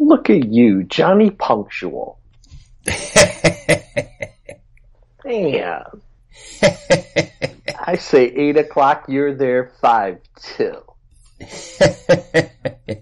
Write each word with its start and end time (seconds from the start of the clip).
Look 0.00 0.30
at 0.30 0.50
you, 0.50 0.84
Johnny 0.84 1.30
Punctual. 1.30 2.18
Damn. 5.22 6.00
I 7.78 7.96
say 7.98 8.24
eight 8.24 8.56
o'clock, 8.56 9.04
you're 9.08 9.34
there 9.34 9.72
five 9.82 10.20
till. 10.40 10.96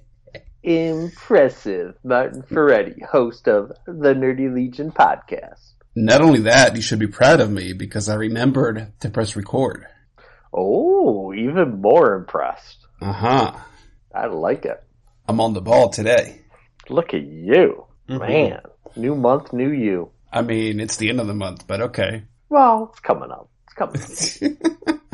Impressive. 0.65 1.95
Martin 2.03 2.43
Ferretti, 2.43 3.01
host 3.09 3.47
of 3.47 3.69
the 3.87 4.13
Nerdy 4.13 4.53
Legion 4.53 4.91
podcast. 4.91 5.75
Not 5.95 6.21
only 6.21 6.41
that, 6.41 6.75
you 6.75 6.83
should 6.83 6.99
be 6.99 7.07
proud 7.07 7.39
of 7.41 7.49
me 7.49 7.75
because 7.75 8.09
I 8.09 8.17
remembered 8.17 8.93
to 9.01 9.09
press 9.09 9.37
record. 9.37 9.87
Oh, 10.53 11.33
even 11.33 11.81
more 11.81 12.17
impressed. 12.17 12.79
Uh 13.01 13.13
huh. 13.13 13.53
I 14.13 14.27
like 14.27 14.65
it. 14.65 14.83
I'm 15.29 15.41
on 15.41 15.53
the 15.53 15.61
ball 15.61 15.91
today. 15.91 16.43
Look 16.91 17.15
at 17.15 17.23
you. 17.23 17.85
Mhm. 18.09 18.21
Man. 18.21 18.61
New 18.97 19.15
month, 19.15 19.53
new 19.53 19.71
you. 19.71 20.11
I 20.33 20.43
mean, 20.43 20.81
it's 20.81 20.97
the 20.97 21.09
end 21.11 21.21
of 21.21 21.27
the 21.27 21.35
month, 21.35 21.67
but 21.67 21.81
okay. 21.81 22.25
Well, 22.49 22.89
it's 22.91 23.01
coming 23.01 23.31
up. 23.31 23.49
It's 23.67 23.75
coming 23.75 24.57
up. 24.87 24.99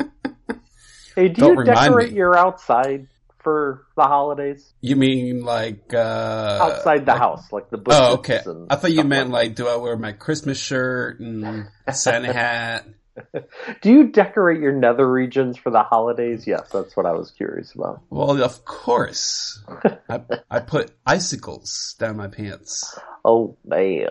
Hey, 1.15 1.29
do 1.29 1.41
Don't 1.41 1.57
you 1.59 1.63
decorate 1.63 2.11
me. 2.11 2.17
your 2.17 2.35
outside 2.35 3.07
for 3.39 3.85
the 3.95 4.03
holidays? 4.03 4.73
You 4.81 4.97
mean 4.97 5.45
like 5.45 5.93
uh 5.93 6.57
Outside 6.61 7.05
the 7.05 7.13
like- 7.13 7.21
house, 7.21 7.51
like 7.53 7.69
the 7.69 7.77
bushes. 7.77 8.01
Oh, 8.01 8.13
okay. 8.15 8.41
I 8.69 8.75
thought 8.75 8.91
you 8.91 9.03
meant 9.05 9.29
like 9.29 9.47
like, 9.49 9.55
do 9.55 9.65
I 9.69 9.77
wear 9.77 9.95
my 9.97 10.11
Christmas 10.11 10.57
shirt 10.59 11.21
and 11.21 11.69
Santa 11.93 12.33
hat? 12.33 12.85
Do 13.81 13.91
you 13.91 14.07
decorate 14.07 14.59
your 14.61 14.71
nether 14.73 15.09
regions 15.09 15.57
for 15.57 15.69
the 15.69 15.83
holidays? 15.83 16.45
Yes, 16.47 16.69
that's 16.71 16.95
what 16.97 17.05
I 17.05 17.11
was 17.13 17.31
curious 17.31 17.73
about. 17.73 18.01
Well, 18.09 18.41
of 18.43 18.65
course. 18.65 19.63
I 20.09 20.21
I 20.49 20.59
put 20.59 20.91
icicles 21.05 21.95
down 21.99 22.17
my 22.17 22.27
pants. 22.27 22.97
Oh 23.23 23.57
man! 23.65 24.07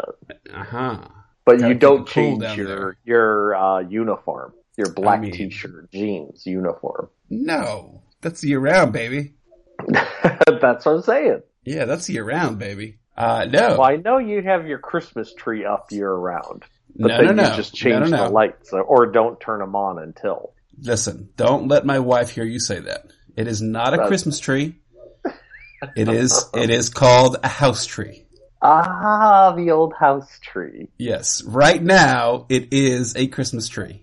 Uh 0.52 0.64
huh. 0.64 0.98
But 1.44 1.58
Gotta 1.58 1.68
you 1.68 1.78
don't 1.78 2.08
change 2.08 2.42
your 2.56 2.66
there. 2.66 2.96
your 3.04 3.54
uh, 3.54 3.80
uniform, 3.80 4.54
your 4.76 4.92
black 4.92 5.20
mean- 5.20 5.32
t-shirt, 5.32 5.90
jeans 5.92 6.46
uniform. 6.46 7.10
No, 7.30 8.02
that's 8.22 8.42
year 8.44 8.60
round, 8.60 8.92
baby. 8.92 9.34
that's 9.88 10.86
what 10.86 10.86
I'm 10.86 11.02
saying. 11.02 11.42
Yeah, 11.64 11.84
that's 11.84 12.08
year 12.08 12.24
round, 12.24 12.58
baby. 12.58 12.98
Uh, 13.16 13.46
no, 13.50 13.70
Well, 13.78 13.82
I 13.82 13.96
know 13.96 14.18
you 14.18 14.42
have 14.42 14.66
your 14.66 14.78
Christmas 14.78 15.32
tree 15.34 15.64
up 15.64 15.86
year 15.92 16.12
round, 16.12 16.64
but 16.96 17.08
no, 17.08 17.16
then 17.18 17.36
no, 17.36 17.44
you 17.44 17.50
no. 17.50 17.56
just 17.56 17.74
change 17.74 18.10
no, 18.10 18.16
no, 18.16 18.24
the 18.24 18.30
lights 18.30 18.72
or, 18.72 18.82
or 18.82 19.06
don't 19.06 19.40
turn 19.40 19.60
them 19.60 19.74
on 19.74 19.98
until. 19.98 20.52
Listen, 20.80 21.28
don't 21.36 21.68
let 21.68 21.84
my 21.84 21.98
wife 21.98 22.30
hear 22.30 22.44
you 22.44 22.58
say 22.58 22.80
that. 22.80 23.06
It 23.36 23.48
is 23.48 23.60
not 23.62 23.88
a 23.88 23.90
That's- 23.92 24.08
Christmas 24.08 24.38
tree. 24.38 24.76
It 25.96 26.08
is. 26.08 26.48
It 26.54 26.70
is 26.70 26.88
called 26.88 27.36
a 27.42 27.48
house 27.48 27.84
tree. 27.84 28.24
Ah, 28.62 29.52
the 29.54 29.72
old 29.72 29.92
house 29.92 30.38
tree. 30.40 30.88
Yes, 30.96 31.42
right 31.42 31.82
now 31.82 32.46
it 32.48 32.72
is 32.72 33.14
a 33.14 33.26
Christmas 33.26 33.68
tree. 33.68 34.02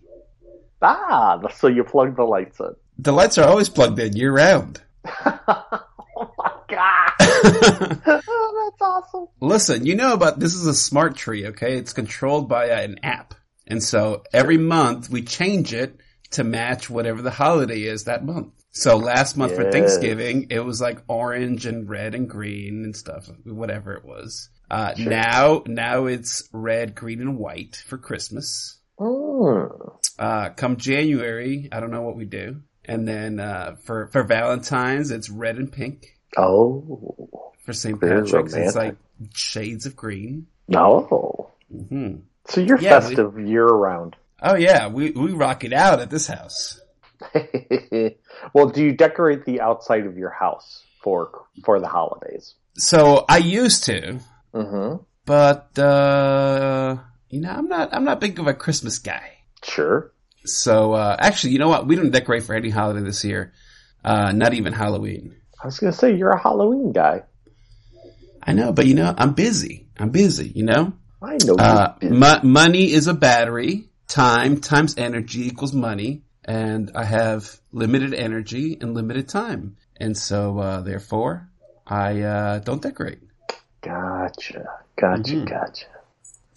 Ah, 0.84 1.39
so 1.56 1.67
you 1.67 1.84
plug 1.84 2.16
the 2.16 2.23
lights 2.23 2.59
in. 2.59 2.75
The 3.00 3.12
lights 3.12 3.39
are 3.39 3.47
always 3.47 3.69
plugged 3.69 3.97
in 3.97 4.16
year 4.16 4.31
round. 4.31 4.80
oh 5.25 6.31
my 6.38 6.52
god! 6.69 7.20
oh, 8.08 8.72
that's 8.72 8.82
awesome. 8.82 9.28
Listen, 9.40 9.86
you 9.86 9.96
know 9.96 10.14
about 10.14 10.40
this 10.40 10.54
is 10.54 10.66
a 10.68 10.74
smart 10.74 11.16
tree, 11.16 11.48
okay? 11.48 11.78
It's 11.78 11.94
controlled 11.94 12.50
by 12.50 12.68
an 12.68 13.00
app. 13.04 13.34
And 13.68 13.82
so 13.82 14.24
every 14.34 14.58
month 14.58 15.10
we 15.10 15.22
change 15.22 15.74
it 15.74 15.98
to 16.32 16.44
match 16.44 16.90
whatever 16.90 17.22
the 17.22 17.32
holiday 17.32 17.82
is 17.82 18.06
that 18.06 18.26
month. 18.26 18.54
So 18.72 18.98
last 18.98 19.36
month 19.36 19.56
for 19.56 19.70
Thanksgiving, 19.70 20.48
it 20.50 20.59
was 20.59 20.80
like 20.80 21.04
orange 21.08 21.66
and 21.66 21.90
red 21.90 22.16
and 22.16 22.30
green 22.30 22.86
and 22.86 22.96
stuff, 22.96 23.30
whatever 23.44 23.94
it 23.94 24.06
was. 24.06 24.50
Uh, 24.70 24.96
Sure. 24.96 25.09
now, 25.09 25.64
now 25.68 26.06
it's 26.06 26.48
red, 26.54 26.96
green, 26.96 27.20
and 27.20 27.38
white 27.38 27.76
for 27.76 27.98
Christmas. 27.98 28.78
Mm. 28.98 30.00
Uh, 30.18 30.50
come 30.52 30.78
January, 30.78 31.68
I 31.72 31.81
don't 31.81 31.91
know 31.91 32.03
what 32.03 32.16
we 32.16 32.24
do. 32.25 32.62
And 32.86 33.06
then, 33.06 33.40
uh, 33.41 33.75
for, 33.84 34.08
for 34.08 34.24
Valentine's, 34.24 35.12
it's 35.12 35.30
red 35.30 35.58
and 35.58 35.72
pink. 35.72 36.18
Oh, 36.38 37.44
For 37.66 37.74
St. 37.74 38.00
Patrick's, 38.00 38.53
it's 38.53 38.75
like 38.75 38.96
shades 39.34 39.86
of 39.86 39.96
green. 39.96 40.47
no. 40.68 41.52
hmm 41.72 42.16
So 42.47 42.62
you're 42.62 42.80
Yeah, 42.80 43.00
we- 43.00 43.16
festive 43.16 43.40
year 43.40 43.66
round. 43.66 44.16
Oh 44.41 44.56
yeah, 44.56 44.88
we 44.88 45.12
we 45.12 45.31
rock 45.34 45.64
it 45.64 45.74
out 45.74 46.00
at 46.00 46.09
this 46.09 46.25
house. 46.28 46.80
well, 48.53 48.68
do 48.70 48.84
you 48.84 48.94
decorate 48.94 49.46
the 49.46 49.62
outside 49.62 50.06
of 50.08 50.18
your 50.18 50.31
house 50.31 50.84
for 51.03 51.44
for 51.64 51.80
the 51.80 51.88
holidays? 51.88 52.56
So 52.75 53.25
I 53.30 53.38
used 53.38 53.84
to, 53.86 54.20
Mm-hmm. 54.53 55.03
but 55.25 55.78
uh, 55.78 56.97
you 57.30 57.41
know, 57.41 57.52
I'm 57.52 57.68
not 57.68 57.94
I'm 57.94 58.03
not 58.03 58.20
big 58.20 58.40
of 58.40 58.47
a 58.47 58.53
Christmas 58.53 58.97
guy. 59.00 59.38
Sure. 59.64 60.12
So 60.44 60.94
uh, 60.94 61.16
actually, 61.20 61.53
you 61.53 61.59
know 61.59 61.70
what? 61.70 61.86
We 61.86 61.96
didn't 61.96 62.12
decorate 62.12 62.44
for 62.44 62.56
any 62.56 62.70
holiday 62.70 63.02
this 63.06 63.24
year. 63.24 63.53
Uh, 64.03 64.31
not 64.31 64.53
even 64.56 64.74
Halloween. 64.74 65.36
I 65.61 65.67
was 65.67 65.79
gonna 65.79 65.94
say 65.94 66.16
you're 66.16 66.31
a 66.31 66.41
Halloween 66.41 66.91
guy. 66.91 67.23
I 68.41 68.53
know, 68.53 68.72
but 68.72 68.88
you 68.88 68.95
know, 68.95 69.13
I'm 69.16 69.33
busy. 69.33 69.88
I'm 69.99 70.09
busy. 70.09 70.49
You 70.49 70.63
know, 70.63 70.94
I 71.22 71.38
know. 71.45 71.55
uh, 71.55 71.95
mo- 72.01 72.39
money 72.44 72.91
is 72.91 73.07
a 73.07 73.13
battery. 73.13 73.85
Time 74.07 74.59
times 74.59 74.95
energy 74.97 75.47
equals 75.47 75.73
money, 75.73 76.23
and 76.44 76.91
I 76.95 77.05
have 77.05 77.59
limited 77.72 78.13
energy 78.13 78.77
and 78.81 78.94
limited 78.94 79.29
time, 79.29 79.77
and 79.97 80.17
so 80.17 80.59
uh, 80.59 80.81
therefore, 80.81 81.47
I 81.88 82.22
uh, 82.22 82.59
don't 82.59 82.81
decorate. 82.81 83.19
Gotcha. 83.81 84.67
Gotcha. 84.99 85.33
Mhm. 85.33 85.49
Gotcha. 85.49 85.85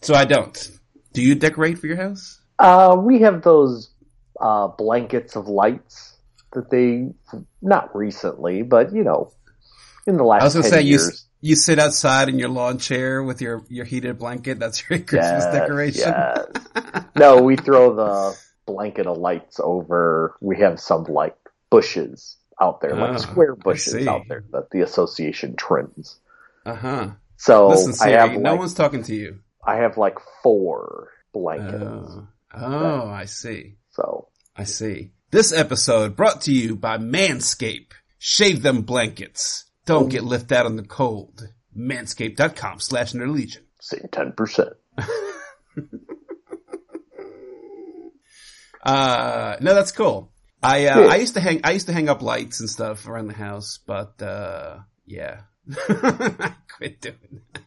So 0.02 0.14
I 0.14 0.24
don't. 0.24 0.70
Do 1.12 1.22
you 1.22 1.34
decorate 1.36 1.78
for 1.78 1.86
your 1.86 1.96
house? 1.96 2.40
Uh, 2.58 2.96
we 2.98 3.20
have 3.20 3.42
those 3.42 3.90
uh, 4.40 4.68
blankets 4.68 5.36
of 5.36 5.46
lights 5.46 6.13
that 6.54 6.70
they 6.70 7.08
not 7.62 7.94
recently, 7.94 8.62
but 8.62 8.92
you 8.92 9.04
know, 9.04 9.32
in 10.06 10.16
the 10.16 10.24
last 10.24 10.42
I 10.42 10.44
was 10.44 10.54
gonna 10.54 10.64
say 10.64 10.82
you 10.82 10.90
years. 10.90 11.10
s- 11.12 11.26
you 11.40 11.56
sit 11.56 11.78
outside 11.78 12.28
in 12.30 12.38
your 12.38 12.48
lawn 12.48 12.78
chair 12.78 13.22
with 13.22 13.40
your 13.42 13.64
your 13.68 13.84
heated 13.84 14.18
blanket. 14.18 14.58
That's 14.58 14.88
your 14.88 14.98
Christmas 15.00 15.44
Yes, 15.44 15.52
decoration. 15.52 16.12
yes. 16.12 17.04
no, 17.16 17.42
we 17.42 17.56
throw 17.56 17.94
the 17.94 18.38
blanket 18.66 19.06
of 19.06 19.18
lights 19.18 19.60
over. 19.62 20.36
We 20.40 20.58
have 20.60 20.80
some 20.80 21.04
like 21.04 21.36
bushes 21.70 22.36
out 22.60 22.80
there, 22.80 22.96
like 22.96 23.10
Ah, 23.12 23.18
square 23.18 23.54
bushes 23.56 24.06
out 24.06 24.28
there 24.28 24.44
that 24.52 24.70
the 24.70 24.80
association 24.82 25.56
trims. 25.56 26.18
Uh 26.64 26.74
huh. 26.74 27.10
So 27.36 27.68
Listen, 27.68 27.92
I 28.00 28.10
Siri, 28.10 28.16
have 28.16 28.40
no 28.40 28.52
like, 28.52 28.60
one's 28.60 28.74
talking 28.74 29.02
to 29.04 29.14
you. 29.14 29.40
I 29.66 29.76
have 29.76 29.98
like 29.98 30.18
four 30.42 31.10
blankets. 31.32 31.76
Oh, 31.76 32.26
oh, 32.54 33.08
I 33.08 33.24
see. 33.26 33.76
So 33.90 34.28
I 34.56 34.64
see. 34.64 35.10
This 35.34 35.52
episode 35.52 36.14
brought 36.14 36.42
to 36.42 36.52
you 36.52 36.76
by 36.76 36.96
Manscaped. 36.96 37.94
Shave 38.20 38.62
them 38.62 38.82
blankets. 38.82 39.64
Don't 39.84 40.08
get 40.08 40.22
left 40.22 40.52
out 40.52 40.64
in 40.64 40.76
the 40.76 40.84
cold. 40.84 41.48
Manscaped.com 41.76 42.78
slash 42.78 43.14
Legion. 43.14 43.64
say 43.80 43.98
ten 44.12 44.30
percent. 44.30 44.74
Uh, 48.84 49.56
no, 49.60 49.74
that's 49.74 49.90
cool. 49.92 50.30
I, 50.62 50.86
uh. 50.86 51.08
I 51.08 51.16
used 51.16 51.34
to 51.34 51.40
hang, 51.40 51.62
I 51.64 51.70
used 51.72 51.86
to 51.86 51.92
hang 51.94 52.10
up 52.10 52.20
lights 52.20 52.60
and 52.60 52.68
stuff 52.68 53.08
around 53.08 53.28
the 53.28 53.34
house, 53.34 53.80
but, 53.84 54.20
uh, 54.20 54.80
yeah. 55.06 55.40
I 55.88 56.52
quit 56.76 57.00
doing 57.00 57.40
that. 57.54 57.62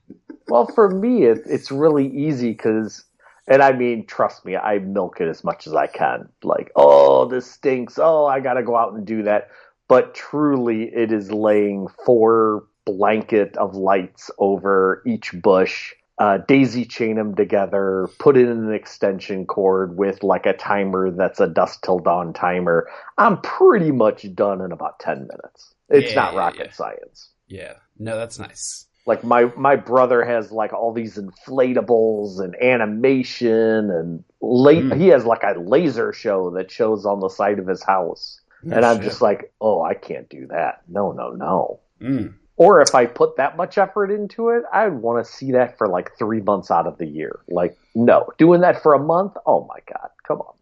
Well, 0.47 0.67
for 0.73 0.89
me, 0.91 1.23
it, 1.25 1.39
it's 1.47 1.72
really 1.72 2.07
easy 2.07 2.51
because, 2.51 3.03
and 3.47 3.62
I 3.62 3.72
mean, 3.74 4.06
trust 4.06 4.46
me, 4.46 4.56
I 4.56 4.80
milk 4.80 5.22
it 5.22 5.28
as 5.28 5.44
much 5.44 5.68
as 5.68 5.74
I 5.74 5.88
can. 5.88 6.30
Like, 6.44 6.72
oh, 6.75 7.25
this 7.25 7.50
stinks. 7.50 7.97
Oh, 7.97 8.25
I 8.25 8.40
got 8.40 8.56
to 8.56 8.63
go 8.63 8.75
out 8.75 8.94
and 8.94 9.06
do 9.06 9.24
that. 9.24 9.50
But 9.88 10.13
truly, 10.13 10.84
it 10.94 11.12
is 11.12 11.31
laying 11.31 11.88
four 12.06 12.66
blanket 12.85 13.56
of 13.58 13.75
lights 13.75 14.30
over 14.38 15.02
each 15.05 15.34
bush, 15.41 15.94
uh, 16.20 16.40
daisy 16.47 16.85
chain 16.85 17.16
them 17.16 17.35
together, 17.35 18.09
put 18.20 18.38
in 18.38 18.47
an 18.47 18.73
extension 18.73 19.46
cord 19.46 19.97
with 19.97 20.23
like 20.23 20.46
a 20.46 20.53
timer 20.53 21.11
that's 21.11 21.40
a 21.40 21.47
dusk 21.47 21.84
till 21.84 22.00
dawn 22.00 22.34
timer. 22.34 22.90
I'm 23.17 23.40
pretty 23.41 23.91
much 23.91 24.34
done 24.35 24.61
in 24.61 24.72
about 24.72 25.00
10 25.00 25.20
minutes. 25.22 25.73
It's 25.90 26.14
Yeah, 26.14 26.16
not 26.16 26.35
rocket 26.35 26.67
yeah. 26.67 26.73
science 26.73 27.32
Yeah. 27.47 27.76
No, 27.97 28.17
that's 28.17 28.40
nice. 28.40 28.86
Like 29.07 29.23
my 29.23 29.45
my 29.57 29.75
brother 29.75 30.23
has 30.23 30.51
like 30.51 30.73
all 30.73 30.93
these 30.93 31.17
inflatables 31.17 32.39
and 32.39 32.55
animation 32.61 33.89
and 33.89 34.23
la- 34.41 34.71
Mm. 34.73 34.97
he 34.99 35.07
has 35.07 35.25
like 35.25 35.41
a 35.43 35.57
laser 35.59 36.13
show 36.13 36.51
that 36.51 36.69
shows 36.69 37.05
on 37.05 37.19
the 37.19 37.29
side 37.29 37.57
of 37.59 37.67
his 37.67 37.81
house. 37.83 38.39
And 38.63 38.83
i'm 38.85 39.01
just 39.01 39.21
like 39.21 39.51
oh 39.61 39.81
i 39.81 39.93
can't 39.93 40.27
do 40.29 40.47
that. 40.47 40.81
No 40.87 41.11
no 41.13 41.31
no. 41.31 41.79
Mm. 42.01 42.33
or 42.57 42.81
if 42.81 42.93
i 42.93 43.05
put 43.05 43.37
that 43.37 43.55
much 43.57 43.77
effort 43.77 44.11
into 44.11 44.49
it 44.49 44.63
i'd 44.73 44.93
want 44.93 45.25
to 45.25 45.31
see 45.31 45.53
that 45.53 45.77
for 45.79 45.87
like 45.87 46.15
three 46.19 46.41
months 46.41 46.69
out 46.69 46.85
of 46.85 46.97
the 46.97 47.05
year. 47.07 47.39
Like 47.47 47.77
no. 47.95 48.29
Doing 48.37 48.61
that 48.61 48.83
for 48.83 48.93
a 48.93 48.99
month? 48.99 49.33
Oh 49.45 49.65
my 49.67 49.79
god. 49.91 50.09
Come 50.27 50.41
on. 50.41 50.53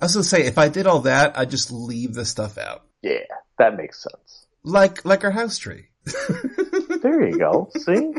I 0.00 0.06
was 0.06 0.14
gonna 0.14 0.24
say, 0.24 0.44
if 0.46 0.56
I 0.56 0.68
did 0.68 0.86
all 0.86 1.00
that, 1.00 1.38
I'd 1.38 1.50
just 1.50 1.70
leave 1.70 2.14
the 2.14 2.24
stuff 2.24 2.56
out. 2.56 2.82
yeah. 3.02 3.18
That 3.58 3.76
makes 3.76 4.02
sense. 4.02 4.46
Like, 4.64 5.04
like 5.04 5.22
our 5.24 5.30
house 5.30 5.58
tree. 5.58 5.88
there 7.02 7.26
you 7.26 7.38
go 7.38 7.70
see 7.78 8.12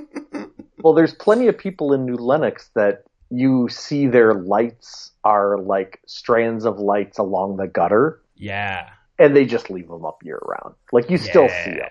well, 0.83 0.93
there's 0.93 1.13
plenty 1.13 1.47
of 1.47 1.55
people 1.57 1.93
in 1.93 2.05
New 2.05 2.15
Lenox 2.15 2.69
that 2.73 3.03
you 3.29 3.69
see 3.69 4.07
their 4.07 4.33
lights 4.33 5.11
are 5.23 5.59
like 5.59 5.99
strands 6.07 6.65
of 6.65 6.79
lights 6.79 7.19
along 7.19 7.57
the 7.57 7.67
gutter, 7.67 8.19
Yeah. 8.35 8.89
and 9.19 9.35
they 9.35 9.45
just 9.45 9.69
leave 9.69 9.87
them 9.87 10.03
up 10.05 10.23
year 10.23 10.39
round. 10.43 10.73
Like 10.91 11.09
you 11.11 11.17
still 11.19 11.47
see 11.49 11.71
them. 11.71 11.89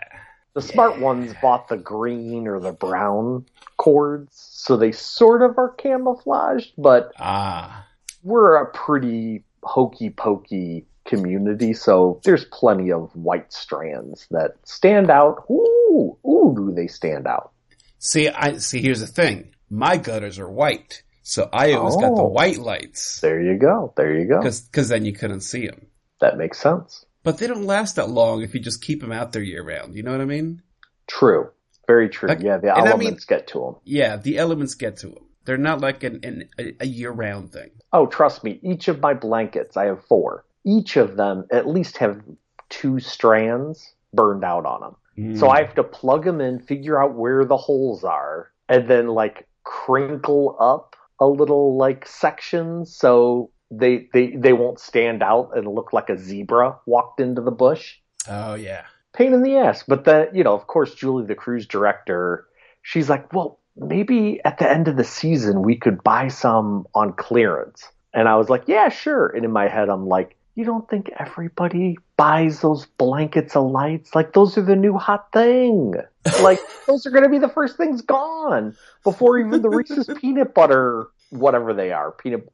The 0.55 0.61
smart 0.63 0.97
Yeah. 0.99 1.05
ones 1.05 1.35
bought 1.41 1.69
the 1.69 1.77
green 1.77 2.49
or 2.49 2.59
the 2.59 2.73
brown 2.73 3.47
cords, 3.77 4.37
so 4.37 4.77
they 4.77 4.91
sort 4.91 5.43
of 5.43 5.57
are 5.57 5.69
camouflaged, 5.69 6.73
but 6.77 7.13
Ah. 7.21 7.87
we're 8.25 8.57
a 8.57 8.67
pretty 8.73 9.45
hokey 9.63 10.11
pokey 10.11 10.85
community, 11.05 11.73
so 11.75 12.21
there's 12.25 12.45
plenty 12.47 12.91
of 12.91 13.15
white 13.15 13.53
strands 13.53 14.27
that 14.33 14.57
stand 14.65 15.11
out. 15.11 15.45
Ooh, 15.49 15.80
ooh, 15.91 16.55
do 16.57 16.73
they 16.75 16.87
stand 16.87 17.27
out? 17.27 17.53
See, 17.99 18.29
I 18.29 18.59
see. 18.59 18.81
Here's 18.81 19.01
the 19.01 19.07
thing. 19.07 19.55
My 19.69 19.97
gutters 19.97 20.39
are 20.39 20.51
white, 20.51 21.03
so 21.23 21.49
I 21.53 21.73
always 21.75 21.95
got 21.97 22.15
the 22.17 22.23
Oh. 22.23 22.29
white 22.29 22.59
lights 22.59 23.21
There 23.21 23.41
you 23.41 23.59
go. 23.59 23.93
There 23.97 24.19
you 24.19 24.27
go. 24.27 24.41
because 24.41 24.89
then 24.89 25.05
you 25.05 25.13
couldn't 25.13 25.43
see 25.43 25.67
them. 25.67 25.87
That 26.21 26.37
makes 26.39 26.59
sense. 26.59 27.05
But 27.23 27.39
they 27.39 27.47
don't 27.47 27.65
last 27.67 27.97
that 27.97 28.09
long 28.09 28.43
if 28.43 28.55
you 28.55 28.61
just 28.61 28.83
keep 28.83 29.01
them 29.01 29.13
out 29.13 29.33
there 29.33 29.43
year 29.43 29.63
round. 29.63 29.95
You 29.95 30.03
know 30.03 30.13
what 30.13 30.21
I 30.23 30.25
mean? 30.25 30.63
True. 31.07 31.51
Very 31.87 32.09
true. 32.09 32.29
Like- 32.29 32.41
yeah, 32.41 32.57
the 32.59 32.75
and 32.75 32.87
I 32.87 32.91
elements 32.91 33.25
get 33.27 33.49
to 33.49 33.59
them. 33.61 33.77
Yeah, 33.85 34.17
the 34.17 34.39
elements 34.39 34.75
get 34.75 34.97
to 34.99 35.09
them. 35.09 35.27
They're 35.45 35.57
not 35.59 35.81
like 35.81 36.03
an, 36.05 36.21
an 36.23 36.49
a, 36.59 36.77
a 36.81 36.87
year 36.87 37.11
round 37.11 37.53
thing. 37.53 37.71
Oh, 37.93 38.07
trust 38.07 38.45
me. 38.45 38.59
Each 38.63 38.89
of 38.89 39.01
my 39.01 39.15
blankets, 39.15 39.77
I 39.77 39.87
have 39.87 40.05
four. 40.05 40.45
Each 40.65 40.97
of 40.97 41.17
them 41.17 41.47
at 41.51 41.67
least 41.67 41.97
have 41.99 42.21
two 42.69 43.01
strands 43.01 43.95
burned 44.15 44.45
out 44.45 44.67
on 44.67 44.81
them. 44.81 44.97
So 45.35 45.47
Mm. 45.47 45.55
I 45.55 45.63
have 45.63 45.75
to 45.75 45.85
plug 45.85 46.25
them 46.25 46.41
in, 46.41 46.61
figure 46.61 47.03
out 47.03 47.15
where 47.15 47.45
the 47.45 47.57
holes 47.57 48.05
are, 48.05 48.51
and 48.69 48.89
then 48.89 49.09
like 49.09 49.47
crinkle 49.65 50.57
up 50.59 50.97
a 51.19 51.27
little 51.27 51.77
like 51.77 52.07
section 52.07 52.87
so 52.87 53.51
they 53.71 54.09
they 54.13 54.35
they 54.37 54.53
won't 54.53 54.81
stand 54.81 55.23
out 55.23 55.51
and 55.55 55.69
look 55.69 55.93
like 55.93 56.09
a 56.09 56.17
zebra 56.17 56.77
walked 56.87 57.21
into 57.21 57.43
the 57.43 57.51
bush. 57.51 57.99
Oh 58.29 58.55
yeah. 58.55 58.85
Pain 59.13 59.33
in 59.35 59.43
the 59.43 59.57
ass. 59.57 59.85
But 59.87 60.05
then, 60.05 60.29
you 60.33 60.45
know, 60.45 60.55
of 60.55 60.67
course, 60.67 60.95
Julie, 60.95 61.27
the 61.27 61.35
cruise 61.35 61.67
director, 61.67 62.47
she's 62.83 63.11
like, 63.11 63.33
well, 63.33 63.59
maybe 63.77 64.41
at 64.45 64.59
the 64.59 64.71
end 64.71 64.89
of 64.89 64.97
the 64.97 65.05
season 65.05 65.63
we 65.63 65.77
could 65.77 66.03
buy 66.03 66.29
some 66.29 66.87
on 66.95 67.13
clearance. 67.13 67.89
And 68.15 68.29
I 68.29 68.37
was 68.37 68.49
like, 68.49 68.65
yeah, 68.67 68.89
sure. 68.89 69.27
And 69.27 69.45
in 69.45 69.53
my 69.53 69.69
head, 69.69 69.89
I'm 69.89 70.07
like, 70.07 70.37
you 70.55 70.65
don't 70.65 70.89
think 70.89 71.11
everybody 71.19 71.97
buys 72.17 72.61
those 72.61 72.87
blankets 72.87 73.57
of 73.57 73.71
lights? 73.71 74.15
Like, 74.15 74.33
those 74.33 74.59
are 74.59 74.63
the 74.63 74.77
new 74.77 74.97
hot 74.97 75.33
thing. 75.33 75.95
Like, 76.43 76.61
those 76.87 77.07
are 77.07 77.11
going 77.11 77.23
to 77.23 77.31
be 77.31 77.39
the 77.39 77.49
first 77.49 77.79
things 77.79 78.03
gone 78.03 78.77
before 79.05 79.39
even 79.39 79.63
the 79.63 79.71
Reese's 79.71 80.11
peanut 80.21 80.53
butter, 80.53 81.07
whatever 81.31 81.73
they 81.73 81.93
are. 81.93 82.13
Peanut, 82.13 82.47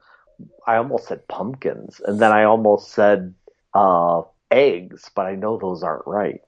I 0.65 0.77
almost 0.77 1.09
said 1.09 1.27
pumpkins. 1.27 2.01
And 2.05 2.21
then 2.21 2.31
I 2.31 2.45
almost 2.45 2.93
said, 2.93 3.35
uh, 3.75 4.23
eggs, 4.51 5.11
but 5.15 5.27
I 5.27 5.35
know 5.35 5.59
those 5.59 5.83
aren't 5.83 6.07
right. 6.07 6.41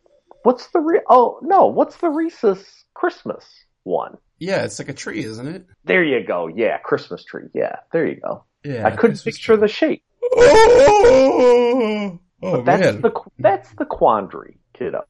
What's 0.42 0.68
the 0.68 0.80
re- 0.80 1.02
oh 1.08 1.40
no? 1.42 1.66
What's 1.66 1.96
the 1.96 2.08
Reese's 2.08 2.64
Christmas 2.94 3.44
one? 3.82 4.16
Yeah, 4.38 4.64
it's 4.64 4.78
like 4.78 4.88
a 4.88 4.94
tree, 4.94 5.24
isn't 5.24 5.46
it? 5.46 5.66
There 5.84 6.04
you 6.04 6.24
go. 6.24 6.46
Yeah, 6.46 6.78
Christmas 6.78 7.24
tree. 7.24 7.48
Yeah, 7.54 7.76
there 7.92 8.06
you 8.06 8.20
go. 8.20 8.44
Yeah. 8.64 8.86
I 8.86 8.90
couldn't 8.90 9.16
Christmas 9.16 9.36
picture 9.36 9.54
tree. 9.54 9.60
the 9.60 9.68
shape. 9.68 10.02
Oh, 10.30 12.18
But 12.40 12.64
that's 12.64 12.92
man. 12.92 13.00
the 13.02 13.12
that's 13.38 13.70
the 13.74 13.84
quandary, 13.84 14.58
kiddo. 14.74 15.04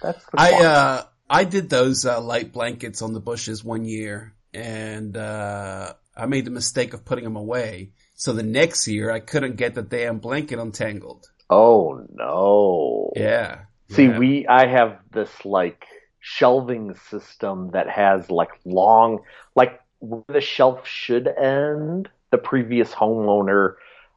That's 0.00 0.24
the 0.26 0.30
I 0.38 0.64
uh 0.64 1.02
I 1.28 1.44
did 1.44 1.68
those 1.68 2.04
uh, 2.06 2.20
light 2.20 2.52
blankets 2.52 3.02
on 3.02 3.12
the 3.12 3.20
bushes 3.20 3.62
one 3.62 3.84
year, 3.84 4.34
and 4.54 5.16
uh 5.16 5.92
I 6.16 6.26
made 6.26 6.44
the 6.46 6.50
mistake 6.50 6.94
of 6.94 7.04
putting 7.04 7.24
them 7.24 7.36
away. 7.36 7.90
So 8.14 8.32
the 8.32 8.42
next 8.42 8.86
year 8.88 9.10
I 9.10 9.20
couldn't 9.20 9.56
get 9.56 9.74
the 9.74 9.82
damn 9.82 10.18
blanket 10.18 10.58
untangled. 10.58 11.26
oh 11.50 12.06
no. 12.14 13.12
Yeah. 13.14 13.62
See, 13.90 14.06
Yeah. 14.06 14.18
we 14.18 14.46
I 14.46 14.66
have 14.66 14.98
this 15.12 15.30
like 15.44 15.84
shelving 16.20 16.94
system 17.10 17.70
that 17.72 17.88
has 17.90 18.30
like 18.30 18.50
long 18.64 19.20
like 19.54 19.80
where 19.98 20.22
the 20.28 20.40
shelf 20.40 20.86
should 20.86 21.28
end. 21.28 22.08
The 22.30 22.38
previous 22.38 22.92
homeowner, 22.92 23.74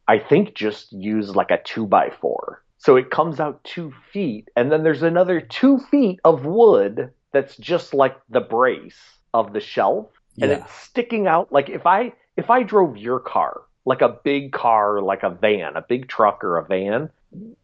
I 0.08 0.20
think, 0.20 0.56
just 0.56 0.92
used 0.94 1.36
like 1.36 1.52
a 1.52 1.62
two 1.64 1.88
by 1.88 2.10
four. 2.22 2.64
So 2.78 2.96
it 2.98 3.10
comes 3.12 3.40
out 3.40 3.64
two 3.64 3.94
feet, 4.12 4.50
and 4.56 4.72
then 4.72 4.84
there's 4.84 5.04
another 5.04 5.40
two 5.42 5.80
feet 5.80 6.20
of 6.26 6.46
wood 6.46 7.12
that's 7.32 7.56
just 7.58 7.94
like 7.94 8.18
the 8.30 8.42
brace 8.42 9.00
of 9.34 9.54
the 9.54 9.60
shelf, 9.62 10.08
and 10.42 10.52
Yeah. 10.52 10.58
it's 10.60 10.72
sticking 10.74 11.28
out. 11.28 11.52
Like 11.52 11.70
if 11.70 11.86
I 11.86 12.14
if 12.38 12.50
I 12.50 12.64
drove 12.64 12.98
your 12.98 13.20
car, 13.20 13.62
like 13.86 14.02
a 14.02 14.10
big 14.24 14.52
car, 14.52 15.02
like 15.02 15.24
a 15.24 15.30
van, 15.30 15.76
a 15.78 15.82
big 15.82 16.08
truck 16.08 16.44
or 16.44 16.58
a 16.58 16.66
van, 16.66 17.10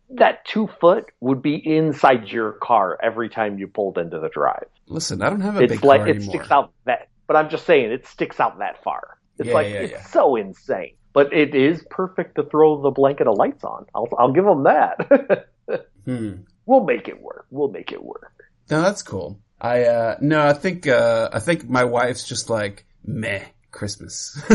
that 0.10 0.46
two 0.46 0.68
foot 0.82 1.12
would 1.22 1.42
be 1.42 1.56
inside 1.56 2.30
your 2.30 2.54
car 2.54 2.98
every 3.02 3.30
time 3.30 3.58
you 3.60 3.68
pulled 3.68 3.98
into 3.98 4.20
the 4.20 4.30
drive. 4.30 4.66
Listen, 4.88 5.22
I 5.22 5.30
don't 5.30 5.40
have 5.40 5.56
a 5.56 5.64
It's 5.64 5.64
big 5.64 5.84
like 5.84 6.02
car 6.02 6.08
it 6.08 6.22
anymore. 6.22 6.24
sticks 6.24 6.52
out 6.52 6.74
that, 6.86 7.10
but 7.28 7.36
I'm 7.36 7.50
just 7.50 7.66
saying 7.66 7.92
it 7.92 8.08
sticks 8.08 8.40
out 8.40 8.60
that 8.60 8.84
far. 8.84 9.18
It's 9.40 9.54
Yeah, 9.54 9.54
like 9.54 9.70
yeah, 9.70 9.80
it's 9.80 10.02
so 10.12 10.36
insane, 10.36 10.96
but 11.20 11.34
it 11.34 11.54
is 11.54 11.84
perfect 11.90 12.36
to 12.36 12.44
throw 12.44 12.82
the 12.82 12.92
blanket 12.92 13.28
of 13.28 13.36
lights 13.36 13.66
on. 13.66 13.86
I'll 13.94 14.08
I'll 14.18 14.32
give 14.32 14.46
them 14.46 14.64
that. 14.64 15.48
Hmm. 16.06 16.38
we'll 16.66 16.86
make 16.86 17.08
it 17.08 17.22
work. 17.22 17.46
We'll 17.52 17.68
make 17.68 17.92
it 17.92 18.02
work. 18.02 18.34
No, 18.72 18.82
that's 18.82 19.04
cool. 19.04 19.40
I 19.62 19.84
uh 19.84 20.16
no, 20.22 20.44
I 20.44 20.54
think 20.54 20.88
uh 20.88 21.30
I 21.32 21.40
think 21.40 21.70
my 21.70 21.84
wife's 21.84 22.24
just 22.24 22.50
like 22.50 22.86
meh 23.06 23.44
Christmas. 23.70 24.42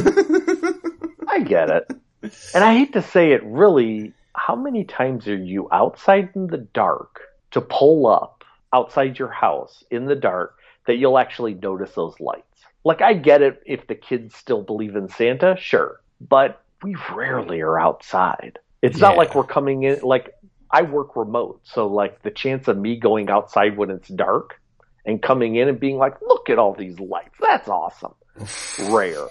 I 1.28 1.40
get 1.46 1.70
it, 1.70 1.88
and 2.54 2.64
I 2.64 2.74
hate 2.74 2.94
to 2.94 3.02
say 3.02 3.32
it. 3.32 3.44
Really, 3.44 4.14
how 4.34 4.56
many 4.56 4.84
times 4.84 5.28
are 5.28 5.36
you 5.36 5.68
outside 5.70 6.30
in 6.34 6.48
the 6.48 6.66
dark 6.74 7.20
to 7.52 7.60
pull 7.60 8.08
up 8.08 8.42
outside 8.72 9.18
your 9.18 9.30
house 9.30 9.84
in 9.90 10.06
the 10.06 10.16
dark 10.16 10.56
that 10.86 10.96
you'll 10.96 11.18
actually 11.18 11.54
notice 11.54 11.92
those 11.94 12.18
lights? 12.18 12.64
Like, 12.84 13.02
I 13.02 13.14
get 13.14 13.40
it 13.40 13.62
if 13.66 13.86
the 13.86 13.94
kids 13.94 14.34
still 14.34 14.62
believe 14.62 14.96
in 14.96 15.08
Santa, 15.08 15.56
sure, 15.58 16.00
but 16.20 16.62
we 16.82 16.96
rarely 17.14 17.60
are 17.60 17.78
outside. 17.78 18.58
It's 18.82 18.98
not 18.98 19.16
like 19.16 19.34
we're 19.34 19.44
coming 19.44 19.84
in, 19.84 20.00
like, 20.02 20.34
I 20.70 20.82
work 20.82 21.16
remote, 21.16 21.60
so, 21.64 21.86
like, 21.86 22.22
the 22.22 22.30
chance 22.30 22.68
of 22.68 22.76
me 22.76 22.96
going 22.98 23.30
outside 23.30 23.76
when 23.78 23.90
it's 23.90 24.08
dark 24.08 24.60
and 25.06 25.22
coming 25.22 25.56
in 25.56 25.68
and 25.68 25.80
being 25.80 25.96
like, 25.96 26.20
look 26.20 26.50
at 26.50 26.58
all 26.58 26.74
these 26.74 27.00
lights, 27.00 27.34
that's 27.40 27.68
awesome, 27.68 28.14
rare. 28.90 29.26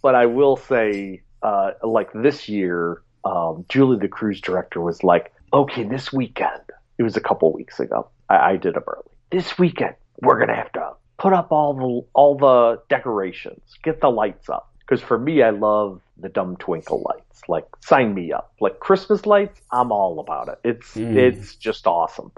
But 0.00 0.14
I 0.14 0.26
will 0.26 0.56
say, 0.56 1.22
uh, 1.42 1.72
like, 1.82 2.10
this 2.14 2.48
year, 2.48 3.02
um, 3.24 3.64
Julie, 3.68 3.98
the 3.98 4.08
cruise 4.08 4.40
director, 4.40 4.80
was 4.80 5.02
like, 5.02 5.32
okay, 5.52 5.82
this 5.82 6.12
weekend, 6.12 6.62
it 6.98 7.02
was 7.02 7.16
a 7.16 7.20
couple 7.20 7.52
weeks 7.52 7.80
ago, 7.80 8.10
I, 8.28 8.52
I 8.52 8.56
did 8.56 8.74
them 8.74 8.84
early. 8.86 9.10
This 9.30 9.58
weekend, 9.58 9.94
we're 10.20 10.36
going 10.36 10.48
to 10.48 10.54
have 10.54 10.72
to 10.72 10.92
put 11.18 11.32
up 11.32 11.52
all 11.52 11.74
the 11.74 12.08
all 12.14 12.36
the 12.36 12.82
decorations, 12.88 13.62
get 13.82 14.00
the 14.00 14.08
lights 14.08 14.48
up. 14.48 14.71
Because 14.86 15.00
for 15.02 15.18
me, 15.18 15.42
I 15.42 15.50
love 15.50 16.00
the 16.18 16.28
dumb 16.28 16.56
twinkle 16.56 17.02
lights. 17.08 17.42
Like, 17.48 17.66
sign 17.80 18.14
me 18.14 18.32
up. 18.32 18.52
Like 18.60 18.78
Christmas 18.80 19.24
lights, 19.26 19.60
I'm 19.70 19.90
all 19.92 20.20
about 20.20 20.48
it. 20.48 20.58
It's 20.64 20.94
Mm. 20.94 21.16
it's 21.16 21.54
just 21.56 21.86
awesome. 21.86 22.30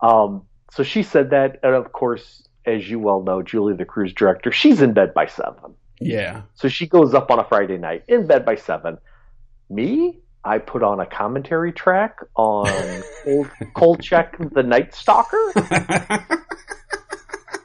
Um, 0.00 0.42
so 0.70 0.82
she 0.82 1.02
said 1.02 1.30
that, 1.30 1.58
and 1.62 1.74
of 1.74 1.92
course, 1.92 2.46
as 2.66 2.88
you 2.88 2.98
well 2.98 3.22
know, 3.22 3.42
Julie, 3.42 3.74
the 3.74 3.84
cruise 3.84 4.12
director, 4.12 4.52
she's 4.52 4.80
in 4.82 4.92
bed 4.92 5.12
by 5.14 5.26
seven. 5.26 5.74
yeah. 6.00 6.42
So 6.54 6.68
she 6.68 6.86
goes 6.86 7.14
up 7.14 7.30
on 7.30 7.38
a 7.38 7.44
Friday 7.44 7.78
night 7.78 8.04
in 8.08 8.26
bed 8.26 8.44
by 8.44 8.56
seven. 8.56 8.98
Me, 9.70 10.18
I 10.44 10.58
put 10.58 10.82
on 10.82 10.98
a 11.00 11.06
commentary 11.06 11.72
track 11.72 12.18
on 12.36 12.66
Cold, 13.24 13.50
Kolchak 13.74 14.36
the 14.52 14.62
Night 14.62 14.94
Stalker, 14.94 15.52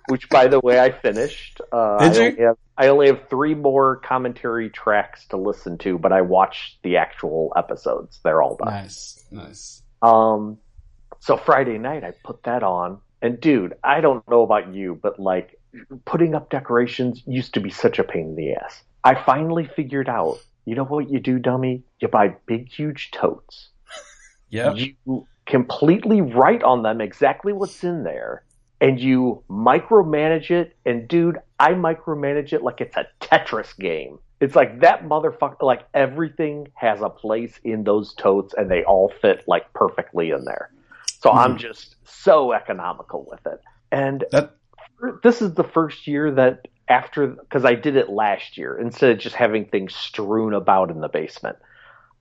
which, 0.10 0.30
by 0.30 0.48
the 0.48 0.60
way, 0.60 0.80
I 0.80 0.92
finished. 0.92 1.57
Uh, 1.72 1.98
Did 2.00 2.12
I 2.12 2.16
you? 2.16 2.30
Only 2.30 2.44
have, 2.44 2.58
I 2.78 2.88
only 2.88 3.08
have 3.08 3.30
three 3.30 3.56
more 3.56 3.98
commentary 3.98 4.70
tracks 4.70 5.26
to 5.28 5.38
listen 5.38 5.78
to, 5.80 5.98
but 5.98 6.12
I 6.12 6.22
watched 6.22 6.82
the 6.84 6.98
actual 6.98 7.54
episodes. 7.56 8.20
They're 8.24 8.42
all 8.42 8.56
done. 8.56 8.74
nice. 8.74 9.26
Nice. 9.32 9.84
Um, 10.02 10.58
so 11.20 11.38
Friday 11.38 11.78
night 11.78 12.04
I 12.04 12.14
put 12.24 12.44
that 12.44 12.64
on, 12.64 13.00
and 13.22 13.40
dude, 13.40 13.76
I 13.84 14.02
don't 14.02 14.28
know 14.30 14.44
about 14.44 14.74
you, 14.74 15.00
but 15.02 15.20
like 15.20 15.60
putting 16.06 16.36
up 16.36 16.50
decorations 16.50 17.24
used 17.26 17.54
to 17.56 17.60
be 17.60 17.70
such 17.70 18.00
a 18.00 18.04
pain 18.04 18.30
in 18.30 18.36
the 18.36 18.54
ass. 18.54 18.82
I 19.04 19.16
finally 19.16 19.70
figured 19.76 20.10
out. 20.10 20.38
You 20.66 20.76
know 20.76 20.84
what 20.84 21.10
you 21.10 21.22
do, 21.22 21.40
dummy? 21.40 21.84
You 22.02 22.10
buy 22.10 22.36
big, 22.46 22.70
huge 22.70 23.12
totes. 23.12 23.70
Yeah. 24.50 24.74
You 24.76 25.28
completely 25.46 26.22
write 26.22 26.64
on 26.64 26.84
them 26.84 27.02
exactly 27.02 27.52
what's 27.52 27.84
in 27.84 28.04
there, 28.04 28.44
and 28.80 29.00
you 29.00 29.44
micromanage 29.50 30.52
it. 30.52 30.76
And 30.86 31.08
dude, 31.08 31.40
I 31.60 31.74
micromanage 31.74 32.54
it 32.54 32.62
like 32.62 32.82
it's 32.82 32.96
a 32.96 33.08
Tetris 33.22 33.78
game. 33.78 34.20
It's 34.40 34.56
like 34.56 34.82
that 34.82 35.04
motherfucker. 35.04 35.64
Like 35.64 35.88
everything 35.94 36.68
has 36.76 37.02
a 37.02 37.10
place 37.10 37.60
in 37.64 37.84
those 37.84 38.14
totes, 38.14 38.54
and 38.54 38.70
they 38.70 38.84
all 38.84 39.12
fit 39.22 39.44
like 39.48 39.74
perfectly 39.74 40.30
in 40.30 40.46
there. 40.46 40.72
So 41.22 41.32
I'm 41.32 41.54
hmm. 41.54 41.58
just 41.58 41.96
so 42.06 42.54
economical 42.54 43.28
with 43.30 43.46
it. 43.48 43.62
And 43.92 44.26
That 44.32 44.56
this 45.24 45.42
is 45.42 45.54
the 45.54 45.64
first 45.64 46.08
year 46.08 46.32
that 46.32 46.68
after 46.88 47.28
because 47.28 47.66
I 47.66 47.76
did 47.76 47.96
it 47.96 48.10
last 48.10 48.58
year 48.58 48.78
instead 48.78 49.12
of 49.12 49.20
just 49.20 49.36
having 49.36 49.66
things 49.66 49.96
strewn 49.96 50.54
about 50.54 50.92
in 50.92 51.02
the 51.02 51.10
basement. 51.10 51.58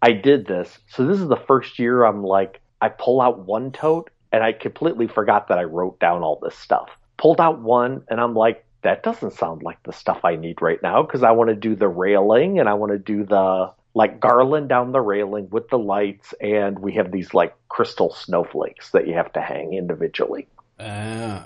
I 0.03 0.13
did 0.13 0.47
this, 0.47 0.79
so 0.89 1.07
this 1.07 1.19
is 1.21 1.29
the 1.29 1.37
first 1.37 1.79
year 1.79 2.05
I'm 2.05 2.23
like 2.23 2.61
I 2.81 2.89
pull 2.89 3.21
out 3.21 3.47
one 3.47 3.73
tote 3.73 4.11
and 4.33 4.43
I 4.43 4.53
completely 4.53 5.07
forgot 5.07 5.49
that 5.49 5.59
I 5.59 5.65
wrote 5.65 5.99
down 6.01 6.23
all 6.23 6.39
this 6.43 6.57
stuff. 6.57 6.89
Pulled 7.17 7.41
out 7.41 7.61
one 7.61 8.03
and 8.09 8.21
I'm 8.21 8.35
like 8.35 8.65
that 8.83 9.03
doesn't 9.03 9.33
sound 9.33 9.63
like 9.63 9.83
the 9.83 9.93
stuff 9.93 10.21
I 10.25 10.37
need 10.37 10.63
right 10.63 10.81
now 10.83 11.03
because 11.03 11.23
I 11.23 11.33
want 11.33 11.51
to 11.51 11.57
do 11.57 11.75
the 11.75 11.89
railing 11.89 12.61
and 12.61 12.69
I 12.69 12.75
want 12.75 12.93
to 12.93 12.99
do 12.99 13.25
the 13.25 13.73
like 13.95 14.21
garland 14.21 14.69
down 14.69 14.93
the 14.93 15.01
railing 15.01 15.49
with 15.51 15.69
the 15.71 15.79
lights 15.79 16.35
and 16.41 16.79
we 16.79 16.95
have 16.95 17.11
these 17.11 17.33
like 17.33 17.55
crystal 17.69 18.13
snowflakes 18.13 18.91
that 18.93 19.09
you 19.09 19.15
have 19.15 19.33
to 19.33 19.41
hang 19.41 19.73
individually. 19.73 20.47
Oh. 20.79 21.45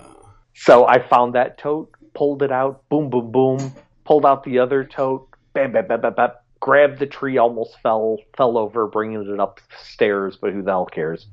So 0.53 0.85
I 0.85 0.99
found 0.99 1.35
that 1.35 1.57
tote, 1.57 1.95
pulled 2.13 2.43
it 2.43 2.51
out, 2.51 2.83
boom, 2.89 3.09
boom, 3.09 3.31
boom, 3.31 3.73
pulled 4.03 4.25
out 4.25 4.43
the 4.43 4.59
other 4.59 4.83
tote, 4.83 5.29
bam, 5.53 5.71
bam, 5.71 5.87
bam, 5.87 6.01
bam, 6.01 6.13
bam, 6.13 6.31
grabbed 6.59 6.99
the 6.99 7.07
tree, 7.07 7.37
almost 7.37 7.79
fell, 7.81 8.17
fell 8.37 8.57
over, 8.57 8.85
bringing 8.87 9.21
it 9.21 9.39
upstairs, 9.39 10.37
but 10.39 10.53
who 10.53 10.61
the 10.61 10.71
hell 10.71 10.85
cares? 10.85 11.27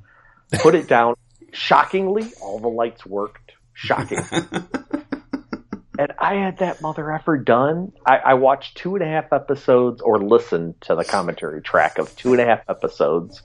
Put 0.61 0.73
it 0.73 0.87
down. 0.87 1.15
Shockingly, 1.53 2.31
all 2.41 2.59
the 2.59 2.67
lights 2.67 3.05
worked. 3.05 3.53
Shocking. 3.73 4.19
and 5.99 6.13
I 6.19 6.35
had 6.35 6.59
that 6.59 6.81
mother 6.81 7.11
effer 7.11 7.37
done. 7.37 7.91
I, 8.05 8.17
I 8.17 8.33
watched 8.35 8.77
two 8.77 8.95
and 8.95 9.03
a 9.03 9.07
half 9.07 9.31
episodes 9.31 10.01
or 10.01 10.19
listened 10.19 10.75
to 10.81 10.95
the 10.95 11.05
commentary 11.05 11.61
track 11.61 11.97
of 11.97 12.15
two 12.15 12.33
and 12.33 12.41
a 12.41 12.45
half 12.45 12.61
episodes, 12.69 13.41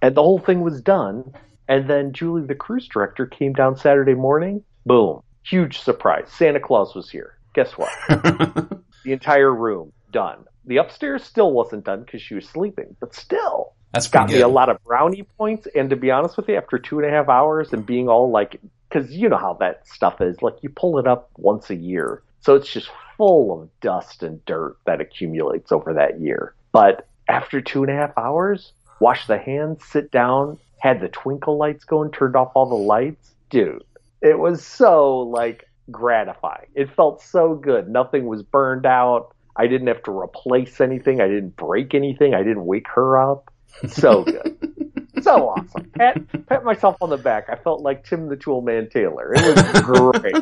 and 0.00 0.14
the 0.14 0.22
whole 0.22 0.38
thing 0.38 0.60
was 0.60 0.80
done. 0.80 1.32
And 1.68 1.90
then 1.90 2.12
Julie, 2.12 2.46
the 2.46 2.54
cruise 2.54 2.88
director, 2.88 3.26
came 3.26 3.52
down 3.52 3.76
Saturday 3.76 4.14
morning. 4.14 4.62
Boom. 4.84 5.20
Huge 5.44 5.78
surprise. 5.78 6.28
Santa 6.28 6.60
Claus 6.60 6.94
was 6.94 7.10
here. 7.10 7.38
Guess 7.54 7.72
what? 7.72 7.90
the 8.08 9.12
entire 9.12 9.52
room 9.52 9.92
done. 10.12 10.44
The 10.66 10.78
upstairs 10.78 11.22
still 11.22 11.52
wasn't 11.52 11.84
done 11.84 12.02
because 12.02 12.22
she 12.22 12.34
was 12.34 12.48
sleeping, 12.48 12.96
but 13.00 13.14
still. 13.14 13.75
That's 13.96 14.08
got 14.08 14.26
pretty 14.26 14.34
me 14.34 14.42
a 14.42 14.48
lot 14.48 14.68
of 14.68 14.82
brownie 14.84 15.22
points. 15.38 15.66
And 15.74 15.90
to 15.90 15.96
be 15.96 16.10
honest 16.10 16.36
with 16.36 16.48
you, 16.48 16.56
after 16.56 16.78
two 16.78 16.98
and 16.98 17.08
a 17.08 17.10
half 17.10 17.28
hours 17.28 17.72
and 17.72 17.84
being 17.84 18.08
all 18.08 18.30
like, 18.30 18.60
because 18.88 19.10
you 19.10 19.28
know 19.28 19.38
how 19.38 19.54
that 19.54 19.88
stuff 19.88 20.20
is, 20.20 20.42
like 20.42 20.56
you 20.62 20.68
pull 20.68 20.98
it 20.98 21.06
up 21.06 21.30
once 21.36 21.70
a 21.70 21.74
year. 21.74 22.22
So 22.40 22.54
it's 22.54 22.70
just 22.72 22.90
full 23.16 23.62
of 23.62 23.80
dust 23.80 24.22
and 24.22 24.44
dirt 24.44 24.76
that 24.84 25.00
accumulates 25.00 25.72
over 25.72 25.94
that 25.94 26.20
year. 26.20 26.54
But 26.72 27.08
after 27.28 27.60
two 27.60 27.82
and 27.82 27.90
a 27.90 27.94
half 27.94 28.12
hours, 28.16 28.72
wash 29.00 29.26
the 29.26 29.38
hands, 29.38 29.84
sit 29.84 30.10
down, 30.10 30.58
had 30.78 31.00
the 31.00 31.08
twinkle 31.08 31.56
lights 31.56 31.84
going, 31.84 32.10
turned 32.12 32.36
off 32.36 32.52
all 32.54 32.68
the 32.68 32.74
lights. 32.74 33.34
Dude, 33.50 33.82
it 34.20 34.38
was 34.38 34.64
so 34.64 35.20
like 35.20 35.64
gratifying. 35.90 36.66
It 36.74 36.94
felt 36.94 37.22
so 37.22 37.54
good. 37.54 37.88
Nothing 37.88 38.26
was 38.26 38.42
burned 38.42 38.86
out. 38.86 39.34
I 39.56 39.66
didn't 39.66 39.88
have 39.88 40.02
to 40.02 40.10
replace 40.10 40.80
anything. 40.80 41.20
I 41.20 41.28
didn't 41.28 41.56
break 41.56 41.94
anything. 41.94 42.34
I 42.34 42.42
didn't 42.42 42.66
wake 42.66 42.88
her 42.94 43.16
up. 43.18 43.50
So 43.88 44.24
good. 44.24 45.08
so 45.22 45.48
awesome. 45.50 45.90
Pat, 45.96 46.46
pat 46.46 46.64
myself 46.64 46.96
on 47.00 47.10
the 47.10 47.16
back. 47.16 47.48
I 47.50 47.56
felt 47.56 47.80
like 47.82 48.04
Tim 48.06 48.28
the 48.28 48.36
Tool 48.36 48.60
Man 48.62 48.88
Taylor. 48.88 49.32
It 49.34 49.56
was 49.56 49.82
great. 49.82 50.34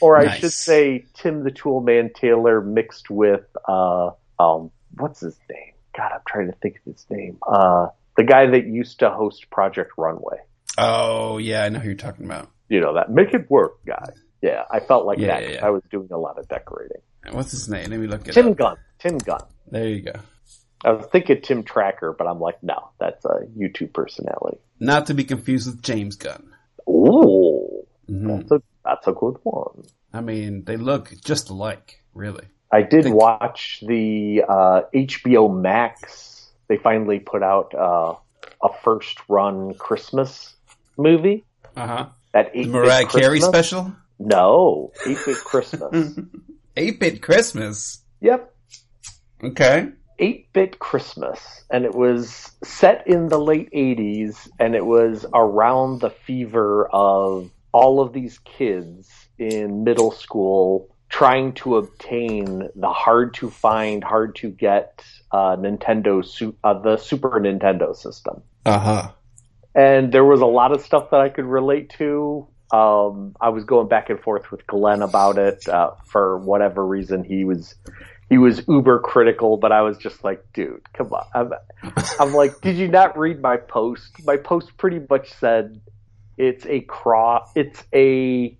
or 0.00 0.16
I 0.18 0.24
Nice. 0.24 0.40
should 0.40 0.52
say 0.52 1.06
Tim 1.14 1.44
the 1.44 1.50
Tool 1.50 1.80
Man 1.80 2.10
Taylor 2.14 2.60
mixed 2.60 3.10
with 3.10 3.44
uh 3.68 4.10
um 4.38 4.70
what's 4.96 5.20
his 5.20 5.38
name? 5.50 5.72
God, 5.96 6.12
I'm 6.12 6.20
trying 6.26 6.46
to 6.50 6.56
think 6.58 6.76
of 6.86 6.92
his 6.92 7.06
name. 7.10 7.38
Uh 7.46 7.88
the 8.16 8.24
guy 8.24 8.46
that 8.46 8.66
used 8.66 8.98
to 9.00 9.10
host 9.10 9.48
Project 9.50 9.92
Runway. 9.96 10.38
Oh 10.78 11.38
yeah, 11.38 11.64
I 11.64 11.68
know 11.68 11.78
who 11.78 11.88
you're 11.88 11.94
talking 11.96 12.24
about. 12.26 12.48
You 12.68 12.80
know 12.80 12.94
that 12.94 13.10
make 13.10 13.34
it 13.34 13.50
work 13.50 13.84
guy. 13.86 14.10
Yeah, 14.40 14.64
I 14.70 14.80
felt 14.80 15.06
like 15.06 15.18
Yeah, 15.18 15.26
that. 15.28 15.42
yeah, 15.42 15.54
yeah. 15.56 15.66
I 15.66 15.70
was 15.70 15.82
doing 15.90 16.08
a 16.10 16.18
lot 16.18 16.38
of 16.38 16.48
decorating. 16.48 17.00
What's 17.30 17.52
his 17.52 17.68
name? 17.68 17.90
Let 17.90 18.00
me 18.00 18.06
look 18.08 18.22
at 18.22 18.28
it 18.28 18.32
Tim 18.32 18.48
up. 18.48 18.56
Gunn. 18.56 18.76
Tim 18.98 19.18
Gunn. 19.18 19.42
There 19.70 19.86
you 19.88 20.00
go. 20.02 20.12
I 20.84 20.92
was 20.92 21.06
thinking 21.06 21.40
Tim 21.42 21.62
Tracker, 21.62 22.12
but 22.12 22.26
I'm 22.26 22.40
like, 22.40 22.62
no, 22.62 22.90
that's 22.98 23.24
a 23.24 23.46
YouTube 23.56 23.92
personality. 23.92 24.58
Not 24.80 25.06
to 25.06 25.14
be 25.14 25.24
confused 25.24 25.68
with 25.70 25.82
James 25.82 26.16
Gunn. 26.16 26.52
Ooh, 26.88 27.84
Mhm. 28.10 28.38
that's 28.38 28.50
a 28.50 28.62
that's 28.84 29.06
a 29.06 29.12
good 29.12 29.36
one. 29.44 29.84
I 30.12 30.20
mean, 30.20 30.64
they 30.64 30.76
look 30.76 31.12
just 31.24 31.50
alike, 31.50 32.02
really. 32.14 32.44
I 32.70 32.82
did 32.82 33.06
watch 33.08 33.82
the 33.86 34.42
uh, 34.48 34.82
HBO 34.94 35.48
Max. 35.48 36.50
They 36.68 36.78
finally 36.78 37.20
put 37.20 37.42
out 37.42 37.74
uh, 37.74 38.14
a 38.62 38.68
first 38.82 39.18
run 39.28 39.74
Christmas 39.74 40.54
movie. 40.96 41.44
Uh 41.76 41.86
huh. 41.86 42.06
That 42.32 42.52
The 42.52 42.60
eight 42.60 42.68
Mariah 42.68 43.06
Carey 43.06 43.40
special. 43.40 43.92
No, 44.18 44.92
eight 45.06 45.18
bit 45.24 45.36
Christmas. 45.38 46.18
Eight 46.76 46.98
bit 46.98 47.20
Christmas. 47.20 48.00
yep, 48.22 48.54
Okay. 49.44 49.88
8 50.22 50.52
bit 50.52 50.78
Christmas, 50.78 51.64
and 51.68 51.84
it 51.84 51.94
was 51.94 52.52
set 52.62 53.06
in 53.08 53.28
the 53.28 53.40
late 53.40 53.70
80s, 53.72 54.48
and 54.60 54.76
it 54.76 54.86
was 54.86 55.26
around 55.34 56.00
the 56.00 56.10
fever 56.10 56.86
of 56.86 57.50
all 57.72 58.00
of 58.00 58.12
these 58.12 58.38
kids 58.38 59.10
in 59.36 59.82
middle 59.82 60.12
school 60.12 60.88
trying 61.08 61.52
to 61.54 61.76
obtain 61.76 62.68
the 62.76 62.88
hard 62.88 63.34
to 63.34 63.50
find, 63.50 64.04
hard 64.04 64.36
to 64.36 64.48
get 64.48 65.04
uh, 65.32 65.56
Nintendo, 65.56 66.54
uh, 66.62 66.74
the 66.80 66.96
Super 66.96 67.40
Nintendo 67.40 67.94
system. 67.94 68.42
Uh 68.64 68.78
huh. 68.78 69.10
And 69.74 70.12
there 70.12 70.24
was 70.24 70.40
a 70.40 70.46
lot 70.46 70.72
of 70.72 70.82
stuff 70.82 71.10
that 71.10 71.20
I 71.20 71.30
could 71.30 71.46
relate 71.46 71.90
to. 71.98 72.46
Um, 72.72 73.34
I 73.40 73.50
was 73.50 73.64
going 73.64 73.88
back 73.88 74.08
and 74.08 74.20
forth 74.20 74.50
with 74.50 74.66
Glenn 74.66 75.02
about 75.02 75.36
it 75.36 75.68
uh, 75.68 75.90
for 76.06 76.38
whatever 76.38 76.86
reason. 76.86 77.24
He 77.24 77.44
was 77.44 77.74
he 78.32 78.38
was 78.38 78.66
uber 78.66 78.98
critical, 78.98 79.58
but 79.58 79.72
I 79.72 79.82
was 79.82 79.98
just 79.98 80.24
like, 80.24 80.42
dude, 80.54 80.80
come 80.94 81.12
on. 81.12 81.26
I'm, 81.34 81.52
I'm 82.18 82.32
like, 82.32 82.62
did 82.62 82.78
you 82.78 82.88
not 82.88 83.18
read 83.18 83.42
my 83.42 83.58
post? 83.58 84.10
My 84.24 84.38
post 84.38 84.74
pretty 84.78 85.02
much 85.10 85.30
said 85.34 85.82
it's 86.38 86.64
a 86.64 86.80
cross. 86.80 87.50
It's 87.54 87.84
a 87.94 88.56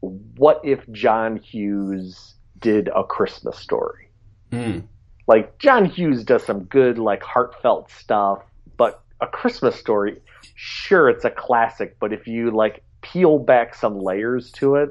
what 0.00 0.60
if 0.62 0.86
John 0.90 1.36
Hughes 1.38 2.34
did 2.58 2.90
a 2.94 3.02
Christmas 3.02 3.58
story? 3.58 4.10
Mm. 4.50 4.82
like 5.26 5.58
John 5.58 5.86
Hughes 5.86 6.22
does 6.24 6.44
some 6.44 6.64
good 6.64 6.98
like 6.98 7.22
heartfelt 7.22 7.90
stuff, 7.90 8.42
but 8.76 9.02
a 9.22 9.26
Christmas 9.26 9.74
story, 9.74 10.20
sure 10.54 11.08
it's 11.08 11.24
a 11.24 11.30
classic, 11.30 11.96
but 11.98 12.12
if 12.12 12.26
you 12.26 12.50
like 12.50 12.82
peel 13.00 13.38
back 13.38 13.74
some 13.74 13.98
layers 13.98 14.52
to 14.52 14.74
it, 14.74 14.90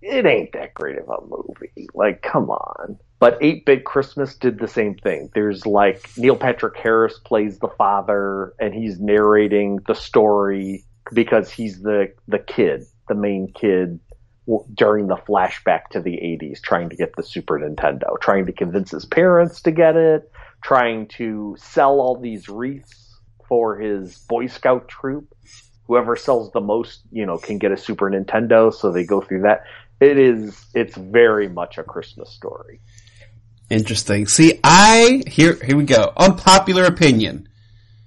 it 0.00 0.26
ain't 0.26 0.52
that 0.52 0.74
great 0.74 0.98
of 0.98 1.08
a 1.08 1.26
movie. 1.26 1.88
Like 1.92 2.22
come 2.22 2.48
on. 2.50 3.00
But 3.22 3.38
8-Bit 3.40 3.84
Christmas 3.84 4.34
did 4.34 4.58
the 4.58 4.66
same 4.66 4.96
thing. 4.96 5.30
There's 5.32 5.64
like 5.64 6.10
Neil 6.16 6.34
Patrick 6.34 6.76
Harris 6.76 7.20
plays 7.24 7.60
the 7.60 7.68
father 7.68 8.52
and 8.58 8.74
he's 8.74 8.98
narrating 8.98 9.78
the 9.86 9.94
story 9.94 10.84
because 11.14 11.48
he's 11.48 11.82
the 11.82 12.12
the 12.26 12.40
kid, 12.40 12.84
the 13.06 13.14
main 13.14 13.52
kid 13.54 14.00
during 14.74 15.06
the 15.06 15.14
flashback 15.14 15.86
to 15.92 16.00
the 16.00 16.16
80s 16.16 16.60
trying 16.60 16.90
to 16.90 16.96
get 16.96 17.14
the 17.14 17.22
Super 17.22 17.60
Nintendo, 17.60 18.20
trying 18.20 18.46
to 18.46 18.52
convince 18.52 18.90
his 18.90 19.04
parents 19.04 19.62
to 19.62 19.70
get 19.70 19.94
it, 19.94 20.28
trying 20.64 21.06
to 21.18 21.54
sell 21.60 22.00
all 22.00 22.18
these 22.18 22.48
wreaths 22.48 23.20
for 23.46 23.78
his 23.78 24.18
Boy 24.28 24.48
Scout 24.48 24.88
troop. 24.88 25.32
Whoever 25.86 26.16
sells 26.16 26.50
the 26.50 26.60
most, 26.60 27.02
you 27.12 27.24
know, 27.24 27.38
can 27.38 27.58
get 27.58 27.70
a 27.70 27.76
Super 27.76 28.10
Nintendo, 28.10 28.74
so 28.74 28.90
they 28.90 29.04
go 29.04 29.20
through 29.20 29.42
that. 29.42 29.62
It 30.00 30.18
is 30.18 30.66
it's 30.74 30.96
very 30.96 31.48
much 31.48 31.78
a 31.78 31.84
Christmas 31.84 32.28
story. 32.30 32.80
Interesting. 33.72 34.26
See, 34.26 34.60
I 34.62 35.22
here 35.26 35.54
here 35.64 35.76
we 35.76 35.84
go. 35.84 36.12
Unpopular 36.16 36.84
opinion. 36.84 37.48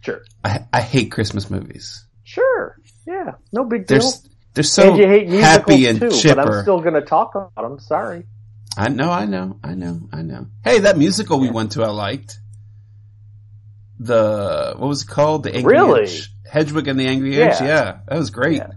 Sure. 0.02 0.22
I, 0.44 0.66
I 0.72 0.82
hate 0.82 1.12
Christmas 1.12 1.50
movies. 1.50 2.06
Sure. 2.24 2.78
Yeah. 3.08 3.32
No 3.52 3.64
big 3.64 3.88
They're 3.88 4.00
deal. 4.00 4.08
s- 4.10 4.30
they're 4.54 4.64
so 4.64 4.90
and 4.90 4.98
you 4.98 5.08
hate 5.08 5.28
happy 5.30 5.88
and 5.88 6.00
too, 6.00 6.12
chipper. 6.12 6.36
but 6.36 6.54
I'm 6.54 6.62
still 6.62 6.80
going 6.82 6.94
to 6.94 7.02
talk 7.02 7.34
about 7.36 7.56
them. 7.70 7.80
Sorry. 7.80 8.26
I 8.78 8.90
know, 8.90 9.10
I 9.12 9.26
know, 9.26 9.58
I 9.64 9.74
know, 9.74 10.02
I 10.14 10.22
know. 10.22 10.48
Hey, 10.64 10.80
that 10.80 10.98
musical 10.98 11.40
we 11.40 11.50
went 11.50 11.72
to, 11.74 11.84
I 11.84 11.90
liked. 11.90 12.38
The 14.00 14.76
what 14.78 14.88
was 14.88 15.04
it 15.04 15.08
called? 15.08 15.44
The 15.44 15.56
Angry 15.56 15.74
Really? 15.74 16.02
Inch. 16.04 16.30
Hedwig 16.50 16.88
and 16.88 17.00
the 17.00 17.08
Angry 17.08 17.40
Inch. 17.42 17.56
Yeah. 17.62 17.66
Yeah, 17.66 17.98
that 18.08 18.18
was 18.20 18.30
great. 18.30 18.58
Yeah. 18.58 18.72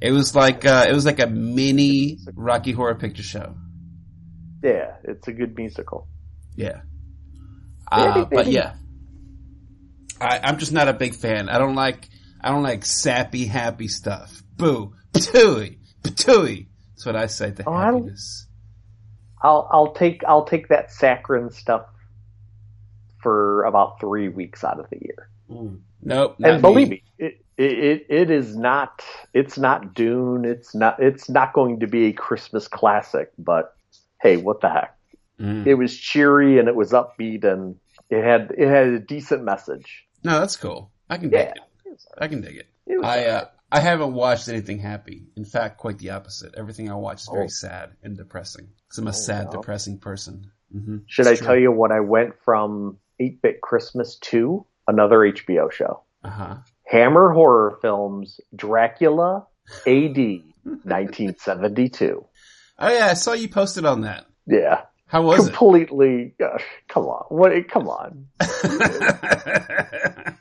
It 0.00 0.10
was 0.12 0.34
like 0.34 0.64
uh, 0.64 0.86
it 0.88 0.92
was 0.92 1.04
like 1.06 1.20
a 1.20 1.26
mini 1.26 2.18
Rocky 2.34 2.72
Horror 2.72 2.94
Picture 2.96 3.22
Show. 3.22 3.54
Yeah, 4.62 4.94
it's 5.04 5.28
a 5.28 5.32
good 5.32 5.56
musical. 5.56 6.08
Yeah. 6.56 6.80
Uh, 7.90 8.24
but 8.24 8.46
yeah, 8.48 8.74
I, 10.20 10.40
I'm 10.42 10.58
just 10.58 10.72
not 10.72 10.88
a 10.88 10.92
big 10.92 11.14
fan. 11.14 11.48
I 11.48 11.58
don't 11.58 11.74
like 11.76 12.08
I 12.40 12.50
don't 12.50 12.62
like 12.62 12.84
sappy, 12.84 13.46
happy 13.46 13.88
stuff. 13.88 14.42
Boo, 14.56 14.94
patooey, 15.12 15.78
patooey. 16.02 16.68
That's 16.90 17.06
what 17.06 17.16
I 17.16 17.26
say 17.26 17.52
to 17.52 17.64
Oh, 17.68 17.76
happiness. 17.76 18.46
I'll 19.40 19.68
I'll 19.70 19.92
take 19.92 20.24
I'll 20.24 20.46
take 20.46 20.68
that 20.68 20.90
saccharine 20.90 21.50
stuff 21.50 21.86
for 23.22 23.64
about 23.64 24.00
three 24.00 24.28
weeks 24.28 24.64
out 24.64 24.80
of 24.80 24.88
the 24.90 24.98
year. 25.00 25.28
Mm, 25.50 25.80
Nope. 26.02 26.36
and 26.42 26.62
believe 26.62 26.88
me. 26.88 27.02
me, 27.18 27.26
it, 27.26 27.44
it 27.58 28.06
it 28.08 28.30
is 28.30 28.56
not. 28.56 29.04
It's 29.32 29.58
not 29.58 29.94
Dune. 29.94 30.44
It's 30.44 30.74
not. 30.74 31.00
It's 31.00 31.28
not 31.28 31.52
going 31.52 31.80
to 31.80 31.86
be 31.86 32.06
a 32.06 32.12
Christmas 32.12 32.66
classic. 32.66 33.30
But 33.38 33.75
hey, 34.20 34.36
what 34.36 34.60
the 34.60 34.68
heck? 34.68 34.96
Mm. 35.40 35.66
It 35.66 35.74
was 35.74 35.96
cheery 35.96 36.58
and 36.58 36.68
it 36.68 36.74
was 36.74 36.92
upbeat 36.92 37.44
and 37.44 37.76
it 38.10 38.24
had 38.24 38.52
it 38.56 38.68
had 38.68 38.86
a 38.88 38.98
decent 38.98 39.44
message. 39.44 40.06
No, 40.24 40.40
that's 40.40 40.56
cool. 40.56 40.90
I 41.10 41.18
can 41.18 41.28
dig 41.30 41.40
Yeah, 41.40 41.50
it. 41.50 41.58
it 41.84 41.90
was, 41.92 42.06
I 42.18 42.28
can 42.28 42.40
dig 42.40 42.56
it. 42.56 42.66
it 42.86 43.04
I 43.04 43.18
alright. 43.26 43.26
uh, 43.28 43.44
I 43.70 43.80
haven't 43.80 44.14
watched 44.14 44.48
anything 44.48 44.78
happy. 44.78 45.26
In 45.36 45.44
fact, 45.44 45.78
quite 45.78 45.98
the 45.98 46.10
opposite. 46.10 46.54
Everything 46.56 46.90
I 46.90 46.94
watch 46.94 47.20
is 47.22 47.28
very 47.32 47.44
Oh. 47.46 47.48
sad 47.48 47.90
and 48.02 48.16
depressing. 48.16 48.68
Because 48.88 48.98
I'm 48.98 49.06
a 49.08 49.10
Oh, 49.10 49.12
sad, 49.12 49.50
depressing 49.50 49.98
person. 49.98 50.50
hmm 50.72 50.98
Should 51.06 51.26
I 51.26 51.34
tell 51.34 51.56
you 51.58 51.70
what 51.72 51.90
I 51.92 52.00
went 52.00 52.34
from 52.44 52.98
8 53.20 53.42
Bit 53.42 53.60
Christmas 53.60 54.18
to 54.30 54.64
another 54.88 55.18
HBO 55.18 55.70
show? 55.70 56.04
Uh 56.24 56.30
huh. 56.30 56.56
Hammer 56.86 57.32
Horror 57.32 57.78
Films 57.82 58.40
Dracula 58.54 59.46
AD 59.86 60.42
1972. 60.64 62.24
Oh 62.78 62.92
yeah, 62.92 63.06
I 63.06 63.14
saw 63.14 63.32
you 63.32 63.48
posted 63.48 63.84
on 63.84 64.02
that. 64.02 64.26
Yeah. 64.46 64.82
How 65.06 65.22
was 65.22 65.46
it? 65.48 65.50
Completely. 65.54 66.34
gosh, 66.38 66.64
come 66.88 67.04
on. 67.04 67.24
What? 67.28 67.52
Come 67.68 67.88
on. 67.88 68.26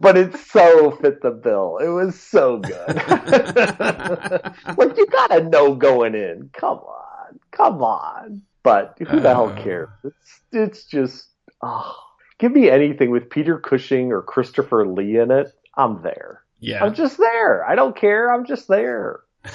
But 0.00 0.18
it 0.18 0.36
so 0.36 0.90
fit 0.90 1.22
the 1.22 1.30
bill. 1.30 1.78
It 1.80 1.86
was 1.86 2.18
so 2.20 2.58
good. 2.58 2.88
like 4.76 4.96
you 4.96 5.06
gotta 5.06 5.44
know 5.44 5.76
going 5.76 6.16
in. 6.16 6.50
Come 6.52 6.78
on. 6.78 7.38
Come 7.52 7.84
on. 7.84 8.42
But 8.64 8.96
who 8.98 9.20
the 9.20 9.28
hell 9.28 9.50
Uh. 9.50 9.62
cares? 9.62 9.90
It's 10.02 10.40
it's 10.50 10.84
just 10.86 11.28
oh, 11.62 11.94
give 12.38 12.50
me 12.50 12.68
anything 12.68 13.10
with 13.12 13.30
Peter 13.30 13.58
Cushing 13.60 14.10
or 14.10 14.22
Christopher 14.22 14.88
Lee 14.88 15.18
in 15.20 15.30
it. 15.30 15.52
I'm 15.76 16.02
there. 16.02 16.42
yeah. 16.58 16.82
I'm 16.84 16.94
just 16.94 17.16
there. 17.16 17.64
I 17.64 17.76
don't 17.76 17.94
care. 17.94 18.34
I'm 18.34 18.44
just 18.44 18.66
there. 18.66 19.20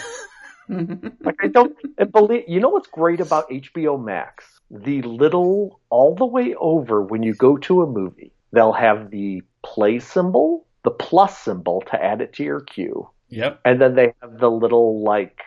Like 1.24 1.36
I 1.42 1.48
don't 1.48 1.76
and 1.98 2.12
believe 2.12 2.44
you 2.48 2.60
know 2.60 2.70
what's 2.70 2.88
great 2.88 3.20
about 3.20 3.50
HBO 3.50 3.98
Max? 3.98 4.46
The 4.70 5.02
little 5.04 5.80
all 5.90 6.16
the 6.16 6.26
way 6.26 6.56
over 6.56 7.02
when 7.02 7.24
you 7.24 7.34
go 7.34 7.58
to 7.58 7.82
a 7.84 7.88
movie, 7.88 8.34
they'll 8.54 8.74
have 8.74 9.10
the 9.12 9.42
play 9.64 10.00
symbol, 10.00 10.68
the 10.84 10.92
plus 10.92 11.38
symbol 11.38 11.82
to 11.88 12.04
add 12.04 12.22
it 12.22 12.34
to 12.34 12.44
your 12.44 12.62
queue. 12.62 13.10
yep. 13.30 13.64
And 13.66 13.82
then 13.82 13.96
they 13.96 14.14
have 14.22 14.40
the 14.40 14.52
little 14.52 15.04
like 15.04 15.40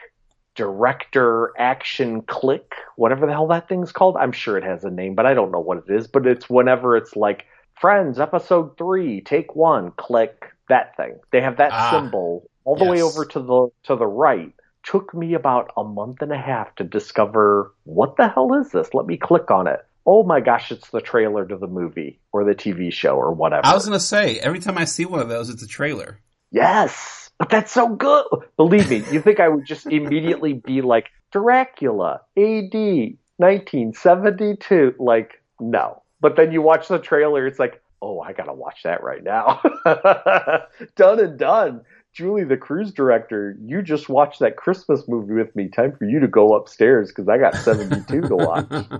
director 0.57 1.53
action 1.59 2.23
click, 2.23 2.75
whatever 2.97 3.27
the 3.27 3.33
hell 3.33 3.47
that 3.49 3.69
thing's 3.69 3.93
called. 3.93 4.17
I'm 4.17 4.33
sure 4.33 4.59
it 4.59 4.65
has 4.65 4.85
a 4.85 4.91
name, 4.91 5.15
but 5.15 5.27
I 5.27 5.35
don't 5.35 5.51
know 5.53 5.61
what 5.61 5.79
it 5.79 5.93
is. 5.95 6.07
But 6.09 6.27
it's 6.27 6.51
whenever 6.51 6.97
it's 6.97 7.17
like 7.17 7.47
Friends 7.81 8.21
episode 8.21 8.77
three, 8.77 9.23
take 9.23 9.57
one, 9.57 9.93
click 9.93 10.45
that 10.69 10.97
thing. 10.97 11.19
They 11.33 11.41
have 11.41 11.57
that 11.59 11.75
Ah, 11.75 11.81
symbol 11.81 12.51
all 12.65 12.77
the 12.77 12.85
way 12.85 13.01
over 13.03 13.25
to 13.27 13.41
the 13.41 13.69
to 13.85 13.97
the 13.97 14.07
right. 14.07 14.53
Took 14.85 15.15
me 15.15 15.35
about 15.35 15.73
a 15.77 15.85
month 15.85 16.23
and 16.23 16.33
a 16.33 16.39
half 16.39 16.75
to 16.77 16.85
discover 16.85 17.75
what 17.85 18.17
the 18.17 18.29
hell 18.29 18.55
is 18.55 18.71
this? 18.71 18.95
Let 18.95 19.07
me 19.07 19.17
click 19.17 19.51
on 19.51 19.67
it. 19.67 19.81
Oh 20.07 20.23
my 20.23 20.41
gosh, 20.41 20.73
it's 20.73 20.91
the 20.91 21.01
trailer 21.01 21.47
to 21.47 21.57
the 21.57 21.67
movie 21.67 22.21
or 22.33 22.45
the 22.45 22.55
TV 22.55 22.93
show 22.93 23.17
or 23.17 23.33
whatever. 23.33 23.67
I 23.67 23.75
was 23.75 23.85
gonna 23.85 24.01
say 24.01 24.39
every 24.39 24.59
time 24.59 24.79
I 24.79 24.85
see 24.85 25.05
one 25.05 25.21
of 25.21 25.29
those, 25.29 25.51
it's 25.51 25.63
a 25.63 25.69
trailer. 25.69 26.21
Yes, 26.51 27.31
but 27.39 27.49
that's 27.49 27.71
so 27.71 27.95
good. 27.95 28.25
Believe 28.57 28.91
me, 28.91 29.05
you 29.11 29.21
think 29.21 29.41
I 29.41 29.49
would 29.49 29.67
just 29.67 29.87
immediately 29.87 30.55
be 30.55 30.83
like 30.83 31.11
Dracula, 31.33 32.23
AD, 32.37 32.75
1972? 32.75 34.97
Like, 34.99 35.43
no. 35.61 36.03
But 36.21 36.37
then 36.37 36.53
you 36.53 36.61
watch 36.61 36.89
the 36.89 36.99
trailer, 36.99 37.47
it's 37.47 37.59
like, 37.59 37.81
oh, 38.03 38.21
I 38.21 38.33
gotta 38.33 38.53
watch 38.53 38.83
that 38.85 39.03
right 39.03 39.23
now. 39.23 39.61
done 40.97 41.21
and 41.21 41.39
done. 41.39 41.83
Julie, 42.13 42.45
the 42.45 42.57
cruise 42.57 42.93
director, 42.93 43.57
you 43.61 43.83
just 43.83 44.09
watched 44.09 44.41
that 44.41 44.57
Christmas 44.57 45.07
movie 45.07 45.35
with 45.35 45.55
me. 45.55 45.69
Time 45.69 45.97
for 45.97 46.05
you 46.05 46.21
to 46.21 46.29
go 46.29 46.55
upstairs 46.55 47.09
because 47.09 47.29
I 47.29 47.39
got 47.39 47.55
72 47.55 48.21
to 48.29 48.37
watch. 48.37 48.73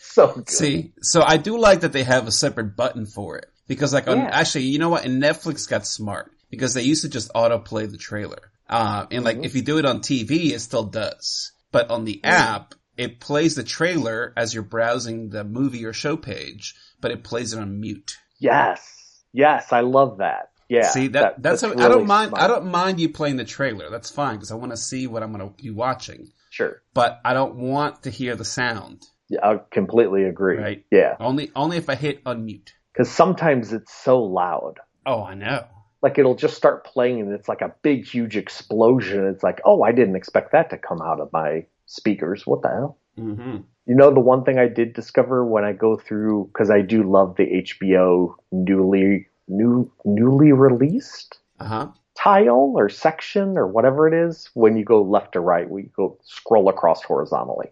So 0.00 0.32
good. 0.32 0.48
See, 0.48 0.92
so 1.02 1.20
I 1.22 1.36
do 1.36 1.58
like 1.58 1.80
that 1.80 1.92
they 1.92 2.02
have 2.02 2.26
a 2.26 2.32
separate 2.32 2.74
button 2.74 3.04
for 3.04 3.36
it 3.36 3.50
because, 3.68 3.92
like, 3.92 4.08
on, 4.08 4.18
actually, 4.18 4.64
you 4.64 4.78
know 4.78 4.88
what? 4.88 5.04
And 5.04 5.22
Netflix 5.22 5.68
got 5.68 5.86
smart 5.86 6.32
because 6.48 6.72
they 6.72 6.84
used 6.84 7.02
to 7.02 7.10
just 7.10 7.30
autoplay 7.34 7.90
the 7.90 7.98
trailer. 7.98 8.50
Uh, 8.66 9.04
and 9.10 9.24
like, 9.24 9.36
Mhm. 9.36 9.44
if 9.44 9.54
you 9.54 9.60
do 9.60 9.76
it 9.76 9.84
on 9.84 10.00
TV, 10.00 10.54
it 10.54 10.60
still 10.60 10.84
does, 10.84 11.52
but 11.70 11.90
on 11.90 12.06
the 12.06 12.24
app, 12.24 12.74
it 12.96 13.20
plays 13.20 13.56
the 13.56 13.62
trailer 13.62 14.32
as 14.38 14.54
you're 14.54 14.62
browsing 14.62 15.28
the 15.28 15.44
movie 15.44 15.84
or 15.84 15.92
show 15.92 16.16
page, 16.16 16.74
but 17.02 17.10
it 17.10 17.22
plays 17.22 17.52
it 17.52 17.60
on 17.60 17.78
mute. 17.78 18.16
Yes, 18.38 19.22
yes, 19.34 19.70
I 19.70 19.80
love 19.80 20.18
that. 20.18 20.48
Yeah, 20.68 20.90
See 20.90 21.08
that, 21.08 21.42
that's, 21.42 21.62
how, 21.62 21.68
I 21.68 21.72
really 21.74 21.88
don't 21.88 22.06
mind. 22.06 22.30
smart. 22.30 22.42
I 22.42 22.46
don't 22.48 22.66
mind 22.66 22.98
you 23.00 23.08
playing 23.08 23.36
the 23.36 23.44
trailer. 23.44 23.88
That's 23.90 24.10
fine 24.10 24.34
because 24.36 24.50
I 24.50 24.56
want 24.56 24.72
to 24.72 24.76
see 24.76 25.06
what 25.06 25.22
I'm 25.22 25.32
going 25.32 25.48
to 25.48 25.62
be 25.62 25.70
watching. 25.70 26.28
Sure. 26.50 26.82
But 26.92 27.20
I 27.24 27.34
don't 27.34 27.56
want 27.56 28.02
to 28.04 28.10
hear 28.10 28.34
the 28.34 28.44
sound. 28.44 29.04
Yeah, 29.28 29.40
I 29.42 29.60
completely 29.70 30.24
agree. 30.24 30.56
Right. 30.58 30.84
Yeah, 30.90 31.16
Only 31.20 31.50
only 31.54 31.76
if 31.76 31.88
I 31.90 31.94
hit 31.96 32.24
unmute. 32.24 32.70
because 32.92 33.10
sometimes 33.10 33.72
it's 33.72 33.92
so 33.92 34.22
loud. 34.22 34.78
Oh, 35.04 35.22
I 35.22 35.34
know. 35.34 35.64
Like 36.02 36.18
it'll 36.18 36.36
just 36.36 36.56
start 36.56 36.84
playing 36.84 37.20
and 37.20 37.32
it's 37.32 37.48
like 37.48 37.60
a 37.60 37.74
big, 37.82 38.06
huge 38.06 38.36
explosion. 38.36 39.26
It's 39.28 39.42
like, 39.42 39.60
oh, 39.64 39.82
I 39.82 39.92
didn't 39.92 40.16
expect 40.16 40.52
that 40.52 40.70
to 40.70 40.78
come 40.78 41.00
out 41.02 41.20
of 41.20 41.32
my 41.32 41.66
speakers. 41.86 42.46
What 42.46 42.62
the 42.62 42.68
hell? 42.68 42.98
hmm 43.16 43.56
You 43.86 43.94
know, 43.94 44.12
the 44.12 44.20
one 44.20 44.44
thing 44.44 44.58
I 44.58 44.68
did 44.68 44.94
discover 44.94 45.44
when 45.44 45.64
I 45.64 45.72
go 45.72 45.96
through, 45.96 46.50
because 46.52 46.70
I 46.70 46.80
do 46.82 47.02
love 47.02 47.36
the 47.36 47.64
HBO 47.64 48.34
newly 48.52 49.26
new 49.48 49.90
newly 50.04 50.52
released 50.52 51.38
Uh 51.60 51.64
huh. 51.64 51.88
tile 52.16 52.72
or 52.76 52.88
section 52.88 53.56
or 53.58 53.66
whatever 53.66 54.08
it 54.08 54.14
is. 54.14 54.50
When 54.54 54.76
you 54.76 54.84
go 54.84 55.02
left 55.02 55.32
to 55.32 55.40
right, 55.40 55.68
we 55.68 55.84
go 55.96 56.18
scroll 56.24 56.68
across 56.68 57.02
horizontally. 57.02 57.68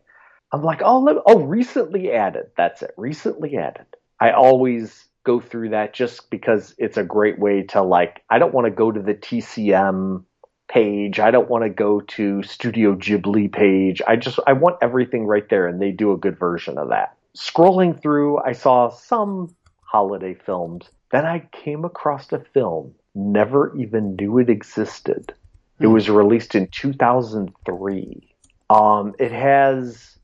I'm 0.53 0.63
like, 0.63 0.83
oh, 0.85 1.01
look, 1.01 1.23
oh, 1.27 1.41
recently 1.41 2.13
added. 2.13 2.47
That's 2.57 2.83
it. 2.83 2.93
Recently 2.97 3.57
added. 3.57 3.87
I 4.21 4.31
always 4.33 5.05
go 5.25 5.41
through 5.41 5.71
that 5.71 5.95
just 5.95 6.31
because 6.31 6.75
it's 6.79 6.97
a 6.97 7.03
great 7.03 7.39
way 7.39 7.63
to 7.63 7.83
like. 7.83 8.23
I 8.31 8.39
don't 8.39 8.55
want 8.55 8.67
to 8.67 8.71
go 8.71 8.93
to 8.93 9.01
the 9.03 9.15
TCM 9.15 10.25
page. 10.69 11.19
I 11.19 11.31
don't 11.31 11.49
want 11.51 11.65
to 11.65 11.71
go 11.71 12.01
to 12.03 12.43
Studio 12.45 12.95
Ghibli 12.95 13.53
page. 13.53 14.01
I 14.07 14.17
just 14.17 14.39
I 14.47 14.53
want 14.53 14.77
everything 14.81 15.27
right 15.27 15.49
there, 15.49 15.67
and 15.67 15.81
they 15.81 15.91
do 15.91 16.13
a 16.13 16.17
good 16.19 16.39
version 16.39 16.79
of 16.79 16.91
that. 16.91 17.17
Scrolling 17.37 18.01
through, 18.01 18.39
I 18.39 18.53
saw 18.53 18.91
some 18.91 19.55
holiday 19.83 20.35
films. 20.35 20.89
Then 21.15 21.27
I 21.27 21.47
came 21.53 21.85
across 21.85 22.33
a 22.33 22.41
film 22.41 22.93
never 23.15 23.73
even 23.77 24.17
knew 24.17 24.39
it 24.39 24.51
existed. 24.51 25.33
It 25.79 25.87
Hmm. 25.87 25.93
was 25.93 26.11
released 26.11 26.57
in 26.57 26.67
2003. 26.67 28.35
Um, 28.69 29.15
it 29.21 29.31
has 29.31 30.19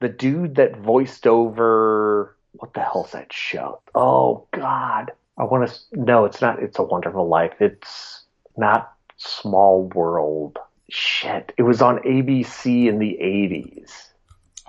the 0.00 0.10
dude 0.10 0.56
that 0.56 0.76
voiced 0.76 1.26
over 1.26 2.36
what 2.52 2.74
the 2.74 2.80
hell's 2.80 3.12
that 3.12 3.32
show? 3.32 3.80
Oh 3.94 4.46
God, 4.52 5.12
I 5.38 5.44
want 5.44 5.66
to. 5.66 5.74
No, 5.94 6.26
it's 6.26 6.42
not. 6.42 6.62
It's 6.62 6.78
a 6.78 6.82
Wonderful 6.82 7.26
Life. 7.26 7.54
It's 7.60 8.24
not 8.58 8.92
Small 9.16 9.84
World. 9.94 10.58
Shit, 10.90 11.54
it 11.56 11.62
was 11.62 11.80
on 11.80 12.00
ABC 12.00 12.86
in 12.86 12.98
the 12.98 13.16
80s 13.18 14.10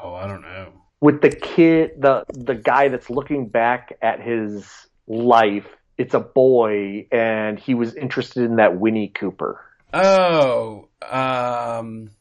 Oh, 0.01 0.13
I 0.13 0.25
don't 0.25 0.41
know. 0.41 0.67
with 1.01 1.21
the 1.21 1.29
kid, 1.31 2.01
the 2.01 2.23
the 2.29 2.55
guy 2.55 2.87
that's 2.87 3.09
looking 3.09 3.49
back 3.49 3.97
at 4.01 4.21
his 4.21 4.87
life. 5.09 5.67
It's 5.97 6.13
a 6.13 6.19
boy, 6.21 7.07
and 7.11 7.59
he 7.59 7.73
was 7.73 7.93
interested 7.95 8.43
in 8.43 8.55
that 8.55 8.79
Winnie 8.79 9.09
Cooper. 9.09 9.59
Oh, 9.93 10.87
um, 11.09 12.11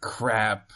crap. 0.00 0.70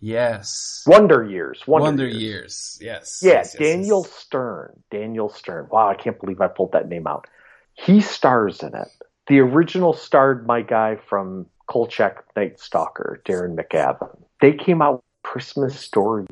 Yes. 0.00 0.82
Wonder 0.86 1.24
Years. 1.24 1.62
Wonder, 1.66 1.84
Wonder 1.84 2.06
Years. 2.06 2.20
Years. 2.20 2.78
Yes. 2.82 3.20
Yeah, 3.22 3.32
Yes, 3.34 3.54
Daniel 3.54 4.02
yes. 4.02 4.12
Stern. 4.12 4.82
Daniel 4.90 5.30
Stern. 5.30 5.68
Wow, 5.70 5.88
I 5.88 5.94
can't 5.94 6.20
believe 6.20 6.42
I 6.42 6.48
pulled 6.48 6.72
that 6.72 6.88
name 6.88 7.06
out. 7.06 7.26
He 7.72 8.02
stars 8.02 8.62
in 8.62 8.74
it. 8.74 8.88
The 9.28 9.40
original 9.40 9.94
starred 9.94 10.46
my 10.46 10.60
guy 10.60 10.96
from 11.08 11.46
Kolchak 11.66 12.24
Night 12.36 12.60
Stalker, 12.60 13.22
Darren 13.26 13.56
McGavin. 13.56 14.14
They 14.42 14.52
came 14.52 14.82
out 14.82 14.96
with 14.96 15.02
Christmas 15.22 15.80
Story 15.80 16.26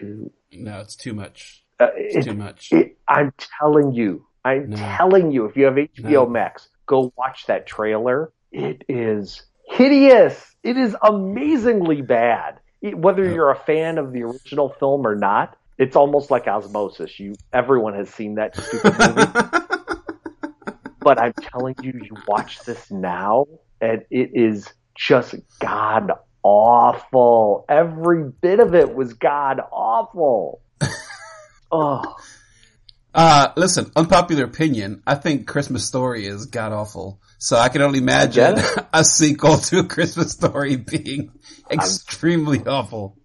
2. 0.00 0.30
No, 0.52 0.80
it's 0.80 0.96
too 0.96 1.12
much. 1.12 1.64
Uh, 1.78 1.88
It's 1.94 2.16
it- 2.26 2.30
too 2.30 2.34
much. 2.34 2.72
it, 2.72 2.96
I'm 3.06 3.34
telling 3.60 3.92
you, 3.92 4.24
I'm 4.48 4.70
No. 4.70 4.76
telling 4.76 5.30
you, 5.32 5.44
if 5.46 5.56
you 5.56 5.64
have 5.66 5.74
HBO 5.78 6.24
No. 6.24 6.26
Max, 6.26 6.68
go 6.86 7.12
watch 7.16 7.46
that 7.46 7.66
trailer. 7.66 8.32
It 8.52 8.82
is 8.88 9.42
hideous. 9.68 10.54
It 10.62 10.76
is 10.76 10.96
amazingly 11.02 12.02
bad. 12.02 12.58
Whether 12.82 13.24
Yep. 13.26 13.34
you're 13.34 13.50
a 13.50 13.56
fan 13.56 13.98
of 13.98 14.12
the 14.12 14.22
original 14.22 14.70
film 14.80 15.06
or 15.06 15.14
not, 15.16 15.56
it's 15.78 15.96
almost 15.96 16.30
like 16.30 16.46
osmosis. 16.46 17.18
You, 17.20 17.38
everyone 17.52 17.94
has 17.94 18.08
seen 18.10 18.36
that 18.36 18.56
stupid 18.56 18.98
movie. 18.98 19.32
but 21.02 21.18
I'm 21.20 21.34
telling 21.40 21.76
you, 21.80 21.92
you 21.94 22.22
watch 22.26 22.64
this 22.64 22.90
now, 22.90 23.46
and 23.80 24.02
it 24.10 24.30
is 24.34 24.72
just 24.96 25.34
god 25.60 26.12
awful. 26.42 27.64
Every 27.68 28.24
bit 28.40 28.60
of 28.60 28.74
it 28.74 28.94
was 28.94 29.14
god 29.14 29.60
awful. 29.72 30.62
Oh. 31.70 32.16
Uh, 33.18 33.52
listen, 33.56 33.90
unpopular 33.96 34.44
opinion. 34.44 35.02
I 35.04 35.16
think 35.16 35.48
Christmas 35.48 35.84
Story 35.84 36.24
is 36.26 36.46
god 36.46 36.72
awful. 36.72 37.20
So 37.38 37.56
I 37.56 37.68
can 37.68 37.82
only 37.82 37.98
imagine 37.98 38.58
a 38.92 39.02
sequel 39.02 39.58
to 39.58 39.80
a 39.80 39.84
Christmas 39.84 40.30
Story 40.32 40.76
being 40.76 41.32
extremely 41.68 42.60
awful. 42.64 43.18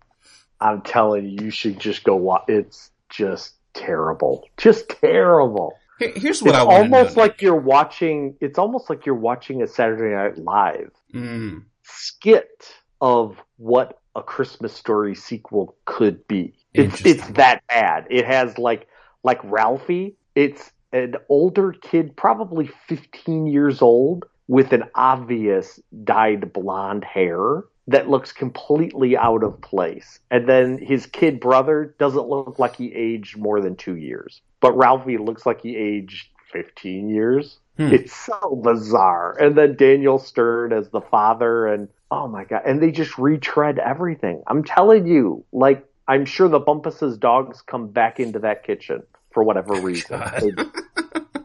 I'm 0.60 0.82
telling 0.82 1.26
you, 1.30 1.46
you 1.46 1.52
should 1.52 1.80
just 1.80 2.04
go 2.04 2.16
watch. 2.16 2.46
It's 2.48 2.90
just 3.10 3.54
terrible. 3.76 4.48
Just 4.58 4.90
terrible. 4.90 5.74
Here- 6.00 6.14
Here's 6.16 6.42
what 6.42 6.56
It's 6.56 6.58
I 6.58 6.62
almost 6.80 7.16
like 7.16 7.44
you're 7.44 7.56
watching. 7.56 8.36
It's 8.42 8.58
almost 8.58 8.90
like 8.90 9.06
you're 9.06 9.14
watching 9.14 9.62
a 9.62 9.68
Saturday 9.68 10.16
Night 10.16 10.40
Live 10.40 10.92
Mm, 11.14 11.66
skit 11.84 12.74
of 13.00 13.38
what 13.58 14.00
a 14.16 14.24
Christmas 14.24 14.74
Story 14.74 15.14
sequel 15.14 15.76
could 15.86 16.28
be. 16.28 16.56
It's 16.74 17.06
it's 17.06 17.28
that 17.34 17.62
bad. 17.68 18.08
It 18.10 18.26
has 18.26 18.58
like 18.58 18.88
like 19.24 19.40
Ralphie. 19.44 20.16
It's 20.36 20.72
an 20.92 21.16
older 21.30 21.74
kid, 21.74 22.16
probably 22.16 22.70
15 22.88 23.48
years 23.48 23.82
old, 23.82 24.26
with 24.48 24.74
an 24.74 24.84
obvious 24.96 25.80
dyed 26.04 26.54
blonde 26.54 27.04
hair 27.04 27.64
that 27.88 28.10
looks 28.10 28.32
completely 28.32 29.18
out 29.18 29.44
of 29.44 29.60
place. 29.62 30.20
And 30.32 30.48
then 30.48 30.78
his 30.78 31.06
kid 31.06 31.40
brother 31.40 31.96
doesn't 32.00 32.28
look 32.28 32.60
like 32.60 32.76
he 32.76 32.94
aged 32.94 33.38
more 33.38 33.60
than 33.62 33.76
two 33.76 33.96
years. 33.96 34.42
But 34.62 34.78
Ralphie 34.78 35.18
looks 35.18 35.46
like 35.46 35.62
he 35.62 35.76
aged 35.76 36.30
15 36.52 37.10
years. 37.10 37.58
Hmm. 37.78 37.92
It's 37.92 38.16
so 38.16 38.62
bizarre. 38.64 39.38
And 39.38 39.58
then 39.58 39.76
Daniel 39.76 40.20
Stern 40.20 40.72
as 40.72 40.90
the 40.90 41.02
father, 41.02 41.68
and 41.68 41.90
oh 42.12 42.28
my 42.28 42.44
god! 42.44 42.62
And 42.66 42.82
they 42.82 42.92
just 42.92 43.18
retread 43.18 43.80
everything. 43.80 44.44
I'm 44.46 44.64
telling 44.64 45.08
you, 45.08 45.44
like 45.52 45.84
I'm 46.08 46.26
sure 46.26 46.48
the 46.48 46.60
Bumpus's 46.60 47.18
dogs 47.18 47.62
come 47.62 47.88
back 47.88 48.20
into 48.20 48.40
that 48.40 48.64
kitchen 48.64 49.04
for 49.34 49.44
whatever 49.44 49.74
reason. 49.82 50.22
It- 50.38 50.68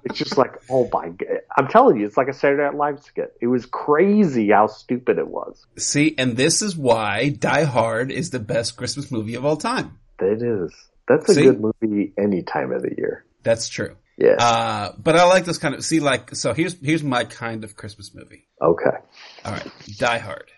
it's 0.04 0.18
just 0.18 0.38
like, 0.38 0.54
oh 0.70 0.88
my 0.90 1.08
god! 1.10 1.40
I'm 1.54 1.68
telling 1.68 1.98
you, 2.00 2.06
it's 2.06 2.16
like 2.16 2.28
a 2.28 2.32
Saturday 2.32 2.62
Night 2.62 2.74
Live 2.74 3.02
skit. 3.02 3.36
It 3.42 3.46
was 3.46 3.66
crazy 3.66 4.48
how 4.50 4.66
stupid 4.68 5.18
it 5.18 5.28
was. 5.28 5.66
See, 5.76 6.14
and 6.16 6.34
this 6.34 6.62
is 6.62 6.74
why 6.76 7.28
Die 7.28 7.64
Hard 7.64 8.10
is 8.10 8.30
the 8.30 8.38
best 8.38 8.76
Christmas 8.78 9.10
movie 9.10 9.34
of 9.34 9.44
all 9.44 9.58
time. 9.58 9.98
It 10.20 10.40
is. 10.42 10.72
That's 11.08 11.28
a 11.28 11.34
See? 11.34 11.42
good 11.44 11.60
movie 11.60 12.14
any 12.16 12.42
time 12.42 12.72
of 12.72 12.80
the 12.82 12.94
year. 12.96 13.26
That's 13.42 13.68
true. 13.68 13.96
Yeah. 14.16 14.36
Uh, 14.40 14.92
but 14.98 15.14
I 15.16 15.24
like 15.24 15.44
this 15.44 15.58
kind 15.58 15.74
of, 15.74 15.84
see, 15.84 16.00
like, 16.00 16.34
so 16.34 16.54
here's, 16.54 16.74
here's 16.82 17.02
my 17.04 17.24
kind 17.24 17.62
of 17.62 17.76
Christmas 17.76 18.14
movie. 18.14 18.46
okay. 18.62 18.96
All 19.44 19.52
right. 19.52 19.70
Die 19.98 20.18
Hard. 20.18 20.50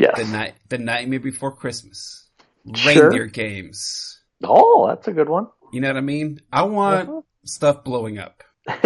Yes. 0.00 0.18
The 0.18 0.24
night, 0.26 0.54
the 0.68 0.78
nightmare 0.78 1.20
before 1.20 1.52
Christmas. 1.54 2.26
Sure. 2.74 3.04
Reindeer 3.08 3.26
games. 3.26 4.20
Oh, 4.44 4.86
that's 4.88 5.06
a 5.08 5.12
good 5.12 5.28
one. 5.28 5.46
You 5.76 5.82
know 5.82 5.88
what 5.88 5.98
I 5.98 6.00
mean? 6.00 6.40
I 6.50 6.62
want 6.62 7.06
Uh-huh. 7.06 7.20
stuff 7.44 7.84
blowing 7.84 8.18
up 8.18 8.42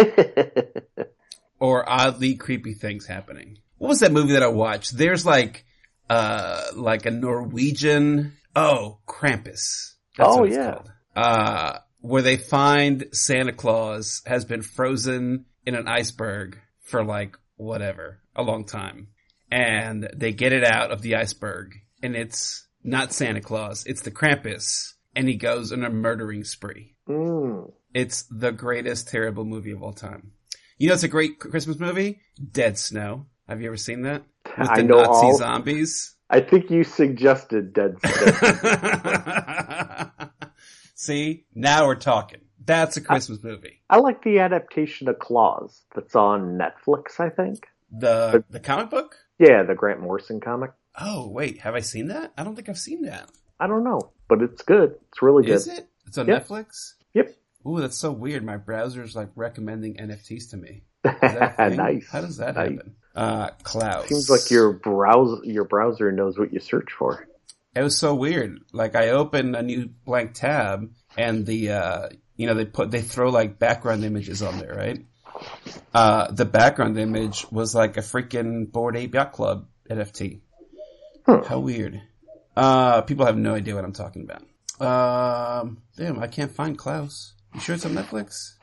or 1.57 1.89
oddly 1.89 2.35
creepy 2.35 2.73
things 2.73 3.05
happening. 3.05 3.59
What 3.77 3.87
was 3.87 4.01
that 4.01 4.11
movie 4.11 4.33
that 4.33 4.43
I 4.43 4.47
watched? 4.47 4.97
There's 4.97 5.25
like, 5.25 5.63
uh, 6.09 6.63
like 6.75 7.05
a 7.05 7.11
Norwegian, 7.11 8.33
oh, 8.57 8.99
Krampus. 9.07 9.93
Oh, 10.19 10.39
what 10.39 10.49
it's 10.49 10.57
yeah. 10.57 10.71
called. 10.73 10.91
Uh, 11.15 11.77
where 12.01 12.21
they 12.21 12.35
find 12.35 13.05
Santa 13.13 13.53
Claus 13.53 14.21
has 14.25 14.43
been 14.43 14.61
frozen 14.61 15.45
in 15.65 15.75
an 15.75 15.87
iceberg 15.87 16.59
for 16.81 17.05
like 17.05 17.37
whatever, 17.55 18.19
a 18.35 18.43
long 18.43 18.65
time. 18.65 19.07
And 19.49 20.09
they 20.13 20.33
get 20.33 20.51
it 20.51 20.65
out 20.65 20.91
of 20.91 21.01
the 21.01 21.15
iceberg 21.15 21.73
and 22.03 22.17
it's 22.17 22.67
not 22.83 23.13
Santa 23.13 23.39
Claus, 23.39 23.85
it's 23.85 24.01
the 24.01 24.11
Krampus. 24.11 24.93
And 25.15 25.27
he 25.27 25.35
goes 25.35 25.71
on 25.71 25.83
a 25.83 25.89
murdering 25.89 26.43
spree. 26.43 26.95
Mm. 27.07 27.71
It's 27.93 28.23
the 28.23 28.51
greatest 28.51 29.09
terrible 29.09 29.43
movie 29.45 29.71
of 29.71 29.83
all 29.83 29.93
time. 29.93 30.31
You 30.77 30.87
know, 30.87 30.93
it's 30.93 31.03
a 31.03 31.07
great 31.09 31.39
Christmas 31.39 31.79
movie. 31.79 32.21
Dead 32.51 32.77
Snow. 32.77 33.25
Have 33.47 33.61
you 33.61 33.67
ever 33.67 33.77
seen 33.77 34.03
that? 34.03 34.23
With 34.57 34.69
I 34.69 34.77
the 34.77 34.83
know 34.83 35.03
Nazi 35.03 35.27
all. 35.27 35.37
zombies. 35.37 36.15
I 36.29 36.39
think 36.39 36.71
you 36.71 36.83
suggested 36.83 37.73
Dead 37.73 37.97
Snow. 38.03 39.11
See, 40.95 41.45
now 41.53 41.87
we're 41.87 41.95
talking. 41.95 42.41
That's 42.63 42.95
a 42.97 43.01
Christmas 43.01 43.43
movie. 43.43 43.81
I 43.89 43.97
like 43.97 44.23
the 44.23 44.39
adaptation 44.39 45.09
of 45.09 45.19
Klaus 45.19 45.81
that's 45.93 46.15
on 46.15 46.57
Netflix, 46.59 47.19
I 47.19 47.29
think. 47.29 47.67
The 47.91 48.43
the 48.49 48.59
comic 48.59 48.89
book. 48.89 49.17
Yeah, 49.39 49.63
the 49.63 49.75
Grant 49.75 49.99
Morrison 49.99 50.39
comic. 50.39 50.71
Oh 50.99 51.27
wait, 51.29 51.59
have 51.61 51.75
I 51.75 51.79
seen 51.81 52.07
that? 52.07 52.31
I 52.37 52.43
don't 52.43 52.55
think 52.55 52.69
I've 52.69 52.77
seen 52.77 53.01
that. 53.01 53.29
I 53.61 53.67
don't 53.67 53.83
know, 53.83 54.11
but 54.27 54.41
it's 54.41 54.63
good. 54.63 54.95
It's 55.09 55.21
really 55.21 55.43
good. 55.45 55.53
Is 55.55 55.67
it? 55.67 55.87
It's 56.07 56.17
on 56.17 56.27
Yep. 56.27 56.47
Netflix. 56.47 56.93
Yep. 57.13 57.35
Ooh, 57.67 57.79
that's 57.79 57.97
so 57.97 58.11
weird. 58.11 58.43
My 58.43 58.57
browser's 58.57 59.15
like 59.15 59.29
recommending 59.35 59.95
NFTs 59.97 60.49
to 60.49 60.57
me. 60.57 60.83
Is 61.05 61.11
that 61.21 61.55
a 61.59 61.67
thing? 61.69 61.77
nice. 61.77 62.09
How 62.11 62.21
does 62.21 62.37
that 62.37 62.55
Nice. 62.55 62.71
happen? 62.71 62.95
Uh, 63.15 63.49
Klaus. 63.63 64.07
Seems 64.07 64.29
like 64.29 64.49
your 64.49 64.73
browse 64.73 65.41
your 65.45 65.65
browser 65.65 66.11
knows 66.11 66.39
what 66.39 66.51
you 66.53 66.59
search 66.59 66.91
for. 66.97 67.27
It 67.75 67.83
was 67.83 67.97
so 67.97 68.15
weird. 68.15 68.59
Like 68.73 68.95
I 68.95 69.09
opened 69.09 69.55
a 69.55 69.61
new 69.61 69.89
blank 70.05 70.33
tab 70.33 70.91
and 71.17 71.45
the, 71.45 71.71
uh, 71.71 72.09
you 72.35 72.47
know, 72.47 72.53
they 72.55 72.65
put, 72.65 72.89
they 72.91 73.01
throw 73.01 73.29
like 73.29 73.59
background 73.59 74.03
images 74.03 74.41
on 74.41 74.57
there, 74.59 74.73
right? 74.75 75.05
Uh, 75.93 76.31
the 76.31 76.45
background 76.45 76.97
image 76.97 77.45
was 77.51 77.73
like 77.75 77.97
a 77.97 78.01
freaking 78.01 78.71
Bored 78.71 78.95
Ape 78.97 79.13
Yacht 79.13 79.31
Club 79.33 79.67
NFT. 79.89 80.41
Hmm. 81.25 81.43
How 81.47 81.59
weird. 81.59 82.01
Uh, 82.55 83.01
people 83.01 83.25
have 83.25 83.37
no 83.37 83.53
idea 83.55 83.75
what 83.75 83.83
I'm 83.85 83.93
talking 83.93 84.23
about. 84.29 84.41
Um, 84.81 85.81
damn, 85.97 86.19
I 86.19 86.27
can't 86.27 86.51
find 86.51 86.77
Klaus. 86.77 87.33
You 87.53 87.59
sure 87.59 87.75
it's 87.75 87.85
on 87.85 87.93
Netflix? 87.93 88.55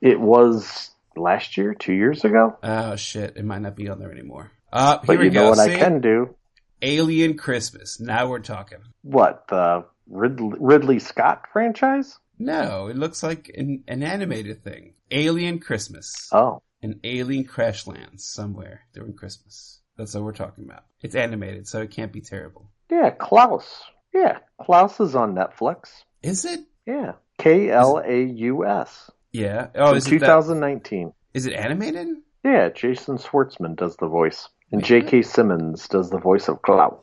It 0.00 0.20
was 0.20 0.90
last 1.16 1.56
year, 1.56 1.74
two 1.74 1.92
years 1.92 2.24
ago. 2.24 2.58
Oh 2.62 2.96
shit, 2.96 3.36
it 3.36 3.44
might 3.44 3.62
not 3.62 3.76
be 3.76 3.88
on 3.88 3.98
there 3.98 4.12
anymore. 4.12 4.50
Uh, 4.72 4.98
here 4.98 5.06
But 5.06 5.18
we 5.18 5.24
you 5.26 5.30
go. 5.30 5.42
know 5.44 5.48
what 5.50 5.58
See? 5.58 5.74
I 5.74 5.78
can 5.78 6.00
do? 6.00 6.34
Alien 6.82 7.36
Christmas. 7.36 8.00
Now 8.00 8.28
we're 8.28 8.40
talking. 8.40 8.78
What 9.02 9.46
the 9.48 9.86
Ridley, 10.08 10.56
Ridley 10.60 10.98
Scott 10.98 11.44
franchise? 11.52 12.18
No, 12.38 12.88
it 12.88 12.96
looks 12.96 13.22
like 13.22 13.50
an, 13.56 13.84
an 13.86 14.02
animated 14.02 14.62
thing. 14.64 14.94
Alien 15.10 15.60
Christmas. 15.60 16.28
Oh, 16.32 16.62
An 16.82 16.98
alien 17.04 17.44
crash 17.44 17.86
lands 17.86 18.24
somewhere 18.24 18.82
during 18.92 19.14
Christmas. 19.14 19.80
That's 19.96 20.12
what 20.14 20.24
we're 20.24 20.32
talking 20.32 20.64
about. 20.64 20.82
It's 21.00 21.14
animated, 21.14 21.68
so 21.68 21.80
it 21.80 21.92
can't 21.92 22.12
be 22.12 22.20
terrible. 22.20 22.70
Yeah, 22.90 23.10
Klaus. 23.10 23.82
Yeah, 24.12 24.38
Klaus 24.60 25.00
is 25.00 25.14
on 25.14 25.34
Netflix. 25.34 25.90
Is 26.22 26.44
it? 26.44 26.60
Yeah, 26.86 27.12
K 27.38 27.70
L 27.70 27.98
A 28.04 28.22
U 28.24 28.64
S. 28.66 29.10
Yeah. 29.32 29.68
Oh, 29.74 29.94
is 29.94 30.04
2019. 30.04 31.12
is 31.32 31.46
it 31.46 31.54
animated? 31.54 32.08
Yeah, 32.44 32.68
Jason 32.68 33.16
Schwartzman 33.18 33.74
does 33.76 33.96
the 33.96 34.06
voice, 34.06 34.48
and 34.70 34.84
J.K. 34.84 35.22
Simmons 35.22 35.88
does 35.88 36.10
the 36.10 36.18
voice 36.18 36.46
of 36.48 36.60
Klaus. 36.62 37.00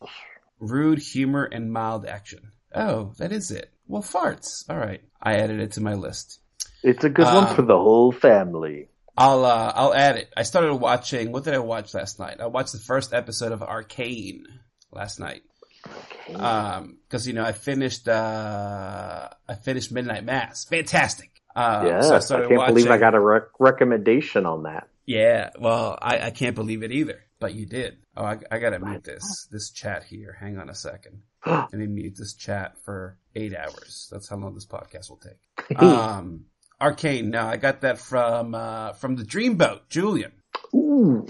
Rude 0.60 1.00
humor 1.00 1.44
and 1.46 1.74
mild 1.74 2.06
action. 2.06 2.52
Oh, 2.76 3.12
that 3.18 3.32
is 3.32 3.50
it. 3.50 3.72
Well, 3.88 4.04
farts. 4.04 4.70
All 4.70 4.78
right. 4.78 5.02
I 5.22 5.38
added 5.38 5.60
it 5.60 5.72
to 5.74 5.82
my 5.82 5.96
list. 5.96 6.40
It's 6.84 7.04
a 7.04 7.10
good 7.10 7.26
Um, 7.26 7.46
one 7.46 7.56
for 7.56 7.64
the 7.64 7.78
whole 7.78 8.12
family. 8.12 8.90
I'll 9.18 9.44
uh, 9.44 9.74
I'll 9.76 9.94
add 9.94 10.18
it. 10.18 10.30
I 10.38 10.44
started 10.44 10.76
watching. 10.76 11.32
What 11.32 11.44
did 11.44 11.54
I 11.56 11.60
watch 11.60 11.94
last 11.96 12.20
night? 12.20 12.40
I 12.40 12.46
watched 12.46 12.72
the 12.74 12.80
first 12.80 13.12
episode 13.14 13.52
of 13.52 13.62
Arcane 13.64 14.46
last 14.92 15.20
night. 15.20 15.42
Okay. 15.88 16.34
Um, 16.36 16.98
because 17.08 17.28
you 17.28 17.34
know 17.34 17.44
I 17.44 17.52
finished 17.52 18.08
uh 18.08 19.30
I 19.48 19.54
finished 19.56 19.92
Midnight 19.92 20.24
Mass. 20.24 20.66
Fantastic. 20.66 21.30
Uh, 21.56 21.84
yes, 21.86 22.28
so 22.28 22.38
I 22.38 22.46
I, 22.46 22.48
can't 22.48 22.58
watching. 22.58 22.76
believe 22.76 22.92
I 22.92 22.98
got 22.98 23.14
a 23.16 23.20
rec- 23.20 23.60
recommendation 23.60 24.46
on 24.46 24.64
that. 24.64 24.88
Yeah, 25.06 25.50
well, 25.60 25.98
I, 26.02 26.28
I 26.28 26.30
can't 26.30 26.56
believe 26.56 26.84
it 26.84 26.92
either, 26.94 27.26
but 27.40 27.54
you 27.54 27.66
did. 27.66 27.98
Oh, 28.16 28.24
I, 28.24 28.38
I 28.50 28.60
gotta 28.60 28.80
mute 28.80 29.04
this 29.04 29.48
this 29.52 29.72
chat 29.72 30.04
here. 30.04 30.38
Hang 30.40 30.58
on 30.58 30.70
a 30.70 30.76
second. 30.76 31.24
Let 31.46 31.74
me 31.74 31.88
mute 31.88 32.16
this 32.18 32.36
chat 32.36 32.78
for 32.86 33.18
eight 33.36 33.54
hours. 33.56 34.08
That's 34.12 34.30
how 34.30 34.38
long 34.38 34.54
this 34.54 34.66
podcast 34.68 35.10
will 35.10 35.18
take. 35.18 35.78
Um, 35.82 36.46
Arcane. 36.80 37.30
No, 37.32 37.46
I 37.46 37.58
got 37.58 37.82
that 37.82 37.98
from 37.98 38.56
uh 38.56 38.94
from 38.94 39.16
the 39.18 39.24
Dreamboat, 39.24 39.82
Julian. 39.90 40.32
Ooh, 40.74 41.26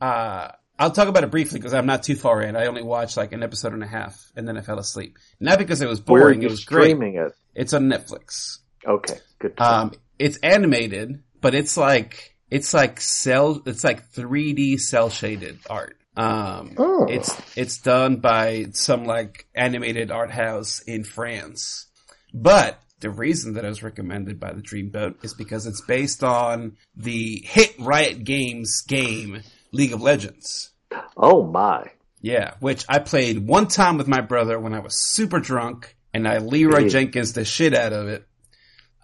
Uh, 0.00 0.48
I'll 0.78 0.90
talk 0.90 1.08
about 1.08 1.24
it 1.24 1.30
briefly 1.30 1.58
because 1.60 1.74
I'm 1.74 1.86
not 1.86 2.02
too 2.02 2.16
far 2.16 2.42
in. 2.42 2.56
I 2.56 2.66
only 2.66 2.82
watched 2.82 3.16
like 3.16 3.32
an 3.32 3.42
episode 3.42 3.72
and 3.72 3.82
a 3.82 3.86
half, 3.86 4.32
and 4.36 4.46
then 4.48 4.56
I 4.56 4.60
fell 4.60 4.78
asleep. 4.78 5.18
Not 5.40 5.58
because 5.58 5.80
it 5.80 5.88
was 5.88 6.00
boring; 6.00 6.42
it 6.42 6.50
was 6.50 6.64
great. 6.64 6.96
it? 7.00 7.32
It's 7.54 7.72
on 7.72 7.84
Netflix. 7.88 8.58
Okay, 8.86 9.18
good. 9.38 9.54
Um, 9.58 9.92
it's 10.18 10.38
animated, 10.38 11.22
but 11.40 11.54
it's 11.54 11.76
like 11.76 12.34
it's 12.50 12.74
like 12.74 13.00
cell. 13.00 13.62
It's 13.66 13.84
like 13.84 14.10
3D 14.12 14.80
cell 14.80 15.10
shaded 15.10 15.58
art. 15.70 15.96
Um, 16.16 16.74
Oh. 16.76 17.06
it's 17.08 17.34
it's 17.56 17.78
done 17.78 18.16
by 18.16 18.66
some 18.72 19.04
like 19.04 19.46
animated 19.54 20.10
art 20.10 20.30
house 20.30 20.80
in 20.80 21.04
France. 21.04 21.86
But 22.32 22.80
the 23.00 23.10
reason 23.10 23.54
that 23.54 23.64
it 23.64 23.68
was 23.68 23.82
recommended 23.82 24.40
by 24.40 24.52
the 24.52 24.62
Dreamboat 24.62 25.24
is 25.24 25.34
because 25.34 25.66
it's 25.66 25.80
based 25.82 26.24
on 26.24 26.76
the 26.96 27.42
hit 27.44 27.74
Riot 27.78 28.24
Games 28.24 28.82
game 28.82 29.42
League 29.74 29.92
of 29.92 30.00
Legends. 30.00 30.70
oh 31.16 31.44
my! 31.44 31.90
Yeah, 32.20 32.54
which 32.60 32.84
I 32.88 33.00
played 33.00 33.46
one 33.46 33.68
time 33.68 33.98
with 33.98 34.08
my 34.08 34.22
brother 34.22 34.58
when 34.58 34.72
I 34.72 34.78
was 34.78 34.96
super 34.96 35.40
drunk, 35.40 35.94
and 36.14 36.26
I 36.26 36.38
Leeroy. 36.38 36.88
Jenkins 36.88 37.32
the 37.34 37.44
shit 37.44 37.74
out 37.74 37.92
of 37.92 38.08
it. 38.08 38.26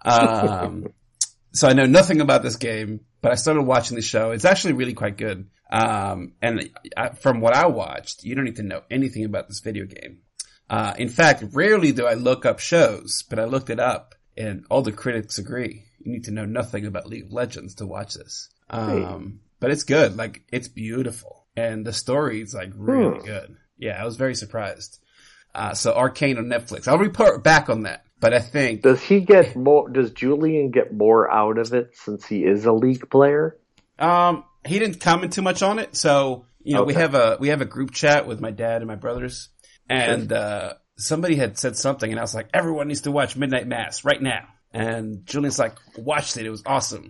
Um, 0.03 0.87
so 1.53 1.67
I 1.67 1.73
know 1.73 1.85
nothing 1.85 2.21
about 2.21 2.41
this 2.41 2.55
game, 2.55 3.01
but 3.21 3.31
I 3.31 3.35
started 3.35 3.63
watching 3.63 3.95
the 3.95 4.01
show. 4.01 4.31
It's 4.31 4.45
actually 4.45 4.73
really 4.73 4.93
quite 4.93 5.17
good. 5.17 5.49
Um, 5.71 6.33
and 6.41 6.69
I, 6.97 7.09
from 7.09 7.41
what 7.41 7.53
I 7.53 7.67
watched, 7.67 8.23
you 8.23 8.35
don't 8.35 8.45
need 8.45 8.57
to 8.57 8.63
know 8.63 8.81
anything 8.89 9.25
about 9.25 9.47
this 9.47 9.59
video 9.59 9.85
game. 9.85 10.19
Uh, 10.69 10.93
in 10.97 11.09
fact, 11.09 11.43
rarely 11.51 11.91
do 11.91 12.05
I 12.05 12.13
look 12.13 12.45
up 12.45 12.59
shows, 12.59 13.23
but 13.29 13.39
I 13.39 13.45
looked 13.45 13.69
it 13.69 13.79
up 13.79 14.15
and 14.37 14.65
all 14.69 14.81
the 14.81 14.91
critics 14.91 15.37
agree. 15.37 15.85
You 15.99 16.11
need 16.11 16.25
to 16.25 16.31
know 16.31 16.45
nothing 16.45 16.85
about 16.85 17.07
League 17.07 17.25
of 17.25 17.31
Legends 17.31 17.75
to 17.75 17.85
watch 17.85 18.15
this. 18.15 18.49
Um, 18.69 19.41
but 19.61 19.71
it's 19.71 19.83
good. 19.83 20.17
Like, 20.17 20.43
it's 20.51 20.67
beautiful. 20.67 21.45
And 21.55 21.85
the 21.85 21.93
story 21.93 22.41
is 22.41 22.53
like 22.53 22.71
really 22.75 23.19
Hmm. 23.19 23.25
good. 23.25 23.55
Yeah, 23.77 24.01
I 24.01 24.05
was 24.05 24.17
very 24.17 24.35
surprised. 24.35 24.99
Uh, 25.55 25.73
so 25.73 25.93
Arcane 25.93 26.37
on 26.37 26.45
Netflix. 26.45 26.87
I'll 26.87 26.97
report 26.97 27.43
back 27.43 27.69
on 27.69 27.83
that. 27.83 28.03
But 28.19 28.33
I 28.33 28.39
think 28.39 28.81
Does 28.83 29.01
he 29.01 29.21
get 29.21 29.55
more? 29.67 29.89
Does 29.89 30.11
Julian 30.11 30.69
get 30.71 30.93
more 30.93 31.31
out 31.31 31.57
of 31.57 31.73
it 31.73 31.91
since 31.95 32.25
he 32.27 32.43
is 32.43 32.65
a 32.65 32.71
league 32.71 33.09
player? 33.09 33.57
Um, 33.97 34.43
he 34.65 34.77
didn't 34.79 34.99
comment 34.99 35.33
too 35.33 35.41
much 35.41 35.63
on 35.63 35.79
it. 35.79 35.95
So, 35.95 36.45
you 36.63 36.75
know, 36.75 36.83
we 36.83 36.93
have 36.93 37.15
a, 37.15 37.37
we 37.39 37.47
have 37.49 37.61
a 37.61 37.65
group 37.65 37.91
chat 37.91 38.27
with 38.27 38.39
my 38.39 38.51
dad 38.51 38.81
and 38.81 38.87
my 38.87 38.95
brothers 38.95 39.49
and, 39.89 40.31
uh, 40.31 40.73
somebody 40.97 41.35
had 41.35 41.57
said 41.57 41.75
something 41.75 42.09
and 42.11 42.19
I 42.19 42.21
was 42.23 42.35
like, 42.35 42.49
everyone 42.53 42.87
needs 42.87 43.01
to 43.01 43.11
watch 43.11 43.35
Midnight 43.35 43.67
Mass 43.67 44.05
right 44.05 44.21
now. 44.21 44.47
And 44.71 45.25
Julian's 45.25 45.57
like, 45.59 45.75
watched 45.97 46.37
it. 46.37 46.45
It 46.45 46.51
was 46.51 46.61
awesome. 46.65 47.09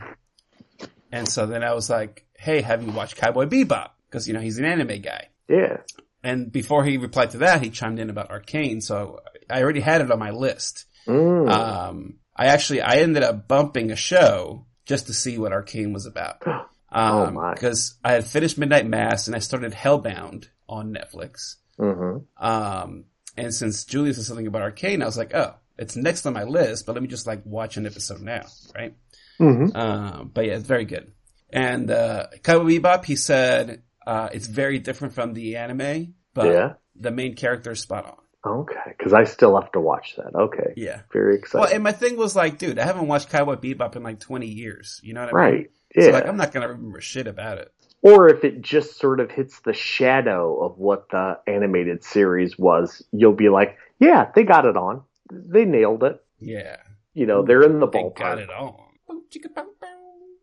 And 1.11 1.27
so 1.27 1.45
then 1.45 1.61
I 1.63 1.73
was 1.73 1.89
like, 1.89 2.25
Hey, 2.41 2.62
have 2.62 2.82
you 2.84 2.91
watched 2.91 3.17
Cowboy 3.17 3.45
Bebop? 3.45 3.89
Cause, 4.10 4.27
you 4.27 4.34
know, 4.34 4.39
he's 4.39 4.58
an 4.58 4.65
anime 4.65 4.99
guy. 5.01 5.27
Yeah. 5.47 5.77
And 6.23 6.51
before 6.51 6.84
he 6.84 6.97
replied 6.97 7.32
to 7.32 7.38
that, 7.39 7.62
he 7.62 7.69
chimed 7.69 7.99
in 7.99 8.10
about 8.10 8.32
Arcane. 8.32 8.82
So 8.82 9.19
I 9.49 9.62
already 9.62 9.80
had 9.80 10.01
it 10.01 10.12
on 10.12 10.17
my 10.19 10.32
list. 10.32 10.86
Mm. 11.08 11.49
Um, 11.51 12.15
I 12.36 12.47
actually, 12.47 12.82
I 12.82 12.95
ended 12.95 13.23
up 13.23 13.47
bumping 13.47 13.91
a 13.91 13.95
show 13.95 14.65
just 14.86 15.06
to 15.08 15.13
see 15.13 15.38
what 15.38 15.51
Arcane 15.54 15.93
was 15.93 16.06
about. 16.06 16.41
Oh, 16.93 17.27
Um, 17.27 17.36
my. 17.36 17.54
cause 17.56 17.95
I 18.04 18.12
had 18.12 18.25
finished 18.27 18.58
Midnight 18.58 18.86
Mass 18.86 19.27
and 19.27 19.34
I 19.36 19.39
started 19.39 19.71
Hellbound 19.71 20.49
on 20.67 20.93
Netflix. 20.93 21.56
Mm-hmm. 21.80 22.43
Um, 22.45 23.06
and 23.38 23.54
since 23.54 23.86
Julia 23.86 24.13
said 24.13 24.25
something 24.25 24.45
about 24.45 24.62
Arcane, 24.63 25.01
I 25.01 25.06
was 25.06 25.17
like, 25.17 25.34
oh, 25.34 25.54
it's 25.77 25.95
next 25.95 26.25
on 26.25 26.34
my 26.34 26.43
list, 26.43 26.86
but 26.86 26.93
let 26.95 27.01
me 27.01 27.08
just 27.08 27.25
like 27.27 27.45
watch 27.45 27.77
an 27.77 27.86
episode 27.86 28.19
now, 28.21 28.43
right? 28.75 28.93
Mm-hmm. 29.39 29.73
Um, 29.73 30.32
but 30.34 30.45
yeah, 30.45 30.56
it's 30.56 30.67
very 30.67 30.84
good. 30.84 31.13
And, 31.53 31.91
uh, 31.91 32.27
Cowboy 32.43 32.79
Bebop, 32.79 33.05
he 33.05 33.15
said, 33.15 33.83
uh, 34.07 34.29
it's 34.33 34.47
very 34.47 34.79
different 34.79 35.13
from 35.13 35.33
the 35.33 35.57
anime, 35.57 36.13
but 36.33 36.45
Yeah. 36.47 36.73
the 36.95 37.11
main 37.11 37.35
character 37.35 37.71
is 37.71 37.79
spot 37.81 38.05
on. 38.05 38.15
Okay. 38.61 38.95
Because 38.97 39.13
I 39.13 39.25
still 39.25 39.59
have 39.59 39.71
to 39.73 39.79
watch 39.79 40.15
that. 40.17 40.33
Okay. 40.35 40.73
Yeah. 40.75 41.01
Very 41.13 41.35
excited. 41.35 41.61
Well, 41.63 41.73
and 41.73 41.83
my 41.83 41.91
thing 41.91 42.17
was 42.17 42.35
like, 42.35 42.57
dude, 42.57 42.79
I 42.79 42.85
haven't 42.85 43.07
watched 43.07 43.29
Cowboy 43.29 43.55
Bebop 43.55 43.95
in 43.95 44.01
like 44.03 44.19
20 44.19 44.47
years. 44.47 44.99
You 45.03 45.13
know 45.13 45.21
what 45.25 45.35
I 45.35 45.45
mean? 45.51 45.53
right. 45.59 45.71
Yeah. 45.95 46.03
So 46.05 46.11
like, 46.11 46.25
I'm 46.27 46.37
not 46.37 46.51
gonna 46.51 46.69
remember 46.69 47.01
shit 47.01 47.27
about 47.27 47.57
it. 47.59 47.71
or 48.03 48.29
if 48.29 48.43
it 48.43 48.61
just 48.63 48.97
sort 48.97 49.19
of 49.19 49.29
hits 49.29 49.59
the 49.59 49.73
shadow 49.73 50.59
of 50.65 50.79
what 50.79 51.07
the 51.11 51.37
animated 51.45 52.03
series 52.03 52.57
was, 52.57 53.05
you'll 53.11 53.33
be 53.35 53.49
like, 53.49 53.77
yeah, 53.99 54.31
they 54.33 54.43
got 54.43 54.65
it 54.65 54.75
on. 54.75 55.03
They 55.31 55.65
nailed 55.65 56.03
it. 56.03 56.19
Yeah. 56.39 56.77
You 57.13 57.27
know, 57.27 57.43
they're 57.43 57.61
in 57.61 57.79
the 57.79 57.85
They 57.87 58.01
got 58.01 58.15
ballpark. 58.15 58.37
it 58.39 58.49
on. 58.49 58.73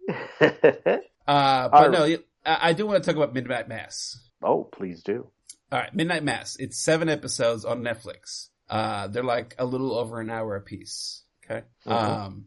Uh, 1.26 1.68
but 1.68 1.90
no, 1.90 2.04
I, 2.46 2.68
I 2.70 2.72
do 2.72 2.86
want 2.86 3.02
to 3.04 3.06
talk 3.06 3.16
about 3.16 3.34
Midnight 3.34 3.68
Mass. 3.68 4.18
oh, 4.42 4.64
please 4.64 5.02
do. 5.02 5.26
All 5.70 5.78
right, 5.78 5.94
Midnight 5.94 6.24
Mass. 6.24 6.56
It's 6.56 6.82
seven 6.82 7.10
episodes 7.10 7.66
on 7.66 7.82
Netflix. 7.82 8.48
Uh, 8.70 9.08
they're 9.08 9.22
like 9.22 9.54
a 9.58 9.66
little 9.66 9.94
over 9.94 10.20
an 10.20 10.30
hour 10.30 10.56
apiece. 10.56 11.22
Okay. 11.44 11.66
Mhm. 11.86 11.92
Um, 11.92 12.46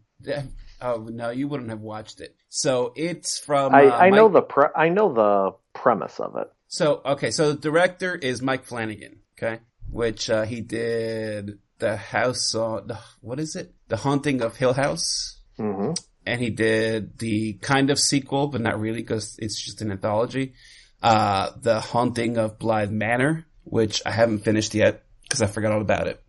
oh 0.82 1.08
no, 1.12 1.30
you 1.30 1.48
wouldn't 1.48 1.70
have 1.70 1.82
watched 1.82 2.22
it. 2.22 2.36
So 2.50 2.94
it's 2.96 3.38
from. 3.38 3.76
I, 3.76 3.86
uh, 3.86 3.98
I 4.00 4.10
know 4.10 4.28
Mike- 4.30 4.34
the 4.34 4.42
pre- 4.42 4.76
I 4.76 4.90
know 4.90 5.14
the 5.14 5.52
premise 5.80 6.20
of 6.20 6.36
it. 6.38 6.52
So 6.68 7.02
okay, 7.06 7.30
so 7.30 7.52
the 7.54 7.60
director 7.60 8.16
is 8.16 8.42
Mike 8.42 8.64
Flanagan. 8.66 9.20
Okay, 9.38 9.60
which 9.92 10.28
uh, 10.32 10.42
he 10.44 10.62
did 10.62 11.60
the 11.78 11.98
House 11.98 12.56
on 12.56 12.88
the 12.88 12.98
what 13.22 13.40
is 13.40 13.56
it? 13.56 13.76
The 13.90 13.98
Haunting 13.98 14.42
of 14.42 14.56
Hill 14.56 14.74
House. 14.74 15.40
hmm 15.58 15.92
and 16.26 16.42
he 16.42 16.50
did 16.50 17.18
the 17.18 17.54
kind 17.54 17.90
of 17.90 18.00
sequel, 18.00 18.48
but 18.48 18.62
not 18.62 18.80
really 18.80 19.02
because 19.02 19.38
it's 19.40 19.60
just 19.62 19.82
an 19.82 19.92
anthology. 19.92 20.54
Uh, 21.02 21.52
The 21.60 21.80
Haunting 21.80 22.38
of 22.38 22.60
Bly 22.60 22.86
Manor, 22.86 23.46
which 23.64 24.02
I 24.06 24.12
haven't 24.12 24.40
finished 24.40 24.74
yet 24.76 25.04
because 25.24 25.42
I 25.42 25.48
forgot 25.48 25.72
all 25.72 25.82
about 25.82 26.08
it. 26.08 26.22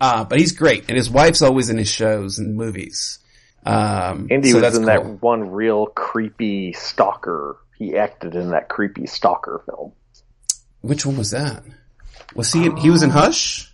Uh, 0.00 0.24
but 0.24 0.38
he's 0.38 0.52
great, 0.52 0.84
and 0.88 0.96
his 0.96 1.10
wife's 1.10 1.42
always 1.42 1.68
in 1.68 1.76
his 1.76 1.88
shows 1.90 2.38
and 2.38 2.56
movies. 2.56 3.18
Um, 3.66 4.28
And 4.30 4.44
so 4.46 4.54
was 4.54 4.62
that's 4.62 4.76
in 4.76 4.84
cool. 4.84 4.86
that 4.86 5.22
one 5.22 5.50
real 5.50 5.86
creepy 5.86 6.72
stalker. 6.72 7.58
He 7.76 7.96
acted 7.96 8.34
in 8.34 8.50
that 8.50 8.68
creepy 8.68 9.06
stalker 9.06 9.62
film. 9.66 9.92
Which 10.80 11.04
one 11.04 11.16
was 11.18 11.32
that? 11.32 11.62
Was 12.34 12.52
he? 12.52 12.66
In, 12.66 12.76
he 12.76 12.88
was 12.90 13.02
in 13.02 13.10
Hush. 13.10 13.70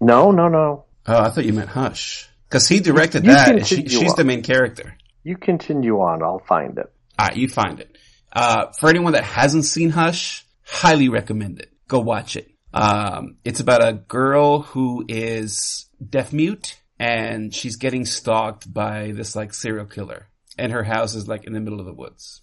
No, 0.00 0.30
no, 0.32 0.48
no. 0.48 0.84
Oh, 1.06 1.22
I 1.22 1.30
thought 1.30 1.44
you 1.44 1.52
meant 1.52 1.68
Hush 1.68 2.27
because 2.48 2.68
he 2.68 2.80
directed 2.80 3.24
You 3.24 3.32
that, 3.32 3.48
and 3.50 3.66
she, 3.66 3.86
she's 3.88 4.10
on. 4.10 4.16
the 4.16 4.24
main 4.24 4.42
character. 4.42 4.96
You 5.24 5.36
continue 5.36 6.00
on. 6.00 6.22
I'll 6.22 6.38
find 6.40 6.78
it. 6.78 6.90
Alright, 7.20 7.36
you 7.36 7.48
find 7.48 7.80
it. 7.80 7.96
Uh, 8.32 8.72
for 8.72 8.88
anyone 8.88 9.12
that 9.14 9.24
hasn't 9.24 9.64
seen 9.64 9.90
Hush, 9.90 10.44
highly 10.64 11.08
recommend 11.08 11.58
it. 11.60 11.72
Go 11.88 12.00
watch 12.00 12.36
it. 12.36 12.50
Um, 12.72 13.36
it's 13.44 13.60
about 13.60 13.86
a 13.86 13.92
girl 13.94 14.60
who 14.60 15.04
is 15.08 15.86
deaf 16.06 16.32
mute 16.32 16.76
and 16.98 17.54
she's 17.54 17.76
getting 17.76 18.04
stalked 18.04 18.72
by 18.72 19.12
this 19.12 19.34
like 19.34 19.54
serial 19.54 19.86
killer 19.86 20.28
and 20.58 20.72
her 20.72 20.82
house 20.84 21.14
is 21.14 21.26
like 21.28 21.44
in 21.44 21.52
the 21.54 21.60
middle 21.60 21.80
of 21.80 21.86
the 21.86 21.94
woods. 21.94 22.42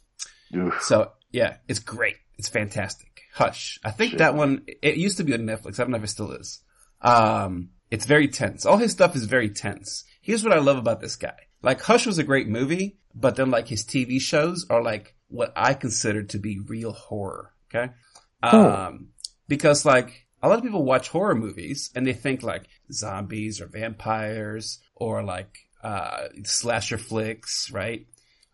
Oof. 0.56 0.82
So 0.82 1.12
yeah, 1.32 1.58
it's 1.68 1.80
great. 1.80 2.18
It's 2.38 2.50
fantastic. 2.50 3.22
Hush. 3.34 3.80
I 3.84 3.92
think 3.92 4.12
Shit. 4.12 4.20
that 4.20 4.36
one, 4.36 4.64
it 4.82 4.98
used 4.98 5.18
to 5.18 5.24
be 5.24 5.34
on 5.34 5.42
Netflix. 5.42 5.80
I 5.80 5.84
don't 5.84 5.92
know 5.92 5.98
if 5.98 6.04
it 6.04 6.08
still 6.10 6.32
is. 6.32 6.62
Um, 7.02 7.70
it's 7.92 8.06
very 8.06 8.28
tense. 8.28 8.66
All 8.66 8.78
his 8.78 8.92
stuff 8.92 9.16
is 9.16 9.26
very 9.26 9.50
tense. 9.50 10.04
Here's 10.22 10.44
what 10.44 10.54
I 10.54 10.60
love 10.60 10.78
about 10.78 11.02
this 11.02 11.16
guy. 11.16 11.38
Like 11.62 11.82
Hush 11.82 12.06
was 12.06 12.18
a 12.18 12.24
great 12.24 12.48
movie, 12.48 12.98
but 13.14 13.36
then 13.36 13.52
like 13.52 13.68
his 13.68 13.84
TV 13.84 14.20
shows 14.20 14.66
are 14.70 14.82
like 14.82 15.16
what 15.28 15.54
I 15.56 15.74
consider 15.74 16.24
to 16.24 16.38
be 16.38 16.60
real 16.60 16.92
horror. 16.92 17.54
Okay. 17.74 17.92
Um, 18.44 19.10
because 19.48 19.86
like 19.86 20.28
a 20.42 20.50
lot 20.50 20.58
of 20.60 20.64
people 20.64 20.84
watch 20.84 21.10
horror 21.10 21.36
movies 21.36 21.92
and 21.96 22.06
they 22.06 22.14
think 22.14 22.44
like 22.44 22.68
zombies 22.92 23.62
or 23.62 23.68
vampires 23.68 24.80
or 24.96 25.24
like, 25.24 25.58
uh, 25.84 26.28
slasher 26.44 26.98
flicks, 26.98 27.72
right? 27.72 28.08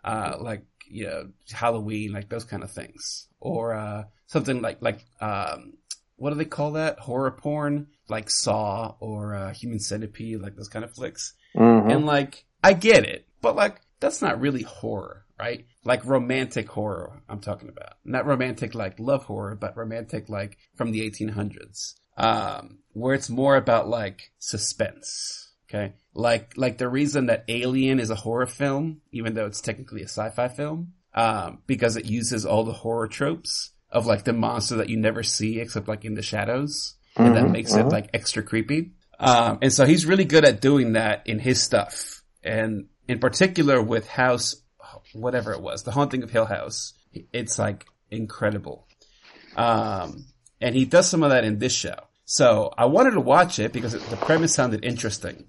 Uh, 0.04 0.36
like, 0.40 0.66
you 0.88 1.06
know, 1.06 1.30
Halloween, 1.52 2.12
like 2.12 2.30
those 2.30 2.44
kind 2.44 2.64
of 2.64 2.72
things. 2.72 3.28
Or, 3.40 3.74
uh, 3.74 4.04
something 4.28 4.62
like, 4.62 4.82
like, 4.82 5.06
um, 5.20 5.74
what 6.22 6.30
do 6.30 6.36
they 6.36 6.46
call 6.46 6.74
that? 6.74 7.00
Horror 7.00 7.32
porn? 7.32 7.88
Like 8.08 8.30
Saw 8.30 8.94
or, 9.00 9.34
uh, 9.34 9.54
Human 9.56 9.80
Centipede, 9.80 10.40
like 10.40 10.56
those 10.56 10.68
kind 10.68 10.86
of 10.86 10.94
flicks. 10.94 11.34
Mhm. 11.56 11.92
And 11.92 12.06
like, 12.06 12.46
I 12.64 12.74
get 12.74 13.06
it, 13.06 13.26
but 13.42 13.56
like, 13.56 13.82
that's 14.00 14.22
not 14.22 14.40
really 14.40 14.62
horror, 14.62 15.26
right? 15.40 15.66
Like 15.84 16.06
romantic 16.06 16.70
horror, 16.70 17.24
I'm 17.28 17.40
talking 17.40 17.70
about. 17.70 17.94
Not 18.06 18.28
romantic 18.28 18.76
like 18.76 19.00
love 19.00 19.24
horror, 19.24 19.56
but 19.56 19.76
romantic 19.76 20.30
like 20.30 20.60
from 20.76 20.92
the 20.92 21.02
1800s. 21.10 21.96
Um, 22.18 22.78
where 22.94 23.16
it's 23.16 23.30
more 23.30 23.56
about 23.56 23.88
like 23.90 24.32
suspense. 24.38 25.50
Okay. 25.68 25.94
Like, 26.14 26.54
like 26.56 26.78
the 26.78 26.90
reason 26.90 27.28
that 27.28 27.46
Alien 27.48 28.00
is 28.00 28.12
a 28.12 28.16
horror 28.16 28.46
film, 28.46 29.02
even 29.12 29.34
though 29.34 29.48
it's 29.48 29.62
technically 29.62 30.02
a 30.02 30.08
sci-fi 30.08 30.50
film, 30.50 30.94
um, 31.16 31.64
because 31.66 31.98
it 31.98 32.06
uses 32.06 32.46
all 32.46 32.64
the 32.64 32.74
horror 32.74 33.08
tropes 33.08 33.72
of 33.92 34.06
like 34.06 34.24
the 34.24 34.34
monster 34.34 34.78
that 34.78 34.90
you 34.90 34.98
never 34.98 35.24
see 35.24 35.60
except 35.60 35.88
like 35.88 36.06
in 36.06 36.14
the 36.16 36.22
shadows. 36.22 36.96
And 37.18 37.36
that 37.36 37.44
Mhm, 37.44 37.52
makes 37.52 37.74
it 37.74 37.86
mhm. 37.86 37.92
like 37.92 38.10
extra 38.14 38.42
creepy. 38.42 38.92
Um, 39.20 39.60
and 39.62 39.72
so 39.72 39.86
he's 39.86 40.06
really 40.06 40.26
good 40.26 40.46
at 40.46 40.62
doing 40.62 40.94
that 40.94 41.28
in 41.28 41.40
his 41.40 41.62
stuff. 41.62 42.24
And 42.44 42.88
in 43.08 43.20
particular 43.20 43.82
with 43.82 44.08
House, 44.08 44.56
whatever 45.14 45.52
it 45.52 45.62
was, 45.62 45.84
The 45.84 45.92
Haunting 45.92 46.24
of 46.24 46.32
Hill 46.32 46.46
House, 46.46 46.94
it's 47.34 47.60
like 47.60 47.86
incredible. 48.10 48.88
Um, 49.56 50.26
and 50.60 50.76
he 50.76 50.86
does 50.86 51.10
some 51.10 51.24
of 51.24 51.32
that 51.32 51.44
in 51.44 51.60
this 51.60 51.74
show. 51.74 51.96
So 52.26 52.74
I 52.78 52.86
wanted 52.86 53.12
to 53.12 53.20
watch 53.20 53.60
it 53.60 53.74
because 53.74 53.92
the 53.92 54.18
premise 54.18 54.54
sounded 54.54 54.86
interesting. 54.86 55.46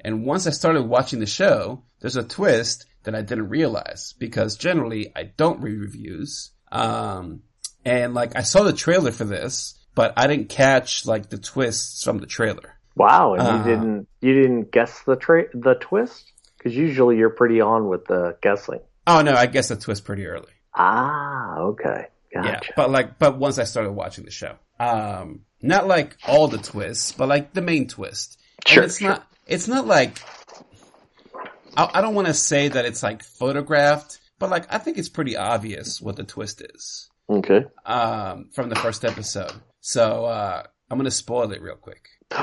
And 0.00 0.24
once 0.24 0.46
I 0.46 0.50
started 0.50 0.82
watching 0.82 1.18
the 1.18 1.26
show, 1.26 1.82
there's 2.00 2.16
a 2.16 2.22
twist 2.22 2.84
that 3.04 3.14
I 3.14 3.22
didn't 3.22 3.48
realize 3.48 4.14
because 4.18 4.56
generally 4.56 5.10
I 5.16 5.24
don't 5.24 5.62
read 5.62 5.78
reviews. 5.80 6.50
Um, 6.70 7.42
and 7.86 8.12
like 8.12 8.36
I 8.36 8.42
saw 8.42 8.62
the 8.64 8.72
trailer 8.74 9.12
for 9.12 9.24
this, 9.24 9.78
but 9.94 10.12
I 10.16 10.26
didn't 10.26 10.48
catch 10.50 11.06
like 11.06 11.30
the 11.30 11.38
twists 11.38 12.02
from 12.04 12.18
the 12.18 12.26
trailer. 12.26 12.74
Wow, 12.94 13.34
and 13.34 13.42
Uh, 13.42 13.56
you 13.58 13.64
didn't 13.64 14.08
you 14.20 14.34
didn't 14.34 14.72
guess 14.72 15.02
the 15.06 15.16
tra- 15.16 15.48
the 15.54 15.74
twist 15.74 16.32
because 16.58 16.76
usually 16.76 17.16
you're 17.16 17.30
pretty 17.30 17.60
on 17.60 17.88
with 17.88 18.04
the 18.06 18.36
guessing. 18.42 18.80
Oh 19.06 19.22
no, 19.22 19.34
I 19.34 19.46
guess 19.46 19.68
the 19.68 19.76
twist 19.76 20.04
pretty 20.04 20.26
early. 20.26 20.52
Ah, 20.74 21.58
okay, 21.58 22.06
gotcha. 22.34 22.48
Yeah, 22.48 22.60
but 22.76 22.90
like, 22.90 23.18
but 23.18 23.38
once 23.38 23.58
I 23.58 23.64
started 23.64 23.92
watching 23.92 24.24
the 24.24 24.30
show, 24.30 24.56
um, 24.80 25.40
not 25.62 25.86
like 25.86 26.16
all 26.26 26.48
the 26.48 26.58
twists, 26.58 27.12
but 27.12 27.28
like 27.28 27.52
the 27.54 27.62
main 27.62 27.86
twist. 27.88 28.38
And 28.66 28.74
Sure, 28.74 28.82
it's 28.84 28.98
sure. 28.98 29.10
not. 29.10 29.26
It's 29.46 29.68
not 29.68 29.86
like. 29.86 30.18
I, 31.76 31.90
I 31.94 32.00
don't 32.00 32.14
want 32.14 32.26
to 32.26 32.34
say 32.34 32.68
that 32.68 32.84
it's 32.84 33.02
like 33.02 33.22
photographed, 33.22 34.18
but 34.38 34.50
like 34.50 34.66
I 34.72 34.78
think 34.78 34.98
it's 34.98 35.08
pretty 35.08 35.36
obvious 35.36 36.00
what 36.00 36.16
the 36.16 36.24
twist 36.24 36.62
is 36.74 37.08
Okay. 37.28 37.64
um, 37.84 38.50
from 38.54 38.68
the 38.68 38.76
first 38.76 39.04
episode. 39.04 39.52
So 39.80 40.24
uh, 40.26 40.62
I'm 40.90 40.98
gonna 40.98 41.10
spoil 41.10 41.52
it 41.52 41.62
real 41.62 41.76
quick. 41.76 42.08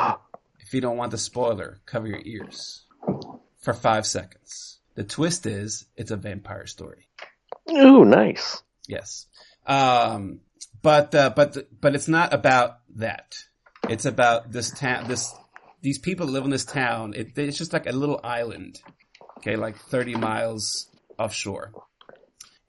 If 0.66 0.74
you 0.74 0.82
don't 0.82 0.98
want 0.98 1.12
the 1.12 1.18
spoiler, 1.20 1.82
cover 1.86 2.08
your 2.08 2.22
ears 2.24 2.86
for 3.60 3.74
five 3.74 4.08
seconds. 4.08 4.80
The 4.96 5.04
twist 5.04 5.46
is 5.46 5.86
it's 5.96 6.10
a 6.10 6.16
vampire 6.18 6.66
story. 6.66 7.10
Ooh, 7.70 8.06
nice. 8.06 8.64
Yes. 8.88 9.28
Um, 9.68 10.40
but, 10.82 11.14
uh, 11.14 11.32
but, 11.36 11.58
but 11.80 11.94
it's 11.96 12.08
not 12.08 12.34
about 12.34 12.80
that. 12.96 13.36
It's 13.88 14.06
about 14.06 14.52
this 14.52 14.72
town, 14.72 15.08
this, 15.08 15.34
these 15.82 16.00
people 16.00 16.26
live 16.28 16.46
in 16.46 16.50
this 16.50 16.66
town. 16.66 17.14
It, 17.16 17.38
it's 17.38 17.58
just 17.58 17.74
like 17.74 17.86
a 17.86 17.92
little 17.92 18.20
island. 18.24 18.82
Okay. 19.38 19.56
Like 19.56 19.78
30 19.78 20.16
miles 20.16 20.88
offshore. 21.20 21.72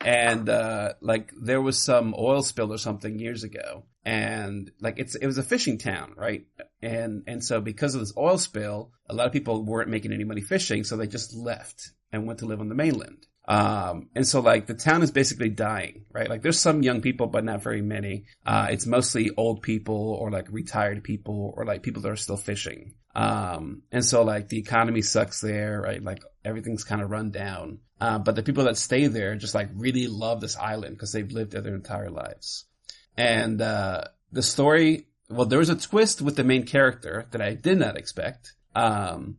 And, 0.05 0.49
uh, 0.49 0.95
like 1.01 1.33
there 1.41 1.61
was 1.61 1.83
some 1.83 2.15
oil 2.19 2.43
spill 2.43 2.73
or 2.73 2.79
something 2.79 3.19
years 3.19 3.45
ago. 3.45 3.85
And 4.05 4.71
like 4.81 4.99
it's, 4.99 5.15
it 5.15 5.27
was 5.27 5.39
a 5.39 5.43
fishing 5.43 5.79
town, 5.79 6.13
right? 6.17 6.47
And, 6.83 7.25
and 7.27 7.43
so 7.43 7.61
because 7.61 7.95
of 7.95 8.01
this 8.01 8.13
oil 8.17 8.39
spill, 8.39 8.93
a 9.09 9.15
lot 9.15 9.27
of 9.27 9.33
people 9.33 9.65
weren't 9.65 9.89
making 9.89 10.13
any 10.13 10.25
money 10.25 10.43
fishing. 10.43 10.85
So 10.85 10.97
they 10.97 11.07
just 11.07 11.35
left 11.35 11.91
and 12.13 12.27
went 12.27 12.41
to 12.41 12.47
live 12.47 12.61
on 12.61 12.69
the 12.69 12.75
mainland. 12.75 13.27
Um, 13.47 14.09
and 14.15 14.27
so 14.27 14.41
like 14.41 14.67
the 14.67 14.75
town 14.75 15.03
is 15.03 15.11
basically 15.11 15.51
dying, 15.51 16.07
right? 16.11 16.31
Like 16.31 16.43
there's 16.43 16.59
some 16.59 16.83
young 16.83 17.01
people, 17.03 17.27
but 17.27 17.45
not 17.45 17.63
very 17.63 17.83
many. 17.83 18.25
Uh, 18.47 18.69
it's 18.71 18.87
mostly 18.87 19.31
old 19.37 19.63
people 19.63 20.17
or 20.19 20.31
like 20.31 20.47
retired 20.51 21.03
people 21.05 21.53
or 21.57 21.65
like 21.65 21.83
people 21.83 22.03
that 22.03 22.11
are 22.11 22.17
still 22.17 22.37
fishing. 22.37 22.95
Um, 23.15 23.83
and 23.93 24.05
so 24.05 24.23
like 24.23 24.49
the 24.49 24.59
economy 24.59 25.03
sucks 25.03 25.41
there, 25.41 25.81
right? 25.81 26.03
Like 26.03 26.23
everything's 26.45 26.85
kind 26.85 27.01
of 27.01 27.11
run 27.11 27.31
down. 27.31 27.79
Uh, 28.01 28.19
but 28.19 28.37
the 28.37 28.43
people 28.43 28.65
that 28.65 28.77
stay 28.77 29.07
there 29.07 29.35
just 29.37 29.55
like 29.55 29.69
really 29.75 30.07
love 30.07 30.41
this 30.41 30.57
island 30.57 30.97
because 30.97 31.13
they've 31.13 31.33
lived 31.33 31.53
there 31.53 31.61
their 31.61 31.75
entire 31.75 32.11
lives. 32.11 32.67
And, 33.17 33.61
uh, 33.63 34.05
the 34.33 34.43
story, 34.43 35.07
well, 35.31 35.47
there 35.47 35.61
was 35.61 35.71
a 35.71 35.77
twist 35.77 36.21
with 36.21 36.37
the 36.37 36.45
main 36.45 36.65
character 36.67 37.27
that 37.31 37.41
I 37.41 37.55
did 37.55 37.79
not 37.79 37.97
expect. 37.97 38.53
Um, 38.75 39.39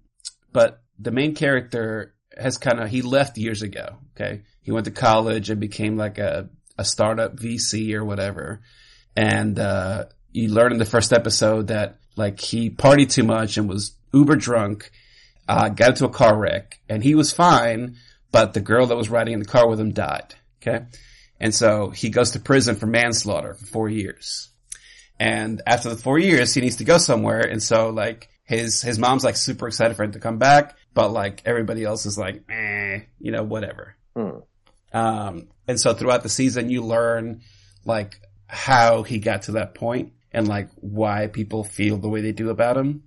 but 0.53 0.81
the 0.97 1.11
main 1.11 1.35
character 1.35 2.15
has 2.37 2.57
kind 2.57 2.79
of, 2.79 2.89
he 2.89 3.01
left 3.01 3.37
years 3.37 3.61
ago. 3.61 3.97
Okay. 4.15 4.43
He 4.61 4.71
went 4.71 4.85
to 4.85 4.91
college 4.91 5.49
and 5.49 5.59
became 5.59 5.97
like 5.97 6.17
a, 6.17 6.49
a 6.77 6.85
startup 6.85 7.35
VC 7.35 7.93
or 7.93 8.05
whatever. 8.05 8.61
And, 9.15 9.59
uh, 9.59 10.05
you 10.31 10.49
learn 10.49 10.73
in 10.73 10.79
the 10.79 10.85
first 10.85 11.13
episode 11.13 11.67
that 11.67 11.99
like 12.15 12.39
he 12.39 12.69
partied 12.69 13.11
too 13.11 13.23
much 13.23 13.57
and 13.57 13.69
was 13.69 13.95
uber 14.13 14.35
drunk, 14.35 14.91
uh, 15.47 15.69
got 15.69 15.89
into 15.89 16.05
a 16.05 16.09
car 16.09 16.37
wreck 16.37 16.79
and 16.89 17.03
he 17.03 17.15
was 17.15 17.31
fine, 17.31 17.97
but 18.31 18.53
the 18.53 18.61
girl 18.61 18.87
that 18.87 18.97
was 18.97 19.09
riding 19.09 19.33
in 19.33 19.39
the 19.39 19.45
car 19.45 19.67
with 19.67 19.79
him 19.79 19.93
died. 19.93 20.35
Okay. 20.61 20.85
And 21.39 21.53
so 21.53 21.89
he 21.89 22.09
goes 22.09 22.31
to 22.31 22.39
prison 22.39 22.75
for 22.75 22.87
manslaughter 22.87 23.53
for 23.55 23.65
four 23.65 23.89
years. 23.89 24.49
And 25.19 25.61
after 25.65 25.89
the 25.89 25.95
four 25.95 26.17
years, 26.17 26.53
he 26.53 26.61
needs 26.61 26.77
to 26.77 26.83
go 26.83 26.97
somewhere. 26.97 27.41
And 27.41 27.61
so 27.61 27.89
like 27.89 28.29
his, 28.43 28.81
his 28.81 28.99
mom's 28.99 29.23
like 29.23 29.37
super 29.37 29.67
excited 29.67 29.95
for 29.95 30.03
him 30.03 30.13
to 30.13 30.19
come 30.19 30.37
back, 30.37 30.77
but 30.93 31.11
like 31.11 31.41
everybody 31.45 31.83
else 31.83 32.05
is 32.05 32.17
like, 32.17 32.43
eh, 32.49 33.01
you 33.19 33.31
know, 33.31 33.43
whatever. 33.43 33.95
Hmm. 34.15 34.39
Um, 34.93 35.47
and 35.67 35.79
so 35.79 35.93
throughout 35.93 36.23
the 36.23 36.29
season, 36.29 36.69
you 36.69 36.81
learn 36.81 37.41
like 37.85 38.19
how 38.47 39.03
he 39.03 39.19
got 39.19 39.43
to 39.43 39.53
that 39.53 39.75
point 39.75 40.13
and 40.31 40.47
like 40.47 40.69
why 40.75 41.27
people 41.27 41.63
feel 41.63 41.97
the 41.97 42.09
way 42.09 42.21
they 42.21 42.31
do 42.31 42.49
about 42.49 42.77
him. 42.77 43.03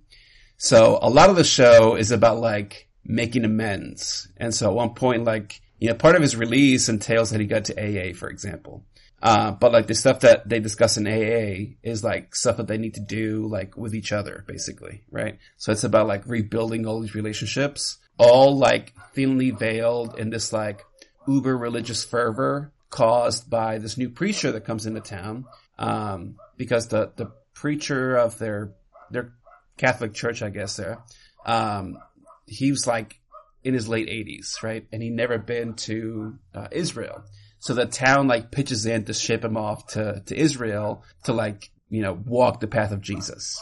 So 0.59 0.99
a 1.01 1.09
lot 1.09 1.29
of 1.29 1.37
the 1.37 1.45
show 1.45 1.95
is 1.95 2.11
about 2.11 2.39
like 2.39 2.89
making 3.05 3.45
amends. 3.45 4.27
And 4.35 4.53
so 4.53 4.69
at 4.69 4.75
one 4.75 4.93
point, 4.93 5.23
like, 5.23 5.61
you 5.79 5.87
know, 5.87 5.95
part 5.95 6.17
of 6.17 6.21
his 6.21 6.35
release 6.35 6.89
entails 6.89 7.29
that 7.29 7.39
he 7.39 7.47
got 7.47 7.65
to 7.65 7.79
AA, 7.79 8.13
for 8.13 8.29
example. 8.29 8.83
Uh, 9.21 9.51
but 9.51 9.71
like 9.71 9.87
the 9.87 9.95
stuff 9.95 10.19
that 10.19 10.49
they 10.49 10.59
discuss 10.59 10.97
in 10.97 11.07
AA 11.07 11.75
is 11.81 12.03
like 12.03 12.35
stuff 12.35 12.57
that 12.57 12.67
they 12.67 12.77
need 12.77 12.95
to 12.95 12.99
do 12.99 13.47
like 13.47 13.77
with 13.77 13.95
each 13.95 14.11
other, 14.11 14.43
basically, 14.47 15.01
right? 15.09 15.39
So 15.55 15.71
it's 15.71 15.85
about 15.85 16.07
like 16.07 16.27
rebuilding 16.27 16.85
all 16.85 16.99
these 16.99 17.15
relationships, 17.15 17.97
all 18.17 18.57
like 18.57 18.93
thinly 19.13 19.51
veiled 19.51 20.19
in 20.19 20.29
this 20.29 20.51
like 20.51 20.83
uber 21.25 21.57
religious 21.57 22.03
fervor 22.03 22.73
caused 22.89 23.49
by 23.49 23.77
this 23.77 23.97
new 23.97 24.09
preacher 24.09 24.51
that 24.51 24.65
comes 24.65 24.85
into 24.85 24.99
town. 24.99 25.45
Um, 25.77 26.35
because 26.57 26.89
the, 26.89 27.13
the 27.15 27.31
preacher 27.53 28.17
of 28.17 28.37
their, 28.39 28.73
their 29.09 29.31
Catholic 29.79 30.13
church, 30.13 30.43
I 30.43 30.49
guess 30.49 30.75
there, 30.75 30.99
um, 31.45 31.97
he 32.45 32.69
was 32.69 32.85
like 32.85 33.19
in 33.63 33.73
his 33.73 33.87
late 33.87 34.09
eighties, 34.09 34.57
right? 34.61 34.85
And 34.91 35.01
he 35.01 35.09
never 35.09 35.37
been 35.37 35.73
to 35.75 36.37
uh, 36.53 36.67
Israel. 36.71 37.23
So 37.59 37.73
the 37.73 37.85
town 37.85 38.27
like 38.27 38.51
pitches 38.51 38.85
in 38.85 39.05
to 39.05 39.13
ship 39.13 39.43
him 39.43 39.57
off 39.57 39.87
to, 39.87 40.21
to 40.25 40.37
Israel 40.37 41.03
to 41.23 41.33
like, 41.33 41.71
you 41.89 42.01
know, 42.01 42.13
walk 42.13 42.59
the 42.59 42.67
path 42.67 42.91
of 42.91 43.01
Jesus. 43.01 43.61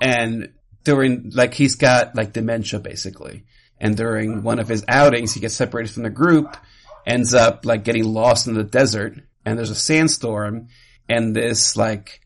And 0.00 0.52
during, 0.84 1.30
like 1.34 1.54
he's 1.54 1.76
got 1.76 2.14
like 2.14 2.32
dementia 2.32 2.80
basically. 2.80 3.44
And 3.80 3.96
during 3.96 4.42
one 4.42 4.60
of 4.60 4.68
his 4.68 4.84
outings, 4.88 5.34
he 5.34 5.40
gets 5.40 5.54
separated 5.54 5.92
from 5.92 6.04
the 6.04 6.10
group, 6.10 6.56
ends 7.06 7.34
up 7.34 7.66
like 7.66 7.84
getting 7.84 8.04
lost 8.04 8.46
in 8.46 8.54
the 8.54 8.64
desert 8.64 9.20
and 9.44 9.58
there's 9.58 9.70
a 9.70 9.76
sandstorm 9.76 10.68
and 11.08 11.34
this 11.34 11.76
like, 11.76 12.20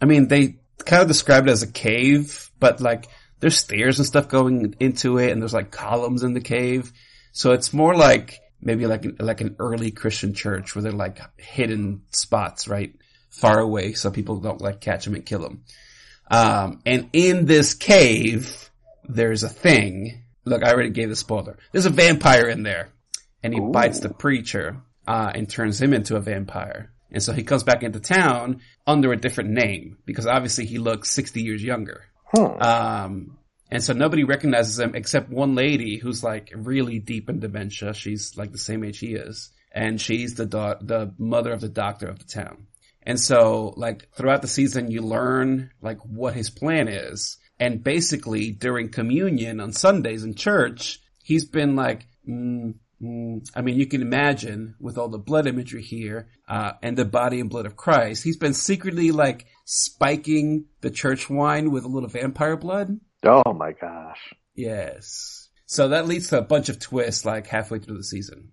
I 0.00 0.06
mean, 0.06 0.28
they 0.28 0.58
kind 0.86 1.02
of 1.02 1.08
described 1.08 1.48
it 1.48 1.52
as 1.52 1.62
a 1.62 1.70
cave, 1.70 2.50
but 2.58 2.80
like 2.80 3.08
there's 3.40 3.58
stairs 3.58 3.98
and 3.98 4.06
stuff 4.06 4.28
going 4.28 4.74
into 4.80 5.18
it 5.18 5.30
and 5.30 5.40
there's 5.40 5.54
like 5.54 5.70
columns 5.70 6.22
in 6.22 6.34
the 6.34 6.40
cave. 6.40 6.92
So 7.32 7.52
it's 7.52 7.72
more 7.72 7.94
like, 7.94 8.40
maybe 8.60 8.86
like 8.86 9.04
an, 9.04 9.16
like 9.18 9.40
an 9.40 9.56
early 9.58 9.90
Christian 9.90 10.34
church 10.34 10.74
where 10.74 10.82
they're 10.82 10.92
like 10.92 11.20
hidden 11.38 12.02
spots, 12.10 12.68
right? 12.68 12.94
Far 13.30 13.58
away 13.58 13.92
so 13.92 14.10
people 14.10 14.40
don't 14.40 14.60
like 14.60 14.80
catch 14.80 15.04
them 15.04 15.14
and 15.14 15.26
kill 15.26 15.40
them. 15.40 15.64
Um, 16.30 16.80
and 16.86 17.10
in 17.12 17.44
this 17.46 17.74
cave, 17.74 18.70
there's 19.06 19.42
a 19.42 19.48
thing. 19.48 20.22
Look, 20.44 20.64
I 20.64 20.72
already 20.72 20.90
gave 20.90 21.08
the 21.08 21.16
spoiler. 21.16 21.58
There's 21.72 21.86
a 21.86 21.90
vampire 21.90 22.48
in 22.48 22.62
there 22.62 22.88
and 23.42 23.52
he 23.52 23.60
Ooh. 23.60 23.70
bites 23.70 24.00
the 24.00 24.08
preacher, 24.08 24.78
uh, 25.06 25.30
and 25.34 25.48
turns 25.48 25.80
him 25.80 25.92
into 25.92 26.16
a 26.16 26.20
vampire. 26.20 26.90
And 27.14 27.22
so 27.22 27.32
he 27.32 27.44
comes 27.44 27.62
back 27.62 27.84
into 27.84 28.00
town 28.00 28.60
under 28.88 29.12
a 29.12 29.16
different 29.16 29.50
name 29.50 29.98
because 30.04 30.26
obviously 30.26 30.66
he 30.66 30.78
looks 30.78 31.10
60 31.10 31.42
years 31.42 31.62
younger. 31.62 32.06
Hmm. 32.34 32.60
Um, 32.60 33.38
and 33.70 33.82
so 33.82 33.92
nobody 33.92 34.24
recognizes 34.24 34.80
him 34.80 34.96
except 34.96 35.30
one 35.30 35.54
lady 35.54 35.96
who's 35.96 36.24
like 36.24 36.52
really 36.52 36.98
deep 36.98 37.30
in 37.30 37.38
dementia. 37.38 37.94
She's 37.94 38.36
like 38.36 38.50
the 38.50 38.58
same 38.58 38.82
age 38.82 38.98
he 38.98 39.14
is. 39.14 39.50
And 39.70 40.00
she's 40.00 40.34
the 40.34 40.44
do- 40.44 40.84
the 40.84 41.14
mother 41.16 41.52
of 41.52 41.60
the 41.60 41.68
doctor 41.68 42.08
of 42.08 42.18
the 42.18 42.24
town. 42.24 42.66
And 43.04 43.20
so 43.20 43.74
like 43.76 44.08
throughout 44.16 44.42
the 44.42 44.48
season, 44.48 44.90
you 44.90 45.02
learn 45.02 45.70
like 45.80 45.98
what 45.98 46.34
his 46.34 46.50
plan 46.50 46.88
is. 46.88 47.38
And 47.60 47.84
basically 47.84 48.50
during 48.50 48.88
communion 48.88 49.60
on 49.60 49.72
Sundays 49.72 50.24
in 50.24 50.34
church, 50.34 51.00
he's 51.22 51.44
been 51.44 51.76
like, 51.76 52.08
mm, 52.28 52.74
I 53.02 53.60
mean, 53.62 53.76
you 53.76 53.86
can 53.86 54.02
imagine 54.02 54.76
with 54.80 54.96
all 54.98 55.08
the 55.08 55.18
blood 55.18 55.46
imagery 55.46 55.82
here, 55.82 56.28
uh, 56.48 56.72
and 56.82 56.96
the 56.96 57.04
body 57.04 57.40
and 57.40 57.50
blood 57.50 57.66
of 57.66 57.76
Christ, 57.76 58.22
he's 58.24 58.36
been 58.38 58.54
secretly 58.54 59.10
like 59.10 59.46
spiking 59.64 60.66
the 60.80 60.90
church 60.90 61.28
wine 61.28 61.70
with 61.70 61.84
a 61.84 61.88
little 61.88 62.08
vampire 62.08 62.56
blood. 62.56 62.98
Oh 63.24 63.52
my 63.52 63.72
gosh. 63.72 64.32
Yes. 64.54 65.48
So 65.66 65.88
that 65.88 66.06
leads 66.06 66.28
to 66.28 66.38
a 66.38 66.42
bunch 66.42 66.68
of 66.68 66.78
twists 66.78 67.24
like 67.24 67.46
halfway 67.46 67.78
through 67.78 67.96
the 67.96 68.04
season. 68.04 68.52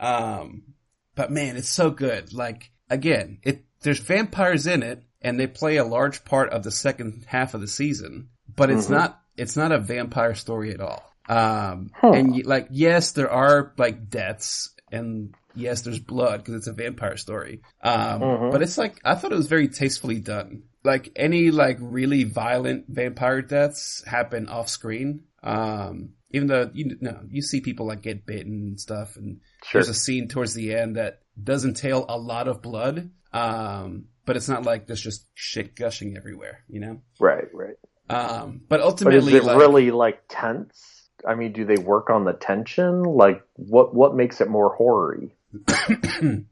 Um, 0.00 0.74
but 1.14 1.30
man, 1.30 1.56
it's 1.56 1.68
so 1.68 1.90
good. 1.90 2.32
Like 2.32 2.70
again, 2.90 3.38
it, 3.42 3.64
there's 3.82 4.00
vampires 4.00 4.66
in 4.66 4.82
it 4.82 5.02
and 5.20 5.38
they 5.38 5.46
play 5.46 5.76
a 5.76 5.84
large 5.84 6.24
part 6.24 6.50
of 6.50 6.62
the 6.62 6.70
second 6.70 7.24
half 7.26 7.54
of 7.54 7.60
the 7.60 7.66
season, 7.68 8.28
but 8.54 8.70
it's 8.70 8.86
Mhm. 8.86 8.90
not, 8.90 9.20
it's 9.36 9.56
not 9.56 9.72
a 9.72 9.78
vampire 9.78 10.34
story 10.34 10.72
at 10.72 10.80
all. 10.80 11.02
Um, 11.28 11.90
Huh. 11.94 12.12
and 12.12 12.46
like, 12.46 12.68
yes, 12.70 13.12
there 13.12 13.30
are 13.30 13.72
like 13.76 14.08
deaths 14.10 14.74
and 14.90 15.34
yes, 15.54 15.82
there's 15.82 15.98
blood 15.98 16.38
because 16.40 16.54
it's 16.54 16.66
a 16.66 16.72
vampire 16.72 17.16
story. 17.16 17.60
Um, 17.82 18.20
Mhm. 18.20 18.52
but 18.52 18.62
it's 18.62 18.78
like, 18.78 19.00
I 19.04 19.14
thought 19.14 19.32
it 19.32 19.36
was 19.36 19.48
very 19.48 19.68
tastefully 19.68 20.20
done. 20.20 20.62
Like 20.84 21.10
any 21.16 21.50
like 21.50 21.76
really 21.80 22.24
violent 22.24 22.86
vampire 22.88 23.42
deaths 23.42 24.02
happen 24.06 24.48
off 24.48 24.68
screen. 24.68 25.24
Um, 25.42 26.10
even 26.30 26.48
though 26.48 26.70
you 26.72 26.96
know, 27.00 27.20
you 27.30 27.42
see 27.42 27.60
people 27.60 27.86
like 27.86 28.02
get 28.02 28.26
bitten 28.26 28.52
and 28.68 28.80
stuff 28.80 29.16
and 29.16 29.40
Sure. 29.64 29.80
there's 29.80 29.88
a 29.88 29.94
scene 29.94 30.28
towards 30.28 30.54
the 30.54 30.74
end 30.74 30.96
that 30.96 31.20
does 31.42 31.64
entail 31.64 32.04
a 32.08 32.16
lot 32.18 32.48
of 32.48 32.62
blood. 32.62 33.10
Um, 33.32 34.06
but 34.24 34.36
it's 34.36 34.48
not 34.48 34.64
like 34.64 34.86
there's 34.86 35.00
just 35.00 35.26
shit 35.34 35.74
gushing 35.76 36.16
everywhere, 36.16 36.60
you 36.68 36.80
know? 36.80 37.00
Right, 37.20 37.48
right. 37.52 37.76
Um, 38.10 38.60
but 38.68 38.68
But 38.68 38.80
is 38.80 38.84
ultimately, 38.86 39.34
it 39.36 39.44
like, 39.44 39.58
really 39.58 39.90
like 39.90 40.22
tense? 40.28 40.97
I 41.26 41.34
mean, 41.34 41.52
do 41.52 41.64
they 41.64 41.76
work 41.76 42.10
on 42.10 42.24
the 42.24 42.32
tension? 42.32 43.02
Like, 43.02 43.42
what 43.54 43.94
what 43.94 44.14
makes 44.14 44.40
it 44.40 44.48
more 44.48 44.74
horror-y? 44.74 45.32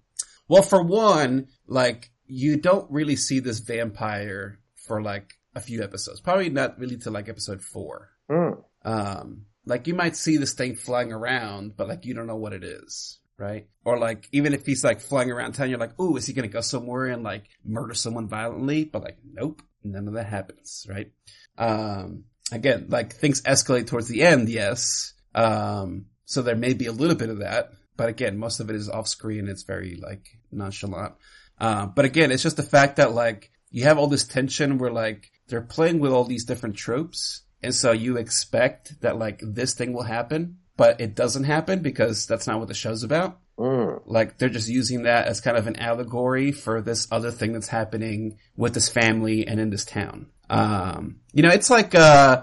well, 0.48 0.62
for 0.62 0.82
one, 0.82 1.48
like, 1.66 2.10
you 2.26 2.56
don't 2.56 2.90
really 2.90 3.16
see 3.16 3.40
this 3.40 3.60
vampire 3.60 4.58
for 4.86 5.02
like 5.02 5.34
a 5.54 5.60
few 5.60 5.82
episodes. 5.82 6.20
Probably 6.20 6.50
not 6.50 6.78
really 6.78 6.96
till 6.96 7.12
like 7.12 7.28
episode 7.28 7.62
four. 7.62 8.10
Hmm. 8.30 8.52
Um, 8.84 9.46
like 9.64 9.86
you 9.86 9.94
might 9.94 10.16
see 10.16 10.36
this 10.36 10.54
thing 10.54 10.76
flying 10.76 11.12
around, 11.12 11.76
but 11.76 11.88
like 11.88 12.06
you 12.06 12.14
don't 12.14 12.26
know 12.26 12.36
what 12.36 12.52
it 12.52 12.62
is, 12.62 13.18
right? 13.36 13.66
Or 13.84 13.98
like 13.98 14.28
even 14.32 14.54
if 14.54 14.64
he's 14.64 14.84
like 14.84 15.00
flying 15.00 15.30
around 15.30 15.52
town, 15.52 15.70
you're 15.70 15.78
like, 15.78 15.98
"Ooh, 16.00 16.16
is 16.16 16.26
he 16.26 16.32
gonna 16.32 16.48
go 16.48 16.60
somewhere 16.60 17.06
and 17.06 17.22
like 17.22 17.44
murder 17.64 17.94
someone 17.94 18.28
violently?" 18.28 18.84
But 18.84 19.02
like, 19.02 19.18
nope, 19.24 19.62
none 19.82 20.06
of 20.06 20.14
that 20.14 20.26
happens, 20.26 20.86
right? 20.88 21.10
Um, 21.58 22.24
again, 22.52 22.86
like 22.88 23.14
things 23.14 23.42
escalate 23.42 23.86
towards 23.86 24.08
the 24.08 24.22
end, 24.22 24.48
yes. 24.48 25.12
Um, 25.34 26.06
so 26.24 26.42
there 26.42 26.56
may 26.56 26.74
be 26.74 26.86
a 26.86 26.92
little 26.92 27.16
bit 27.16 27.30
of 27.30 27.38
that, 27.38 27.70
but 27.96 28.08
again, 28.08 28.38
most 28.38 28.60
of 28.60 28.70
it 28.70 28.76
is 28.76 28.88
off 28.88 29.08
screen. 29.08 29.48
It's 29.48 29.62
very 29.62 29.96
like 29.96 30.26
nonchalant. 30.50 31.14
Uh, 31.58 31.86
but 31.86 32.04
again, 32.04 32.30
it's 32.30 32.42
just 32.42 32.56
the 32.56 32.62
fact 32.62 32.96
that 32.96 33.12
like 33.12 33.50
you 33.70 33.84
have 33.84 33.98
all 33.98 34.06
this 34.06 34.24
tension 34.24 34.78
where 34.78 34.90
like 34.90 35.30
they're 35.48 35.60
playing 35.60 36.00
with 36.00 36.12
all 36.12 36.24
these 36.24 36.44
different 36.44 36.76
tropes. 36.76 37.42
And 37.62 37.74
so 37.74 37.92
you 37.92 38.16
expect 38.16 39.00
that 39.00 39.18
like 39.18 39.40
this 39.42 39.74
thing 39.74 39.92
will 39.92 40.02
happen, 40.02 40.58
but 40.76 41.00
it 41.00 41.14
doesn't 41.14 41.44
happen 41.44 41.80
because 41.80 42.26
that's 42.26 42.46
not 42.46 42.58
what 42.58 42.68
the 42.68 42.74
show's 42.74 43.02
about. 43.02 43.38
Mm. 43.58 44.02
Like 44.04 44.38
they're 44.38 44.48
just 44.48 44.68
using 44.68 45.04
that 45.04 45.26
as 45.26 45.40
kind 45.40 45.56
of 45.56 45.66
an 45.66 45.76
allegory 45.76 46.52
for 46.52 46.82
this 46.82 47.08
other 47.10 47.30
thing 47.30 47.52
that's 47.52 47.68
happening 47.68 48.38
with 48.56 48.74
this 48.74 48.88
family 48.88 49.46
and 49.46 49.58
in 49.58 49.70
this 49.70 49.84
town. 49.84 50.26
Um, 50.50 51.20
you 51.32 51.42
know, 51.42 51.50
it's 51.50 51.70
like, 51.70 51.94
uh, 51.94 52.42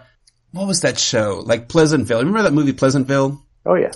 what 0.51 0.67
was 0.67 0.81
that 0.81 0.97
show? 0.97 1.41
Like 1.45 1.67
Pleasantville. 1.67 2.19
Remember 2.19 2.43
that 2.43 2.53
movie 2.53 2.73
Pleasantville? 2.73 3.43
Oh 3.65 3.75
yeah. 3.75 3.91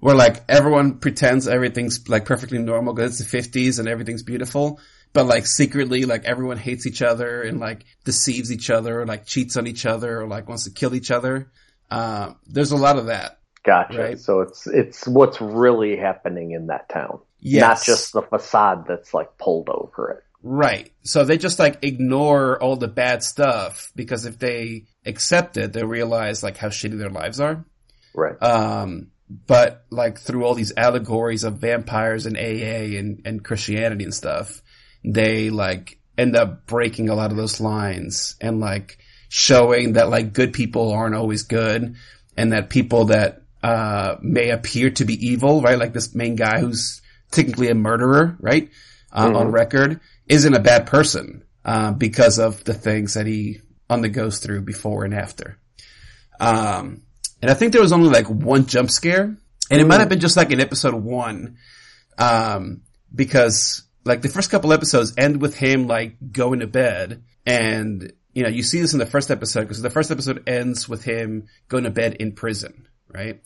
Where 0.00 0.14
like 0.14 0.42
everyone 0.48 0.98
pretends 0.98 1.46
everything's 1.46 2.08
like 2.08 2.24
perfectly 2.24 2.58
normal 2.58 2.92
because 2.92 3.20
it's 3.20 3.30
the 3.30 3.38
50s 3.38 3.78
and 3.78 3.88
everything's 3.88 4.22
beautiful. 4.22 4.80
But 5.12 5.26
like 5.26 5.46
secretly, 5.46 6.06
like 6.06 6.24
everyone 6.24 6.56
hates 6.56 6.86
each 6.86 7.02
other 7.02 7.42
and 7.42 7.60
like 7.60 7.84
deceives 8.04 8.50
each 8.50 8.70
other 8.70 9.00
or 9.00 9.06
like 9.06 9.26
cheats 9.26 9.56
on 9.56 9.66
each 9.66 9.84
other 9.86 10.20
or 10.20 10.26
like 10.26 10.48
wants 10.48 10.64
to 10.64 10.70
kill 10.70 10.94
each 10.94 11.10
other. 11.10 11.50
Uh, 11.90 12.32
there's 12.46 12.72
a 12.72 12.76
lot 12.76 12.98
of 12.98 13.06
that. 13.06 13.38
Gotcha. 13.64 13.98
Right. 13.98 14.18
So 14.18 14.40
it's 14.40 14.66
it's 14.66 15.06
what's 15.06 15.40
really 15.40 15.96
happening 15.96 16.50
in 16.52 16.66
that 16.66 16.88
town, 16.88 17.20
Yes. 17.38 17.60
not 17.60 17.84
just 17.84 18.12
the 18.12 18.22
facade 18.22 18.86
that's 18.88 19.14
like 19.14 19.38
pulled 19.38 19.68
over 19.68 20.10
it. 20.10 20.24
Right. 20.42 20.90
So 21.04 21.24
they 21.24 21.38
just 21.38 21.58
like 21.60 21.78
ignore 21.82 22.60
all 22.60 22.76
the 22.76 22.88
bad 22.88 23.22
stuff 23.22 23.92
because 23.94 24.26
if 24.26 24.38
they 24.38 24.86
accept 25.06 25.56
it, 25.56 25.72
they 25.72 25.84
realize 25.84 26.42
like 26.42 26.56
how 26.56 26.68
shitty 26.68 26.98
their 26.98 27.10
lives 27.10 27.38
are. 27.38 27.64
Right. 28.14 28.40
Um, 28.42 29.12
but 29.30 29.84
like 29.90 30.18
through 30.18 30.44
all 30.44 30.54
these 30.54 30.72
allegories 30.76 31.44
of 31.44 31.58
vampires 31.58 32.26
and 32.26 32.36
AA 32.36 32.98
and, 32.98 33.22
and 33.24 33.44
Christianity 33.44 34.04
and 34.04 34.12
stuff, 34.14 34.60
they 35.04 35.50
like 35.50 36.00
end 36.18 36.36
up 36.36 36.66
breaking 36.66 37.08
a 37.08 37.14
lot 37.14 37.30
of 37.30 37.36
those 37.36 37.60
lines 37.60 38.34
and 38.40 38.58
like 38.60 38.98
showing 39.28 39.94
that 39.94 40.08
like 40.10 40.32
good 40.32 40.52
people 40.52 40.90
aren't 40.92 41.14
always 41.14 41.44
good 41.44 41.94
and 42.36 42.52
that 42.52 42.68
people 42.68 43.06
that, 43.06 43.41
uh, 43.62 44.16
may 44.20 44.50
appear 44.50 44.90
to 44.90 45.04
be 45.04 45.28
evil, 45.28 45.62
right? 45.62 45.78
Like 45.78 45.92
this 45.92 46.14
main 46.14 46.36
guy 46.36 46.60
who's 46.60 47.02
technically 47.30 47.68
a 47.68 47.74
murderer, 47.74 48.36
right? 48.40 48.70
Uh, 49.14 49.32
on 49.34 49.48
record 49.48 50.00
isn't 50.26 50.54
a 50.54 50.60
bad 50.60 50.86
person, 50.86 51.44
uh, 51.64 51.92
because 51.92 52.38
of 52.38 52.64
the 52.64 52.74
things 52.74 53.14
that 53.14 53.26
he 53.26 53.60
undergoes 53.88 54.38
through 54.38 54.62
before 54.62 55.04
and 55.04 55.14
after. 55.14 55.58
Um, 56.40 57.02
and 57.40 57.50
I 57.50 57.54
think 57.54 57.72
there 57.72 57.82
was 57.82 57.92
only 57.92 58.08
like 58.08 58.28
one 58.28 58.66
jump 58.66 58.90
scare, 58.90 59.36
and 59.70 59.80
it 59.80 59.86
might 59.86 60.00
have 60.00 60.08
been 60.08 60.20
just 60.20 60.36
like 60.36 60.50
in 60.50 60.60
episode 60.60 60.94
one, 60.94 61.58
um, 62.18 62.82
because 63.14 63.82
like 64.04 64.22
the 64.22 64.28
first 64.28 64.50
couple 64.50 64.72
episodes 64.72 65.14
end 65.16 65.40
with 65.40 65.56
him 65.56 65.86
like 65.86 66.16
going 66.32 66.60
to 66.60 66.66
bed, 66.66 67.22
and 67.46 68.12
you 68.32 68.42
know 68.42 68.48
you 68.48 68.62
see 68.62 68.80
this 68.80 68.92
in 68.92 68.98
the 68.98 69.06
first 69.06 69.30
episode 69.30 69.62
because 69.62 69.82
the 69.82 69.90
first 69.90 70.10
episode 70.10 70.42
ends 70.48 70.88
with 70.88 71.04
him 71.04 71.46
going 71.68 71.84
to 71.84 71.90
bed 71.90 72.14
in 72.14 72.32
prison, 72.32 72.88
right? 73.14 73.40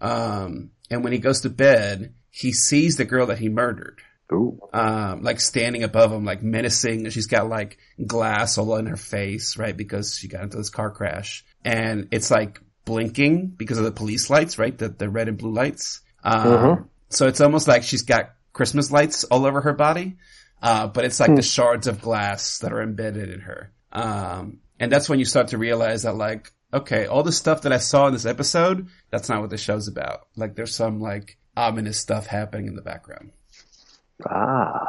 Um, 0.00 0.70
and 0.90 1.04
when 1.04 1.12
he 1.12 1.18
goes 1.18 1.42
to 1.42 1.50
bed, 1.50 2.14
he 2.30 2.52
sees 2.52 2.96
the 2.96 3.04
girl 3.04 3.26
that 3.26 3.38
he 3.38 3.48
murdered, 3.48 4.00
Ooh. 4.32 4.58
um, 4.72 5.22
like 5.22 5.40
standing 5.40 5.82
above 5.82 6.12
him, 6.12 6.24
like 6.24 6.42
menacing. 6.42 7.08
She's 7.10 7.26
got 7.26 7.48
like 7.48 7.78
glass 8.06 8.56
all 8.58 8.76
in 8.76 8.86
her 8.86 8.96
face, 8.96 9.56
right? 9.56 9.76
Because 9.76 10.16
she 10.16 10.28
got 10.28 10.42
into 10.42 10.56
this 10.56 10.70
car 10.70 10.90
crash 10.90 11.44
and 11.64 12.08
it's 12.12 12.30
like 12.30 12.60
blinking 12.84 13.48
because 13.48 13.78
of 13.78 13.84
the 13.84 13.92
police 13.92 14.30
lights, 14.30 14.58
right? 14.58 14.76
The, 14.76 14.88
the 14.88 15.08
red 15.08 15.28
and 15.28 15.38
blue 15.38 15.52
lights. 15.52 16.00
Um, 16.24 16.46
Mhm. 16.46 16.88
so 17.08 17.26
it's 17.26 17.40
almost 17.40 17.68
like 17.68 17.82
she's 17.82 18.02
got 18.02 18.32
Christmas 18.52 18.90
lights 18.90 19.24
all 19.24 19.44
over 19.46 19.60
her 19.60 19.74
body. 19.74 20.16
Uh, 20.62 20.86
but 20.86 21.04
it's 21.06 21.18
like 21.18 21.34
the 21.34 21.42
shards 21.42 21.86
of 21.86 22.02
glass 22.02 22.58
that 22.58 22.72
are 22.72 22.82
embedded 22.82 23.30
in 23.30 23.40
her. 23.40 23.72
Um, 23.92 24.58
and 24.78 24.92
that's 24.92 25.08
when 25.08 25.18
you 25.18 25.24
start 25.24 25.48
to 25.48 25.58
realize 25.58 26.02
that 26.02 26.16
like, 26.16 26.52
okay, 26.72 27.06
all 27.06 27.22
the 27.22 27.32
stuff 27.32 27.62
that 27.62 27.72
I 27.72 27.78
saw 27.78 28.06
in 28.06 28.12
this 28.12 28.26
episode, 28.26 28.88
that's 29.10 29.28
not 29.28 29.40
what 29.40 29.50
the 29.50 29.58
show's 29.58 29.88
about. 29.88 30.26
Like 30.36 30.54
there's 30.54 30.74
some 30.74 31.00
like 31.00 31.38
ominous 31.56 31.98
stuff 31.98 32.26
happening 32.26 32.66
in 32.66 32.76
the 32.76 32.82
background. 32.82 33.32
Ah, 34.28 34.86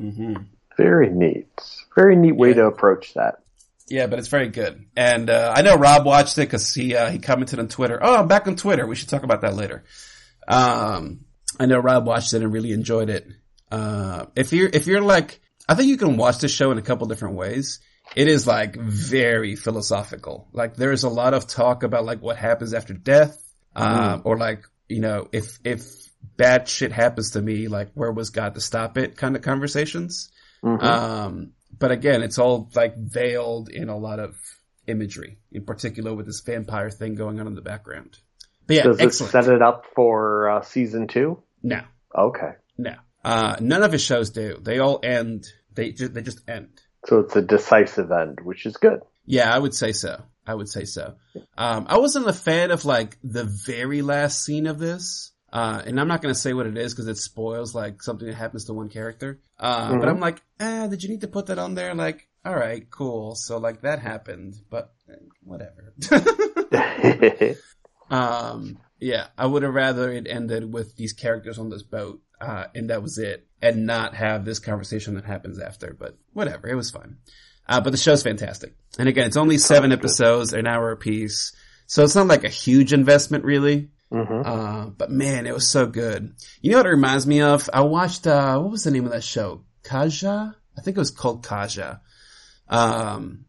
Mm-hmm. 0.00 0.34
very 0.76 1.08
neat. 1.08 1.48
Very 1.94 2.16
neat 2.16 2.32
way 2.36 2.48
Yeah. 2.48 2.54
to 2.54 2.66
approach 2.66 3.14
that. 3.14 3.40
Yeah, 3.86 4.06
but 4.08 4.18
it's 4.18 4.28
very 4.28 4.48
good. 4.48 4.86
And, 4.96 5.28
uh, 5.30 5.52
I 5.54 5.62
know 5.62 5.76
Rob 5.76 6.04
watched 6.06 6.36
it 6.38 6.42
because 6.42 6.74
he, 6.74 6.96
uh, 6.96 7.10
he 7.10 7.18
commented 7.18 7.58
on 7.60 7.68
Twitter. 7.68 7.98
Oh, 8.02 8.16
I'm 8.16 8.26
back 8.28 8.48
on 8.48 8.56
Twitter. 8.56 8.86
We 8.86 8.96
should 8.96 9.08
talk 9.08 9.22
about 9.22 9.42
that 9.42 9.54
later. 9.54 9.84
Um, 10.48 11.20
I 11.60 11.66
know 11.66 11.78
Rob 11.78 12.06
watched 12.06 12.32
it 12.32 12.42
and 12.42 12.52
really 12.52 12.72
enjoyed 12.72 13.08
it. 13.10 13.26
Uh, 13.70 14.26
if 14.34 14.52
you're, 14.52 14.68
if 14.72 14.86
you're 14.88 15.00
like, 15.02 15.40
I 15.68 15.74
think 15.74 15.88
you 15.88 15.96
can 15.96 16.16
watch 16.16 16.38
this 16.38 16.50
show 16.52 16.70
in 16.72 16.78
a 16.78 16.82
couple 16.82 17.06
different 17.06 17.36
ways. 17.36 17.78
It 18.16 18.28
is 18.28 18.46
like 18.46 18.76
very 18.76 19.56
philosophical. 19.56 20.48
Like 20.52 20.76
there's 20.76 21.04
a 21.04 21.08
lot 21.08 21.34
of 21.34 21.46
talk 21.46 21.82
about 21.82 22.04
like 22.04 22.20
what 22.22 22.36
happens 22.36 22.74
after 22.74 22.94
death. 22.94 23.40
Um, 23.76 24.22
or 24.24 24.36
like, 24.38 24.64
you 24.88 25.00
know, 25.00 25.28
if, 25.32 25.58
if 25.64 25.84
bad 26.36 26.68
shit 26.68 26.92
happens 26.92 27.32
to 27.32 27.42
me, 27.42 27.66
like 27.68 27.90
where 27.94 28.12
was 28.12 28.30
God 28.30 28.54
to 28.54 28.60
stop 28.60 28.96
it 28.98 29.16
kind 29.16 29.34
of 29.34 29.42
conversations. 29.42 30.30
Mhm. 30.62 30.82
Um, 30.82 31.52
but 31.76 31.90
again, 31.90 32.22
it's 32.22 32.38
all 32.38 32.70
like 32.74 32.94
veiled 32.96 33.68
in 33.68 33.88
a 33.88 33.96
lot 33.98 34.20
of 34.20 34.36
imagery, 34.86 35.38
in 35.50 35.64
particular 35.64 36.14
with 36.14 36.26
this 36.26 36.40
vampire 36.46 36.88
thing 36.90 37.16
going 37.16 37.40
on 37.40 37.46
in 37.48 37.54
the 37.54 37.62
background. 37.62 38.16
But 38.66 38.76
yeah, 38.76 38.82
Does 38.84 39.00
excellent. 39.00 39.32
set 39.32 39.48
it 39.48 39.60
up 39.60 39.86
for 39.94 40.48
uh, 40.50 40.62
season 40.62 41.08
two? 41.08 41.42
no, 41.62 41.80
Okay. 42.16 42.52
no. 42.78 42.94
Uh, 43.24 43.56
none 43.60 43.82
of 43.82 43.90
his 43.90 44.02
shows 44.02 44.30
do. 44.30 44.58
They 44.62 44.78
all 44.78 45.00
end. 45.02 45.46
They 45.74 45.92
just, 45.92 46.14
they 46.14 46.22
just 46.22 46.48
end. 46.48 46.80
So 47.06 47.20
it's 47.20 47.36
a 47.36 47.42
decisive 47.42 48.10
end, 48.10 48.40
which 48.40 48.66
is 48.66 48.76
good. 48.76 49.00
Yeah, 49.26 49.54
I 49.54 49.58
would 49.58 49.74
say 49.74 49.92
so. 49.92 50.22
I 50.46 50.54
would 50.54 50.68
say 50.68 50.84
so. 50.84 51.14
Um, 51.56 51.86
I 51.88 51.98
wasn't 51.98 52.28
a 52.28 52.32
fan 52.32 52.70
of 52.70 52.84
like 52.84 53.16
the 53.22 53.44
very 53.44 54.02
last 54.02 54.44
scene 54.44 54.66
of 54.66 54.78
this. 54.78 55.32
Uh, 55.52 55.80
and 55.86 56.00
I'm 56.00 56.08
not 56.08 56.20
going 56.20 56.34
to 56.34 56.40
say 56.40 56.52
what 56.52 56.66
it 56.66 56.76
is 56.76 56.92
because 56.92 57.06
it 57.06 57.16
spoils 57.16 57.74
like 57.74 58.02
something 58.02 58.26
that 58.26 58.34
happens 58.34 58.64
to 58.64 58.72
one 58.72 58.88
character. 58.88 59.40
Uh, 59.58 59.96
but 59.96 60.08
I'm 60.08 60.18
like, 60.18 60.42
eh, 60.58 60.88
did 60.88 61.02
you 61.02 61.08
need 61.08 61.20
to 61.20 61.28
put 61.28 61.46
that 61.46 61.60
on 61.60 61.74
there? 61.74 61.94
Like, 61.94 62.26
all 62.44 62.56
right, 62.56 62.90
cool. 62.90 63.36
So 63.36 63.58
like 63.58 63.82
that 63.82 64.00
happened, 64.00 64.56
but 64.68 64.92
eh, 65.08 65.14
whatever. 65.44 65.94
um, 68.10 68.78
yeah, 68.98 69.26
I 69.38 69.46
would 69.46 69.62
have 69.62 69.74
rather 69.74 70.10
it 70.10 70.26
ended 70.26 70.72
with 70.72 70.96
these 70.96 71.12
characters 71.12 71.58
on 71.58 71.70
this 71.70 71.82
boat, 71.82 72.20
uh, 72.44 72.66
and 72.74 72.90
that 72.90 73.02
was 73.02 73.18
it, 73.18 73.46
and 73.62 73.86
not 73.86 74.14
have 74.14 74.44
this 74.44 74.58
conversation 74.58 75.14
that 75.14 75.24
happens 75.24 75.58
after. 75.58 75.96
But 75.98 76.16
whatever, 76.32 76.68
it 76.68 76.74
was 76.74 76.90
fun. 76.90 77.18
Uh, 77.66 77.80
but 77.80 77.90
the 77.90 77.96
show's 77.96 78.22
fantastic. 78.22 78.74
And 78.98 79.08
again, 79.08 79.26
it's 79.26 79.36
only 79.36 79.58
seven 79.58 79.90
episodes, 79.92 80.52
an 80.52 80.66
hour 80.66 80.90
apiece. 80.90 81.54
So 81.86 82.02
it's 82.04 82.14
not 82.14 82.26
like 82.26 82.44
a 82.44 82.48
huge 82.48 82.92
investment 82.92 83.44
really. 83.44 83.90
hmm 84.10 84.42
Uh, 84.44 84.86
but 84.86 85.10
man, 85.10 85.46
it 85.46 85.54
was 85.54 85.66
so 85.70 85.86
good. 85.86 86.34
You 86.60 86.72
know 86.72 86.78
what 86.78 86.86
it 86.86 86.90
reminds 86.90 87.26
me 87.26 87.40
of? 87.40 87.68
I 87.72 87.80
watched, 87.80 88.26
uh, 88.26 88.58
what 88.58 88.70
was 88.70 88.84
the 88.84 88.90
name 88.90 89.06
of 89.06 89.12
that 89.12 89.24
show? 89.24 89.64
Kaja? 89.82 90.54
I 90.76 90.80
think 90.82 90.96
it 90.96 91.00
was 91.00 91.10
called 91.10 91.44
Kaja. 91.44 92.00
Um, 92.68 93.46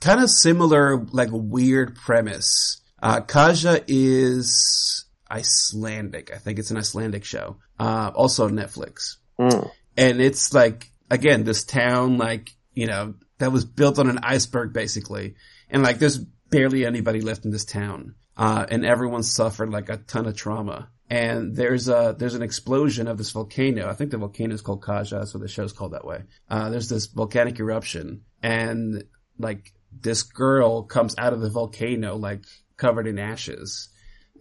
kind 0.00 0.20
of 0.22 0.30
similar, 0.30 1.04
like 1.12 1.28
weird 1.32 1.96
premise. 1.96 2.80
Uh, 3.02 3.20
Kaja 3.20 3.84
is 3.86 5.04
Icelandic. 5.30 6.32
I 6.34 6.38
think 6.38 6.58
it's 6.58 6.70
an 6.70 6.76
Icelandic 6.76 7.24
show. 7.24 7.56
Uh, 7.78 8.10
also 8.14 8.46
on 8.46 8.52
Netflix. 8.52 9.16
Mm. 9.38 9.70
and 9.96 10.20
it's 10.20 10.52
like 10.52 10.90
again 11.10 11.44
this 11.44 11.62
town 11.62 12.18
like 12.18 12.50
you 12.74 12.88
know 12.88 13.14
that 13.38 13.52
was 13.52 13.64
built 13.64 14.00
on 14.00 14.10
an 14.10 14.18
iceberg 14.22 14.72
basically. 14.72 15.36
And 15.70 15.82
like 15.82 16.00
there's 16.00 16.18
barely 16.18 16.84
anybody 16.84 17.20
left 17.20 17.44
in 17.44 17.52
this 17.52 17.64
town. 17.64 18.16
Uh 18.36 18.66
and 18.68 18.84
everyone 18.84 19.22
suffered 19.22 19.70
like 19.70 19.90
a 19.90 19.98
ton 19.98 20.26
of 20.26 20.36
trauma. 20.36 20.90
And 21.08 21.54
there's 21.54 21.88
a 21.88 22.16
there's 22.18 22.34
an 22.34 22.42
explosion 22.42 23.06
of 23.06 23.16
this 23.16 23.30
volcano. 23.30 23.88
I 23.88 23.94
think 23.94 24.10
the 24.10 24.18
volcano 24.18 24.54
is 24.54 24.60
called 24.60 24.82
kaja 24.82 25.26
so 25.26 25.38
the 25.38 25.46
show's 25.46 25.72
called 25.72 25.92
that 25.92 26.04
way. 26.04 26.24
Uh 26.50 26.70
there's 26.70 26.88
this 26.88 27.06
volcanic 27.06 27.60
eruption. 27.60 28.22
And 28.42 29.04
like 29.38 29.72
this 29.92 30.24
girl 30.24 30.82
comes 30.82 31.14
out 31.16 31.32
of 31.32 31.40
the 31.40 31.50
volcano 31.50 32.16
like 32.16 32.42
covered 32.76 33.06
in 33.06 33.20
ashes 33.20 33.88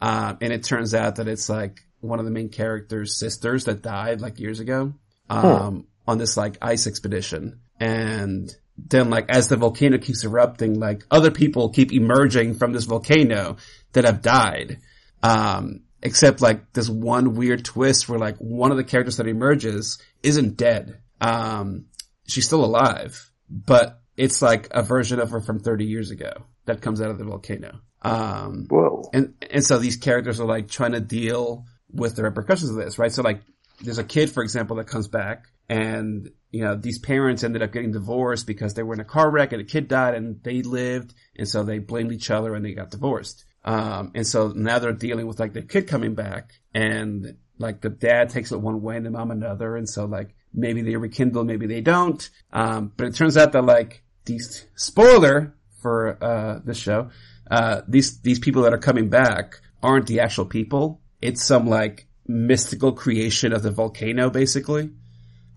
um, 0.01 0.37
and 0.41 0.53
it 0.53 0.63
turns 0.63 0.93
out 0.93 1.17
that 1.17 1.27
it's 1.27 1.49
like 1.49 1.81
one 1.99 2.19
of 2.19 2.25
the 2.25 2.31
main 2.31 2.49
character's 2.49 3.17
sisters 3.17 3.65
that 3.65 3.81
died 3.81 4.21
like 4.21 4.39
years 4.39 4.59
ago, 4.59 4.93
um, 5.29 5.87
on 6.07 6.17
this 6.17 6.37
like 6.37 6.57
ice 6.61 6.87
expedition. 6.87 7.59
And 7.79 8.55
then 8.77 9.09
like 9.09 9.25
as 9.29 9.47
the 9.47 9.57
volcano 9.57 9.97
keeps 9.97 10.23
erupting, 10.23 10.79
like 10.79 11.03
other 11.09 11.31
people 11.31 11.69
keep 11.69 11.91
emerging 11.91 12.55
from 12.55 12.73
this 12.73 12.85
volcano 12.85 13.57
that 13.93 14.05
have 14.05 14.21
died. 14.21 14.79
Um, 15.23 15.81
except 16.01 16.41
like 16.41 16.73
this 16.73 16.89
one 16.89 17.35
weird 17.35 17.65
twist 17.65 18.07
where 18.07 18.19
like 18.19 18.37
one 18.37 18.71
of 18.71 18.77
the 18.77 18.83
characters 18.83 19.17
that 19.17 19.27
emerges 19.27 19.97
isn't 20.21 20.55
dead. 20.55 21.01
Um, 21.19 21.85
she's 22.27 22.45
still 22.45 22.63
alive, 22.63 23.31
but 23.49 23.99
it's 24.15 24.41
like 24.41 24.67
a 24.71 24.83
version 24.83 25.19
of 25.19 25.31
her 25.31 25.41
from 25.41 25.59
30 25.59 25.85
years 25.85 26.11
ago 26.11 26.31
that 26.65 26.81
comes 26.81 27.01
out 27.01 27.09
of 27.09 27.17
the 27.17 27.25
volcano. 27.25 27.79
Um, 28.01 28.67
Whoa. 28.69 29.09
and, 29.13 29.33
and 29.49 29.65
so 29.65 29.79
these 29.79 29.97
characters 29.97 30.39
are 30.39 30.45
like 30.45 30.69
trying 30.69 30.93
to 30.93 31.01
deal 31.01 31.65
with 31.91 32.15
the 32.15 32.23
repercussions 32.23 32.69
of 32.69 32.77
this, 32.77 32.99
right? 32.99 33.11
So 33.11 33.23
like, 33.23 33.41
there's 33.81 33.97
a 33.99 34.03
kid, 34.03 34.31
for 34.31 34.43
example, 34.43 34.77
that 34.77 34.87
comes 34.87 35.07
back 35.07 35.45
and, 35.69 36.29
you 36.51 36.63
know, 36.63 36.75
these 36.75 36.99
parents 36.99 37.43
ended 37.43 37.61
up 37.61 37.71
getting 37.73 37.91
divorced 37.91 38.47
because 38.47 38.73
they 38.73 38.83
were 38.83 38.93
in 38.93 38.99
a 38.99 39.05
car 39.05 39.29
wreck 39.29 39.51
and 39.51 39.61
a 39.61 39.65
kid 39.65 39.87
died 39.87 40.15
and 40.15 40.41
they 40.43 40.61
lived. 40.61 41.13
And 41.35 41.47
so 41.47 41.63
they 41.63 41.79
blamed 41.79 42.11
each 42.11 42.31
other 42.31 42.55
and 42.55 42.65
they 42.65 42.73
got 42.73 42.91
divorced. 42.91 43.45
Um, 43.65 44.11
and 44.15 44.25
so 44.25 44.53
now 44.55 44.79
they're 44.79 44.93
dealing 44.93 45.27
with 45.27 45.39
like 45.39 45.53
the 45.53 45.61
kid 45.61 45.87
coming 45.87 46.15
back 46.15 46.53
and 46.73 47.37
like 47.59 47.81
the 47.81 47.89
dad 47.89 48.29
takes 48.29 48.51
it 48.51 48.61
one 48.61 48.81
way 48.81 48.95
and 48.95 49.05
the 49.05 49.11
mom 49.11 49.31
another. 49.31 49.75
And 49.75 49.89
so 49.89 50.05
like 50.05 50.35
maybe 50.53 50.81
they 50.81 50.95
rekindle, 50.95 51.43
maybe 51.43 51.67
they 51.67 51.81
don't. 51.81 52.27
Um, 52.53 52.93
but 52.95 53.07
it 53.07 53.15
turns 53.15 53.35
out 53.35 53.51
that 53.51 53.65
like 53.65 54.03
these 54.25 54.65
spoiler 54.75 55.53
for, 55.81 56.23
uh, 56.23 56.59
this 56.63 56.77
show, 56.77 57.09
uh, 57.49 57.81
these, 57.87 58.19
these 58.21 58.39
people 58.39 58.63
that 58.63 58.73
are 58.73 58.79
coming 58.79 59.09
back 59.09 59.59
aren't 59.81 60.07
the 60.07 60.19
actual 60.21 60.45
people. 60.45 61.01
It's 61.21 61.43
some 61.43 61.67
like 61.67 62.07
mystical 62.27 62.91
creation 62.91 63.53
of 63.53 63.63
the 63.63 63.71
volcano 63.71 64.29
basically. 64.29 64.91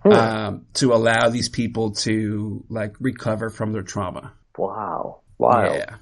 Hmm. 0.03 0.12
Um, 0.12 0.66
to 0.74 0.95
allow 0.95 1.28
these 1.28 1.51
people 1.51 1.91
to 1.91 2.64
like 2.70 2.97
recover 3.01 3.51
from 3.51 3.72
their 3.72 3.82
trauma. 3.82 4.32
wow. 4.57 5.20
Wow. 5.38 5.74
Yeah. 5.74 5.97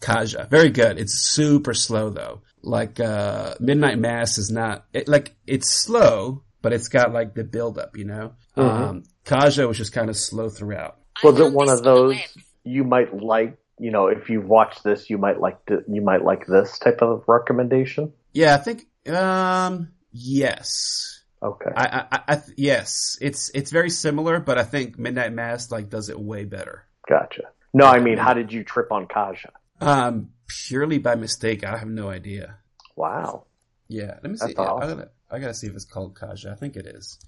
Kaja. 0.00 0.48
Very 0.48 0.70
good. 0.70 0.98
It's 0.98 1.14
super 1.14 1.74
slow 1.74 2.10
though. 2.10 2.42
Like, 2.62 3.00
uh, 3.00 3.54
Midnight 3.60 3.98
Mass 3.98 4.38
is 4.38 4.50
not, 4.50 4.86
it, 4.92 5.06
like, 5.08 5.36
it's 5.46 5.70
slow, 5.70 6.42
but 6.62 6.72
it's 6.72 6.88
got 6.88 7.12
like 7.12 7.34
the 7.34 7.44
build 7.44 7.78
up, 7.78 7.96
you 7.96 8.04
know? 8.04 8.32
Um, 8.56 9.04
Kaja 9.24 9.68
was 9.68 9.78
just 9.78 9.92
kind 9.92 10.10
of 10.10 10.16
slow 10.16 10.48
throughout. 10.48 10.98
I 11.22 11.26
Was 11.26 11.38
it 11.38 11.52
one 11.52 11.68
of 11.68 11.82
those 11.82 12.16
you 12.64 12.84
might 12.84 13.14
like? 13.14 13.56
You 13.78 13.90
know, 13.90 14.06
if 14.08 14.30
you've 14.30 14.48
watched 14.48 14.82
this, 14.84 15.10
you 15.10 15.18
might 15.18 15.40
like 15.40 15.64
to, 15.66 15.82
you 15.88 16.00
might 16.00 16.24
like 16.24 16.46
this 16.46 16.78
type 16.78 17.02
of 17.02 17.24
recommendation. 17.26 18.12
Yeah, 18.32 18.54
I 18.54 18.58
think, 18.58 18.86
um, 19.08 19.92
yes. 20.12 21.22
Okay. 21.42 21.70
I, 21.76 22.06
I, 22.10 22.20
I, 22.34 22.42
yes, 22.56 23.18
it's, 23.20 23.50
it's 23.54 23.70
very 23.70 23.90
similar, 23.90 24.40
but 24.40 24.58
I 24.58 24.64
think 24.64 24.98
Midnight 24.98 25.32
Mass 25.32 25.70
like 25.70 25.90
does 25.90 26.08
it 26.08 26.18
way 26.18 26.44
better. 26.44 26.86
Gotcha. 27.08 27.42
No, 27.74 27.84
I 27.84 28.00
mean, 28.00 28.16
how 28.16 28.32
did 28.32 28.52
you 28.52 28.64
trip 28.64 28.90
on 28.90 29.06
Kaja? 29.06 29.50
Um, 29.80 30.30
purely 30.46 30.98
by 30.98 31.14
mistake. 31.14 31.62
I 31.62 31.76
have 31.76 31.88
no 31.88 32.08
idea. 32.08 32.56
Wow. 32.96 33.44
Yeah, 33.88 34.18
let 34.22 34.30
me 34.30 34.38
see. 34.38 34.54
Yeah, 34.56 34.72
I 34.72 34.86
gotta, 34.86 35.10
I 35.30 35.38
gotta 35.38 35.54
see 35.54 35.66
if 35.66 35.74
it's 35.74 35.84
called 35.84 36.18
Kaja. 36.18 36.50
I 36.50 36.54
think 36.54 36.76
it 36.76 36.86
is. 36.86 37.18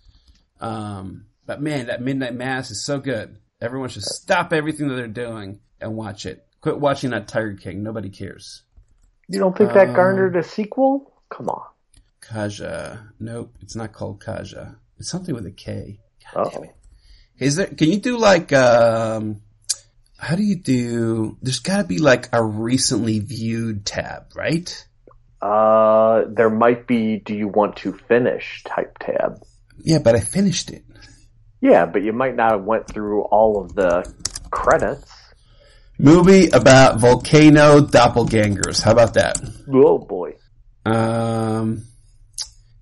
Um, 0.60 1.26
but 1.44 1.60
man, 1.60 1.86
that 1.86 2.00
Midnight 2.00 2.34
Mass 2.34 2.70
is 2.70 2.84
so 2.84 2.98
good. 2.98 3.36
Everyone 3.60 3.88
should 3.88 4.04
stop 4.04 4.52
everything 4.52 4.88
that 4.88 4.94
they're 4.94 5.08
doing 5.08 5.60
and 5.80 5.96
watch 5.96 6.26
it. 6.26 6.46
Quit 6.60 6.78
watching 6.78 7.10
that 7.10 7.28
Tiger 7.28 7.54
King. 7.54 7.82
Nobody 7.82 8.08
cares. 8.08 8.62
You 9.28 9.38
don't 9.38 9.56
think 9.56 9.72
that 9.74 9.88
Um, 9.88 9.94
garnered 9.94 10.36
a 10.36 10.42
sequel? 10.42 11.12
Come 11.28 11.48
on. 11.48 11.62
Kaja. 12.22 13.10
Nope, 13.20 13.54
it's 13.60 13.76
not 13.76 13.92
called 13.92 14.20
Kaja. 14.20 14.76
It's 14.98 15.10
something 15.10 15.34
with 15.34 15.46
a 15.46 15.50
K. 15.50 16.00
Oh. 16.34 16.44
God 16.44 16.52
damn 16.52 16.64
it. 16.64 16.74
Is 17.38 17.56
there, 17.56 17.66
can 17.66 17.90
you 17.90 17.98
do 18.00 18.16
like, 18.18 18.52
um, 18.52 19.40
how 20.16 20.34
do 20.34 20.42
you 20.42 20.56
do, 20.56 21.36
there's 21.40 21.60
gotta 21.60 21.84
be 21.84 21.98
like 21.98 22.28
a 22.32 22.42
recently 22.42 23.20
viewed 23.20 23.86
tab, 23.86 24.32
right? 24.34 24.86
Uh, 25.40 26.24
there 26.28 26.50
might 26.50 26.88
be 26.88 27.18
do 27.18 27.34
you 27.34 27.46
want 27.46 27.76
to 27.76 27.92
finish 27.92 28.64
type 28.64 28.98
tab. 28.98 29.40
Yeah, 29.78 29.98
but 30.00 30.16
I 30.16 30.20
finished 30.20 30.70
it. 30.70 30.82
Yeah, 31.60 31.86
but 31.86 32.02
you 32.02 32.12
might 32.12 32.36
not 32.36 32.52
have 32.52 32.64
went 32.64 32.86
through 32.86 33.22
all 33.22 33.60
of 33.62 33.74
the 33.74 34.10
credits. 34.50 35.10
Movie 35.98 36.48
about 36.50 37.00
volcano 37.00 37.80
doppelgangers. 37.80 38.82
How 38.82 38.92
about 38.92 39.14
that? 39.14 39.36
Oh 39.72 39.98
boy. 39.98 40.34
Um, 40.86 41.84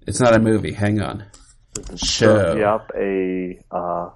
it's 0.06 0.20
not 0.20 0.34
a 0.34 0.38
movie. 0.38 0.72
Hang 0.72 1.00
on. 1.00 1.24
Show. 1.96 2.62
Up 2.62 2.90
a 2.94 3.58
uh, 3.70 4.10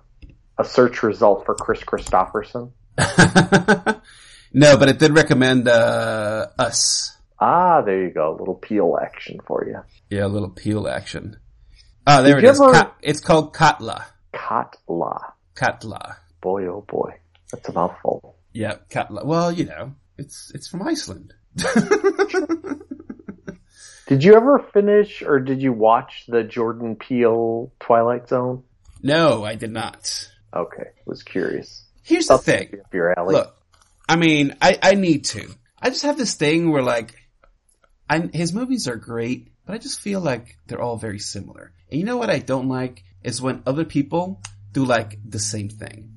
a 0.58 0.64
search 0.64 1.02
result 1.02 1.46
for 1.46 1.54
Kris 1.54 1.80
Kristofferson. 1.80 2.72
no, 4.52 4.76
but 4.76 4.88
it 4.88 4.98
did 4.98 5.14
recommend 5.14 5.66
uh, 5.68 6.48
Us. 6.58 7.16
Ah, 7.38 7.80
there 7.80 8.02
you 8.02 8.10
go. 8.10 8.34
A 8.34 8.36
little 8.36 8.54
Peele 8.54 8.98
action 9.02 9.40
for 9.46 9.66
you. 9.66 9.80
Yeah, 10.10 10.26
a 10.26 10.28
little 10.28 10.50
Peele 10.50 10.86
action. 10.88 11.38
Ah, 12.06 12.20
there 12.20 12.34
Did 12.36 12.44
it 12.44 12.50
is. 12.50 12.60
ever- 12.60 12.72
Ka- 12.72 12.94
it's 13.00 13.20
called 13.20 13.54
Katla. 13.54 14.04
Katla. 14.32 15.34
Katla. 15.54 16.16
Boy, 16.40 16.66
oh 16.66 16.84
boy. 16.86 17.18
That's 17.52 17.68
a 17.68 17.72
mouthful. 17.72 18.36
Yeah, 18.52 18.76
Katla. 18.88 19.24
Well, 19.24 19.52
you 19.52 19.64
know, 19.64 19.94
it's 20.18 20.50
it's 20.54 20.68
from 20.68 20.82
Iceland. 20.82 21.34
Did 24.10 24.24
you 24.24 24.34
ever 24.34 24.58
finish 24.72 25.22
or 25.22 25.38
did 25.38 25.62
you 25.62 25.72
watch 25.72 26.24
the 26.26 26.42
Jordan 26.42 26.96
Peele 26.96 27.72
Twilight 27.78 28.28
Zone? 28.28 28.64
no, 29.02 29.44
I 29.44 29.54
did 29.54 29.70
not. 29.70 30.28
Okay, 30.52 30.90
was 31.06 31.22
curious. 31.22 31.84
Here's 32.02 32.26
the 32.26 32.38
thing. 32.38 32.80
your 32.92 33.16
alley. 33.16 33.36
Look, 33.36 33.56
I 34.08 34.16
mean, 34.16 34.56
I, 34.60 34.76
I 34.82 34.94
need 34.94 35.26
to. 35.26 35.48
I 35.80 35.90
just 35.90 36.02
have 36.02 36.18
this 36.18 36.34
thing 36.34 36.72
where 36.72 36.82
like, 36.82 37.14
I, 38.08 38.28
his 38.32 38.52
movies 38.52 38.88
are 38.88 38.96
great, 38.96 39.52
but 39.64 39.74
I 39.74 39.78
just 39.78 40.00
feel 40.00 40.18
like 40.20 40.56
they're 40.66 40.82
all 40.82 40.96
very 40.96 41.20
similar. 41.20 41.72
And 41.88 42.00
you 42.00 42.04
know 42.04 42.16
what 42.16 42.30
I 42.30 42.40
don't 42.40 42.68
like 42.68 43.04
is 43.22 43.40
when 43.42 43.62
other 43.66 43.84
people 43.84 44.40
do 44.72 44.84
like 44.84 45.18
the 45.28 45.38
same 45.38 45.68
thing. 45.68 46.12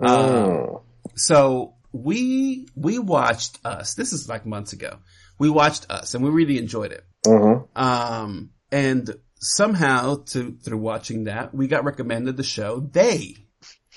Um, 0.00 0.08
Mm. 0.08 0.80
so 1.16 1.74
we, 1.92 2.68
we 2.76 2.98
watched 2.98 3.58
Us. 3.64 3.94
This 3.94 4.12
is 4.12 4.28
like 4.28 4.46
months 4.46 4.72
ago. 4.72 4.98
We 5.38 5.48
watched 5.50 5.86
Us 5.90 6.14
and 6.14 6.22
we 6.24 6.30
really 6.30 6.58
enjoyed 6.58 6.92
it. 6.92 7.04
Mhm. 7.26 7.66
Um, 7.76 8.50
and 8.70 9.14
somehow 9.40 10.16
to, 10.26 10.52
through 10.62 10.78
watching 10.78 11.24
that, 11.24 11.54
we 11.54 11.66
got 11.66 11.84
recommended 11.84 12.36
the 12.36 12.42
show 12.42 12.80
They, 12.80 13.36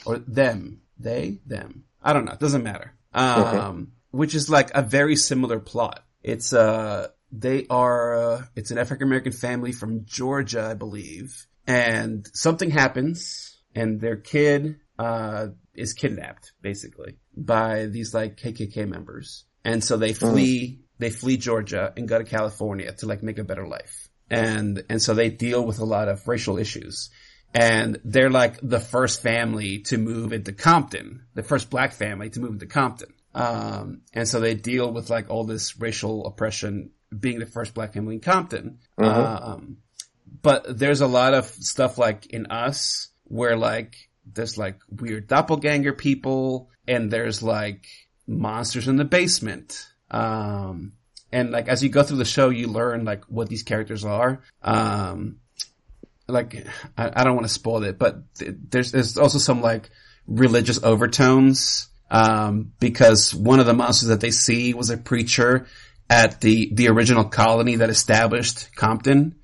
or 0.05 0.19
Them. 0.19 0.81
They, 0.97 1.39
Them. 1.45 1.83
I 2.01 2.13
don't 2.13 2.25
know. 2.25 2.33
It 2.33 2.39
doesn't 2.39 2.63
matter. 2.63 2.93
Um, 3.13 3.91
which 4.11 4.35
is 4.35 4.49
like 4.49 4.71
a 4.73 4.81
very 4.81 5.15
similar 5.15 5.59
plot. 5.59 6.03
It's, 6.23 6.53
uh, 6.53 7.07
they 7.31 7.65
are, 7.69 8.15
uh, 8.15 8.43
it's 8.55 8.71
an 8.71 8.77
African 8.77 9.07
American 9.07 9.31
family 9.33 9.71
from 9.71 10.05
Georgia, 10.05 10.63
I 10.69 10.73
believe. 10.75 11.47
And 11.71 12.27
something 12.33 12.69
happens 12.69 13.57
and 13.73 14.01
their 14.01 14.17
kid, 14.17 14.79
uh, 14.99 15.47
is 15.73 15.93
kidnapped 15.93 16.51
basically 16.61 17.15
by 17.35 17.85
these 17.85 18.13
like 18.13 18.37
KKK 18.37 18.87
members. 18.87 19.45
And 19.63 19.83
so 19.83 19.97
they 19.97 20.13
flee, 20.13 20.81
they 20.99 21.09
flee 21.09 21.37
Georgia 21.37 21.93
and 21.95 22.07
go 22.07 22.17
to 22.17 22.23
California 22.23 22.91
to 22.93 23.05
like 23.05 23.23
make 23.23 23.37
a 23.37 23.43
better 23.43 23.67
life. 23.67 24.09
And, 24.29 24.83
and 24.89 25.01
so 25.01 25.13
they 25.13 25.29
deal 25.29 25.65
with 25.65 25.79
a 25.79 25.85
lot 25.85 26.07
of 26.07 26.27
racial 26.27 26.57
issues. 26.57 27.09
And 27.53 27.99
they're 28.05 28.29
like 28.29 28.59
the 28.61 28.79
first 28.79 29.21
family 29.21 29.79
to 29.83 29.97
move 29.97 30.33
into 30.33 30.53
Compton, 30.53 31.23
the 31.33 31.43
first 31.43 31.69
black 31.69 31.93
family 31.93 32.29
to 32.29 32.39
move 32.39 32.53
into 32.53 32.65
Compton. 32.65 33.13
Um, 33.33 34.01
and 34.13 34.27
so 34.27 34.39
they 34.39 34.55
deal 34.55 34.91
with 34.91 35.09
like 35.09 35.29
all 35.29 35.45
this 35.45 35.79
racial 35.79 36.25
oppression 36.25 36.91
being 37.17 37.39
the 37.39 37.45
first 37.45 37.73
black 37.73 37.93
family 37.93 38.15
in 38.15 38.21
Compton. 38.21 38.79
Um, 38.97 39.77
but 40.41 40.77
there's 40.77 41.01
a 41.01 41.07
lot 41.07 41.33
of 41.33 41.45
stuff 41.45 41.97
like 41.97 42.27
in 42.27 42.47
us 42.47 43.09
where 43.25 43.57
like 43.57 44.09
there's 44.25 44.57
like 44.57 44.79
weird 44.89 45.27
doppelganger 45.27 45.93
people 45.93 46.69
and 46.87 47.11
there's 47.11 47.41
like 47.43 47.87
monsters 48.27 48.87
in 48.87 48.95
the 48.95 49.05
basement. 49.05 49.87
Um, 50.09 50.93
and 51.31 51.51
like 51.51 51.67
as 51.67 51.83
you 51.83 51.89
go 51.89 52.03
through 52.03 52.17
the 52.17 52.25
show, 52.25 52.49
you 52.49 52.67
learn 52.67 53.05
like 53.05 53.25
what 53.25 53.49
these 53.49 53.63
characters 53.63 54.03
are. 54.05 54.41
Um, 54.61 55.37
like 56.27 56.67
I, 56.97 57.11
I 57.13 57.23
don't 57.23 57.35
want 57.35 57.47
to 57.47 57.53
spoil 57.53 57.83
it, 57.83 57.97
but 57.99 58.33
th- 58.35 58.55
there's 58.69 58.91
there's 58.91 59.17
also 59.17 59.37
some 59.37 59.61
like 59.61 59.89
religious 60.27 60.81
overtones. 60.83 61.87
Um, 62.09 62.73
because 62.81 63.33
one 63.33 63.61
of 63.61 63.65
the 63.65 63.73
monsters 63.73 64.09
that 64.09 64.19
they 64.19 64.31
see 64.31 64.73
was 64.73 64.89
a 64.89 64.97
preacher 64.97 65.67
at 66.09 66.41
the 66.41 66.69
the 66.73 66.89
original 66.89 67.23
colony 67.23 67.77
that 67.77 67.89
established 67.89 68.75
Compton. 68.75 69.35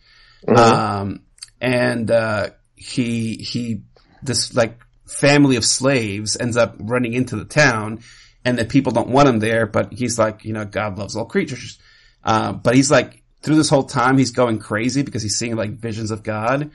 Um, 0.55 1.23
and, 1.59 2.09
uh, 2.09 2.49
he, 2.75 3.35
he, 3.37 3.81
this 4.21 4.53
like 4.53 4.79
family 5.07 5.55
of 5.55 5.65
slaves 5.65 6.37
ends 6.37 6.57
up 6.57 6.75
running 6.79 7.13
into 7.13 7.35
the 7.35 7.45
town 7.45 8.01
and 8.47 8.57
the 8.57 8.65
people 8.65 8.93
don't 8.93 9.09
want 9.09 9.27
him 9.27 9.39
there, 9.39 9.65
but 9.65 9.91
he's 9.91 10.17
like, 10.17 10.45
you 10.45 10.53
know, 10.53 10.63
God 10.63 10.97
loves 10.97 11.15
all 11.15 11.25
creatures. 11.25 11.79
Um, 12.23 12.61
but 12.63 12.75
he's 12.75 12.89
like, 12.89 13.23
through 13.41 13.55
this 13.55 13.69
whole 13.69 13.83
time, 13.83 14.17
he's 14.17 14.31
going 14.31 14.59
crazy 14.59 15.01
because 15.01 15.21
he's 15.21 15.37
seeing 15.37 15.55
like 15.55 15.71
visions 15.71 16.11
of 16.11 16.23
God. 16.23 16.71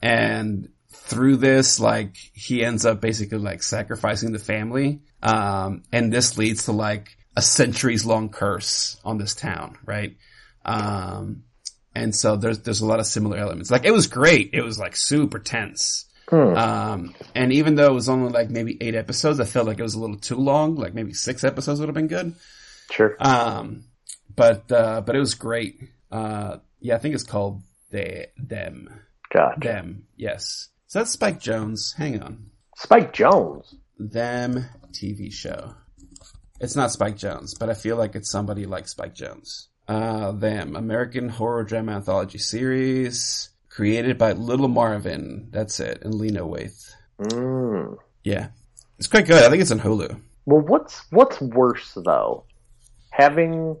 And 0.00 0.68
through 0.90 1.36
this, 1.36 1.78
like, 1.78 2.16
he 2.32 2.64
ends 2.64 2.84
up 2.84 3.00
basically 3.00 3.38
like 3.38 3.62
sacrificing 3.62 4.32
the 4.32 4.38
family. 4.38 5.02
Um, 5.22 5.84
and 5.92 6.12
this 6.12 6.38
leads 6.38 6.64
to 6.64 6.72
like 6.72 7.16
a 7.36 7.42
centuries 7.42 8.04
long 8.04 8.28
curse 8.28 9.00
on 9.04 9.18
this 9.18 9.34
town, 9.34 9.78
right? 9.84 10.16
Um, 10.64 11.44
and 11.94 12.14
so 12.14 12.36
there's 12.36 12.60
there's 12.60 12.80
a 12.80 12.86
lot 12.86 13.00
of 13.00 13.06
similar 13.06 13.36
elements. 13.36 13.70
Like 13.70 13.84
it 13.84 13.92
was 13.92 14.06
great. 14.06 14.50
It 14.52 14.62
was 14.62 14.78
like 14.78 14.96
super 14.96 15.38
tense. 15.38 16.06
Hmm. 16.28 16.56
Um, 16.56 17.14
and 17.34 17.52
even 17.52 17.74
though 17.74 17.88
it 17.90 17.94
was 17.94 18.08
only 18.08 18.30
like 18.30 18.48
maybe 18.48 18.78
eight 18.80 18.94
episodes, 18.94 19.40
I 19.40 19.44
felt 19.44 19.66
like 19.66 19.78
it 19.78 19.82
was 19.82 19.94
a 19.94 20.00
little 20.00 20.16
too 20.18 20.36
long. 20.36 20.76
Like 20.76 20.94
maybe 20.94 21.12
six 21.12 21.44
episodes 21.44 21.80
would 21.80 21.88
have 21.88 21.94
been 21.94 22.06
good. 22.08 22.34
Sure. 22.90 23.16
Um, 23.20 23.84
but 24.34 24.70
uh, 24.72 25.02
but 25.02 25.14
it 25.14 25.18
was 25.20 25.34
great. 25.34 25.80
Uh, 26.10 26.58
yeah, 26.80 26.94
I 26.94 26.98
think 26.98 27.14
it's 27.14 27.24
called 27.24 27.62
they 27.90 28.28
them 28.36 28.88
Gotcha. 29.32 29.60
them. 29.60 30.06
Yes, 30.16 30.68
so 30.86 31.00
that's 31.00 31.10
Spike 31.12 31.40
Jonze. 31.40 31.94
Hang 31.96 32.22
on, 32.22 32.46
Spike 32.76 33.12
Jonze. 33.12 33.74
them 33.98 34.64
TV 34.92 35.32
show. 35.32 35.74
It's 36.60 36.76
not 36.76 36.92
Spike 36.92 37.16
Jonze, 37.16 37.58
but 37.58 37.68
I 37.70 37.74
feel 37.74 37.96
like 37.96 38.14
it's 38.14 38.30
somebody 38.30 38.66
like 38.66 38.88
Spike 38.88 39.14
Jonze. 39.14 39.66
Uh, 39.88 40.30
them 40.32 40.76
American 40.76 41.28
horror 41.28 41.64
drama 41.64 41.92
anthology 41.92 42.38
series 42.38 43.50
created 43.68 44.16
by 44.16 44.32
Little 44.32 44.68
Marvin. 44.68 45.48
That's 45.50 45.80
it, 45.80 46.02
and 46.02 46.14
Lena 46.14 46.42
Waithe. 46.42 46.94
Mm. 47.20 47.98
Yeah, 48.24 48.48
it's 48.98 49.08
quite 49.08 49.26
good. 49.26 49.42
I 49.42 49.50
think 49.50 49.60
it's 49.60 49.72
on 49.72 49.80
Hulu. 49.80 50.20
Well, 50.46 50.60
what's 50.60 51.02
what's 51.10 51.40
worse 51.40 51.92
though, 51.96 52.44
having 53.10 53.76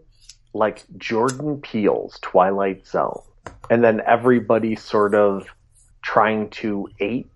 like 0.54 0.84
Jordan 0.98 1.60
Peele's 1.60 2.18
Twilight 2.20 2.86
Zone, 2.86 3.22
and 3.70 3.82
then 3.82 4.02
everybody 4.06 4.74
sort 4.76 5.14
of 5.14 5.46
trying 6.02 6.50
to 6.50 6.88
ape 6.98 7.30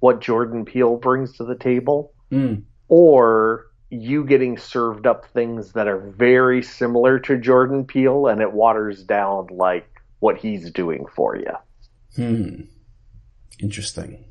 what 0.00 0.20
Jordan 0.20 0.64
Peele 0.66 0.96
brings 0.96 1.36
to 1.38 1.44
the 1.44 1.56
table, 1.56 2.12
Mm. 2.30 2.62
or 2.88 3.66
you 4.00 4.24
getting 4.24 4.58
served 4.58 5.06
up 5.06 5.26
things 5.32 5.72
that 5.72 5.88
are 5.88 5.98
very 5.98 6.62
similar 6.62 7.18
to 7.20 7.38
Jordan 7.38 7.84
Peele, 7.84 8.26
and 8.26 8.40
it 8.40 8.52
waters 8.52 9.02
down 9.02 9.48
like 9.50 9.88
what 10.18 10.38
he's 10.38 10.70
doing 10.70 11.06
for 11.14 11.36
you. 11.36 11.52
Hmm. 12.16 12.62
Interesting. 13.60 14.24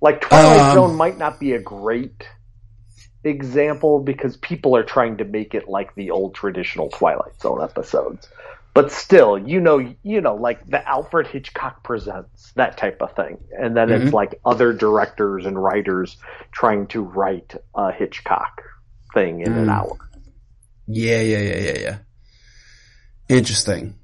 Like 0.00 0.22
Twilight 0.22 0.60
Um, 0.60 0.74
Zone 0.74 0.96
might 0.96 1.18
not 1.18 1.38
be 1.38 1.52
a 1.52 1.60
great 1.60 2.26
example 3.22 4.00
because 4.00 4.36
people 4.38 4.74
are 4.76 4.82
trying 4.82 5.18
to 5.18 5.24
make 5.24 5.54
it 5.54 5.68
like 5.68 5.94
the 5.94 6.10
old 6.10 6.34
traditional 6.34 6.88
Twilight 6.88 7.40
Zone 7.40 7.62
episodes. 7.62 8.28
But 8.72 8.92
still, 8.92 9.36
you 9.36 9.60
know, 9.60 9.78
you 10.02 10.20
know, 10.20 10.36
like 10.36 10.64
the 10.66 10.86
Alfred 10.88 11.26
Hitchcock 11.26 11.82
presents 11.82 12.52
that 12.52 12.76
type 12.76 13.02
of 13.02 13.14
thing, 13.16 13.38
and 13.58 13.76
then 13.76 13.88
Mhm. 13.88 14.04
it's 14.06 14.14
like 14.14 14.40
other 14.44 14.72
directors 14.72 15.44
and 15.44 15.60
writers 15.60 16.16
trying 16.52 16.86
to 16.88 17.02
write 17.02 17.54
a 17.74 17.90
Hitchcock 17.92 18.62
thing 19.12 19.40
in 19.40 19.56
an 19.56 19.66
Mm. 19.66 19.72
hour. 19.72 19.96
Yeah, 20.86 21.20
yeah, 21.20 21.38
yeah, 21.38 21.56
yeah, 21.58 21.78
yeah. 21.78 21.98
Interesting. 23.28 23.94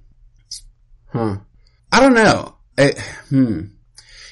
Huh. 1.13 1.37
I 1.93 2.01
don't 2.01 2.15
know. 2.15 2.57
I, 2.79 2.93
hmm. 3.31 3.61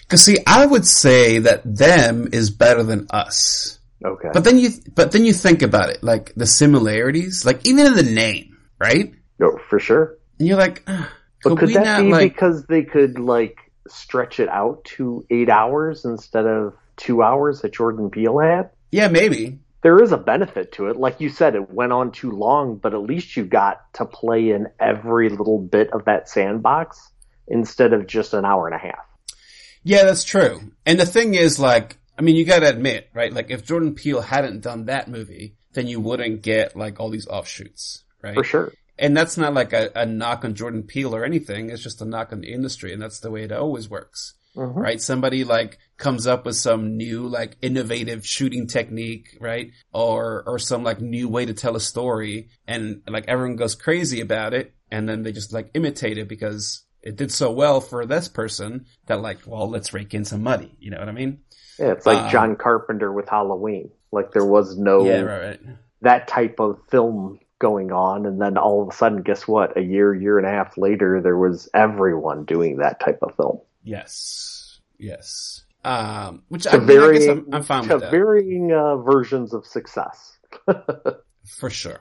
Cause 0.09 0.23
see, 0.23 0.39
I 0.47 0.67
would 0.67 0.87
say 0.87 1.39
that 1.39 1.63
them 1.65 2.29
is 2.33 2.51
better 2.51 2.83
than 2.83 3.07
us. 3.11 3.79
Okay, 4.05 4.29
But 4.35 4.45
then 4.45 4.59
you, 4.59 4.71
but 4.95 5.13
then 5.13 5.25
you 5.25 5.33
think 5.33 5.63
about 5.63 5.89
it, 5.89 6.03
like 6.03 6.35
the 6.35 6.47
similarities, 6.47 7.45
like 7.47 7.67
even 7.67 7.87
in 7.87 7.95
the 7.95 8.03
name, 8.03 8.59
right? 8.79 9.15
no, 9.39 9.59
for 9.71 9.79
sure. 9.81 10.19
And 10.39 10.49
you're 10.49 10.59
like, 10.59 10.83
"Ugh, 10.87 11.07
But 11.43 11.59
could 11.59 11.69
that 11.71 11.85
not 11.85 12.03
be 12.03 12.11
like, 12.11 12.33
because 12.33 12.65
they 12.67 12.83
could 12.83 13.19
like 13.19 13.59
stretch 13.89 14.41
it 14.41 14.49
out 14.49 14.85
to 14.85 15.25
eight 15.31 15.49
hours 15.51 16.05
instead 16.05 16.47
of 16.47 16.75
two 16.97 17.23
hours 17.23 17.61
that 17.63 17.73
Jordan 17.73 18.11
Peele 18.11 18.39
had? 18.39 18.71
yeah, 18.91 19.09
maybe. 19.09 19.59
there 19.83 20.01
is 20.03 20.13
a 20.13 20.17
benefit 20.17 20.73
to 20.73 20.87
it. 20.89 20.97
Like 20.97 21.21
you 21.21 21.29
said, 21.29 21.55
it 21.55 21.71
went 21.71 21.93
on 21.93 22.13
too 22.13 22.31
long, 22.31 22.77
but 22.77 22.95
at 22.95 23.03
least 23.03 23.37
you 23.37 23.45
got 23.45 23.93
to 23.95 24.07
play 24.07 24.51
in 24.51 24.69
every 24.81 25.29
little 25.29 25.59
bit 25.59 25.91
of 25.93 26.05
that 26.07 26.29
sandbox 26.29 27.11
instead 27.47 27.93
of 27.93 28.07
just 28.07 28.33
an 28.33 28.45
hour 28.47 28.67
and 28.67 28.75
a 28.75 28.79
half. 28.79 29.05
Yeah, 29.83 30.05
that's 30.05 30.25
true. 30.25 30.61
And 30.87 30.99
the 30.99 31.05
thing 31.05 31.35
is, 31.35 31.59
like, 31.61 31.99
I 32.19 32.23
mean, 32.23 32.37
you 32.37 32.47
gotta 32.47 32.69
admit, 32.71 33.11
right? 33.13 33.31
Like, 33.33 33.51
if 33.51 33.65
Jordan 33.67 33.95
Peele 33.95 34.23
hadn't 34.23 34.63
done 34.63 34.87
that 34.87 35.09
movie, 35.09 35.57
then 35.75 35.87
you 35.87 36.01
wouldn't 36.01 36.41
get, 36.41 36.75
like, 36.77 37.01
all 37.01 37.11
these 37.11 37.27
offshoots, 37.27 38.05
right? 38.23 38.35
For 38.35 38.45
sure. 38.45 38.73
And 38.99 39.17
that's 39.17 39.37
not 39.37 39.55
like 39.55 39.73
a, 39.73 39.91
a 39.95 40.07
knock 40.07 40.45
on 40.45 40.55
Jordan 40.55 40.83
Peele 40.85 41.15
or 41.15 41.25
anything. 41.25 41.71
It's 41.71 41.83
just 41.83 42.01
a 42.01 42.05
knock 42.05 42.33
on 42.33 42.41
the 42.41 42.53
industry. 42.53 42.93
And 42.93 43.03
that's 43.03 43.21
the 43.21 43.31
way 43.31 43.43
it 43.43 43.53
always 43.53 43.89
works, 43.89 44.35
Mhm. 44.57 44.77
right? 44.77 45.01
Somebody, 45.01 45.43
like, 45.45 45.79
comes 45.97 46.27
up 46.27 46.47
with 46.47 46.57
some 46.57 46.97
new, 46.97 47.27
like, 47.27 47.57
innovative 47.61 48.25
shooting 48.27 48.67
technique, 48.69 49.37
right? 49.41 49.73
Or, 49.93 50.45
or 50.47 50.59
some, 50.59 50.85
like, 50.85 51.01
new 51.01 51.29
way 51.29 51.45
to 51.45 51.55
tell 51.55 51.75
a 51.77 51.81
story. 51.81 52.51
And, 52.69 53.03
like, 53.09 53.25
everyone 53.27 53.57
goes 53.57 53.75
crazy 53.75 54.21
about 54.21 54.55
it. 54.55 54.73
And 54.91 55.09
then 55.09 55.23
they 55.25 55.33
just, 55.33 55.53
like, 55.53 55.71
imitate 55.75 56.19
it 56.19 56.29
because 56.29 56.85
it 57.03 57.17
did 57.17 57.33
so 57.33 57.51
well 57.51 57.81
for 57.81 58.07
this 58.07 58.29
person 58.29 58.87
that, 59.07 59.21
like, 59.21 59.39
well, 59.45 59.69
let's 59.69 59.93
rake 59.93 60.15
in 60.15 60.25
some 60.25 60.43
money. 60.43 60.77
You 60.79 60.91
know 60.93 60.99
what 61.01 61.09
I 61.09 61.13
mean? 61.13 61.41
Yeah, 61.79 61.91
it's 61.93 62.07
like 62.07 62.19
Um, 62.19 62.31
John 62.31 62.57
Carpenter 62.57 63.13
with 63.13 63.29
Halloween. 63.29 63.91
Like 64.13 64.31
there 64.31 64.45
was 64.47 64.79
no 64.79 65.05
Yeah, 65.05 65.23
right, 65.23 65.43
right. 65.43 65.61
that 66.03 66.29
type 66.29 66.61
of 66.61 66.79
film 66.89 67.41
going 67.69 67.91
on, 67.93 68.27
and 68.27 68.41
then 68.43 68.57
all 68.59 68.83
of 68.83 68.89
a 68.89 68.97
sudden, 69.01 69.23
guess 69.23 69.49
what? 69.49 69.77
A 69.77 69.83
year, 69.83 70.15
year 70.15 70.37
and 70.39 70.47
a 70.47 70.51
half 70.59 70.77
later, 70.77 71.21
there 71.23 71.39
was 71.47 71.69
everyone 71.75 72.45
doing 72.45 72.77
that 72.79 73.01
type 73.01 73.21
of 73.23 73.35
film. 73.37 73.59
Yes. 73.83 74.81
Yes. 74.99 75.65
Um, 75.85 76.43
which 76.49 76.67
I, 76.67 76.73
To 76.73 76.77
I 76.77 76.81
varying, 76.81 77.31
I'm, 77.31 77.55
I'm 77.55 77.63
fine 77.63 77.85
to 77.89 77.95
with 77.95 78.03
that. 78.03 78.11
varying 78.11 78.73
uh, 78.73 78.97
versions 78.99 79.53
of 79.55 79.67
success. 79.67 80.39
For 81.59 81.71
sure. 81.71 82.01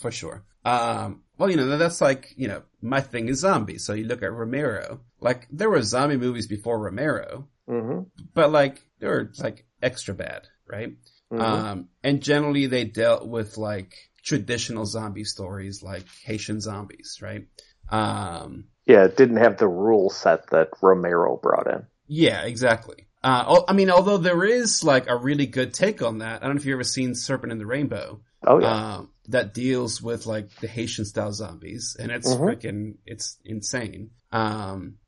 For 0.00 0.10
sure. 0.10 0.44
Um, 0.64 1.22
well, 1.38 1.50
you 1.50 1.56
know, 1.56 1.76
that's 1.78 2.00
like, 2.00 2.34
you 2.36 2.48
know, 2.48 2.62
my 2.82 3.00
thing 3.00 3.28
is 3.28 3.40
zombies. 3.40 3.84
So 3.84 3.92
you 3.94 4.04
look 4.04 4.22
at 4.22 4.32
Romero. 4.32 5.00
Like, 5.20 5.46
there 5.50 5.70
were 5.70 5.82
zombie 5.82 6.16
movies 6.16 6.46
before 6.46 6.78
Romero, 6.78 7.48
hmm 7.68 8.00
but 8.34 8.50
like, 8.50 8.82
they 8.98 9.06
were 9.06 9.30
like 9.38 9.66
extra 9.82 10.14
bad, 10.14 10.42
right? 10.66 10.92
hmm 11.30 11.40
Um, 11.40 11.88
and 12.02 12.22
generally 12.22 12.66
they 12.66 12.84
dealt 12.84 13.26
with 13.28 13.58
like 13.58 13.94
traditional 14.28 14.84
zombie 14.84 15.24
stories 15.24 15.82
like 15.82 16.04
Haitian 16.24 16.60
zombies, 16.60 17.18
right? 17.22 17.46
Um, 17.90 18.64
yeah, 18.86 19.04
it 19.04 19.16
didn't 19.16 19.38
have 19.38 19.56
the 19.58 19.68
rule 19.68 20.10
set 20.10 20.50
that 20.50 20.68
Romero 20.82 21.36
brought 21.36 21.66
in. 21.66 21.86
yeah, 22.06 22.42
exactly. 22.42 23.06
Uh, 23.24 23.62
I 23.66 23.72
mean, 23.72 23.90
although 23.90 24.18
there 24.18 24.44
is 24.44 24.84
like 24.84 25.08
a 25.08 25.16
really 25.16 25.46
good 25.46 25.74
take 25.74 26.02
on 26.02 26.18
that. 26.18 26.42
I 26.42 26.46
don't 26.46 26.54
know 26.54 26.60
if 26.60 26.66
you've 26.66 26.74
ever 26.76 26.84
seen 26.84 27.14
Serpent 27.16 27.50
in 27.52 27.58
the 27.58 27.66
Rainbow. 27.66 28.20
Oh 28.46 28.60
yeah. 28.60 28.96
um, 28.98 29.10
that 29.28 29.52
deals 29.52 30.00
with 30.00 30.24
like 30.26 30.48
the 30.60 30.68
Haitian 30.68 31.04
style 31.04 31.32
zombies, 31.32 31.96
and 31.98 32.12
it's 32.12 32.32
Mhm. 32.32 32.40
freaking, 32.40 32.94
it's 33.04 33.36
insane. 33.44 34.10
Um, 34.30 34.98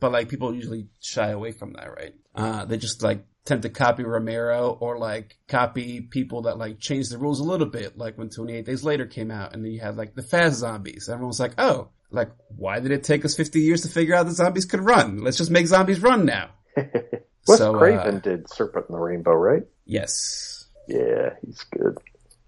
but 0.00 0.12
like 0.12 0.28
people 0.30 0.54
usually 0.54 0.86
shy 1.00 1.28
away 1.30 1.52
from 1.52 1.74
that, 1.74 1.92
right? 1.94 2.14
Uh, 2.34 2.64
they 2.64 2.78
just 2.78 3.02
like 3.02 3.24
tend 3.48 3.62
to 3.62 3.70
copy 3.70 4.04
Romero 4.04 4.76
or 4.80 4.98
like 4.98 5.36
copy 5.48 6.02
people 6.02 6.42
that 6.42 6.58
like 6.58 6.78
change 6.78 7.08
the 7.08 7.18
rules 7.18 7.40
a 7.40 7.44
little 7.44 7.66
bit, 7.66 7.96
like 7.96 8.18
when 8.18 8.28
28 8.28 8.64
Days 8.64 8.84
Later 8.84 9.06
came 9.06 9.30
out, 9.30 9.54
and 9.54 9.64
then 9.64 9.72
you 9.72 9.80
had 9.80 9.96
like 9.96 10.14
the 10.14 10.22
fast 10.22 10.58
zombies. 10.58 11.08
Everyone 11.08 11.28
was 11.28 11.40
like, 11.40 11.54
oh, 11.58 11.88
like 12.10 12.30
why 12.56 12.78
did 12.78 12.92
it 12.92 13.04
take 13.04 13.24
us 13.24 13.34
50 13.34 13.60
years 13.60 13.82
to 13.82 13.88
figure 13.88 14.14
out 14.14 14.26
that 14.26 14.32
zombies 14.32 14.66
could 14.66 14.80
run? 14.80 15.22
Let's 15.22 15.38
just 15.38 15.50
make 15.50 15.66
zombies 15.66 16.00
run 16.00 16.26
now. 16.26 16.50
Wes 16.76 17.58
so, 17.58 17.74
uh, 17.74 17.78
Craven 17.78 18.20
did 18.20 18.48
Serpent 18.50 18.86
in 18.88 18.94
the 18.94 19.00
Rainbow, 19.00 19.32
right? 19.32 19.62
Yes, 19.86 20.66
Yeah, 20.86 21.30
he's 21.44 21.64
good. 21.72 21.98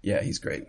Yeah, 0.03 0.21
he's 0.21 0.39
great. 0.39 0.65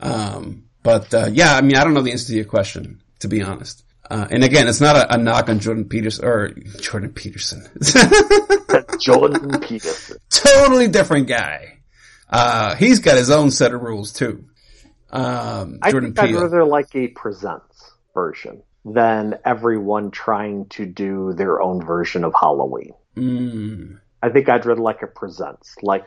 Um, 0.00 0.64
but 0.82 1.12
uh, 1.12 1.28
yeah, 1.30 1.54
I 1.54 1.60
mean, 1.60 1.76
I 1.76 1.84
don't 1.84 1.92
know 1.92 2.02
the 2.02 2.12
answer 2.12 2.28
to 2.28 2.34
your 2.34 2.46
question, 2.46 3.02
to 3.18 3.28
be 3.28 3.42
honest. 3.42 3.84
Uh, 4.10 4.26
and 4.28 4.42
again, 4.42 4.66
it's 4.66 4.80
not 4.80 4.96
a, 4.96 5.14
a 5.14 5.18
knock 5.18 5.48
on 5.48 5.60
Jordan 5.60 5.84
Peterson 5.84 6.24
or 6.24 6.50
Jordan 6.80 7.12
Peterson. 7.12 7.64
Jordan 8.98 9.60
Peterson. 9.60 10.16
totally 10.30 10.88
different 10.88 11.28
guy. 11.28 11.78
Uh, 12.28 12.74
he's 12.74 12.98
got 12.98 13.16
his 13.16 13.30
own 13.30 13.52
set 13.52 13.72
of 13.72 13.82
rules 13.82 14.12
too. 14.12 14.44
Um, 15.10 15.78
I 15.80 15.92
Jordan 15.92 16.14
think 16.14 16.34
I'd 16.34 16.34
rather 16.34 16.64
like 16.64 16.94
a 16.96 17.08
presents 17.08 17.92
version 18.12 18.62
than 18.84 19.38
everyone 19.44 20.10
trying 20.10 20.66
to 20.70 20.86
do 20.86 21.32
their 21.34 21.60
own 21.60 21.84
version 21.84 22.24
of 22.24 22.32
Halloween. 22.38 22.92
Mm, 23.16 24.00
I 24.22 24.28
think 24.30 24.48
I'd 24.48 24.66
rather 24.66 24.80
like 24.80 25.02
a 25.02 25.06
presents. 25.06 25.74
Like 25.82 26.04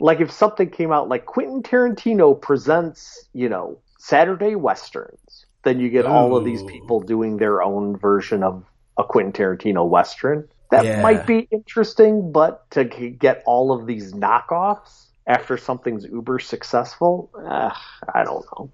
like 0.00 0.20
if 0.20 0.30
something 0.30 0.70
came 0.70 0.92
out 0.92 1.08
like 1.08 1.26
Quentin 1.26 1.62
Tarantino 1.62 2.40
presents, 2.40 3.26
you 3.32 3.48
know, 3.48 3.78
Saturday 3.98 4.54
Westerns, 4.54 5.18
then 5.64 5.80
you 5.80 5.90
get 5.90 6.06
all 6.06 6.36
of 6.36 6.44
these 6.44 6.62
people 6.62 7.00
doing 7.00 7.36
their 7.36 7.62
own 7.62 7.96
version 7.96 8.42
of 8.42 8.64
a 8.96 9.04
Quentin 9.04 9.32
Tarantino 9.32 9.88
Western. 9.88 10.48
That 10.70 10.84
Yeah. 10.84 11.02
might 11.02 11.26
be 11.26 11.48
interesting, 11.50 12.32
but 12.32 12.70
to 12.72 12.84
get 12.84 13.42
all 13.46 13.72
of 13.72 13.86
these 13.86 14.12
knockoffs 14.12 15.06
after 15.26 15.56
something's 15.56 16.04
uber 16.04 16.38
successful, 16.38 17.30
uh, 17.36 17.70
I 18.14 18.24
don't 18.24 18.44
know. 18.56 18.70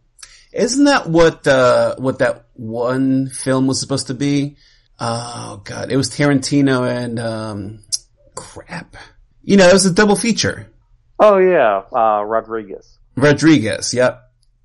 Isn't 0.53 0.85
that 0.85 1.09
what 1.09 1.47
uh, 1.47 1.97
what 1.99 2.21
that 2.21 2.45
one 2.55 3.29
film 3.29 3.67
was 3.67 3.81
supposed 3.81 4.07
to 4.07 4.15
be? 4.15 4.57
Oh 5.01 5.61
god, 5.65 5.91
it 5.91 5.97
was 5.97 6.11
Tarantino 6.11 6.89
and 6.89 7.19
um, 7.19 7.81
crap. 8.37 8.97
You 9.43 9.57
know, 9.57 9.67
it 9.67 9.73
was 9.73 9.85
a 9.87 9.93
double 9.93 10.15
feature. 10.17 10.71
Oh 11.19 11.39
yeah, 11.39 11.83
uh, 11.93 12.23
Rodriguez. 12.23 12.99
Rodriguez, 13.17 13.93
yep. 13.95 14.21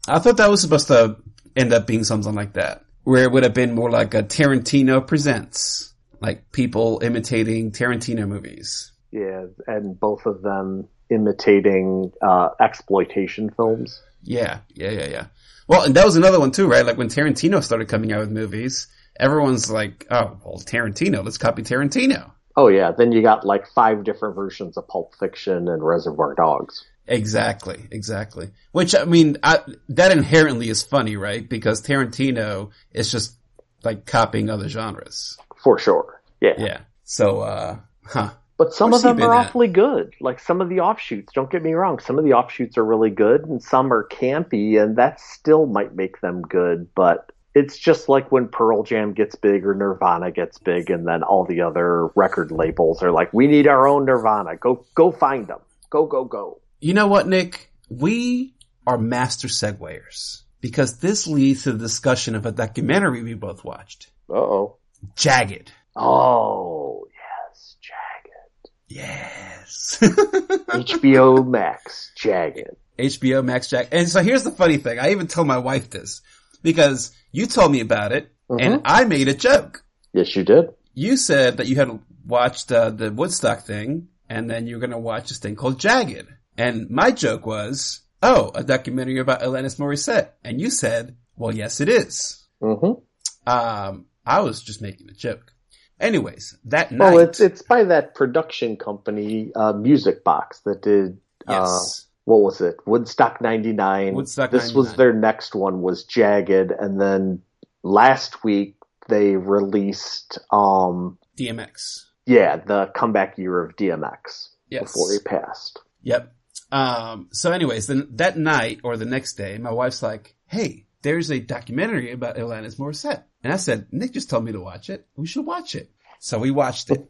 I 0.08 0.20
thought 0.20 0.38
that 0.38 0.50
was 0.50 0.62
supposed 0.62 0.88
to 0.88 1.18
end 1.56 1.74
up 1.74 1.88
being 1.88 2.04
something 2.04 2.34
like 2.34 2.54
that, 2.54 2.86
where 3.04 3.24
it 3.24 3.32
would 3.32 3.44
have 3.44 3.54
been 3.54 3.74
more 3.74 3.90
like 3.90 4.14
a 4.14 4.24
Tarantino 4.24 5.06
presents, 5.06 5.94
like 6.20 6.52
people 6.52 7.00
imitating 7.04 7.72
Tarantino 7.72 8.28
movies. 8.28 8.92
Yeah, 9.12 9.46
and 9.68 10.00
both 10.00 10.26
of 10.26 10.42
them 10.42 10.88
imitating 11.10 12.12
uh, 12.22 12.50
exploitation 12.60 13.50
films. 13.50 14.02
Yeah, 14.24 14.60
yeah, 14.74 14.92
yeah, 14.92 15.08
yeah. 15.08 15.26
Well, 15.68 15.84
and 15.84 15.96
that 15.96 16.06
was 16.06 16.16
another 16.16 16.40
one 16.40 16.52
too, 16.52 16.68
right? 16.68 16.86
Like 16.86 16.98
when 16.98 17.10
Tarantino 17.10 17.64
started 17.64 17.88
coming 17.88 18.12
out 18.12 18.22
with 18.22 18.32
movies, 18.32 18.88
everyone's 19.20 19.70
like, 19.70 20.08
"Oh, 20.10 20.38
well, 20.44 20.60
Tarantino, 20.60 21.24
let's 21.24 21.38
copy 21.38 21.64
Tarantino." 21.64 22.32
Oh 22.56 22.68
yeah, 22.68 22.92
then 22.92 23.12
you 23.12 23.22
got 23.22 23.46
like 23.46 23.68
five 23.68 24.04
different 24.04 24.36
versions 24.36 24.78
of 24.78 24.88
Pulp 24.88 25.14
Fiction 25.20 25.68
and 25.68 25.84
Reservoir 25.84 26.36
Dogs. 26.36 26.84
Exactly, 27.10 27.88
exactly. 27.90 28.52
Which 28.72 28.96
I 28.96 29.06
mean, 29.06 29.38
I, 29.42 29.60
that 29.90 30.12
inherently 30.12 30.70
is 30.70 30.84
funny, 30.84 31.16
right? 31.16 31.48
Because 31.48 31.82
Tarantino 31.82 32.70
is 32.92 33.12
just 33.12 33.36
like 33.84 34.06
copying 34.06 34.50
other 34.50 34.70
genres. 34.70 35.38
For 35.64 35.80
sure. 35.80 36.22
Yeah. 36.40 36.54
Yeah. 36.58 36.82
So, 37.04 37.42
uh, 37.42 37.80
huh. 38.06 38.32
But 38.58 38.74
some 38.74 38.92
Where's 38.92 39.06
of 39.06 39.18
them 39.18 39.28
are 39.28 39.34
at? 39.34 39.48
awfully 39.48 39.70
good. 39.70 40.14
Like 40.20 40.40
some 40.40 40.62
of 40.62 40.70
the 40.70 40.82
offshoots, 40.82 41.34
don't 41.34 41.50
get 41.50 41.64
me 41.64 41.74
wrong, 41.74 42.00
some 42.00 42.20
of 42.20 42.26
the 42.26 42.34
offshoots 42.34 42.78
are 42.78 42.86
really 42.86 43.10
good 43.10 43.46
and 43.46 43.64
some 43.64 43.92
are 43.92 44.08
campy 44.08 44.82
and 44.82 44.98
that 44.98 45.20
still 45.20 45.66
might 45.66 45.96
make 45.96 46.20
them 46.22 46.42
good, 46.42 46.94
but 46.94 47.32
it's 47.56 47.78
just 47.78 48.10
like 48.10 48.32
when 48.32 48.50
Pearl 48.50 48.84
Jam 48.84 49.14
gets 49.14 49.36
big 49.36 49.66
or 49.66 49.74
Nirvana 49.74 50.32
gets 50.32 50.60
big 50.60 50.90
and 50.90 51.08
then 51.08 51.24
all 51.24 51.46
the 51.46 51.62
other 51.62 52.08
record 52.16 52.52
labels 52.52 53.02
are 53.02 53.12
like, 53.12 53.34
we 53.34 53.48
need 53.48 53.66
our 53.66 53.88
own 53.88 54.06
Nirvana. 54.06 54.58
Go, 54.58 54.86
go 54.94 55.12
find 55.12 55.48
them. 55.48 55.60
Go, 55.90 56.06
go, 56.06 56.26
go. 56.26 56.60
You 56.80 56.94
know 56.94 57.08
what, 57.08 57.28
Nick? 57.28 57.72
We 57.90 58.56
are 58.88 58.98
master 58.98 59.50
seguers 59.50 60.44
because 60.62 61.00
this 61.00 61.28
leads 61.28 61.64
to 61.64 61.74
the 61.74 61.78
discussion 61.78 62.36
of 62.36 62.46
a 62.46 62.52
documentary 62.52 63.24
we 63.24 63.34
both 63.34 63.64
watched. 63.64 64.10
Uh 64.30 64.36
oh. 64.36 64.78
Jagged. 65.16 65.72
Oh, 65.96 67.06
yes, 67.14 67.76
Jagged. 67.82 68.70
Yes. 68.88 69.98
HBO 70.02 71.46
Max, 71.46 72.12
Jagged. 72.16 72.76
HBO 72.98 73.44
Max 73.44 73.68
Jack. 73.68 73.90
And 73.92 74.08
so 74.08 74.22
here's 74.22 74.44
the 74.44 74.52
funny 74.52 74.78
thing. 74.78 75.00
I 75.00 75.12
even 75.12 75.28
told 75.28 75.48
my 75.48 75.58
wife 75.58 75.90
this 75.90 76.22
because 76.62 77.12
you 77.32 77.46
told 77.48 77.72
me 77.72 77.80
about 77.82 78.12
it 78.12 78.32
and 78.50 78.82
I 78.86 79.06
made 79.06 79.28
a 79.28 79.34
joke. 79.34 79.84
Yes, 80.14 80.36
you 80.36 80.44
did. 80.44 80.70
You 80.94 81.18
said 81.18 81.58
that 81.58 81.68
you 81.68 81.76
had 81.76 82.00
watched 82.26 82.72
uh, 82.72 82.90
the 82.90 83.12
Woodstock 83.12 83.62
thing 83.62 84.10
and 84.30 84.50
then 84.50 84.68
you 84.68 84.76
were 84.76 84.82
going 84.82 84.92
to 84.92 84.98
watch 84.98 85.30
this 85.30 85.40
thing 85.40 85.56
called 85.56 85.80
Jagged. 85.80 86.28
And 86.60 86.90
my 86.90 87.12
joke 87.12 87.46
was, 87.46 88.02
oh, 88.22 88.52
a 88.54 88.64
documentary 88.64 89.20
about 89.20 89.42
Alanis 89.42 89.80
Morissette. 89.80 90.32
And 90.44 90.60
you 90.60 90.70
said, 90.70 91.16
well, 91.36 91.56
yes, 91.56 91.80
it 91.80 91.88
is. 91.90 92.46
Mm-hmm. 92.62 93.50
Um, 93.50 94.06
I 94.26 94.42
was 94.42 94.62
just 94.62 94.82
making 94.82 95.10
a 95.10 95.14
joke. 95.14 95.54
Anyways, 96.00 96.58
that 96.66 96.92
night. 96.92 97.14
Well, 97.14 97.20
it's 97.20 97.40
it's 97.40 97.62
by 97.62 97.84
that 97.86 98.16
production 98.16 98.78
company, 98.78 99.52
uh, 99.56 99.74
Music 99.74 100.24
Box, 100.24 100.60
that 100.62 100.82
did. 100.82 101.18
Uh, 101.48 101.64
yes. 101.66 102.08
what 102.26 102.42
was 102.42 102.62
it? 102.62 102.76
Woodstock 102.86 103.42
'99. 103.42 104.14
Woodstock 104.14 104.52
This 104.52 104.74
was 104.74 104.96
their 104.96 105.14
next 105.14 105.56
one. 105.56 105.82
Was 105.82 106.06
Jagged, 106.06 106.72
and 106.72 107.02
then 107.02 107.42
last 107.84 108.44
week 108.46 108.76
they 109.10 109.36
released, 109.36 110.38
um, 110.52 111.18
DMX. 111.38 112.06
yeah, 112.26 112.58
the 112.58 112.92
comeback 112.96 113.38
year 113.38 113.62
of 113.62 113.76
DMX 113.76 114.50
Yes. 114.70 114.84
before 114.84 115.12
he 115.12 115.20
passed. 115.20 115.80
Yep. 116.04 116.34
Um, 116.72 117.30
so 117.32 117.52
anyways, 117.52 117.88
then 117.88 118.08
that 118.12 118.38
night 118.38 118.82
or 118.84 118.98
the 118.98 119.06
next 119.06 119.34
day, 119.34 119.58
my 119.58 119.72
wife's 119.72 120.04
like, 120.04 120.36
Hey, 120.46 120.86
there's 121.02 121.32
a 121.32 121.40
documentary 121.40 122.12
about 122.12 122.38
Alanis 122.38 122.78
Morissette. 122.78 123.24
And 123.44 123.54
I 123.54 123.56
said, 123.58 123.88
Nick 123.92 124.12
just 124.14 124.30
told 124.30 124.44
me 124.44 124.52
to 124.52 124.60
watch 124.60 124.90
it. 124.90 125.08
We 125.16 125.26
should 125.28 125.46
watch 125.46 125.76
it. 125.76 125.90
So 126.20 126.40
we 126.40 126.52
watched 126.52 126.90
it. 126.92 127.08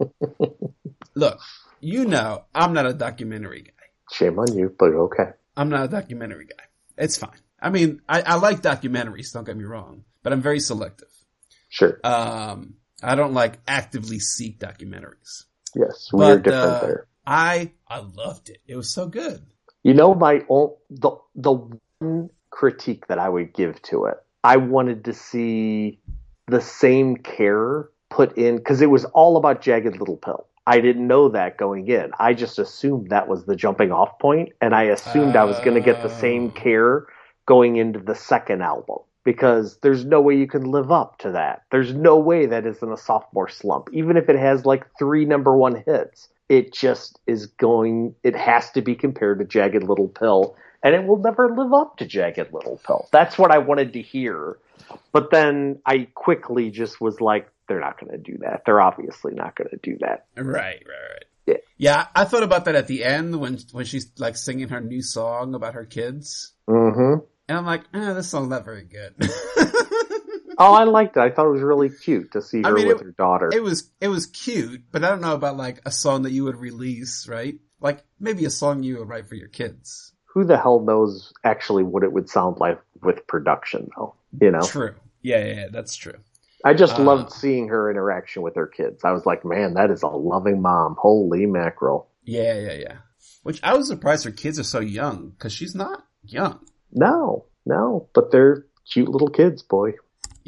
Look, 1.16 1.40
you 1.80 2.06
know, 2.06 2.44
I'm 2.54 2.74
not 2.74 2.86
a 2.86 2.94
documentary 2.94 3.64
guy. 3.64 3.72
Shame 4.12 4.38
on 4.40 4.56
you, 4.56 4.74
but 4.78 4.94
okay. 4.94 5.32
I'm 5.58 5.70
not 5.70 5.86
a 5.86 5.88
documentary 5.88 6.46
guy. 6.46 6.64
It's 6.98 7.18
fine. 7.18 7.40
I 7.62 7.70
mean, 7.72 8.02
I, 8.08 8.22
I 8.22 8.36
like 8.36 8.62
documentaries, 8.62 9.34
don't 9.34 9.46
get 9.46 9.58
me 9.58 9.64
wrong, 9.66 10.04
but 10.24 10.32
I'm 10.34 10.42
very 10.42 10.60
selective. 10.60 11.10
Sure. 11.70 12.00
Um, 12.04 12.76
I 13.04 13.16
don't 13.16 13.34
like 13.34 13.60
actively 13.68 14.20
seek 14.20 14.60
documentaries. 14.60 15.44
yes, 15.76 16.10
we 16.14 16.24
are 16.26 16.36
But, 16.38 16.44
different 16.44 16.66
uh, 16.74 16.80
there. 16.82 17.08
I, 17.26 17.72
I 17.90 18.00
loved 18.00 18.50
it. 18.50 18.60
It 18.68 18.76
was 18.76 18.90
so 18.90 19.08
good. 19.08 19.46
You 19.84 19.94
know, 19.94 20.14
my 20.14 20.44
own, 20.50 20.74
the 20.90 21.12
the 21.36 21.54
one 22.00 22.30
critique 22.52 23.08
that 23.08 23.20
I 23.20 23.30
would 23.30 23.54
give 23.54 23.82
to 23.84 24.06
it, 24.06 24.18
I 24.44 24.58
wanted 24.58 25.06
to 25.06 25.14
see 25.14 26.00
the 26.48 26.62
same 26.62 27.16
care 27.18 27.90
put 28.10 28.38
in 28.38 28.58
because 28.58 28.82
it 28.82 28.90
was 28.90 29.06
all 29.06 29.38
about 29.38 29.62
Jagged 29.62 29.98
Little 29.98 30.18
Pill. 30.18 30.46
I 30.68 30.82
didn't 30.82 31.08
know 31.08 31.30
that 31.30 31.58
going 31.58 31.88
in. 31.88 32.12
I 32.20 32.34
just 32.34 32.60
assumed 32.60 33.10
that 33.10 33.28
was 33.28 33.46
the 33.46 33.56
jumping 33.56 33.92
off 33.92 34.20
point, 34.20 34.50
and 34.62 34.76
I 34.76 34.84
assumed 34.84 35.36
I 35.36 35.46
was 35.46 35.58
going 35.60 35.74
to 35.74 35.82
get 35.82 36.04
the 36.04 36.10
same 36.10 36.48
Oh. 36.48 36.52
care 36.52 37.08
going 37.48 37.78
into 37.78 38.00
the 38.00 38.14
second 38.14 38.62
album 38.62 39.00
because 39.24 39.78
there's 39.82 40.06
no 40.06 40.22
way 40.22 40.36
you 40.38 40.46
can 40.48 40.64
live 40.70 40.92
up 40.92 41.18
to 41.20 41.32
that. 41.32 41.64
There's 41.72 41.94
no 41.94 42.20
way 42.20 42.46
that 42.46 42.68
isn't 42.68 42.92
a 42.92 42.98
sophomore 42.98 43.50
slump, 43.50 43.90
even 43.94 44.16
if 44.18 44.30
it 44.30 44.38
has 44.38 44.66
like 44.66 44.86
three 45.00 45.26
number 45.26 45.56
one 45.58 45.84
hits. 45.88 46.30
It 46.50 46.74
just 46.74 47.20
is 47.28 47.46
going. 47.46 48.16
It 48.24 48.36
has 48.36 48.72
to 48.72 48.82
be 48.82 48.96
compared 48.96 49.40
to 49.40 49.46
Jagged 49.46 49.84
Little 49.84 50.08
Pill, 50.08 50.56
and 50.84 50.96
it 50.96 51.06
will 51.06 51.20
never 51.20 51.48
live 51.56 51.72
up 51.74 51.98
to 51.98 52.06
Jagged 52.06 52.52
Little 52.52 52.82
Pill. 52.86 53.08
That's 53.12 53.38
what 53.38 53.52
I 53.52 53.60
wanted 53.60 53.94
to 53.94 54.02
hear. 54.02 54.58
But 55.12 55.30
then 55.32 55.80
I 55.86 56.08
quickly 56.16 56.72
just 56.72 57.00
was 57.00 57.22
like, 57.22 57.48
they're 57.68 57.80
not 57.80 58.00
going 58.00 58.12
to 58.12 58.18
do 58.18 58.40
that. 58.40 58.64
They're 58.66 58.82
obviously 58.82 59.36
not 59.36 59.56
going 59.56 59.70
to 59.70 59.78
do 59.82 59.98
that. 60.00 60.26
Right, 60.36 60.46
right, 60.46 60.84
right. 60.88 61.24
Yeah. 61.46 61.56
Yeah, 61.78 62.08
I 62.16 62.26
thought 62.26 62.44
about 62.44 62.66
that 62.66 62.76
at 62.76 62.88
the 62.88 63.04
end 63.04 63.40
when 63.40 63.60
when 63.72 63.86
she's 63.86 64.12
like 64.18 64.36
singing 64.36 64.70
her 64.70 64.82
new 64.82 65.02
song 65.04 65.54
about 65.54 65.76
her 65.76 65.86
kids, 65.86 66.54
Mm-hmm. 66.68 67.24
and 67.48 67.58
I'm 67.58 67.66
like, 67.66 67.82
eh, 67.94 68.14
this 68.14 68.30
song's 68.30 68.50
not 68.50 68.66
very 68.66 68.84
good. 68.86 69.14
Oh, 70.62 70.74
I 70.74 70.84
liked 70.84 71.16
it. 71.18 71.22
I 71.22 71.30
thought 71.30 71.48
it 71.48 71.52
was 71.54 71.62
really 71.62 71.90
cute 71.90 72.34
to 72.34 72.42
see 72.42 72.62
I 72.64 72.70
her 72.70 72.76
mean, 72.76 72.88
with 72.88 73.00
it- 73.02 73.04
her 73.06 73.12
daughter. 73.12 73.50
it 73.54 73.64
was 73.64 73.90
it 74.02 74.10
was 74.10 74.26
cute, 74.28 74.84
but 74.92 75.04
I 75.04 75.10
don't 75.10 75.22
know 75.22 75.34
about 75.34 75.58
like 75.58 75.80
a 75.86 75.92
song 75.92 76.24
that 76.24 76.32
you 76.32 76.44
would 76.44 76.58
release, 76.58 77.28
right? 77.28 77.56
Like 77.80 78.04
maybe 78.20 78.44
a 78.46 78.50
song 78.50 78.84
you 78.84 79.00
would 79.00 79.08
write 79.08 79.28
for 79.28 79.36
your 79.36 79.48
kids. 79.48 80.12
Who 80.34 80.44
the 80.44 80.58
hell 80.58 80.82
knows 80.82 81.34
actually 81.44 81.84
what 81.84 82.04
it 82.04 82.12
would 82.12 82.30
sound 82.30 82.58
like 82.60 82.80
with 83.02 83.26
production, 83.26 83.90
though? 83.96 84.16
You 84.40 84.52
know, 84.52 84.62
True. 84.62 84.94
Yeah, 85.22 85.44
yeah, 85.46 85.54
yeah, 85.54 85.68
that's 85.72 85.96
true. 85.96 86.16
I 86.64 86.74
just 86.74 87.00
Uh, 87.00 87.04
loved 87.04 87.32
seeing 87.32 87.70
her 87.70 87.90
interaction 87.90 88.42
with 88.42 88.56
her 88.56 88.68
kids. 88.68 89.04
I 89.06 89.12
was 89.14 89.26
like, 89.26 89.44
man, 89.46 89.74
that 89.76 89.90
is 89.92 90.04
a 90.04 90.08
loving 90.08 90.62
mom. 90.62 90.96
Holy 91.00 91.46
mackerel! 91.46 92.10
Yeah, 92.26 92.60
yeah, 92.60 92.74
yeah. 92.74 92.98
Which 93.44 93.60
I 93.64 93.76
was 93.78 93.88
surprised 93.88 94.26
her 94.26 94.32
kids 94.32 94.60
are 94.60 94.64
so 94.64 94.82
young 94.82 95.30
because 95.30 95.54
she's 95.54 95.74
not 95.74 96.04
young. 96.24 96.60
No, 96.92 97.46
no, 97.66 98.10
but 98.14 98.32
they're 98.32 98.66
cute 98.92 99.08
little 99.10 99.30
kids, 99.30 99.64
boy. 99.64 99.94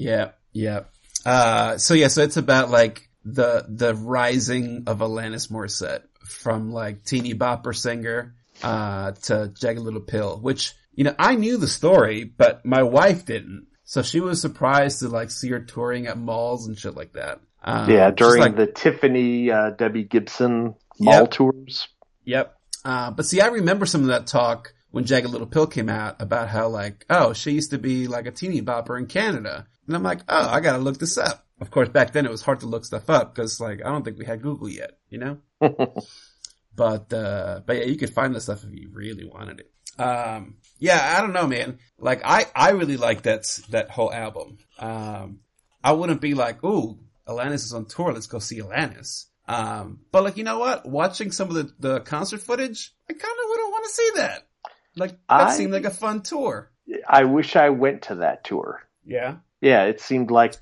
Yeah, 0.02 0.32
yeah. 0.52 0.82
Uh, 1.26 1.78
so 1.78 1.94
yeah, 1.94 2.08
so 2.08 2.24
it's 2.24 2.38
about 2.38 2.70
like 2.72 3.08
the 3.24 3.66
the 3.68 3.94
rising 3.94 4.84
of 4.88 5.00
Alanis 5.00 5.52
Morissette 5.52 6.04
from 6.26 6.72
like 6.72 7.04
teeny 7.04 7.36
bopper 7.36 7.76
singer 7.76 8.34
uh, 8.64 9.12
to 9.12 9.52
Jagged 9.60 9.80
Little 9.80 10.02
Pill, 10.02 10.40
which 10.40 10.74
you 10.96 11.04
know 11.04 11.16
I 11.20 11.36
knew 11.36 11.58
the 11.58 11.68
story, 11.68 12.24
but 12.24 12.66
my 12.66 12.84
wife 12.84 13.26
didn't. 13.26 13.68
So 13.84 14.02
she 14.02 14.20
was 14.22 14.42
surprised 14.42 15.00
to 15.00 15.10
like 15.10 15.30
see 15.30 15.50
her 15.50 15.60
touring 15.60 16.08
at 16.08 16.18
malls 16.18 16.68
and 16.68 16.78
shit 16.78 16.96
like 16.96 17.14
that. 17.14 17.40
Um, 17.64 17.90
yeah, 17.90 18.10
during 18.10 18.42
like, 18.42 18.56
the 18.56 18.66
Tiffany 18.68 19.52
uh, 19.52 19.72
Debbie 19.72 20.06
Gibson 20.06 20.74
mall 21.00 21.22
Yep. 21.22 21.32
tours. 21.32 21.88
Yep. 22.26 22.58
Uh, 22.84 23.12
but 23.12 23.26
see, 23.28 23.40
I 23.40 23.48
remember 23.48 23.86
some 23.86 24.02
of 24.02 24.08
that 24.08 24.26
talk 24.26 24.74
when 24.90 25.06
Jagged 25.06 25.30
Little 25.30 25.46
Pill 25.48 25.68
came 25.68 25.90
out 25.90 26.22
about 26.22 26.50
how 26.50 26.70
like, 26.70 27.06
oh, 27.10 27.34
she 27.34 27.52
used 27.52 27.70
to 27.72 27.78
be 27.78 28.08
like 28.08 28.26
a 28.26 28.32
teeny 28.32 28.62
bopper 28.62 28.98
in 28.98 29.06
Canada. 29.06 29.68
And 29.92 29.98
I'm 29.98 30.04
like, 30.04 30.22
oh, 30.30 30.48
I 30.50 30.62
gotta 30.62 30.78
look 30.78 31.00
this 31.00 31.18
up. 31.18 31.46
Of 31.60 31.70
course, 31.70 31.90
back 31.90 32.14
then 32.14 32.26
it 32.26 32.32
was 32.32 32.42
hard 32.42 32.62
to 32.62 32.66
look 32.66 32.86
stuff 32.86 33.10
up 33.10 33.36
because 33.36 33.60
like, 33.60 33.82
I 33.86 33.90
don't 33.90 34.06
think 34.06 34.18
we 34.18 34.24
had 34.26 34.42
Google 34.42 34.70
yet, 34.70 34.92
you 35.10 35.18
know? 35.20 35.38
But, 36.74 37.12
uh, 37.12 37.60
but 37.66 37.76
yeah, 37.76 37.84
you 37.84 37.98
could 37.98 38.14
find 38.14 38.34
this 38.34 38.44
stuff 38.44 38.64
if 38.64 38.70
you 38.74 38.90
really 38.94 39.26
wanted 39.26 39.60
it. 39.60 40.02
Um, 40.02 40.56
yeah, 40.80 41.16
I 41.18 41.20
don't 41.20 41.34
know, 41.34 41.46
man. 41.46 41.80
Like, 42.00 42.22
I, 42.24 42.46
I 42.56 42.70
really 42.70 42.96
like 42.96 43.24
that, 43.24 43.44
that 43.72 43.90
whole 43.90 44.12
album. 44.12 44.58
Um, 44.80 45.42
I 45.84 45.92
wouldn't 45.92 46.22
be 46.22 46.34
like, 46.34 46.64
ooh, 46.64 46.98
Alanis 47.28 47.56
is 47.66 47.74
on 47.74 47.86
tour. 47.88 48.14
Let's 48.14 48.28
go 48.28 48.40
see 48.40 48.62
Alanis. 48.62 49.26
Um, 49.50 50.00
but 50.14 50.24
like, 50.24 50.38
you 50.38 50.46
know 50.46 50.60
what? 50.60 50.86
Watching 50.86 51.34
some 51.34 51.50
of 51.50 51.56
the, 51.56 51.74
the 51.78 52.00
concert 52.00 52.42
footage, 52.42 52.94
I 53.10 53.14
kind 53.14 53.22
of 53.24 53.50
wouldn't 53.50 53.72
want 53.72 53.84
to 53.86 53.92
see 53.92 54.10
that. 54.16 54.48
Like, 54.96 55.12
that 55.28 55.48
I- 55.50 55.54
seemed 55.54 55.74
like 55.74 55.86
a 55.86 55.90
fun 55.92 56.22
tour. 56.22 56.72
I 57.08 57.26
wish 57.26 57.58
I 57.58 57.70
went 57.70 58.04
to 58.04 58.16
that 58.16 58.46
tour. 58.46 58.82
Yeah. 59.06 59.36
Yeah, 59.62 59.86
it 59.86 60.02
seemed 60.02 60.32
like 60.32 60.56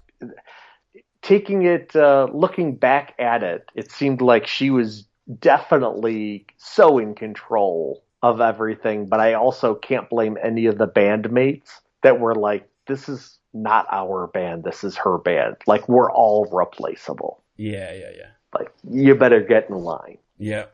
taking 1.21 1.63
it, 1.63 1.95
uh, 1.95 2.27
looking 2.31 2.75
back 2.75 3.15
at 3.17 3.43
it, 3.43 3.65
it 3.75 3.91
seemed 3.91 4.21
like 4.21 4.45
she 4.45 4.69
was 4.69 5.05
definitely 5.39 6.45
so 6.57 6.97
in 6.97 7.15
control 7.15 8.03
of 8.21 8.41
everything. 8.41 9.07
But 9.07 9.19
I 9.19 9.33
also 9.33 9.75
can't 9.75 10.09
blame 10.09 10.37
any 10.41 10.65
of 10.65 10.77
the 10.77 10.87
bandmates 10.87 11.69
that 12.03 12.19
were 12.19 12.35
like 12.35 12.67
this 12.87 13.07
is 13.07 13.37
not 13.53 13.87
our 13.91 14.27
band. 14.27 14.63
This 14.63 14.83
is 14.83 14.97
her 14.97 15.17
band. 15.17 15.57
Like 15.67 15.87
we're 15.87 16.11
all 16.11 16.45
replaceable. 16.51 17.43
Yeah, 17.55 17.93
yeah, 17.93 18.11
yeah. 18.17 18.29
Like 18.53 18.71
you 18.89 19.15
better 19.15 19.41
get 19.41 19.69
in 19.69 19.75
line. 19.75 20.17
Yeah. 20.37 20.65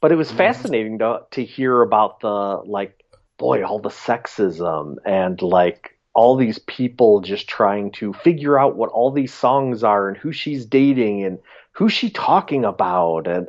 But 0.00 0.12
it 0.12 0.16
was 0.16 0.30
fascinating 0.30 0.98
to 0.98 1.22
to 1.32 1.44
hear 1.44 1.82
about 1.82 2.20
the 2.20 2.62
like 2.64 3.02
boy, 3.38 3.64
all 3.64 3.78
the 3.78 3.90
sexism 3.90 4.96
and 5.04 5.40
like 5.40 5.96
all 6.14 6.36
these 6.36 6.58
people 6.60 7.20
just 7.20 7.48
trying 7.48 7.90
to 7.92 8.12
figure 8.12 8.58
out 8.58 8.76
what 8.76 8.90
all 8.90 9.10
these 9.10 9.32
songs 9.32 9.84
are 9.84 10.08
and 10.08 10.16
who 10.16 10.32
she's 10.32 10.66
dating 10.66 11.24
and 11.24 11.38
who's 11.72 11.92
she 11.92 12.10
talking 12.10 12.64
about 12.64 13.26
and 13.26 13.46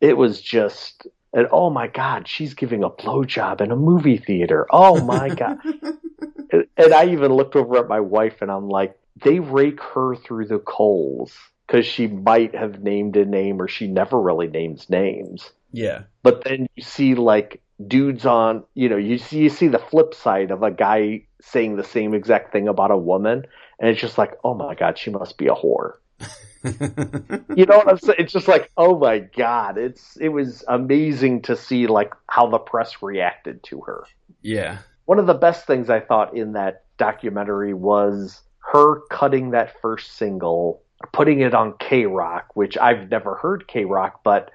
it 0.00 0.16
was 0.16 0.40
just 0.40 1.06
and 1.32 1.48
oh 1.50 1.70
my 1.70 1.86
god, 1.86 2.28
she's 2.28 2.54
giving 2.54 2.84
a 2.84 2.90
blowjob 2.90 3.60
in 3.60 3.70
a 3.70 3.76
movie 3.76 4.18
theater. 4.18 4.66
Oh 4.70 5.02
my 5.02 5.28
god. 5.30 5.58
and, 6.52 6.66
and 6.76 6.94
I 6.94 7.06
even 7.06 7.32
looked 7.32 7.56
over 7.56 7.78
at 7.78 7.88
my 7.88 8.00
wife 8.00 8.42
and 8.42 8.50
I'm 8.50 8.68
like, 8.68 8.98
they 9.22 9.40
rake 9.40 9.80
her 9.80 10.14
through 10.14 10.46
the 10.46 10.58
coals 10.58 11.34
because 11.66 11.86
she 11.86 12.06
might 12.06 12.54
have 12.54 12.82
named 12.82 13.16
a 13.16 13.24
name 13.24 13.60
or 13.62 13.68
she 13.68 13.86
never 13.86 14.20
really 14.20 14.48
names 14.48 14.90
names. 14.90 15.52
Yeah. 15.72 16.02
But 16.22 16.44
then 16.44 16.68
you 16.76 16.82
see 16.82 17.14
like 17.14 17.62
dudes 17.88 18.26
on, 18.26 18.64
you 18.74 18.88
know, 18.88 18.96
you 18.96 19.18
see 19.18 19.38
you 19.38 19.50
see 19.50 19.68
the 19.68 19.78
flip 19.78 20.14
side 20.14 20.50
of 20.50 20.62
a 20.62 20.70
guy 20.70 21.24
saying 21.40 21.76
the 21.76 21.84
same 21.84 22.14
exact 22.14 22.52
thing 22.52 22.68
about 22.68 22.90
a 22.90 22.96
woman, 22.96 23.46
and 23.78 23.90
it's 23.90 24.00
just 24.00 24.18
like, 24.18 24.32
oh 24.44 24.54
my 24.54 24.74
god, 24.74 24.98
she 24.98 25.10
must 25.10 25.38
be 25.38 25.46
a 25.46 25.54
whore. 25.54 25.94
you 26.64 27.66
know 27.66 27.78
what 27.78 27.88
I'm 27.88 27.98
saying? 27.98 28.16
It's 28.18 28.32
just 28.32 28.48
like, 28.48 28.70
oh 28.76 28.98
my 28.98 29.18
god, 29.18 29.78
it's 29.78 30.16
it 30.16 30.28
was 30.28 30.64
amazing 30.68 31.42
to 31.42 31.56
see 31.56 31.86
like 31.86 32.14
how 32.28 32.46
the 32.48 32.58
press 32.58 33.02
reacted 33.02 33.62
to 33.64 33.80
her. 33.82 34.04
yeah. 34.42 34.78
One 35.04 35.18
of 35.18 35.26
the 35.26 35.34
best 35.34 35.66
things 35.66 35.90
I 35.90 35.98
thought 35.98 36.36
in 36.36 36.52
that 36.52 36.84
documentary 36.96 37.74
was 37.74 38.40
her 38.72 39.00
cutting 39.10 39.50
that 39.50 39.74
first 39.82 40.12
single, 40.12 40.80
putting 41.12 41.40
it 41.40 41.54
on 41.54 41.74
K 41.78 42.06
Rock, 42.06 42.46
which 42.54 42.78
I've 42.78 43.10
never 43.10 43.34
heard 43.34 43.66
K 43.66 43.84
Rock, 43.84 44.20
but 44.22 44.52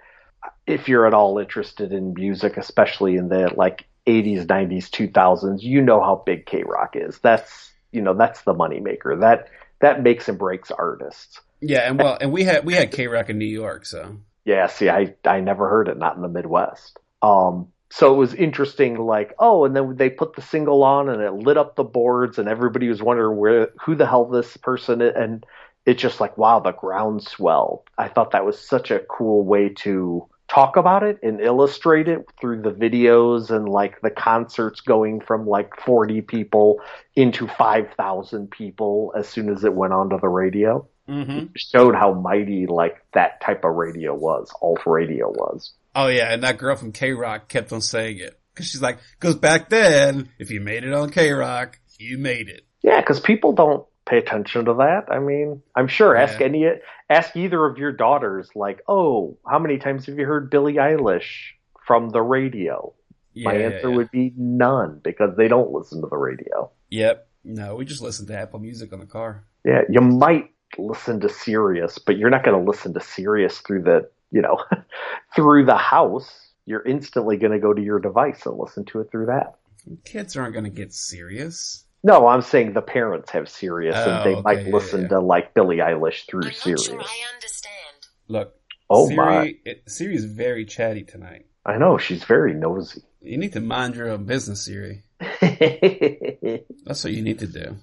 if 0.68 0.90
you're 0.90 1.08
at 1.08 1.14
all 1.14 1.40
interested 1.40 1.94
in 1.94 2.14
music, 2.14 2.58
especially 2.58 3.16
in 3.16 3.30
the 3.30 3.52
like 3.56 3.86
80s, 4.06 4.46
90s, 4.46 4.90
2000s, 4.90 5.64
you 5.64 5.82
know 5.82 6.02
how 6.02 6.22
big 6.26 6.46
K 6.46 6.64
Rock 6.64 6.96
is. 6.96 7.18
That's 7.20 7.72
you 7.92 8.02
know 8.02 8.14
that's 8.14 8.42
the 8.42 8.54
moneymaker. 8.54 9.20
That 9.22 9.50
that 9.80 10.04
makes 10.04 10.28
and 10.28 10.38
breaks 10.38 10.70
artists. 10.70 11.42
Yeah, 11.62 11.90
and 11.90 11.98
well, 11.98 12.18
and 12.20 12.32
we 12.32 12.44
had 12.44 12.66
we 12.66 12.74
had 12.74 12.92
K 12.92 13.08
Rock 13.08 13.30
in 13.30 13.38
New 13.38 13.46
York, 13.46 13.86
so 13.86 14.18
Yeah, 14.46 14.68
see, 14.68 14.90
I 14.90 15.16
I 15.26 15.40
never 15.40 15.70
heard 15.70 15.88
it, 15.88 15.98
not 15.98 16.16
in 16.16 16.22
the 16.22 16.28
Midwest. 16.28 17.00
Um, 17.22 17.70
so 17.90 18.14
it 18.14 18.18
was 18.18 18.34
interesting, 18.34 18.98
like, 18.98 19.34
oh, 19.40 19.64
and 19.64 19.74
then 19.74 19.96
they 19.96 20.10
put 20.10 20.36
the 20.36 20.42
single 20.42 20.84
on, 20.84 21.08
and 21.08 21.22
it 21.22 21.34
lit 21.34 21.58
up 21.58 21.76
the 21.76 21.86
boards, 21.86 22.38
and 22.38 22.50
everybody 22.50 22.90
was 22.90 23.02
wondering 23.02 23.38
where 23.38 23.70
who 23.82 23.96
the 23.96 24.06
hell 24.06 24.26
this 24.26 24.58
person 24.58 25.02
is, 25.02 25.14
and 25.16 25.46
it's 25.86 26.02
just 26.02 26.20
like, 26.20 26.38
wow, 26.38 26.60
the 26.60 26.74
groundswell. 26.74 27.86
I 27.98 28.10
thought 28.10 28.32
that 28.32 28.46
was 28.46 28.60
such 28.60 28.92
a 28.92 29.00
cool 29.00 29.46
way 29.46 29.70
to 29.70 30.28
talk 30.48 30.78
about 30.78 31.04
it 31.04 31.20
and 31.24 31.42
illustrate 31.42 32.08
it 32.08 32.26
through 32.40 32.62
the 32.62 32.72
videos 32.72 33.50
and 33.50 33.68
like 33.68 34.00
the 34.02 34.10
concerts 34.10 34.82
going 34.82 35.20
from 35.20 35.46
like 35.46 35.80
40 35.82 36.22
people 36.22 36.82
into 37.16 37.48
5,000 37.48 38.50
people 38.50 39.14
as 39.18 39.28
soon 39.28 39.50
as 39.50 39.64
it 39.64 39.74
went 39.74 39.94
onto 39.94 40.20
the 40.20 40.30
radio 40.30 40.88
mm-hmm. 41.08 41.48
showed 41.56 41.96
how 41.96 42.14
mighty 42.14 42.66
like 42.68 43.04
that 43.14 43.42
type 43.42 43.64
of 43.64 43.76
radio 43.76 44.14
was, 44.14 44.52
alt 44.62 44.82
radio 44.86 45.30
was. 45.30 45.74
Oh 45.96 46.08
yeah, 46.08 46.32
and 46.32 46.44
that 46.44 46.58
girl 46.58 46.76
from 46.76 46.92
K 46.92 47.12
Rock 47.12 47.48
kept 47.48 47.72
on 47.74 47.82
saying 47.82 48.20
it 48.20 48.40
because 48.54 48.70
she's 48.70 48.82
like, 48.82 49.00
because 49.20 49.36
back 49.36 49.70
then, 49.70 50.30
if 50.38 50.52
you 50.52 50.62
made 50.62 50.84
it 50.84 50.94
on 50.94 51.10
K 51.10 51.32
Rock, 51.32 51.80
you 51.98 52.18
made 52.18 52.50
it. 52.50 52.66
Yeah, 52.84 53.00
because 53.00 53.20
people 53.20 53.54
don't 53.54 53.86
pay 54.08 54.18
attention 54.18 54.66
to 54.66 54.74
that. 54.76 55.06
I 55.12 55.20
mean, 55.20 55.62
I'm 55.76 55.88
sure. 55.88 56.16
Ask 56.16 56.42
any, 56.42 56.66
ask 57.10 57.36
either 57.36 57.66
of 57.66 57.78
your 57.78 57.92
daughters, 57.92 58.50
like, 58.56 58.82
oh, 58.88 59.38
how 59.46 59.60
many 59.60 59.78
times 59.78 60.06
have 60.06 60.18
you 60.18 60.26
heard 60.26 60.50
Billie 60.50 60.76
Eilish 60.76 61.52
from 61.86 62.10
the 62.10 62.22
radio? 62.22 62.94
Yeah, 63.34 63.46
My 63.46 63.58
yeah, 63.58 63.66
answer 63.68 63.90
yeah. 63.90 63.96
would 63.96 64.12
be 64.12 64.34
none 64.36 65.00
because 65.04 65.36
they 65.38 65.48
don't 65.48 65.72
listen 65.72 66.02
to 66.02 66.08
the 66.08 66.18
radio. 66.18 66.72
Yep. 66.90 67.28
No, 67.44 67.76
we 67.76 67.86
just 67.86 68.02
listen 68.02 68.26
to 68.28 68.38
Apple 68.38 68.60
Music 68.60 68.92
on 68.92 69.00
the 69.00 69.06
car. 69.06 69.46
Yeah, 69.64 69.82
you 69.90 70.02
might 70.02 70.52
listen 70.78 71.20
to 71.22 71.30
Sirius, 71.30 71.98
but 72.00 72.18
you're 72.18 72.30
not 72.30 72.44
going 72.44 72.58
to 72.58 72.70
listen 72.70 72.94
to 72.94 73.00
Sirius 73.00 73.60
through 73.60 73.84
the, 73.84 74.10
you 74.32 74.42
know, 74.42 74.64
through 75.36 75.66
the 75.66 75.78
house. 75.78 76.30
You're 76.66 76.86
instantly 76.86 77.38
going 77.38 77.54
to 77.54 77.60
go 77.60 77.74
to 77.74 77.82
your 77.82 78.00
device 78.00 78.46
and 78.46 78.58
listen 78.58 78.86
to 78.86 79.00
it 79.00 79.12
through 79.12 79.28
that. 79.28 79.56
Kids 80.04 80.36
aren't 80.36 80.54
going 80.54 80.66
to 80.66 80.70
get 80.70 80.94
Sirius. 80.94 81.86
No, 82.08 82.26
I'm 82.28 82.42
saying 82.42 82.72
the 82.72 82.82
parents 82.82 83.32
have 83.32 83.50
Sirius 83.50 83.98
Oh, 83.98 84.10
and 84.10 84.26
they 84.26 84.36
oh, 84.36 84.40
okay, 84.40 84.42
might 84.42 84.66
yeah, 84.66 84.74
listen 84.74 85.02
yeah. 85.02 85.08
to 85.10 85.20
like 85.20 85.54
Billie 85.54 85.78
Eilish 85.78 86.26
through 86.26 86.46
I'm 86.46 86.54
Sirius. 86.54 86.86
sure 86.86 87.02
I 87.02 87.34
understand. 87.36 87.98
Look, 88.30 88.56
Oh 88.90 89.08
Siri, 89.08 89.18
my! 89.18 89.56
It, 89.66 89.84
Siri 89.88 90.16
is 90.16 90.24
very 90.24 90.64
chatty 90.64 91.04
tonight. 91.04 91.48
I 91.66 91.78
know 91.78 91.98
she's 91.98 92.24
very 92.24 92.54
nosy. 92.54 93.02
You 93.22 93.38
need 93.38 93.52
to 93.54 93.60
mind 93.60 93.96
your 93.96 94.10
own 94.10 94.24
business, 94.24 94.64
Siri. 94.64 95.04
That's 95.20 97.04
what 97.04 97.12
you 97.12 97.22
need 97.22 97.40
to 97.40 97.48
do. 97.48 97.76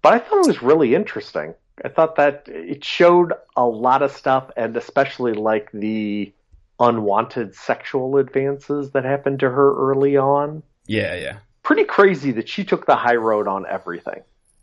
But 0.00 0.14
I 0.14 0.18
thought 0.20 0.44
it 0.44 0.46
was 0.46 0.62
really 0.62 0.94
interesting. 0.94 1.52
I 1.84 1.88
thought 1.90 2.16
that 2.16 2.44
it 2.46 2.82
showed 2.82 3.34
a 3.56 3.66
lot 3.66 4.00
of 4.00 4.12
stuff, 4.12 4.50
and 4.56 4.74
especially 4.74 5.34
like 5.34 5.70
the 5.72 6.32
unwanted 6.80 7.54
sexual 7.54 8.16
advances 8.16 8.92
that 8.92 9.04
happened 9.04 9.40
to 9.40 9.50
her 9.50 9.90
early 9.90 10.16
on. 10.16 10.62
Yeah, 10.86 11.14
yeah. 11.16 11.38
Pretty 11.68 11.84
crazy 11.84 12.32
that 12.32 12.48
she 12.48 12.64
took 12.64 12.86
the 12.86 12.96
high 12.96 13.16
road 13.16 13.46
on 13.46 13.66
everything. 13.68 14.22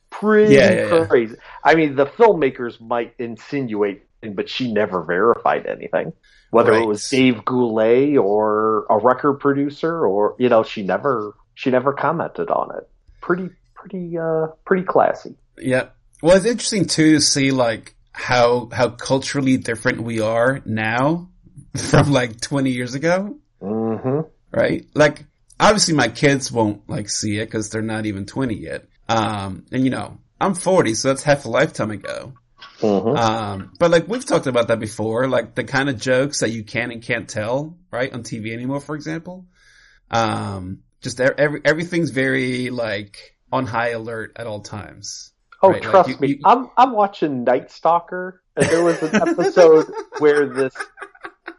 Pretty 0.10 0.56
Yeah, 0.56 0.72
yeah, 0.72 0.86
yeah. 0.88 1.06
crazy. 1.06 1.36
I 1.64 1.76
mean, 1.76 1.95
the 1.95 2.08
filmmakers 2.08 2.82
might 2.82 3.14
insinuate, 3.20 4.08
but 4.34 4.49
she 4.49 4.74
never 4.74 5.03
verified 5.03 5.68
anything. 5.68 6.14
Whether 6.49 6.74
it 6.74 6.88
was 6.88 7.08
Dave 7.08 7.43
Coulier 7.45 8.20
or 8.20 8.88
a 8.89 8.97
record 8.97 9.36
producer, 9.36 10.03
or 10.03 10.36
you 10.39 10.49
know, 10.49 10.64
she 10.64 10.82
never 10.82 11.36
she 11.53 11.70
never 11.70 11.93
commented 11.93 12.49
on 12.49 12.76
it. 12.76 12.89
Pretty 13.22 13.51
pretty 13.76 14.18
uh 14.18 14.47
pretty 14.66 14.82
classy. 14.82 15.36
Yeah. 15.60 15.89
Well, 16.24 16.36
it's 16.38 16.47
interesting 16.47 16.88
too 16.88 17.12
to 17.12 17.22
see 17.22 17.51
like 17.51 17.93
how 18.14 18.68
how 18.74 18.89
culturally 18.89 19.58
different 19.58 20.01
we 20.01 20.22
are 20.22 20.60
now 20.66 21.30
from 21.78 22.12
like 22.12 22.41
20 22.41 22.72
years 22.72 22.95
ago, 22.95 23.38
hmm 23.62 24.22
right? 24.51 24.88
Like 24.95 25.26
obviously 25.60 25.93
my 25.95 26.08
kids 26.08 26.51
won't 26.51 26.88
like 26.89 27.10
see 27.10 27.38
it 27.39 27.45
because 27.45 27.70
they're 27.70 27.82
not 27.82 28.06
even 28.06 28.26
20 28.26 28.56
yet. 28.56 28.86
Um, 29.08 29.66
and 29.72 29.84
you 29.84 29.89
know, 29.89 30.18
I'm 30.39 30.56
40, 30.56 30.95
so 30.95 31.10
that's 31.10 31.24
half 31.24 31.45
a 31.45 31.49
lifetime 31.49 31.91
ago. 31.91 32.34
hmm 32.82 32.88
Um, 33.16 33.74
but 33.80 33.91
like 33.91 34.08
we've 34.08 34.26
talked 34.26 34.47
about 34.47 34.68
that 34.70 34.80
before, 34.80 35.28
like 35.28 35.56
the 35.56 35.64
kind 35.64 35.89
of 35.89 35.99
jokes 35.99 36.39
that 36.39 36.49
you 36.51 36.64
can 36.64 36.91
and 36.91 37.01
can't 37.01 37.30
tell, 37.30 37.78
right, 37.91 38.12
on 38.14 38.24
TV 38.24 38.51
anymore, 38.53 38.80
for 38.82 38.95
example. 38.95 39.45
Um, 40.12 40.80
just 41.01 41.20
every, 41.22 41.62
everything's 41.64 42.10
very 42.12 42.70
like 42.70 43.36
on 43.51 43.66
high 43.66 43.89
alert 43.89 44.34
at 44.36 44.47
all 44.47 44.62
times. 44.62 45.32
Oh, 45.62 45.70
Right, 45.70 45.82
like, 45.82 45.89
trust 45.91 46.10
you- 46.10 46.18
me, 46.20 46.28
you- 46.30 46.39
I'm 46.45 46.70
I'm 46.78 46.91
watching 46.91 47.43
Night 47.43 47.72
Stalker, 47.72 48.41
and 48.56 48.66
there 48.68 48.84
was 48.84 49.01
an 49.03 49.16
episode 49.30 49.88
where 50.20 50.47
this 50.47 50.74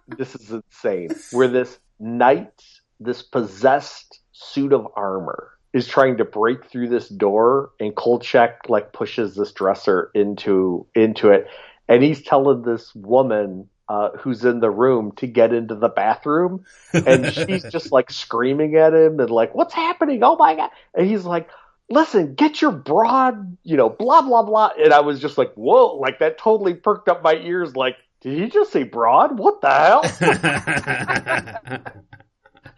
this 0.08 0.34
is 0.34 0.50
insane, 0.50 1.10
where 1.32 1.48
this 1.48 1.78
knight, 1.98 2.52
this 3.00 3.22
possessed 3.22 4.20
suit 4.32 4.72
of 4.72 4.86
armor, 4.96 5.52
is 5.72 5.86
trying 5.86 6.16
to 6.16 6.24
break 6.24 6.66
through 6.70 6.88
this 6.88 7.08
door, 7.08 7.70
and 7.78 7.94
Kolchak 7.94 8.68
like 8.68 8.92
pushes 8.92 9.34
this 9.34 9.52
dresser 9.52 10.10
into 10.14 10.86
into 10.94 11.30
it, 11.30 11.48
and 11.88 12.02
he's 12.02 12.22
telling 12.22 12.62
this 12.62 12.94
woman. 12.94 13.68
Uh, 13.88 14.10
who's 14.18 14.44
in 14.44 14.58
the 14.58 14.68
room 14.68 15.12
to 15.12 15.28
get 15.28 15.52
into 15.52 15.76
the 15.76 15.88
bathroom 15.88 16.64
and 16.92 17.32
she's 17.32 17.62
just 17.70 17.92
like 17.92 18.10
screaming 18.10 18.74
at 18.74 18.92
him 18.92 19.20
and 19.20 19.30
like, 19.30 19.54
"What's 19.54 19.74
happening? 19.74 20.24
Oh 20.24 20.34
my 20.34 20.56
god!" 20.56 20.70
And 20.92 21.06
he's 21.06 21.22
like, 21.24 21.48
"Listen, 21.88 22.34
get 22.34 22.60
your 22.60 22.72
broad, 22.72 23.56
you 23.62 23.76
know, 23.76 23.88
blah 23.88 24.22
blah 24.22 24.42
blah." 24.42 24.70
And 24.76 24.92
I 24.92 25.02
was 25.02 25.20
just 25.20 25.38
like, 25.38 25.54
"Whoa!" 25.54 25.98
Like 25.98 26.18
that 26.18 26.36
totally 26.36 26.74
perked 26.74 27.08
up 27.08 27.22
my 27.22 27.34
ears. 27.34 27.76
Like, 27.76 27.96
did 28.22 28.36
he 28.36 28.48
just 28.48 28.72
say 28.72 28.82
broad? 28.82 29.38
What 29.38 29.60
the 29.60 29.70
hell? 29.70 30.02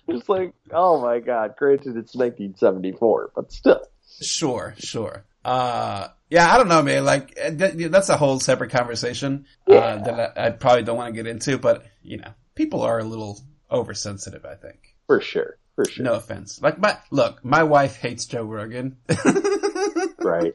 It's 0.16 0.28
like, 0.28 0.54
oh 0.72 1.00
my 1.02 1.18
god. 1.20 1.54
Granted, 1.58 1.96
it's 1.96 2.14
1974, 2.14 3.32
but 3.34 3.52
still. 3.52 3.82
Sure, 4.20 4.74
sure. 4.78 5.24
Uh, 5.44 6.08
yeah, 6.30 6.52
I 6.52 6.56
don't 6.58 6.68
know, 6.68 6.82
man. 6.82 7.04
Like 7.04 7.38
uh, 7.42 7.50
that's 7.54 8.08
a 8.08 8.16
whole 8.16 8.40
separate 8.40 8.70
conversation 8.70 9.46
uh, 9.66 9.96
that 9.98 10.32
I, 10.38 10.46
I 10.46 10.50
probably 10.50 10.82
don't 10.82 10.96
want 10.96 11.14
to 11.14 11.22
get 11.22 11.26
into. 11.30 11.58
But 11.58 11.84
you 12.02 12.16
know, 12.18 12.32
people 12.54 12.82
are 12.82 12.98
a 12.98 13.04
little 13.04 13.40
oversensitive. 13.70 14.44
I 14.44 14.54
think. 14.54 14.94
For 15.06 15.20
sure, 15.20 15.58
for 15.76 15.84
sure. 15.84 16.04
No 16.04 16.14
offense. 16.14 16.60
Like 16.60 16.78
my 16.78 16.96
look, 17.10 17.44
my 17.44 17.62
wife 17.62 17.96
hates 17.96 18.26
Joe 18.26 18.42
Rogan. 18.44 18.96
Right. 20.20 20.54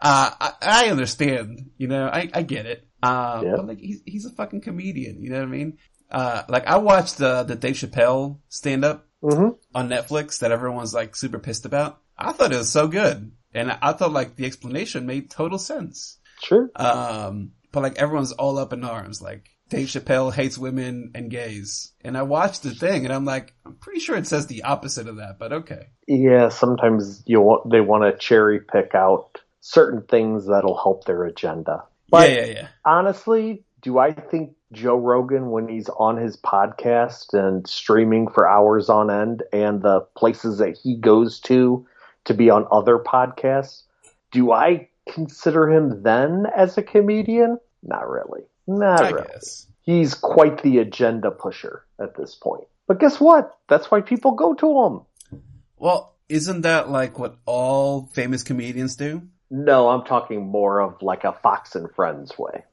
Uh, 0.00 0.30
I, 0.40 0.52
I 0.62 0.90
understand, 0.90 1.70
you 1.76 1.88
know, 1.88 2.06
I, 2.06 2.30
I 2.32 2.42
get 2.42 2.66
it. 2.66 2.86
Uh, 3.02 3.42
Yeah. 3.44 3.56
but 3.56 3.66
like, 3.66 3.80
he's, 3.80 4.00
he's 4.06 4.24
a 4.24 4.30
fucking 4.30 4.62
comedian, 4.62 5.20
you 5.22 5.30
know 5.30 5.38
what 5.38 5.48
I 5.48 5.50
mean? 5.50 5.78
Uh, 6.12 6.42
like 6.48 6.66
I 6.66 6.76
watched 6.76 7.18
the, 7.18 7.42
the 7.42 7.56
Dave 7.56 7.74
Chappelle 7.74 8.38
stand 8.48 8.84
up 8.84 9.06
hmm 9.22 9.48
on 9.74 9.88
Netflix 9.88 10.40
that 10.40 10.52
everyone's 10.52 10.92
like 10.92 11.16
super 11.16 11.38
pissed 11.38 11.64
about. 11.64 12.00
I 12.18 12.32
thought 12.32 12.52
it 12.52 12.58
was 12.58 12.70
so 12.70 12.86
good. 12.86 13.32
and 13.54 13.70
I, 13.72 13.78
I 13.80 13.92
thought 13.92 14.12
like 14.12 14.36
the 14.36 14.44
explanation 14.46 15.06
made 15.06 15.30
total 15.30 15.58
sense. 15.58 16.18
Sure. 16.42 16.70
Um, 16.76 17.52
but 17.70 17.82
like 17.82 17.98
everyone's 17.98 18.32
all 18.32 18.58
up 18.58 18.72
in 18.72 18.84
arms, 18.84 19.22
like 19.22 19.48
Dave 19.70 19.88
Chappelle 19.88 20.32
hates 20.32 20.58
women 20.58 21.12
and 21.14 21.30
gays. 21.30 21.92
And 22.02 22.18
I 22.18 22.22
watched 22.22 22.62
the 22.62 22.74
thing 22.74 23.04
and 23.06 23.14
I'm 23.14 23.24
like, 23.24 23.54
I'm 23.64 23.74
pretty 23.76 24.00
sure 24.00 24.16
it 24.16 24.26
says 24.26 24.46
the 24.46 24.64
opposite 24.64 25.08
of 25.08 25.16
that, 25.16 25.38
but 25.38 25.52
okay. 25.52 25.86
Yeah, 26.06 26.50
sometimes 26.50 27.22
you 27.26 27.40
want, 27.40 27.70
they 27.70 27.80
want 27.80 28.02
to 28.04 28.18
cherry 28.18 28.60
pick 28.60 28.94
out 28.94 29.38
certain 29.60 30.02
things 30.02 30.46
that'll 30.46 30.76
help 30.76 31.04
their 31.04 31.24
agenda. 31.24 31.84
But 32.10 32.28
yeah, 32.30 32.36
yeah, 32.36 32.52
yeah. 32.52 32.68
honestly, 32.84 33.64
do 33.80 33.98
I 33.98 34.12
think 34.12 34.56
Joe 34.72 34.96
Rogan, 34.96 35.50
when 35.50 35.68
he's 35.68 35.88
on 35.88 36.16
his 36.16 36.36
podcast 36.36 37.34
and 37.34 37.66
streaming 37.68 38.28
for 38.28 38.48
hours 38.48 38.88
on 38.88 39.10
end, 39.10 39.42
and 39.52 39.82
the 39.82 40.00
places 40.16 40.58
that 40.58 40.76
he 40.76 40.96
goes 40.96 41.40
to 41.40 41.86
to 42.24 42.34
be 42.34 42.50
on 42.50 42.66
other 42.72 42.98
podcasts, 42.98 43.82
do 44.30 44.52
I 44.52 44.88
consider 45.08 45.70
him 45.70 46.02
then 46.02 46.46
as 46.56 46.78
a 46.78 46.82
comedian? 46.82 47.58
Not 47.82 48.08
really. 48.08 48.42
Not 48.66 49.02
I 49.02 49.10
really. 49.10 49.28
guess. 49.28 49.66
He's 49.82 50.14
quite 50.14 50.62
the 50.62 50.78
agenda 50.78 51.30
pusher 51.30 51.84
at 52.00 52.16
this 52.16 52.34
point. 52.34 52.64
But 52.86 53.00
guess 53.00 53.20
what? 53.20 53.56
That's 53.68 53.90
why 53.90 54.00
people 54.00 54.32
go 54.32 54.54
to 54.54 54.84
him. 54.84 55.40
Well, 55.76 56.14
isn't 56.28 56.62
that 56.62 56.88
like 56.88 57.18
what 57.18 57.36
all 57.44 58.06
famous 58.14 58.42
comedians 58.42 58.96
do? 58.96 59.22
No, 59.50 59.88
I'm 59.90 60.04
talking 60.04 60.46
more 60.46 60.80
of 60.80 61.02
like 61.02 61.24
a 61.24 61.32
Fox 61.32 61.74
and 61.74 61.90
Friends 61.94 62.38
way. 62.38 62.64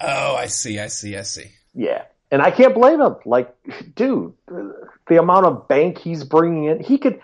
Oh, 0.00 0.36
I 0.36 0.46
see, 0.46 0.78
I 0.78 0.88
see, 0.88 1.16
I 1.16 1.22
see. 1.22 1.50
Yeah. 1.74 2.04
And 2.30 2.42
I 2.42 2.50
can't 2.50 2.74
blame 2.74 3.00
him. 3.00 3.16
Like, 3.24 3.54
dude, 3.94 4.34
the 4.46 5.18
amount 5.18 5.46
of 5.46 5.68
bank 5.68 5.98
he's 5.98 6.24
bringing 6.24 6.64
in, 6.64 6.82
he 6.82 6.98
could, 6.98 7.20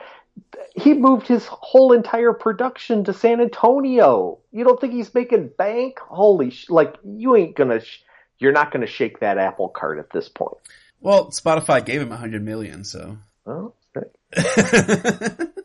he 0.74 0.94
moved 0.94 1.26
his 1.26 1.46
whole 1.46 1.92
entire 1.92 2.32
production 2.32 3.04
to 3.04 3.12
San 3.12 3.40
Antonio. 3.40 4.38
You 4.52 4.64
don't 4.64 4.80
think 4.80 4.92
he's 4.92 5.12
making 5.12 5.50
bank? 5.58 5.98
Holy, 6.00 6.50
sh- 6.50 6.70
like, 6.70 6.94
you 7.04 7.36
ain't 7.36 7.56
gonna, 7.56 7.80
sh- 7.80 8.02
you're 8.38 8.52
not 8.52 8.70
gonna 8.72 8.86
shake 8.86 9.20
that 9.20 9.38
apple 9.38 9.68
cart 9.68 9.98
at 9.98 10.10
this 10.10 10.28
point. 10.28 10.56
Well, 11.00 11.30
Spotify 11.30 11.84
gave 11.84 12.00
him 12.00 12.12
a 12.12 12.16
hundred 12.16 12.44
million, 12.44 12.84
so. 12.84 13.18
Oh, 13.44 13.74
okay. 13.96 15.46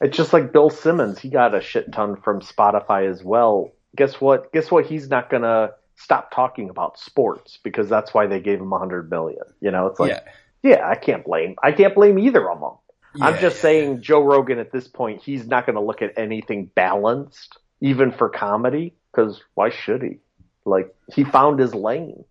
It's 0.00 0.16
just 0.16 0.32
like 0.32 0.52
Bill 0.52 0.70
Simmons. 0.70 1.18
He 1.18 1.28
got 1.28 1.54
a 1.54 1.60
shit 1.60 1.92
ton 1.92 2.16
from 2.16 2.40
Spotify 2.40 3.10
as 3.10 3.22
well. 3.22 3.72
Guess 3.96 4.20
what? 4.20 4.52
Guess 4.52 4.70
what? 4.70 4.86
He's 4.86 5.08
not 5.08 5.28
gonna 5.28 5.70
stop 5.98 6.30
talking 6.30 6.70
about 6.70 6.98
sports 6.98 7.58
because 7.62 7.88
that's 7.88 8.14
why 8.14 8.26
they 8.26 8.40
gave 8.40 8.60
him 8.60 8.72
a 8.72 8.78
hundred 8.78 9.10
million. 9.10 9.42
You 9.60 9.70
know, 9.70 9.86
it's 9.88 10.00
like, 10.00 10.12
yeah. 10.12 10.20
yeah. 10.62 10.88
I 10.88 10.94
can't 10.94 11.24
blame. 11.24 11.56
I 11.62 11.72
can't 11.72 11.94
blame 11.94 12.18
either 12.18 12.48
of 12.50 12.60
them. 12.60 12.72
I'm 13.20 13.40
just 13.40 13.56
yeah, 13.56 13.62
saying, 13.62 14.02
Joe 14.02 14.22
Rogan 14.22 14.58
at 14.58 14.70
this 14.70 14.86
point, 14.86 15.22
he's 15.22 15.46
not 15.46 15.66
going 15.66 15.74
to 15.76 15.82
look 15.82 16.02
at 16.02 16.18
anything 16.18 16.70
balanced, 16.72 17.58
even 17.80 18.12
for 18.12 18.28
comedy, 18.28 18.94
because 19.10 19.40
why 19.54 19.70
should 19.70 20.02
he? 20.02 20.18
Like 20.64 20.94
he 21.12 21.24
found 21.24 21.58
his 21.58 21.74
lane. 21.74 22.24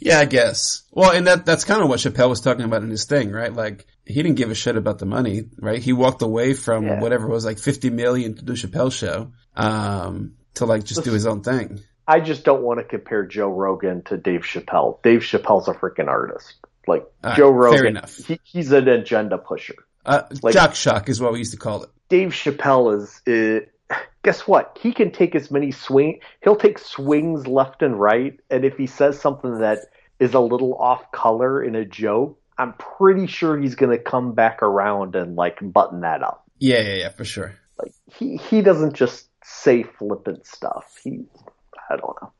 Yeah, 0.00 0.18
I 0.18 0.26
guess. 0.26 0.82
Well, 0.92 1.12
and 1.12 1.26
that 1.26 1.46
that's 1.46 1.64
kind 1.64 1.82
of 1.82 1.88
what 1.88 2.00
Chappelle 2.00 2.28
was 2.28 2.42
talking 2.42 2.64
about 2.64 2.82
in 2.82 2.90
his 2.90 3.06
thing, 3.06 3.30
right? 3.30 3.52
Like 3.52 3.86
he 4.04 4.14
didn't 4.14 4.36
give 4.36 4.50
a 4.50 4.54
shit 4.54 4.76
about 4.76 4.98
the 4.98 5.06
money, 5.06 5.44
right? 5.58 5.80
He 5.80 5.92
walked 5.92 6.20
away 6.20 6.52
from 6.52 6.84
Yeah. 6.84 7.00
whatever 7.00 7.26
was 7.26 7.44
like 7.44 7.58
50 7.58 7.90
million 7.90 8.34
to 8.34 8.44
do 8.44 8.52
Chappelle's 8.52 8.94
show, 8.94 9.32
um, 9.56 10.34
to 10.54 10.66
like 10.66 10.84
just 10.84 11.04
do 11.04 11.12
his 11.12 11.26
own 11.26 11.42
thing. 11.42 11.80
I 12.06 12.20
just 12.20 12.44
don't 12.44 12.62
want 12.62 12.80
to 12.80 12.84
compare 12.84 13.24
Joe 13.24 13.48
Rogan 13.48 14.02
to 14.04 14.16
Dave 14.16 14.42
Chappelle. 14.42 15.02
Dave 15.02 15.20
Chappelle's 15.20 15.68
a 15.68 15.72
freaking 15.74 16.08
artist. 16.08 16.54
Like 16.86 17.06
right, 17.22 17.36
Joe 17.36 17.50
Rogan, 17.50 17.98
he, 18.26 18.38
he's 18.44 18.72
an 18.72 18.88
agenda 18.88 19.38
pusher. 19.38 19.76
Uh, 20.04 20.22
Like- 20.42 20.54
jock 20.54 20.74
shock 20.74 21.08
is 21.08 21.20
what 21.20 21.32
we 21.32 21.38
used 21.38 21.52
to 21.52 21.58
call 21.58 21.82
it. 21.82 21.90
Dave 22.10 22.30
Chappelle 22.30 22.94
is, 22.98 23.22
uh, 23.26 23.94
guess 24.22 24.46
what? 24.46 24.78
He 24.80 24.92
can 24.92 25.10
take 25.10 25.34
as 25.34 25.50
many 25.50 25.70
swing. 25.70 26.20
He'll 26.42 26.56
take 26.56 26.78
swings 26.78 27.46
left 27.46 27.82
and 27.82 27.98
right, 27.98 28.38
and 28.50 28.64
if 28.64 28.76
he 28.76 28.86
says 28.86 29.18
something 29.18 29.60
that 29.60 29.78
is 30.18 30.34
a 30.34 30.40
little 30.40 30.74
off 30.74 31.10
color 31.12 31.62
in 31.62 31.74
a 31.74 31.84
joke, 31.84 32.38
I'm 32.58 32.74
pretty 32.74 33.26
sure 33.26 33.58
he's 33.58 33.74
going 33.74 33.96
to 33.96 34.02
come 34.02 34.34
back 34.34 34.62
around 34.62 35.16
and 35.16 35.36
like 35.36 35.58
button 35.60 36.02
that 36.02 36.22
up. 36.22 36.44
Yeah, 36.58 36.80
yeah, 36.82 36.94
yeah, 36.94 37.08
for 37.08 37.24
sure. 37.24 37.54
Like 37.78 37.92
he 38.16 38.36
he 38.36 38.62
doesn't 38.62 38.94
just 38.94 39.28
say 39.42 39.82
flippant 39.82 40.46
stuff. 40.46 40.98
He 41.02 41.24
I 41.90 41.96
don't 41.96 42.16
know, 42.22 42.32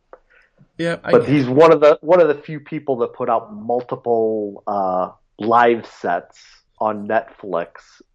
Yeah, 0.78 0.96
I 1.04 1.12
but 1.12 1.22
it. 1.22 1.28
he's 1.28 1.46
one 1.46 1.72
of 1.72 1.80
the 1.80 1.98
one 2.00 2.20
of 2.20 2.28
the 2.28 2.34
few 2.42 2.60
people 2.60 2.96
that 2.98 3.14
put 3.14 3.28
out 3.28 3.54
multiple 3.54 4.62
uh, 4.66 5.10
live 5.38 5.86
sets 5.86 6.40
on 6.78 7.06
Netflix 7.08 7.68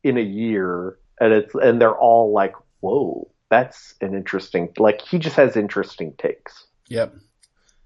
in 0.04 0.18
a 0.18 0.22
year, 0.22 0.98
and 1.20 1.34
it's 1.34 1.54
and 1.56 1.80
they're 1.82 1.98
all 1.98 2.34
like, 2.34 2.54
whoa, 2.82 3.30
that's 3.50 3.96
an 4.02 4.14
interesting. 4.16 4.70
Like 4.78 5.02
he 5.02 5.20
just 5.20 5.36
has 5.38 5.56
interesting 5.56 6.14
takes. 6.18 6.66
Yep. 6.90 7.16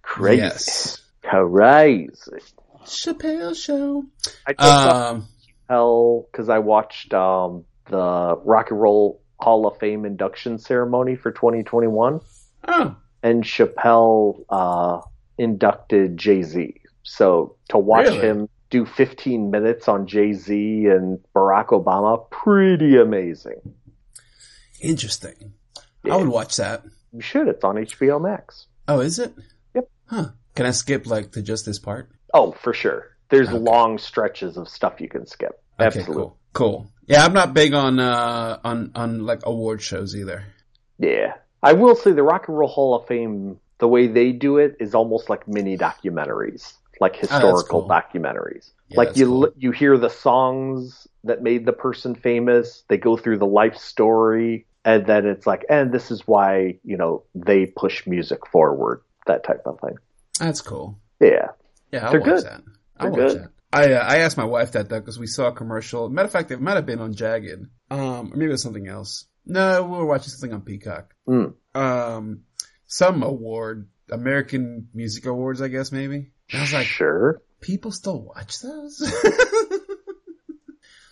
Crazy, 0.01 0.41
Yes. 0.41 1.01
crazy. 1.23 2.43
Chappelle 2.85 3.55
show. 3.55 4.05
I 4.45 4.53
Um, 4.53 5.27
tell 5.69 6.27
because 6.31 6.49
I 6.49 6.59
watched 6.59 7.13
um, 7.13 7.65
the 7.89 8.37
Rock 8.43 8.71
and 8.71 8.79
Roll 8.81 9.21
Hall 9.39 9.65
of 9.67 9.77
Fame 9.79 10.05
induction 10.05 10.57
ceremony 10.57 11.15
for 11.15 11.31
2021. 11.31 12.19
oh, 12.67 12.95
and 13.23 13.43
Chappelle 13.43 14.43
uh, 14.49 15.01
inducted 15.37 16.17
Jay 16.17 16.43
Z. 16.43 16.81
So 17.03 17.55
to 17.69 17.77
watch 17.79 18.05
Really? 18.05 18.19
him 18.19 18.49
do 18.69 18.85
15 18.85 19.49
minutes 19.51 19.87
on 19.87 20.05
Jay 20.07 20.33
Z 20.33 20.85
and 20.87 21.19
Barack 21.35 21.67
Obama, 21.67 22.29
pretty 22.29 22.97
amazing. 22.97 23.61
interesting. 24.81 25.53
Yeah. 26.03 26.13
I 26.15 26.17
would 26.17 26.27
watch 26.27 26.57
that. 26.57 26.83
You 27.13 27.21
should. 27.21 27.47
It's 27.47 27.63
on 27.63 27.75
HBO 27.75 28.21
Max. 28.21 28.67
Oh, 28.87 28.99
is 28.99 29.19
it? 29.19 29.33
Yep. 29.75 29.89
Huh. 30.07 30.25
Can 30.55 30.65
I 30.65 30.71
skip 30.71 31.05
like 31.07 31.31
to 31.33 31.41
just 31.41 31.65
this 31.65 31.79
part? 31.79 32.09
Oh, 32.33 32.51
for 32.51 32.73
sure. 32.73 33.07
There's 33.29 33.47
Okay. 33.49 33.57
long 33.57 33.97
stretches 33.97 34.57
of 34.57 34.67
stuff 34.67 34.99
you 34.99 35.07
can 35.09 35.25
skip. 35.25 35.61
Okay, 35.79 35.85
Absolutely. 35.85 36.15
cool. 36.15 36.37
Cool. 36.53 36.87
Yeah, 37.07 37.23
I'm 37.25 37.33
not 37.33 37.53
big 37.53 37.73
on 37.73 37.99
uh 37.99 38.59
on 38.63 38.91
on 38.95 39.25
like 39.25 39.45
award 39.45 39.81
shows 39.81 40.15
either. 40.15 40.43
Yeah. 40.99 41.33
I 41.63 41.73
will 41.73 41.95
say 41.95 42.11
the 42.11 42.23
Rock 42.23 42.47
and 42.47 42.57
Roll 42.57 42.69
Hall 42.69 42.95
of 42.95 43.07
Fame, 43.07 43.59
the 43.79 43.87
way 43.87 44.07
they 44.07 44.31
do 44.31 44.57
it 44.57 44.77
is 44.79 44.93
almost 44.93 45.29
like 45.29 45.47
mini 45.47 45.77
documentaries, 45.77 46.73
like 46.99 47.15
historical 47.15 47.81
cool. 47.81 47.89
documentaries. 47.89 48.71
Yeah, 48.89 48.97
like 48.97 49.17
you 49.17 49.25
cool. 49.25 49.53
you 49.57 49.71
hear 49.71 49.97
the 49.97 50.09
songs 50.09 51.07
that 51.23 51.41
made 51.41 51.65
the 51.65 51.73
person 51.73 52.15
famous, 52.15 52.83
they 52.89 52.97
go 52.97 53.17
through 53.17 53.37
the 53.37 53.47
life 53.47 53.77
story, 53.77 54.65
and 54.85 55.05
then 55.05 55.25
it's 55.25 55.47
like, 55.47 55.65
and 55.69 55.91
this 55.91 56.11
is 56.11 56.27
why, 56.27 56.79
you 56.83 56.97
know, 56.97 57.23
they 57.33 57.65
push 57.65 58.05
music 58.05 58.45
forward, 58.47 59.01
that 59.25 59.43
type 59.43 59.61
of 59.65 59.79
thing. 59.79 59.95
That's 60.39 60.61
cool. 60.61 60.99
Yeah. 61.19 61.49
Yeah, 61.91 62.05
I'll 62.05 62.11
They're 62.11 62.19
watch 62.19 62.29
good. 62.29 62.43
that. 62.43 62.61
I'll 62.97 63.11
They're 63.11 63.23
watch 63.23 63.33
good. 63.33 63.43
that. 63.43 63.49
I 63.71 63.93
uh, 63.93 64.05
I 64.05 64.17
asked 64.19 64.37
my 64.37 64.45
wife 64.45 64.73
that 64.73 64.89
though 64.89 64.99
because 64.99 65.17
we 65.17 65.25
saw 65.25 65.47
a 65.47 65.51
commercial. 65.51 66.07
Matter 66.09 66.27
of 66.27 66.31
fact, 66.31 66.51
it 66.51 66.61
might 66.61 66.75
have 66.75 66.85
been 66.85 66.99
on 66.99 67.13
Jagged. 67.13 67.65
Um, 67.89 68.31
or 68.31 68.35
maybe 68.35 68.45
it 68.45 68.49
was 68.49 68.61
something 68.61 68.87
else. 68.87 69.25
No, 69.45 69.83
we 69.83 69.97
were 69.97 70.05
watching 70.05 70.29
something 70.29 70.53
on 70.53 70.61
Peacock. 70.61 71.13
Mm. 71.27 71.53
Um, 71.75 72.43
some 72.85 73.23
award, 73.23 73.89
American 74.09 74.89
Music 74.93 75.25
Awards, 75.25 75.61
I 75.61 75.67
guess 75.67 75.91
maybe. 75.91 76.31
And 76.51 76.59
I 76.59 76.61
was 76.61 76.73
like, 76.73 76.87
sure. 76.87 77.41
people 77.61 77.91
still 77.91 78.21
watch 78.21 78.59
those? 78.61 79.01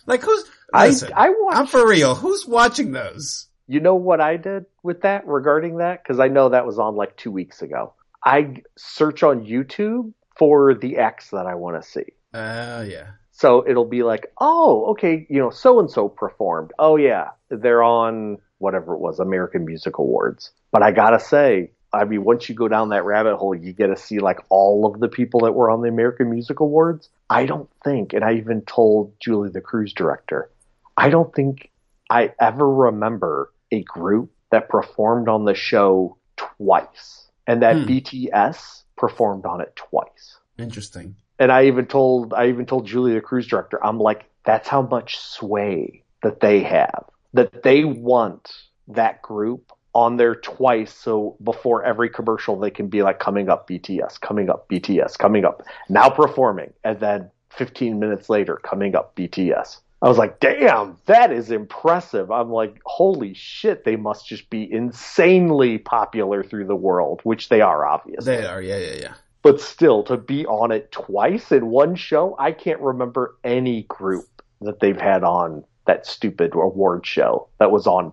like 0.06 0.22
who's? 0.22 0.44
I 0.72 0.88
Listen, 0.88 1.12
I 1.14 1.30
watched 1.30 1.58
I'm 1.58 1.66
for 1.66 1.86
real. 1.86 2.14
Who's 2.14 2.46
watching 2.46 2.92
those? 2.92 3.48
You 3.66 3.80
know 3.80 3.94
what 3.94 4.20
I 4.20 4.36
did 4.36 4.66
with 4.82 5.02
that 5.02 5.26
regarding 5.26 5.78
that? 5.78 6.02
Because 6.02 6.20
I 6.20 6.28
know 6.28 6.50
that 6.50 6.66
was 6.66 6.78
on 6.78 6.96
like 6.96 7.16
two 7.16 7.30
weeks 7.30 7.62
ago. 7.62 7.94
I 8.24 8.62
search 8.76 9.22
on 9.22 9.44
YouTube 9.44 10.12
for 10.36 10.74
the 10.74 10.98
acts 10.98 11.30
that 11.30 11.46
I 11.46 11.54
want 11.56 11.82
to 11.82 11.88
see. 11.88 12.04
Uh, 12.32 12.84
yeah. 12.88 13.10
So 13.42 13.66
it'll 13.68 13.84
be 13.84 14.04
like, 14.04 14.30
oh, 14.38 14.84
okay, 14.92 15.26
you 15.28 15.40
know, 15.40 15.50
so 15.50 15.80
and 15.80 15.90
so 15.90 16.08
performed. 16.08 16.70
Oh, 16.78 16.94
yeah, 16.94 17.30
they're 17.48 17.82
on 17.82 18.38
whatever 18.58 18.94
it 18.94 19.00
was, 19.00 19.18
American 19.18 19.64
Music 19.64 19.98
Awards. 19.98 20.52
But 20.70 20.84
I 20.84 20.92
gotta 20.92 21.18
say, 21.18 21.72
I 21.92 22.04
mean, 22.04 22.22
once 22.22 22.48
you 22.48 22.54
go 22.54 22.68
down 22.68 22.90
that 22.90 23.04
rabbit 23.04 23.34
hole, 23.34 23.52
you 23.52 23.72
get 23.72 23.88
to 23.88 23.96
see 23.96 24.20
like 24.20 24.38
all 24.48 24.86
of 24.86 25.00
the 25.00 25.08
people 25.08 25.40
that 25.40 25.54
were 25.54 25.70
on 25.70 25.82
the 25.82 25.88
American 25.88 26.30
Music 26.30 26.60
Awards. 26.60 27.08
I 27.30 27.46
don't 27.46 27.68
think, 27.82 28.12
and 28.12 28.22
I 28.22 28.34
even 28.34 28.60
told 28.62 29.14
Julie, 29.18 29.50
the 29.50 29.60
cruise 29.60 29.92
director, 29.92 30.48
I 30.96 31.08
don't 31.10 31.34
think 31.34 31.68
I 32.08 32.34
ever 32.38 32.72
remember 32.72 33.52
a 33.72 33.82
group 33.82 34.30
that 34.52 34.68
performed 34.68 35.28
on 35.28 35.46
the 35.46 35.54
show 35.56 36.16
twice, 36.36 37.28
and 37.48 37.62
that 37.62 37.74
Hmm. 37.78 37.86
BTS 37.88 38.84
performed 38.96 39.46
on 39.46 39.60
it 39.60 39.74
twice. 39.74 40.38
Interesting. 40.58 41.16
And 41.42 41.50
I 41.50 41.64
even 41.64 41.86
told 41.86 42.32
I 42.34 42.50
even 42.50 42.66
told 42.66 42.86
Julie, 42.86 43.14
the 43.14 43.20
cruise 43.20 43.48
director, 43.48 43.84
I'm 43.84 43.98
like, 43.98 44.30
that's 44.44 44.68
how 44.68 44.80
much 44.80 45.18
sway 45.18 46.04
that 46.22 46.38
they 46.38 46.62
have. 46.62 47.04
That 47.34 47.64
they 47.64 47.82
want 47.82 48.52
that 48.86 49.22
group 49.22 49.72
on 49.92 50.18
there 50.18 50.36
twice 50.36 50.94
so 50.94 51.36
before 51.42 51.82
every 51.82 52.08
commercial 52.08 52.60
they 52.60 52.70
can 52.70 52.86
be 52.86 53.02
like 53.02 53.18
coming 53.18 53.48
up 53.48 53.68
BTS, 53.68 54.20
coming 54.20 54.50
up 54.50 54.68
BTS, 54.68 55.18
coming 55.18 55.44
up, 55.44 55.64
now 55.88 56.08
performing, 56.08 56.72
and 56.84 57.00
then 57.00 57.28
15 57.50 57.98
minutes 57.98 58.30
later 58.30 58.60
coming 58.62 58.94
up 58.94 59.16
BTS. 59.16 59.80
I 60.00 60.08
was 60.08 60.18
like, 60.18 60.38
damn, 60.38 60.96
that 61.06 61.32
is 61.32 61.50
impressive. 61.50 62.30
I'm 62.30 62.50
like, 62.50 62.80
holy 62.86 63.34
shit, 63.34 63.84
they 63.84 63.96
must 63.96 64.28
just 64.28 64.48
be 64.48 64.72
insanely 64.72 65.78
popular 65.78 66.44
through 66.44 66.66
the 66.66 66.76
world, 66.76 67.20
which 67.24 67.48
they 67.48 67.62
are, 67.62 67.84
obviously. 67.84 68.36
They 68.36 68.46
are, 68.46 68.62
yeah, 68.62 68.78
yeah, 68.78 68.94
yeah. 69.00 69.14
But 69.42 69.60
still, 69.60 70.04
to 70.04 70.16
be 70.16 70.46
on 70.46 70.70
it 70.70 70.92
twice 70.92 71.50
in 71.50 71.66
one 71.66 71.96
show, 71.96 72.36
I 72.38 72.52
can't 72.52 72.80
remember 72.80 73.36
any 73.42 73.82
group 73.82 74.42
that 74.60 74.78
they've 74.78 75.00
had 75.00 75.24
on 75.24 75.64
that 75.86 76.06
stupid 76.06 76.54
award 76.54 77.04
show 77.04 77.48
that 77.58 77.72
was 77.72 77.88
on 77.88 78.12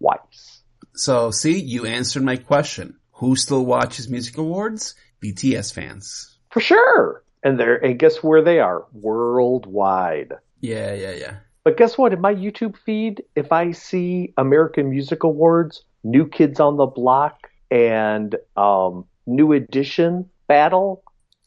twice. 0.00 0.62
So, 0.94 1.30
see, 1.30 1.60
you 1.60 1.86
answered 1.86 2.24
my 2.24 2.36
question. 2.36 2.98
Who 3.12 3.36
still 3.36 3.64
watches 3.64 4.08
music 4.08 4.36
awards? 4.36 4.96
BTS 5.22 5.72
fans. 5.72 6.36
For 6.50 6.60
sure. 6.60 7.22
And 7.44 7.58
they're, 7.58 7.76
and 7.76 7.98
guess 7.98 8.22
where 8.22 8.42
they 8.42 8.58
are? 8.58 8.86
Worldwide. 8.92 10.34
Yeah, 10.60 10.94
yeah, 10.94 11.12
yeah. 11.12 11.36
But 11.62 11.76
guess 11.76 11.96
what? 11.96 12.12
In 12.12 12.20
my 12.20 12.34
YouTube 12.34 12.76
feed, 12.76 13.22
if 13.34 13.52
I 13.52 13.70
see 13.70 14.34
American 14.36 14.90
Music 14.90 15.22
Awards, 15.22 15.84
New 16.02 16.26
Kids 16.26 16.60
on 16.60 16.76
the 16.76 16.86
Block, 16.86 17.48
and 17.70 18.36
um, 18.56 19.06
New 19.26 19.52
Edition 19.52 20.28
battle, 20.46 21.02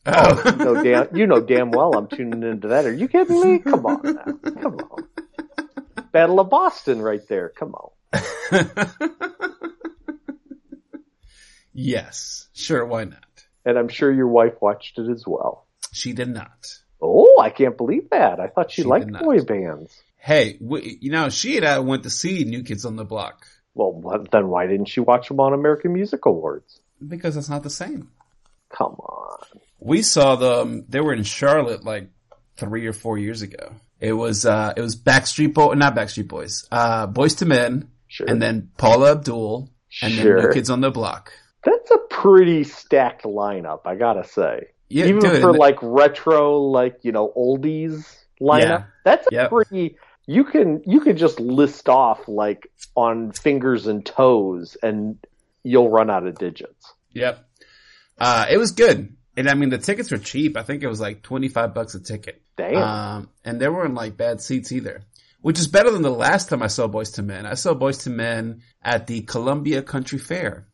oh. 0.05 0.41
oh, 0.45 0.49
you 0.51 0.57
know, 0.57 0.83
damn, 0.83 1.15
you 1.15 1.27
know 1.27 1.41
damn 1.41 1.71
well 1.71 1.93
I'm 1.95 2.07
tuning 2.07 2.43
into 2.43 2.69
that. 2.69 2.85
Are 2.85 2.93
you 2.93 3.07
kidding 3.07 3.39
me? 3.39 3.59
Come 3.59 3.85
on 3.85 4.01
now. 4.03 4.51
Come 4.61 4.77
on. 4.91 5.07
Battle 6.11 6.39
of 6.39 6.49
Boston 6.49 7.01
right 7.01 7.25
there. 7.27 7.49
Come 7.49 7.75
on. 7.75 7.91
yes, 11.73 12.47
sure, 12.53 12.85
why 12.85 13.03
not? 13.05 13.23
And 13.65 13.77
I'm 13.77 13.89
sure 13.89 14.11
your 14.11 14.27
wife 14.27 14.53
watched 14.61 14.97
it 14.97 15.09
as 15.09 15.25
well. 15.27 15.67
She 15.91 16.13
did 16.13 16.29
not. 16.29 16.79
Oh, 17.01 17.39
I 17.41 17.49
can't 17.49 17.77
believe 17.77 18.09
that. 18.11 18.39
I 18.39 18.47
thought 18.47 18.71
she, 18.71 18.81
She 18.81 18.87
liked 18.87 19.11
boy 19.11 19.41
bands. 19.43 19.93
Hey, 20.17 20.57
we, 20.59 20.97
you 21.01 21.11
know, 21.11 21.29
she 21.29 21.57
and 21.57 21.65
I 21.65 21.79
went 21.79 22.03
to 22.03 22.09
see 22.09 22.43
New 22.43 22.63
Kids 22.63 22.85
on 22.85 22.95
the 22.95 23.05
Block 23.05 23.45
Well, 23.75 24.25
then 24.31 24.47
why 24.47 24.65
didn't 24.67 24.87
she 24.87 24.99
watch 24.99 25.27
them 25.27 25.39
on 25.39 25.53
American 25.53 25.93
Music 25.93 26.25
Awards? 26.25 26.79
because 27.05 27.37
it's 27.37 27.49
not 27.49 27.61
the 27.63 27.69
same. 27.69 28.09
Come 28.75 28.93
on. 28.93 29.39
We 29.79 30.01
saw 30.01 30.35
them. 30.35 30.85
They 30.89 30.99
were 30.99 31.13
in 31.13 31.23
Charlotte 31.23 31.83
like 31.83 32.09
three 32.57 32.87
or 32.87 32.93
four 32.93 33.17
years 33.17 33.41
ago. 33.41 33.73
It 33.99 34.13
was 34.13 34.45
uh, 34.45 34.73
it 34.75 34.81
was 34.81 34.95
Backstreet 34.95 35.53
Boy, 35.53 35.73
not 35.73 35.95
Backstreet 35.95 36.27
Boys, 36.27 36.67
uh, 36.71 37.07
Boyz 37.07 37.41
II 37.41 37.47
Men, 37.47 37.89
Sure. 38.07 38.27
and 38.29 38.41
then 38.41 38.69
Paula 38.77 39.11
Abdul, 39.11 39.69
and 40.01 40.13
then 40.13 40.21
sure. 40.21 40.41
New 40.47 40.53
Kids 40.53 40.69
on 40.69 40.81
the 40.81 40.91
Block. 40.91 41.31
That's 41.63 41.91
a 41.91 41.97
pretty 42.09 42.63
stacked 42.63 43.23
lineup, 43.23 43.81
I 43.85 43.95
gotta 43.95 44.23
say. 44.27 44.67
Yeah, 44.89 45.05
Even 45.05 45.21
dude, 45.21 45.29
for 45.31 45.35
and 45.35 45.55
the- 45.55 45.59
like 45.59 45.77
retro, 45.81 46.57
like 46.59 46.99
you 47.03 47.11
know, 47.11 47.31
oldies 47.35 48.05
lineup, 48.41 48.61
Yeah. 48.61 48.83
that's 49.03 49.27
a 49.27 49.35
Yep. 49.35 49.49
pretty. 49.49 49.97
You 50.27 50.43
can 50.43 50.81
you 50.85 50.99
can 51.01 51.17
just 51.17 51.39
list 51.39 51.89
off 51.89 52.27
like 52.27 52.69
on 52.95 53.31
fingers 53.31 53.87
and 53.87 54.05
toes, 54.05 54.77
and 54.83 55.17
you'll 55.63 55.89
run 55.89 56.09
out 56.09 56.25
of 56.27 56.35
digits. 56.37 56.93
Yep. 57.13 57.43
Uh, 58.17 58.45
it 58.49 58.57
was 58.57 58.71
good. 58.71 59.15
And 59.35 59.47
I 59.49 59.53
mean, 59.53 59.69
the 59.69 59.77
tickets 59.77 60.09
were 60.11 60.17
cheap. 60.17 60.57
I 60.57 60.63
think 60.63 60.81
it 60.83 60.87
was 60.87 60.99
like 60.99 61.21
25 61.21 61.73
bucks 61.73 61.93
a 61.95 61.99
ticket. 61.99 62.41
Damn. 62.55 62.75
Um, 62.77 63.29
and 63.45 63.59
they 63.61 63.69
weren't 63.69 63.93
like 63.93 64.17
bad 64.17 64.41
seats 64.41 64.71
either, 64.71 65.01
which 65.41 65.59
is 65.59 65.67
better 65.67 65.91
than 65.91 66.01
the 66.01 66.09
last 66.09 66.49
time 66.49 66.63
I 66.63 66.67
saw 66.67 66.87
Boyz 66.87 67.17
II 67.17 67.25
Men. 67.25 67.45
I 67.45 67.53
saw 67.53 67.75
Boyz 67.75 68.07
II 68.07 68.13
Men 68.13 68.61
at 68.81 69.05
the 69.05 69.21
Columbia 69.21 69.83
Country 69.83 70.17
Fair, 70.17 70.67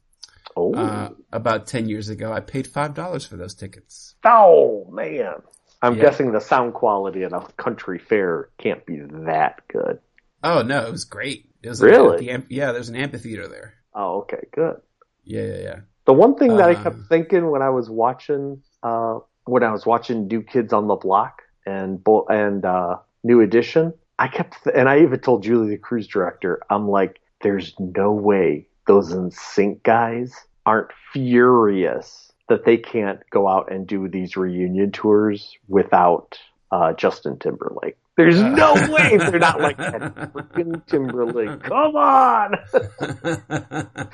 oh, 0.56 0.74
uh, 0.74 1.10
about 1.34 1.68
10 1.68 1.90
years 1.90 2.08
ago. 2.08 2.32
I 2.32 2.40
paid 2.40 2.66
$5 2.68 3.28
for 3.28 3.36
those 3.36 3.54
tickets. 3.56 4.16
oh 4.24 4.88
man. 4.92 5.34
I'm 5.82 5.96
Yeah. 5.98 6.04
guessing 6.04 6.32
the 6.32 6.40
sound 6.40 6.74
quality 6.74 7.24
at 7.24 7.34
a 7.34 7.42
country 7.58 8.00
fair 8.00 8.48
can't 8.58 8.86
be 8.86 9.02
that 9.26 9.60
good. 9.68 10.00
Oh 10.42 10.62
no, 10.62 10.86
it 10.86 10.92
was 10.92 11.04
great. 11.04 11.50
It 11.62 11.68
was 11.68 11.82
Really? 11.82 12.08
Like, 12.12 12.20
the 12.20 12.30
amp- 12.32 12.46
yeah, 12.50 12.72
there's 12.72 12.88
an 12.88 12.96
amphitheater 12.96 13.50
there. 13.50 13.74
Oh, 13.94 14.20
okay, 14.22 14.48
good. 14.56 14.78
Yeah, 15.26 15.44
yeah, 15.44 15.58
yeah. 15.58 15.80
The 16.06 16.14
one 16.14 16.36
thing 16.36 16.58
that 16.58 16.70
I 16.70 16.74
Uh, 16.74 16.84
kept 16.84 16.98
thinking 17.10 17.50
when 17.50 17.62
I 17.62 17.70
was 17.70 17.90
watching, 17.90 18.62
uh, 18.84 19.20
when 19.46 19.64
I 19.64 19.72
was 19.72 19.86
watching 19.86 20.28
New 20.28 20.42
Kids 20.42 20.74
on 20.74 20.88
the 20.88 20.96
Block 20.96 21.42
and 21.66 22.02
and 22.30 22.66
uh, 22.66 22.98
New 23.24 23.40
Edition, 23.42 23.94
I 24.20 24.28
kept, 24.28 24.64
th- 24.64 24.76
and 24.76 24.90
I 24.90 25.02
even 25.02 25.20
told 25.20 25.44
Julie, 25.44 25.70
the 25.70 25.78
cruise 25.78 26.08
director, 26.08 26.62
I'm 26.70 26.90
like, 26.90 27.22
there's 27.42 27.74
no 27.80 28.12
way 28.12 28.68
those 28.86 29.14
NSYNC 29.14 29.84
guys 29.84 30.34
aren't 30.66 30.92
furious 31.12 32.32
that 32.50 32.66
they 32.66 32.78
can't 32.78 33.20
go 33.30 33.48
out 33.48 33.72
and 33.72 33.88
do 33.88 34.08
these 34.10 34.36
reunion 34.36 34.92
tours 34.92 35.58
without 35.68 36.38
uh, 36.72 36.94
Justin 36.94 37.40
Timberlake. 37.40 37.98
There's 38.16 38.40
no 38.42 38.74
way 38.92 39.18
they're 39.18 39.40
not 39.40 39.60
like 39.60 39.78
that 39.78 40.02
freaking 40.34 40.86
Timberlake. 40.86 41.64
Come 41.64 41.96
on, 41.96 42.54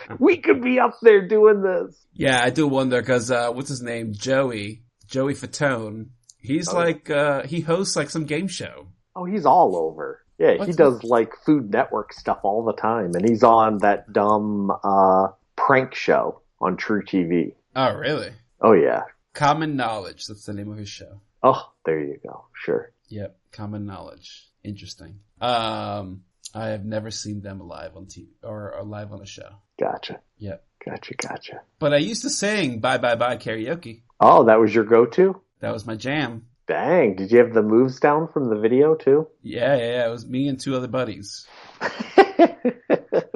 we 0.20 0.38
could 0.38 0.62
be 0.62 0.80
up 0.80 0.98
there 1.02 1.28
doing 1.28 1.62
this. 1.62 1.96
yeah, 2.14 2.42
I 2.44 2.50
do 2.50 2.68
wonder 2.68 3.02
because 3.02 3.30
uh, 3.32 3.52
what's 3.52 3.70
his 3.70 3.82
name? 3.82 4.14
Joey, 4.14 4.84
Joey 5.08 5.34
Fatone. 5.34 6.08
He's 6.42 6.70
Oh. 6.70 6.76
like 6.78 7.10
uh, 7.10 7.44
he 7.44 7.60
hosts 7.60 7.96
like 7.96 8.10
some 8.10 8.26
game 8.26 8.48
show. 8.48 8.88
Oh, 9.16 9.26
he's 9.26 9.46
all 9.46 9.76
over. 9.76 10.22
Yeah, 10.38 10.54
he 10.54 10.58
What's- 10.60 10.76
does 10.78 11.04
like 11.04 11.34
Food 11.46 11.70
Network 11.72 12.14
stuff 12.14 12.40
all 12.44 12.64
the 12.64 12.74
time, 12.74 13.12
and 13.16 13.28
he's 13.28 13.44
on 13.44 13.80
that 13.80 14.12
dumb 14.14 14.72
uh, 14.84 15.28
prank 15.58 15.94
show 15.94 16.42
on 16.62 16.78
truTV. 16.78 17.54
Oh, 17.76 17.94
really? 17.96 18.32
Oh 18.62 18.72
yeah. 18.74 19.02
Common 19.34 19.76
Knowledge. 19.76 20.26
That's 20.28 20.46
the 20.46 20.54
name 20.54 20.72
of 20.72 20.78
his 20.78 20.88
show. 20.90 21.20
Oh, 21.44 21.70
there 21.86 22.00
you 22.00 22.18
go. 22.26 22.46
Sure. 22.54 22.92
Yep, 23.10 23.38
Common 23.52 23.86
Knowledge. 23.86 24.48
Interesting. 24.64 25.20
Um, 25.42 26.22
I 26.54 26.68
have 26.70 26.86
never 26.86 27.12
seen 27.12 27.42
them 27.42 27.60
live 27.60 27.96
on 27.96 28.06
TV 28.06 28.28
or, 28.44 28.74
or 28.76 28.84
live 28.84 29.12
on 29.12 29.22
a 29.22 29.26
show. 29.26 29.50
Gotcha. 29.80 30.20
Yep. 30.38 30.64
Gotcha. 30.86 31.14
Gotcha. 31.16 31.62
But 31.80 31.94
I 31.94 31.98
used 31.98 32.22
to 32.24 32.30
sing 32.30 32.80
"Bye 32.80 32.98
Bye 32.98 33.16
Bye" 33.16 33.38
karaoke. 33.38 34.02
Oh, 34.20 34.46
that 34.46 34.60
was 34.60 34.74
your 34.74 34.84
go-to. 34.84 35.42
That 35.60 35.74
was 35.74 35.86
my 35.86 35.96
jam. 35.96 36.46
Dang! 36.68 37.16
Did 37.16 37.32
you 37.32 37.40
have 37.40 37.54
the 37.54 37.64
moves 37.64 38.00
down 38.00 38.28
from 38.32 38.50
the 38.50 38.56
video 38.60 38.94
too? 38.96 39.28
Yeah, 39.42 39.76
yeah, 39.76 39.92
yeah. 39.92 40.08
It 40.08 40.12
was 40.12 40.28
me 40.28 40.48
and 40.48 40.60
two 40.60 40.76
other 40.76 40.88
buddies. 40.88 41.48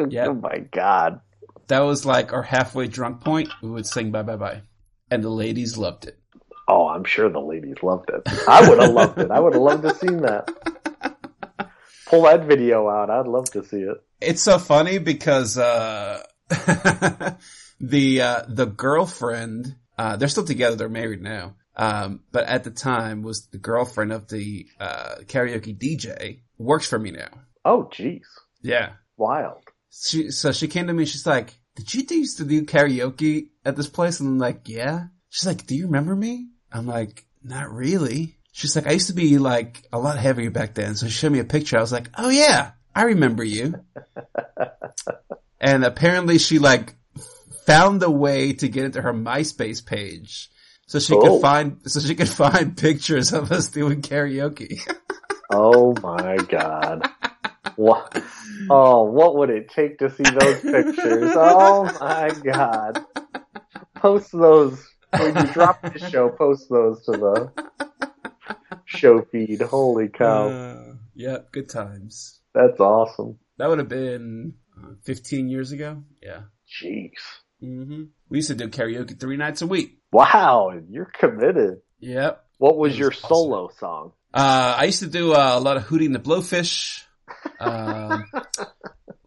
Yeah. 0.09 0.27
Oh 0.27 0.33
my 0.33 0.59
god. 0.71 1.21
That 1.67 1.79
was 1.79 2.05
like 2.05 2.33
our 2.33 2.43
halfway 2.43 2.87
drunk 2.87 3.21
point. 3.21 3.49
We 3.61 3.69
would 3.69 3.85
sing 3.85 4.11
"Bye 4.11 4.23
Bye 4.23 4.35
Bye," 4.35 4.61
and 5.09 5.23
the 5.23 5.29
ladies 5.29 5.77
loved 5.77 6.05
it. 6.05 6.19
Oh, 6.67 6.87
I'm 6.87 7.03
sure 7.03 7.29
the 7.29 7.39
ladies 7.39 7.83
loved 7.83 8.09
it. 8.09 8.21
I 8.47 8.67
would 8.69 8.79
have 8.79 8.91
loved 8.91 9.19
it. 9.19 9.31
I 9.31 9.39
would 9.39 9.53
have 9.53 9.61
loved 9.61 9.83
to 9.83 9.95
seen 9.95 10.21
that. 10.21 10.49
Pull 12.07 12.23
that 12.23 12.45
video 12.45 12.87
out. 12.89 13.09
I'd 13.09 13.27
love 13.27 13.45
to 13.51 13.63
see 13.63 13.81
it. 13.81 13.97
It's 14.21 14.41
so 14.41 14.59
funny 14.59 14.97
because 14.97 15.57
uh, 15.57 16.23
the 17.79 18.21
uh, 18.21 18.43
the 18.47 18.65
girlfriend 18.65 19.75
uh, 19.97 20.15
they're 20.17 20.27
still 20.27 20.45
together. 20.45 20.75
They're 20.75 20.89
married 20.89 21.21
now. 21.21 21.55
Um, 21.75 22.21
but 22.31 22.45
at 22.45 22.63
the 22.63 22.71
time 22.71 23.23
was 23.23 23.47
the 23.47 23.57
girlfriend 23.57 24.11
of 24.11 24.27
the 24.27 24.67
uh, 24.79 25.15
karaoke 25.25 25.77
DJ. 25.77 26.39
Works 26.57 26.87
for 26.87 26.99
me 26.99 27.11
now. 27.11 27.29
Oh, 27.65 27.89
jeez. 27.91 28.23
Yeah. 28.61 28.93
Wild. 29.17 29.63
She 29.91 30.31
so 30.31 30.51
she 30.51 30.67
came 30.67 30.87
to 30.87 30.93
me. 30.93 31.05
She's 31.05 31.25
like, 31.25 31.53
"Did 31.75 31.93
you 31.93 32.03
used 32.09 32.37
to 32.37 32.45
do 32.45 32.65
karaoke 32.65 33.49
at 33.63 33.75
this 33.75 33.87
place?" 33.87 34.19
And 34.19 34.29
I'm 34.29 34.39
like, 34.39 34.67
"Yeah." 34.67 35.05
She's 35.29 35.45
like, 35.45 35.67
"Do 35.67 35.75
you 35.75 35.85
remember 35.85 36.15
me?" 36.15 36.47
I'm 36.73 36.85
like, 36.87 37.25
"Not 37.43 37.71
really." 37.71 38.37
She's 38.51 38.75
like, 38.75 38.87
"I 38.87 38.91
used 38.93 39.07
to 39.07 39.13
be 39.13 39.37
like 39.37 39.83
a 39.93 39.99
lot 39.99 40.17
heavier 40.17 40.49
back 40.51 40.73
then." 40.73 40.95
So 40.95 41.05
she 41.07 41.11
showed 41.13 41.31
me 41.31 41.39
a 41.39 41.43
picture. 41.45 41.77
I 41.77 41.81
was 41.81 41.91
like, 41.91 42.09
"Oh 42.17 42.29
yeah, 42.29 42.71
I 42.95 43.03
remember 43.03 43.43
you." 43.43 43.75
and 45.59 45.83
apparently, 45.85 46.37
she 46.37 46.59
like 46.59 46.95
found 47.65 48.03
a 48.03 48.09
way 48.11 48.53
to 48.53 48.67
get 48.67 48.85
into 48.85 49.01
her 49.01 49.13
MySpace 49.13 49.85
page. 49.85 50.49
So 50.87 50.99
she 50.99 51.13
Oh. 51.15 51.21
could 51.21 51.41
find, 51.41 51.77
so 51.85 51.99
she 52.01 52.13
could 52.15 52.27
find 52.29 52.75
pictures 52.87 53.31
of 53.33 53.51
us 53.51 53.69
doing 53.69 54.01
karaoke. 54.01 54.81
Oh 55.51 55.95
my 56.01 56.35
god. 56.37 57.07
What? 57.75 58.21
Oh, 58.69 59.03
what 59.03 59.35
would 59.37 59.49
it 59.49 59.69
take 59.69 59.99
to 59.99 60.09
see 60.11 60.23
those 60.23 60.61
pictures? 60.61 61.31
Oh 61.35 61.85
my 61.99 62.31
god. 62.43 63.03
Post 63.95 64.31
those 64.33 64.83
when 65.19 65.35
you 65.47 65.53
drop 65.53 65.81
the 65.81 65.99
show. 66.09 66.29
Post 66.29 66.69
those 66.69 67.03
to 67.05 67.11
the 67.11 67.51
show 68.85 69.21
feed. 69.31 69.61
Holy 69.61 70.09
cow, 70.09 70.47
Uh, 70.49 70.93
yep, 71.15 71.51
good 71.51 71.69
times. 71.69 72.39
that's 72.53 72.79
awesome. 72.79 73.37
That 73.57 73.69
would 73.69 73.79
have 73.79 73.89
been 73.89 74.55
uh, 74.81 74.93
15 75.03 75.47
years 75.49 75.71
ago. 75.71 76.03
Yeah. 76.21 76.41
Jeez. 76.81 77.11
hmm 77.59 78.03
We 78.29 78.37
used 78.39 78.47
to 78.49 78.55
do 78.55 78.67
karaoke 78.69 79.19
three 79.19 79.37
nights 79.37 79.61
a 79.61 79.67
week. 79.67 79.99
Wow, 80.11 80.73
you're 80.89 81.11
committed. 81.19 81.81
Yep. 81.99 82.43
What 82.57 82.77
was 82.77 82.93
It 82.93 82.99
your 82.99 83.11
awesome. 83.11 83.27
solo 83.29 83.69
song? 83.79 84.11
Uh, 84.33 84.75
I 84.79 84.85
used 84.85 84.99
to 85.01 85.07
do 85.07 85.33
uh, 85.33 85.51
a 85.55 85.59
lot 85.59 85.77
of 85.77 85.83
Hootie 85.85 86.11
& 86.13 86.13
the 86.13 86.19
Blowfish. 86.19 87.03
Um, 87.59 88.25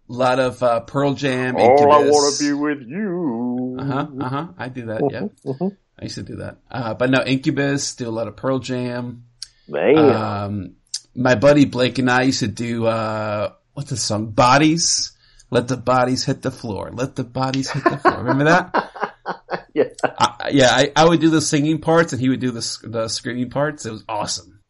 a 0.09 0.13
lot 0.13 0.39
of 0.39 0.63
uh, 0.63 0.81
Pearl 0.81 1.15
Jam. 1.15 1.57
All 1.57 1.93
I 1.93 1.99
want 2.09 2.37
to 2.37 2.45
be 2.45 2.53
with 2.53 2.83
you. 2.87 3.77
Uh 3.79 3.85
huh. 3.85 4.07
Uh 4.21 4.29
huh. 4.29 4.47
I 4.59 4.69
do 4.69 4.87
that. 4.87 5.03
Yeah. 5.11 5.53
Mhm. 5.53 5.77
I 5.99 6.05
used 6.05 6.17
to 6.17 6.23
do 6.23 6.37
that. 6.37 6.59
Uh, 6.71 6.95
but 6.95 7.11
no, 7.11 7.23
Incubus. 7.25 7.95
Do 7.97 8.09
a 8.09 8.11
lot 8.11 8.29
of 8.29 8.37
Pearl 8.37 8.59
Jam. 8.59 9.25
Man, 9.69 9.99
Um, 9.99 10.75
my 11.15 11.35
buddy 11.35 11.65
Blake 11.65 11.99
and 11.99 12.11
I 12.11 12.23
used 12.23 12.41
to 12.41 12.49
do 12.49 12.87
uh, 12.87 13.53
what's 13.75 13.91
the 13.91 13.97
song? 13.97 14.31
Bodies. 14.31 15.13
Let 15.51 15.69
the 15.69 15.77
bodies 15.77 16.25
hit 16.25 16.43
the 16.43 16.51
floor. 16.51 16.91
Let 16.93 17.17
the 17.17 17.25
bodies 17.25 17.71
hit 17.71 17.83
the 17.85 17.97
floor. 17.99 18.19
Remember 18.19 18.45
that? 18.45 18.91
yeah. 19.75 19.85
I, 20.05 20.51
yeah, 20.53 20.69
I, 20.71 20.93
I 20.97 21.09
would 21.09 21.21
do 21.21 21.31
the 21.31 21.41
singing 21.41 21.81
parts 21.81 22.13
and 22.13 22.21
he 22.21 22.29
would 22.29 22.41
do 22.41 22.51
the 22.51 22.79
the 22.85 23.09
screaming 23.09 23.51
parts. 23.51 23.87
It 23.87 23.93
was 23.93 24.05
awesome. 24.09 24.61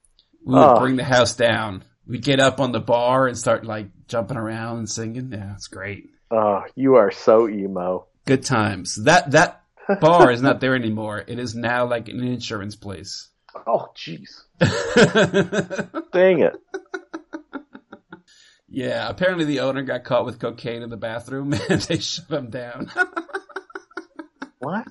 We 0.45 0.55
would 0.55 0.63
Oh. 0.63 0.81
bring 0.81 0.97
the 0.97 1.05
house 1.05 1.35
down. 1.35 1.83
We'd 2.07 2.23
get 2.23 2.41
up 2.41 2.61
on 2.61 2.73
the 2.73 2.81
bar 2.81 3.27
and 3.27 3.37
start 3.37 3.65
like 3.65 3.89
jumping 4.09 4.37
around 4.37 4.79
and 4.79 4.89
singing. 4.91 5.33
Yeah, 5.33 5.55
it's 5.55 5.67
great. 5.69 6.11
Oh, 6.31 6.63
you 6.75 6.97
are 6.97 7.11
so 7.11 7.49
emo. 7.49 8.07
Good 8.25 8.45
times. 8.45 8.97
That 9.05 9.33
that 9.33 9.63
bar 10.01 10.31
is 10.31 10.43
not 10.43 10.61
there 10.61 10.75
anymore. 10.75 11.23
It 11.27 11.39
is 11.39 11.55
now 11.55 11.87
like 11.87 12.09
an 12.09 12.23
insurance 12.23 12.77
place. 12.77 13.29
Oh, 13.67 13.89
jeez. 13.97 14.43
Dang 16.13 16.41
it. 16.41 16.55
yeah, 18.69 19.09
apparently 19.09 19.45
the 19.47 19.61
owner 19.61 19.83
got 19.83 20.05
caught 20.05 20.27
with 20.27 20.39
cocaine 20.39 20.83
in 20.83 20.91
the 20.91 20.97
bathroom 20.97 21.53
and 21.71 21.81
they 21.83 21.99
shut 21.99 22.31
him 22.31 22.51
down. 22.51 22.91
What? 24.59 24.89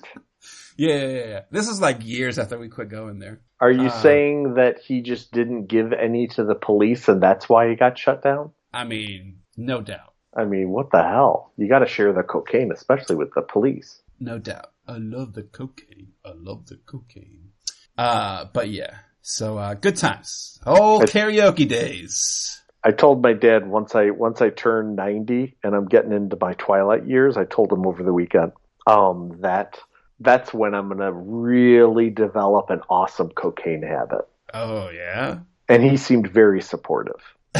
Yeah, 0.76 1.06
yeah, 1.06 1.24
yeah. 1.26 1.40
This 1.50 1.68
is 1.68 1.80
like 1.80 2.04
years 2.04 2.38
after 2.38 2.58
we 2.58 2.68
quit 2.68 2.88
going 2.88 3.18
there. 3.18 3.40
Are 3.60 3.70
you 3.70 3.88
Uh, 3.88 4.02
saying 4.02 4.54
that 4.54 4.78
he 4.80 5.00
just 5.00 5.32
didn't 5.32 5.66
give 5.66 5.92
any 5.92 6.28
to 6.28 6.44
the 6.44 6.54
police 6.54 7.08
and 7.08 7.22
that's 7.22 7.48
why 7.48 7.68
he 7.68 7.76
got 7.76 7.98
shut 7.98 8.22
down? 8.22 8.52
I 8.72 8.84
mean, 8.84 9.38
no 9.56 9.80
doubt. 9.80 10.12
I 10.36 10.44
mean, 10.44 10.68
what 10.70 10.90
the 10.90 11.02
hell? 11.02 11.52
You 11.56 11.68
got 11.68 11.78
to 11.78 11.86
share 11.86 12.12
the 12.12 12.22
cocaine, 12.22 12.70
especially 12.70 13.16
with 13.16 13.32
the 13.34 13.40
police. 13.42 14.02
No 14.20 14.38
doubt. 14.38 14.70
I 14.86 14.98
love 14.98 15.32
the 15.32 15.42
cocaine. 15.42 16.12
I 16.24 16.32
love 16.34 16.66
the 16.66 16.76
cocaine. 16.76 17.52
Uh, 17.96 18.44
but 18.52 18.68
yeah. 18.68 18.96
So, 19.22 19.56
uh, 19.58 19.74
good 19.74 19.96
times. 19.96 20.60
Oh, 20.66 21.00
karaoke 21.04 21.66
days. 21.66 22.60
I 22.84 22.92
told 22.92 23.22
my 23.22 23.32
dad 23.32 23.66
once 23.66 23.94
I 23.96 24.10
once 24.10 24.40
I 24.40 24.50
turn 24.50 24.94
90 24.94 25.56
and 25.64 25.74
I'm 25.74 25.86
getting 25.86 26.12
into 26.12 26.36
my 26.40 26.52
twilight 26.52 27.06
years, 27.06 27.36
I 27.36 27.44
told 27.44 27.72
him 27.72 27.86
over 27.86 28.02
the 28.04 28.12
weekend 28.12 28.52
um 28.86 29.38
that 29.40 29.78
that's 30.20 30.52
when 30.52 30.74
I'm 30.74 30.88
going 30.88 31.00
to 31.00 31.12
really 31.12 32.10
develop 32.10 32.70
an 32.70 32.80
awesome 32.88 33.30
cocaine 33.30 33.82
habit. 33.82 34.28
Oh, 34.54 34.90
yeah? 34.90 35.38
And 35.68 35.82
he 35.82 35.96
seemed 35.96 36.30
very 36.30 36.62
supportive. 36.62 37.20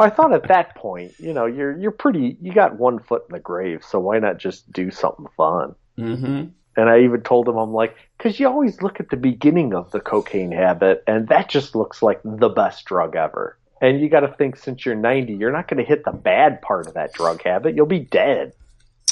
I 0.00 0.08
thought 0.08 0.32
at 0.32 0.48
that 0.48 0.74
point, 0.76 1.12
you 1.18 1.34
know, 1.34 1.46
you're 1.46 1.76
you're 1.78 1.90
pretty 1.90 2.36
you 2.40 2.52
got 2.52 2.78
one 2.78 2.98
foot 3.00 3.24
in 3.28 3.34
the 3.34 3.40
grave, 3.40 3.84
so 3.84 4.00
why 4.00 4.18
not 4.18 4.38
just 4.38 4.70
do 4.72 4.90
something 4.90 5.26
fun? 5.36 5.74
hmm 5.96 6.44
And 6.76 6.88
I 6.88 7.00
even 7.00 7.20
told 7.20 7.48
him, 7.48 7.56
I'm 7.56 7.72
like, 7.72 7.94
because 8.16 8.40
you 8.40 8.48
always 8.48 8.80
look 8.80 8.98
at 9.00 9.10
the 9.10 9.16
beginning 9.16 9.74
of 9.74 9.90
the 9.90 10.00
cocaine 10.00 10.52
habit, 10.52 11.04
and 11.06 11.28
that 11.28 11.48
just 11.50 11.74
looks 11.74 12.02
like 12.02 12.20
the 12.24 12.48
best 12.48 12.86
drug 12.86 13.14
ever. 13.14 13.58
And 13.82 14.00
you 14.00 14.08
got 14.08 14.20
to 14.20 14.28
think, 14.28 14.56
since 14.56 14.84
you're 14.84 14.94
90, 14.94 15.34
you're 15.34 15.52
not 15.52 15.68
going 15.68 15.82
to 15.82 15.88
hit 15.88 16.04
the 16.04 16.12
bad 16.12 16.60
part 16.60 16.86
of 16.86 16.94
that 16.94 17.12
drug 17.14 17.42
habit. 17.42 17.74
You'll 17.74 17.86
be 17.86 17.98
dead. 17.98 18.52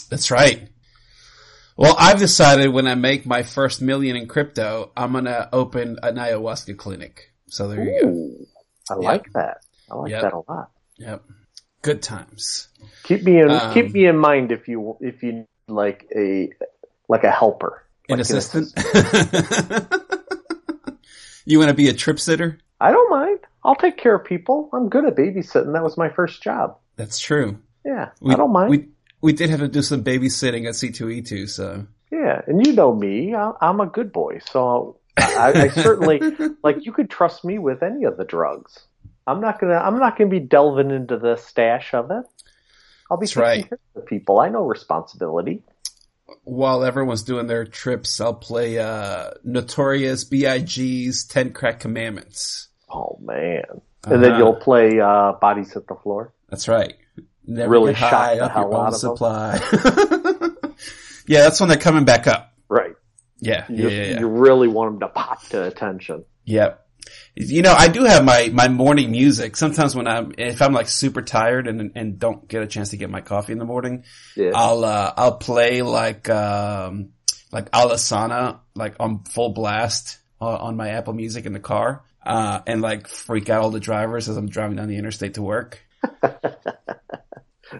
That's 0.08 0.30
right. 0.30 0.68
Well, 1.76 1.94
I've 1.98 2.18
decided 2.18 2.68
when 2.72 2.86
I 2.88 2.94
make 2.96 3.24
my 3.24 3.42
first 3.44 3.80
million 3.80 4.16
in 4.16 4.26
crypto, 4.26 4.90
I'm 4.96 5.12
gonna 5.12 5.48
open 5.52 5.98
an 6.02 6.16
ayahuasca 6.16 6.76
clinic. 6.76 7.32
So 7.46 7.68
there 7.68 7.84
you 7.84 8.00
go. 8.02 8.94
I 8.94 8.94
like 8.98 9.32
that. 9.34 9.58
I 9.90 9.94
like 9.94 10.10
Yep. 10.10 10.22
that 10.22 10.32
a 10.32 10.42
lot. 10.50 10.70
Yep. 10.98 11.22
Good 11.82 12.02
times. 12.02 12.68
Keep 13.04 13.22
me 13.22 13.40
in 13.40 13.50
Um, 13.50 13.72
keep 13.72 13.92
me 13.92 14.06
in 14.06 14.18
mind 14.18 14.50
if 14.50 14.66
you 14.66 14.96
if 15.00 15.22
you 15.22 15.46
like 15.68 16.08
a 16.16 16.50
like 17.08 17.24
a 17.24 17.30
helper, 17.30 17.84
An 18.08 18.16
Like 18.18 18.20
assistant. 18.22 18.72
you 21.44 21.58
want 21.58 21.68
to 21.68 21.74
be 21.74 21.88
a 21.88 21.92
trip 21.94 22.18
sitter? 22.18 22.58
I 22.80 22.90
don't 22.90 23.10
mind. 23.10 23.38
I'll 23.64 23.74
take 23.76 23.96
care 23.96 24.14
of 24.14 24.24
people. 24.24 24.68
I'm 24.72 24.88
good 24.88 25.04
at 25.04 25.14
babysitting. 25.16 25.72
That 25.72 25.82
was 25.82 25.96
my 25.96 26.08
first 26.08 26.42
job. 26.42 26.78
That's 26.96 27.18
true. 27.18 27.58
Yeah, 27.84 28.10
We, 28.20 28.32
I 28.34 28.36
don't 28.36 28.52
mind. 28.52 28.70
We 28.70 28.88
we 29.20 29.32
did 29.32 29.50
have 29.50 29.60
to 29.60 29.68
do 29.68 29.82
some 29.82 30.02
babysitting 30.04 30.66
at 30.66 30.74
C2E2, 30.74 31.48
so 31.48 31.86
Yeah, 32.10 32.40
and 32.46 32.64
you 32.66 32.72
know 32.72 32.94
me. 32.94 33.34
I- 33.34 33.52
I'm 33.60 33.80
a 33.80 33.86
good 33.86 34.12
boy, 34.12 34.40
so 34.50 34.98
I, 35.16 35.52
I 35.54 35.68
certainly 35.68 36.20
like 36.62 36.84
you 36.86 36.92
could 36.92 37.10
trust 37.10 37.44
me 37.44 37.58
with 37.58 37.82
any 37.82 38.04
of 38.04 38.16
the 38.16 38.24
drugs. 38.24 38.78
I'm 39.26 39.40
not 39.40 39.60
gonna. 39.60 39.74
I'm 39.74 39.98
not 39.98 40.16
gonna 40.16 40.30
be 40.30 40.40
delving 40.40 40.90
into 40.90 41.18
the 41.18 41.36
stash 41.36 41.92
of 41.92 42.10
it. 42.10 42.24
I'll 43.10 43.16
be 43.18 43.26
That's 43.26 43.32
taking 43.32 43.42
right. 43.42 43.68
care 43.68 43.78
of 43.94 44.02
the 44.02 44.06
people. 44.06 44.38
I 44.38 44.48
know 44.48 44.64
responsibility. 44.64 45.62
while 46.44 46.84
everyone's 46.84 47.22
doing 47.24 47.46
their 47.46 47.64
trips, 47.64 48.20
I'll 48.20 48.34
play 48.34 48.78
uh 48.78 49.30
Notorious 49.44 50.24
B.I.G.'s 50.24 51.24
Ten 51.24 51.52
Crack 51.52 51.80
Commandments. 51.80 52.68
Oh 52.90 53.18
man! 53.20 53.64
And 54.04 54.22
then 54.22 54.32
Uh-huh. 54.32 54.38
you'll 54.38 54.56
play 54.56 54.98
uh, 55.00 55.32
"Bodies 55.32 55.72
Hit 55.74 55.86
the 55.88 55.94
Floor." 55.96 56.32
That's 56.48 56.68
right. 56.68 56.94
Never 57.48 57.70
Really 57.70 57.94
high 57.94 58.38
off 58.40 58.54
your 58.54 58.74
own 58.74 58.92
supply. 58.92 59.54
yeah, 61.26 61.40
that's 61.40 61.58
when 61.58 61.70
they're 61.70 61.78
coming 61.78 62.04
back 62.04 62.26
up. 62.26 62.52
Right. 62.68 62.94
Yeah, 63.40 63.64
You, 63.70 63.88
yeah, 63.88 63.88
yeah, 63.88 64.10
yeah. 64.10 64.20
you 64.20 64.28
really 64.28 64.68
want 64.68 64.92
them 64.92 65.00
to 65.00 65.08
pop 65.08 65.42
to 65.48 65.64
attention. 65.64 66.26
Yep. 66.44 66.84
You 67.36 67.62
know, 67.62 67.72
I 67.72 67.88
do 67.88 68.04
have 68.04 68.22
my, 68.22 68.50
my 68.52 68.68
morning 68.68 69.10
music. 69.10 69.56
Sometimes 69.56 69.96
when 69.96 70.06
I'm, 70.06 70.34
if 70.36 70.60
I'm 70.60 70.74
like 70.74 70.88
super 70.88 71.22
tired 71.22 71.68
and, 71.68 71.92
and 71.94 72.18
don't 72.18 72.46
get 72.46 72.62
a 72.62 72.66
chance 72.66 72.90
to 72.90 72.98
get 72.98 73.08
my 73.08 73.22
coffee 73.22 73.52
in 73.52 73.58
the 73.58 73.64
morning, 73.64 74.04
Yeah. 74.36 74.50
I'll, 74.54 74.84
uh, 74.84 75.14
I'll 75.16 75.36
play 75.38 75.80
like, 75.80 76.28
um, 76.28 77.10
like 77.50 77.70
Alesana, 77.70 78.58
like 78.74 78.96
on 79.00 79.24
full 79.24 79.54
blast 79.54 80.18
uh, 80.38 80.54
on 80.56 80.76
my 80.76 80.90
Apple 80.90 81.14
Music 81.14 81.46
in 81.46 81.54
the 81.54 81.60
car, 81.60 82.02
uh, 82.26 82.60
and 82.66 82.82
like 82.82 83.08
freak 83.08 83.48
out 83.48 83.62
all 83.62 83.70
the 83.70 83.80
drivers 83.80 84.28
as 84.28 84.36
I'm 84.36 84.50
driving 84.50 84.76
down 84.76 84.88
the 84.88 84.98
interstate 84.98 85.34
to 85.34 85.42
work. 85.42 85.80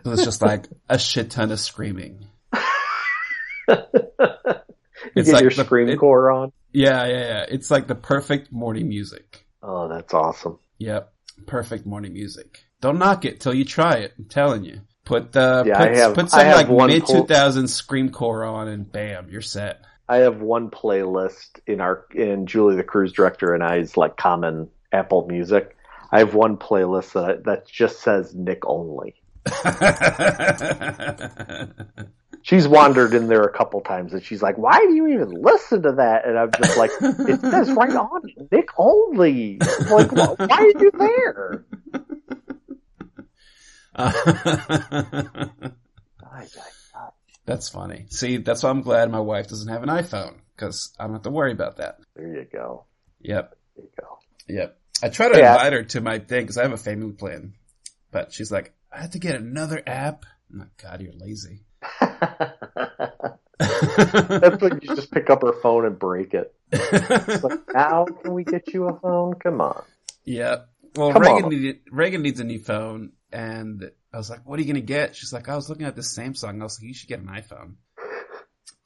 So 0.05 0.13
it's 0.13 0.25
just 0.25 0.43
like 0.43 0.67
a 0.89 0.99
shit 0.99 1.31
ton 1.31 1.51
of 1.51 1.61
screaming. 1.61 2.27
you 3.69 3.77
It's 5.15 5.27
get 5.29 5.35
like 5.35 5.43
your 5.43 5.51
the- 5.51 5.65
scream 5.65 5.89
it- 5.89 5.99
core 5.99 6.31
on. 6.31 6.53
Yeah, 6.73 7.07
yeah, 7.07 7.13
yeah. 7.19 7.47
It's 7.49 7.71
like 7.71 7.87
the 7.87 7.95
perfect 7.95 8.53
morning 8.53 8.89
music. 8.89 9.47
Oh, 9.63 9.89
that's 9.89 10.13
awesome. 10.13 10.59
Yep. 10.79 11.11
Perfect 11.47 11.87
morning 11.87 12.13
music. 12.13 12.63
Don't 12.83 12.99
knock 12.99 13.25
it 13.25 13.41
till 13.41 13.55
you 13.55 13.65
try 13.65 13.95
it. 13.95 14.13
I'm 14.19 14.27
telling 14.27 14.65
you. 14.65 14.83
Put 15.05 15.33
the 15.33 15.65
Yeah, 15.67 15.79
put, 15.79 15.97
have- 15.97 16.15
put 16.15 16.31
some 16.31 16.47
like 16.47 16.69
mid 16.69 17.03
pull- 17.05 17.27
2000s 17.27 17.71
screamcore 17.83 18.47
on 18.47 18.69
and 18.69 18.91
bam, 18.91 19.29
you're 19.31 19.41
set. 19.41 19.81
I 20.11 20.19
have 20.19 20.41
one 20.41 20.71
playlist 20.71 21.61
in 21.67 21.81
our 21.81 22.05
in 22.15 22.47
Julie 22.47 22.77
the 22.77 22.83
cruise 22.85 23.13
director 23.13 23.55
and 23.55 23.63
I's 23.63 23.97
like 23.97 24.17
common 24.17 24.69
Apple 24.93 25.27
Music. 25.27 25.75
I 26.11 26.21
have 26.21 26.35
one 26.35 26.57
playlist 26.59 27.13
that 27.13 27.45
that 27.45 27.67
just 27.67 28.01
says 28.01 28.35
Nick 28.35 28.61
only. 28.67 29.15
She's 32.43 32.67
wandered 32.69 33.13
in 33.15 33.27
there 33.29 33.43
a 33.43 33.53
couple 33.53 33.81
times 33.83 34.13
and 34.15 34.23
she's 34.23 34.41
like, 34.43 34.57
"Why 34.57 34.79
do 34.79 34.95
you 34.95 35.09
even 35.09 35.31
listen 35.31 35.83
to 35.83 35.93
that?" 35.93 36.27
And 36.27 36.39
I'm 36.39 36.51
just 36.53 36.79
like, 36.79 36.91
"It 37.01 37.41
says 37.41 37.71
right 37.73 37.95
on 37.95 38.23
it, 38.29 38.49
Nick 38.53 38.69
only." 38.79 39.59
Like, 39.91 40.11
"Wh- 40.11 40.39
why 40.39 40.47
are 40.49 40.67
you 40.83 40.91
there? 40.99 41.65
That's 47.47 47.69
funny. 47.71 48.07
See, 48.11 48.37
that's 48.39 48.63
why 48.63 48.71
I'm 48.71 48.83
glad 48.83 49.11
my 49.11 49.21
wife 49.21 49.49
doesn't 49.49 49.69
have 49.69 49.83
an 49.83 49.89
iPhone 49.89 50.35
because 50.55 50.95
I 50.99 51.05
don't 51.05 51.15
have 51.15 51.23
to 51.23 51.31
worry 51.31 51.53
about 51.53 51.79
that. 51.79 51.99
There 52.15 52.27
you 52.29 52.47
go. 52.53 52.85
Yep. 53.23 53.55
There 53.77 53.85
you 53.85 53.91
go. 53.99 54.19
Yep. 54.49 54.79
I 55.03 55.09
try 55.09 55.29
to 55.33 55.39
Yeah. 55.39 55.55
invite 55.55 55.73
her 55.73 55.83
to 55.85 56.01
my 56.03 56.19
thing 56.19 56.43
because 56.43 56.59
I 56.59 56.63
have 56.63 56.73
a 56.73 56.77
family 56.77 57.13
plan, 57.13 57.55
but 58.11 58.33
she's 58.33 58.53
like, 58.53 58.75
I 58.93 59.01
have 59.03 59.11
to 59.11 59.19
get 59.19 59.37
another 59.37 59.83
app. 59.87 60.25
I'm 60.53 60.71
God, 60.83 61.01
you're 61.03 61.13
lazy. 61.13 61.65
That's 63.59 64.63
when 64.63 64.81
you 64.83 64.95
just 64.95 65.11
pick 65.11 65.31
up 65.31 65.43
her 65.43 65.53
phone 65.63 65.85
and 65.85 65.99
break 65.99 66.33
it. 66.35 66.55
It's 66.71 67.43
like, 67.43 67.61
now 67.75 68.05
can 68.05 68.33
we 68.33 68.45
get 68.45 68.73
you 68.73 68.87
a 68.89 68.99
phone? 69.01 69.35
Come 69.35 69.61
on. 69.61 69.83
Yeah. 70.25 70.59
Well, 70.95 71.13
Come 71.13 71.23
Reagan 71.23 71.45
on. 71.45 71.51
needed, 71.51 71.81
Reagan 71.91 72.23
needs 72.23 72.41
a 72.41 72.45
new 72.45 72.59
phone, 72.59 73.13
and 73.33 73.91
I 74.13 74.17
was 74.17 74.31
like, 74.31 74.41
"What 74.47 74.59
are 74.59 74.63
you 74.63 74.69
gonna 74.69 74.81
get?" 74.81 75.15
She's 75.17 75.33
like, 75.33 75.49
"I 75.49 75.55
was 75.57 75.69
looking 75.69 75.87
at 75.87 75.97
this 75.97 76.17
Samsung. 76.17 76.61
I 76.61 76.65
was 76.65 76.81
like, 76.81 76.89
you 76.89 76.95
should 76.95 77.09
get 77.09 77.21
an 77.21 77.27
iPhone." 77.27 77.75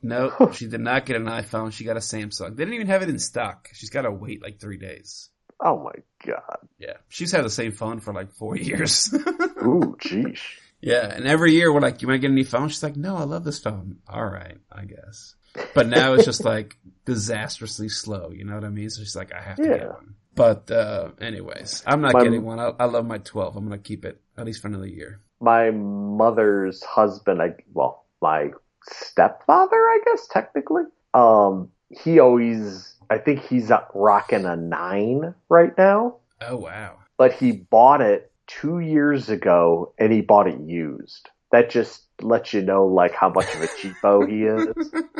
No, 0.02 0.50
she 0.52 0.66
did 0.66 0.80
not 0.80 1.06
get 1.06 1.16
an 1.16 1.26
iPhone. 1.26 1.72
She 1.72 1.84
got 1.84 1.96
a 1.96 2.00
Samsung. 2.00 2.50
They 2.56 2.64
didn't 2.64 2.74
even 2.74 2.88
have 2.88 3.02
it 3.02 3.08
in 3.08 3.20
stock. 3.20 3.68
She's 3.72 3.90
got 3.90 4.02
to 4.02 4.10
wait 4.10 4.42
like 4.42 4.58
three 4.58 4.76
days. 4.78 5.28
Oh 5.64 5.78
my 5.82 5.92
god. 6.26 6.58
Yeah, 6.78 6.94
she's 7.08 7.30
had 7.32 7.44
the 7.44 7.50
same 7.50 7.72
phone 7.72 8.00
for 8.00 8.12
like 8.12 8.32
four 8.32 8.56
years. 8.70 9.12
Ooh, 9.14 9.96
jeez. 10.00 10.40
yeah, 10.80 11.06
and 11.14 11.26
every 11.26 11.52
year 11.52 11.72
we're 11.72 11.80
like, 11.80 12.02
"You 12.02 12.08
want 12.08 12.16
to 12.16 12.20
get 12.20 12.30
a 12.30 12.34
new 12.34 12.44
phone?" 12.44 12.68
She's 12.68 12.82
like, 12.82 12.96
"No, 12.96 13.16
I 13.16 13.24
love 13.24 13.44
this 13.44 13.58
phone." 13.60 13.98
All 14.08 14.24
right, 14.24 14.58
I 14.70 14.84
guess. 14.84 15.34
But 15.74 15.86
now 15.86 16.14
it's 16.14 16.24
just 16.24 16.44
like 16.44 16.76
disastrously 17.04 17.88
slow. 17.90 18.30
You 18.30 18.44
know 18.44 18.54
what 18.54 18.64
I 18.64 18.70
mean? 18.70 18.90
So 18.90 19.02
she's 19.02 19.14
like, 19.16 19.32
"I 19.32 19.40
have 19.40 19.56
to 19.58 19.62
Yeah. 19.64 19.76
get 19.78 19.88
one." 19.88 20.14
But 20.34 20.70
uh 20.70 21.10
anyways, 21.20 21.84
I'm 21.86 22.00
not 22.00 22.14
My- 22.14 22.24
getting 22.24 22.42
one. 22.44 22.58
I, 22.58 22.72
I 22.80 22.84
love 22.86 23.06
my 23.06 23.18
12. 23.18 23.54
I'm 23.56 23.64
gonna 23.64 23.78
keep 23.78 24.04
it 24.04 24.20
at 24.36 24.44
least 24.46 24.62
for 24.62 24.68
another 24.68 24.86
year. 24.86 25.20
My 25.40 25.70
mother's 25.72 26.82
husband, 26.82 27.42
I 27.42 27.54
well, 27.74 28.06
my 28.22 28.50
stepfather, 28.84 29.76
I 29.76 30.00
guess 30.06 30.26
technically. 30.28 30.84
Um, 31.14 31.68
he 31.90 32.18
always 32.18 32.91
I 33.10 33.18
think 33.18 33.44
he's 33.46 33.70
rocking 33.94 34.44
a 34.44 34.56
nine 34.56 35.34
right 35.48 35.76
now. 35.76 36.16
Oh 36.40 36.56
wow. 36.56 36.98
But 37.16 37.32
he 37.32 37.52
bought 37.52 38.00
it 38.00 38.32
two 38.46 38.80
years 38.80 39.28
ago, 39.28 39.94
and 39.98 40.12
he 40.12 40.20
bought 40.20 40.48
it 40.48 40.60
used. 40.60 41.28
That 41.52 41.70
just 41.70 42.02
lets 42.20 42.52
you 42.52 42.62
know 42.62 42.86
like 42.86 43.14
how 43.14 43.28
much 43.28 43.54
of 43.54 43.62
a 43.62 43.66
cheapo 43.66 44.28
he 44.28 44.44
is. 44.44 44.92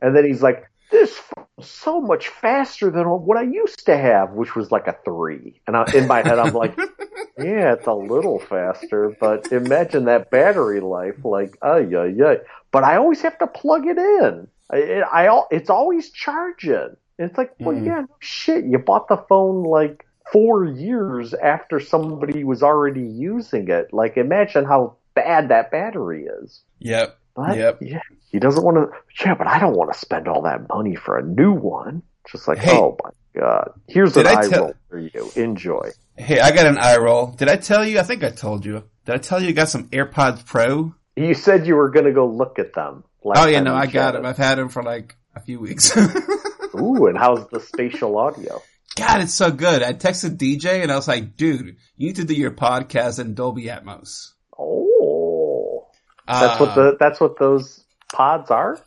And 0.00 0.16
then 0.16 0.24
he's 0.24 0.42
like, 0.42 0.70
"This 0.90 1.20
so 1.60 2.00
much 2.00 2.28
faster 2.28 2.90
than 2.90 3.08
what 3.08 3.36
I 3.36 3.42
used 3.42 3.84
to 3.86 3.96
have," 3.96 4.32
which 4.32 4.54
was 4.54 4.70
like 4.70 4.86
a 4.86 4.96
three. 5.04 5.60
And 5.66 5.76
I, 5.76 5.84
in 5.94 6.06
my 6.06 6.18
head, 6.18 6.38
I'm 6.38 6.54
like, 6.54 6.76
"Yeah, 7.38 7.74
it's 7.74 7.86
a 7.86 7.92
little 7.92 8.38
faster, 8.38 9.16
but 9.20 9.50
imagine 9.52 10.04
that 10.04 10.30
battery 10.30 10.80
life, 10.80 11.24
like, 11.24 11.58
oh 11.62 11.78
yeah, 11.78 12.04
yeah." 12.04 12.34
But 12.70 12.84
I 12.84 12.96
always 12.96 13.22
have 13.22 13.38
to 13.38 13.46
plug 13.46 13.86
it 13.86 13.98
in. 13.98 14.46
I, 14.70 15.02
I 15.02 15.42
it's 15.50 15.70
always 15.70 16.10
charging. 16.10 16.96
It's 17.18 17.36
like, 17.36 17.52
well, 17.58 17.74
Mhm. 17.74 17.86
yeah, 17.86 18.00
no 18.00 18.16
shit. 18.20 18.64
You 18.64 18.78
bought 18.78 19.08
the 19.08 19.16
phone 19.28 19.64
like 19.64 20.04
four 20.32 20.64
years 20.64 21.34
after 21.34 21.80
somebody 21.80 22.44
was 22.44 22.62
already 22.62 23.02
using 23.02 23.68
it. 23.70 23.92
Like, 23.92 24.16
imagine 24.16 24.64
how 24.64 24.96
bad 25.14 25.48
that 25.48 25.70
battery 25.70 26.26
is. 26.42 26.62
Yep. 26.80 27.16
But 27.34 27.56
Yep. 27.56 27.78
yeah, 27.82 28.00
he 28.30 28.38
doesn't 28.38 28.62
want 28.64 28.76
to. 28.76 29.24
Yeah, 29.24 29.34
but 29.34 29.46
I 29.46 29.58
don't 29.58 29.74
want 29.74 29.92
to 29.92 29.98
spend 29.98 30.28
all 30.28 30.42
that 30.42 30.68
money 30.68 30.94
for 30.96 31.16
a 31.16 31.22
new 31.22 31.52
one. 31.52 32.02
Just 32.30 32.46
like, 32.46 32.58
Hey. 32.58 32.76
oh 32.76 32.96
my 33.02 33.10
god, 33.40 33.70
here's 33.88 34.16
an 34.16 34.26
I 34.26 34.34
eye 34.34 34.48
tell- 34.48 34.64
roll 34.64 34.74
for 34.90 34.98
you. 34.98 35.30
Enjoy. 35.34 35.90
Hey, 36.16 36.40
I 36.40 36.50
got 36.50 36.66
an 36.66 36.78
eye 36.78 36.96
roll. 36.98 37.28
Did 37.28 37.48
I 37.48 37.56
tell 37.56 37.84
you? 37.86 37.98
I 37.98 38.02
think 38.02 38.22
I 38.22 38.30
told 38.30 38.66
you. 38.66 38.82
Did 39.06 39.14
I 39.14 39.18
tell 39.18 39.40
you 39.42 39.48
I 39.48 39.52
got 39.52 39.68
some 39.68 39.88
AirPods 39.88 40.44
Pro? 40.44 40.94
You 41.16 41.32
said 41.34 41.66
you 41.66 41.74
were 41.76 41.90
going 41.90 42.04
to 42.06 42.12
go 42.12 42.26
look 42.26 42.58
at 42.58 42.74
them. 42.74 43.04
Last 43.24 43.38
Oh 43.44 43.46
yeah, 43.46 43.60
no, 43.60 43.74
I 43.74 43.86
got 43.86 44.14
him. 44.16 44.24
I've 44.26 44.36
had 44.36 44.58
him 44.58 44.68
for 44.68 44.82
like 44.82 45.16
a 45.34 45.40
few 45.40 45.60
weeks. 45.60 45.96
Ooh, 46.74 47.06
and 47.06 47.16
how's 47.18 47.46
the 47.48 47.60
spatial 47.60 48.16
audio? 48.18 48.62
God, 48.96 49.20
it's 49.20 49.34
so 49.34 49.50
good. 49.50 49.82
I 49.82 49.92
texted 49.92 50.36
DJ 50.36 50.82
and 50.82 50.90
I 50.90 50.96
was 50.96 51.06
like, 51.08 51.36
dude, 51.36 51.76
you 51.96 52.06
need 52.08 52.16
to 52.16 52.24
do 52.24 52.34
your 52.34 52.50
podcast 52.50 53.20
in 53.20 53.34
Dolby 53.34 53.64
Atmos. 53.64 54.32
Oh, 54.58 55.86
that's 56.26 56.60
what 56.60 56.70
Uh, 56.70 56.74
the 56.74 56.96
that's 56.98 57.20
what 57.20 57.38
those 57.38 57.84
pods 58.12 58.50
are. 58.50 58.78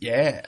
Yeah, 0.00 0.42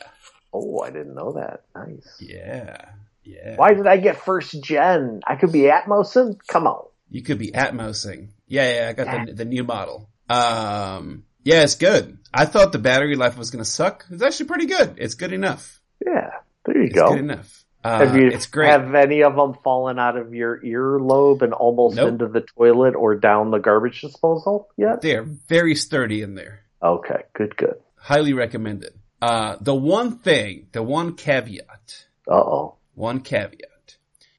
Oh, 0.53 0.81
I 0.81 0.91
didn't 0.91 1.15
know 1.15 1.33
that. 1.33 1.65
Nice. 1.74 2.16
yeah, 2.20 2.77
yeah. 3.24 3.57
Why 3.57 3.74
did 3.74 3.87
I 3.87 3.97
get 3.99 4.20
first 4.24 4.62
gen? 4.62 5.20
I 5.27 5.37
could 5.37 5.53
be 5.53 5.62
Atmosin. 5.70 6.39
Come 6.47 6.66
on. 6.66 6.87
You 7.11 7.23
could 7.23 7.39
be 7.39 7.51
Atmosing. 7.55 8.33
Yeah, 8.49 8.73
yeah, 8.83 8.89
I 8.89 8.93
got 8.93 9.27
the, 9.27 9.33
the 9.35 9.45
new 9.45 9.65
model. 9.65 10.09
Um, 10.31 11.24
yeah, 11.47 11.62
it's 11.62 11.77
good. 11.77 12.18
I 12.35 12.44
thought 12.44 12.73
the 12.73 12.78
battery 12.78 13.14
life 13.16 13.39
was 13.39 13.51
going 13.51 13.64
to 13.64 13.70
suck. 13.70 14.05
It's 14.10 14.23
actually 14.23 14.47
pretty 14.47 14.66
good. 14.66 14.97
It's 14.98 15.14
good 15.14 15.32
enough. 15.32 15.81
Yeah, 16.05 16.31
there 16.64 16.77
you 16.78 16.86
It's 16.86 16.94
go. 16.94 17.09
good 17.10 17.18
enough. 17.20 17.64
Uh, 17.85 17.98
Have 18.05 18.16
you 18.16 18.27
it's 18.28 18.47
great. 18.47 18.68
have 18.70 18.94
any 18.97 19.23
of 19.23 19.36
them 19.36 19.55
fallen 19.62 19.98
out 20.01 20.16
of 20.16 20.35
your 20.35 20.60
earlobe 20.60 21.43
and 21.43 21.52
almost 21.55 21.94
Nope. 21.94 22.09
into 22.09 22.27
the 22.27 22.40
toilet 22.40 22.97
or 22.97 23.14
down 23.14 23.52
the 23.52 23.59
garbage 23.59 24.01
disposal 24.01 24.68
yet? 24.77 25.02
They're 25.02 25.23
very 25.23 25.77
sturdy 25.77 26.20
in 26.23 26.35
there. 26.35 26.62
Okay, 26.82 27.23
good, 27.32 27.56
good. 27.56 27.77
Highly 27.94 28.32
recommended. 28.32 28.93
Uh, 29.23 29.56
the 29.60 29.74
one 29.74 30.18
thing, 30.18 30.66
the 30.73 30.82
one 30.82 31.14
caveat, 31.14 32.06
Uh 32.28 32.35
oh. 32.35 32.74
one 32.94 33.20
caveat 33.20 33.97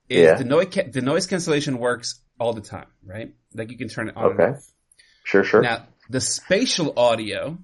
is 0.09 0.25
Yeah. 0.25 0.33
the 0.35 0.43
noise, 0.43 0.67
ca- 0.73 0.89
the 0.91 1.01
noise 1.01 1.25
cancellation 1.25 1.77
works 1.79 2.19
all 2.39 2.51
the 2.53 2.61
time, 2.61 2.87
right? 3.05 3.33
Like 3.55 3.71
you 3.71 3.77
can 3.77 3.87
turn 3.87 4.09
it 4.09 4.17
on 4.17 4.25
Okay. 4.33 4.43
and 4.43 4.55
off. 4.57 4.71
Sure, 5.23 5.43
sure. 5.45 5.61
Now, 5.61 5.85
the 6.09 6.21
spatial 6.21 6.93
audio 6.97 7.57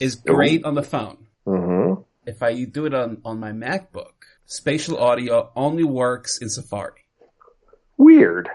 is 0.00 0.16
great 0.16 0.64
on 0.64 0.74
the 0.74 0.82
phone. 0.82 1.26
mm-hmm. 1.46 2.02
If 2.26 2.42
I 2.42 2.64
do 2.64 2.86
it 2.86 2.94
on, 2.94 3.22
on 3.24 3.38
my 3.38 3.52
MacBook, 3.52 4.12
spatial 4.46 4.98
audio 4.98 5.50
only 5.54 5.84
works 5.84 6.38
in 6.38 6.48
Safari. 6.48 7.04
Weird. 7.96 8.48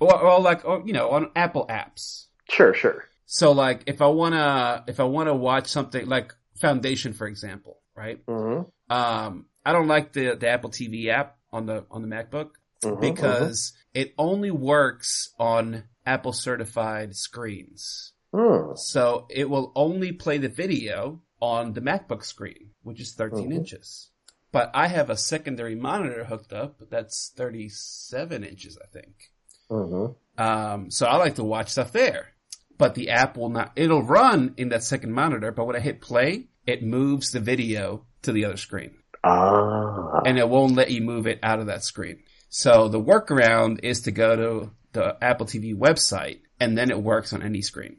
Or, 0.00 0.20
or 0.20 0.40
like, 0.40 0.64
or, 0.64 0.82
you 0.84 0.92
know, 0.92 1.10
on 1.10 1.30
Apple 1.36 1.66
apps. 1.68 2.26
Sure, 2.48 2.74
sure. 2.74 3.04
So 3.26 3.52
like, 3.52 3.84
if 3.86 4.02
I 4.02 4.08
wanna, 4.08 4.84
if 4.88 4.98
I 4.98 5.04
wanna 5.04 5.34
watch 5.34 5.68
something 5.68 6.06
like 6.06 6.34
Foundation, 6.60 7.12
for 7.12 7.26
example, 7.26 7.78
right? 7.96 8.24
Mm-hmm. 8.26 8.92
Um, 8.92 9.46
I 9.64 9.72
don't 9.72 9.86
like 9.88 10.12
the, 10.12 10.34
the 10.34 10.48
Apple 10.48 10.70
TV 10.70 11.06
app 11.08 11.38
on 11.52 11.66
the, 11.66 11.86
on 11.90 12.02
the 12.02 12.08
MacBook 12.08 12.50
Mhm, 12.82 13.00
because 13.00 13.72
it 13.94 14.12
only 14.18 14.50
works 14.50 15.32
on 15.38 15.84
Apple 16.04 16.32
certified 16.32 17.14
screens. 17.14 18.11
Mhm. 18.32 18.78
So 18.78 19.26
it 19.30 19.48
will 19.48 19.72
only 19.74 20.12
play 20.12 20.38
the 20.38 20.48
video 20.48 21.20
on 21.40 21.72
the 21.72 21.80
MacBook 21.80 22.24
screen, 22.24 22.70
which 22.82 23.00
is 23.00 23.12
13 23.14 23.50
Mhm. 23.50 23.54
inches. 23.56 24.08
But 24.52 24.70
I 24.74 24.86
have 24.88 25.10
a 25.10 25.16
secondary 25.16 25.74
monitor 25.74 26.24
hooked 26.24 26.52
up 26.52 26.76
that's 26.90 27.32
37 27.36 28.44
inches, 28.44 28.78
I 28.82 28.86
think. 28.86 29.32
Mhm. 29.70 30.14
Um, 30.38 30.90
so 30.90 31.06
I 31.06 31.16
like 31.16 31.36
to 31.36 31.44
watch 31.44 31.70
stuff 31.70 31.92
there. 31.92 32.34
But 32.78 32.94
the 32.94 33.10
app 33.10 33.36
will 33.36 33.48
not, 33.48 33.72
it'll 33.76 34.02
run 34.02 34.54
in 34.56 34.70
that 34.70 34.82
second 34.82 35.12
monitor, 35.12 35.52
but 35.52 35.66
when 35.66 35.76
I 35.76 35.80
hit 35.80 36.00
play, 36.00 36.48
it 36.66 36.82
moves 36.82 37.30
the 37.32 37.40
video 37.40 38.06
to 38.22 38.32
the 38.32 38.44
other 38.44 38.56
screen. 38.56 38.96
Ah. 39.24 40.20
And 40.26 40.38
it 40.38 40.48
won't 40.48 40.74
let 40.74 40.90
you 40.90 41.00
move 41.00 41.26
it 41.26 41.38
out 41.42 41.60
of 41.60 41.66
that 41.66 41.84
screen. 41.84 42.22
So 42.48 42.88
the 42.88 43.00
workaround 43.00 43.80
is 43.82 44.02
to 44.02 44.10
go 44.10 44.36
to 44.36 44.70
the 44.92 45.16
Apple 45.22 45.46
TV 45.46 45.74
website 45.74 46.40
and 46.60 46.76
then 46.76 46.90
it 46.90 47.02
works 47.02 47.32
on 47.32 47.42
any 47.42 47.62
screen. 47.62 47.96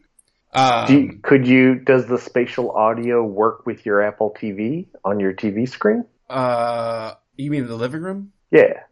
Um, 0.53 0.93
you, 0.93 1.19
could 1.21 1.47
you? 1.47 1.75
Does 1.75 2.05
the 2.05 2.17
spatial 2.19 2.71
audio 2.71 3.23
work 3.23 3.65
with 3.65 3.85
your 3.85 4.01
Apple 4.01 4.35
TV 4.39 4.87
on 5.03 5.19
your 5.19 5.33
TV 5.33 5.67
screen? 5.67 6.05
uh, 6.29 7.13
you 7.35 7.49
mean 7.51 7.67
the 7.67 7.75
living 7.75 8.01
room? 8.01 8.31
Yeah. 8.51 8.83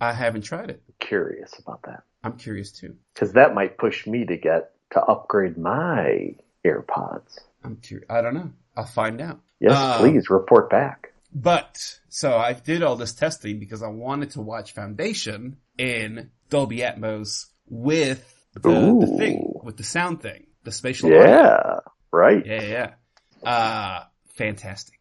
I 0.00 0.12
haven't 0.12 0.42
tried 0.42 0.70
it. 0.70 0.82
Curious 0.98 1.52
about 1.58 1.82
that 1.84 2.02
I'm 2.24 2.36
curious 2.36 2.72
too. 2.72 2.96
because 3.14 3.32
that 3.34 3.54
might 3.54 3.78
push 3.78 4.06
me 4.06 4.24
to 4.26 4.36
get 4.36 4.72
to 4.92 5.00
upgrade 5.00 5.56
my 5.56 6.34
AirPods. 6.66 7.38
I'm 7.62 7.76
curious. 7.76 8.06
I 8.10 8.20
don't 8.20 8.34
know. 8.34 8.50
I'll 8.76 8.84
find 8.84 9.20
out. 9.20 9.40
Yes, 9.60 9.76
Um, 9.78 10.00
please 10.00 10.28
report 10.30 10.68
back. 10.70 11.12
But 11.32 11.98
so 12.08 12.36
I 12.36 12.52
did 12.54 12.82
all 12.82 12.96
this 12.96 13.12
testing 13.12 13.58
because 13.58 13.82
I 13.82 13.88
wanted 13.88 14.30
to 14.30 14.40
watch 14.40 14.72
Foundation 14.72 15.56
in 15.78 16.30
Dolby 16.50 16.78
Atmos 16.78 17.46
with 17.68 18.22
the, 18.54 18.60
the 19.00 19.14
thing, 19.18 19.52
with 19.62 19.76
the 19.76 19.84
sound 19.84 20.20
thing, 20.22 20.46
the 20.64 20.72
spatial. 20.72 21.10
Yeah. 21.10 21.80
Right. 22.10 22.44
Yeah, 22.44 22.94
yeah. 23.42 23.48
Uh, 23.48 24.04
fantastic. 24.34 24.98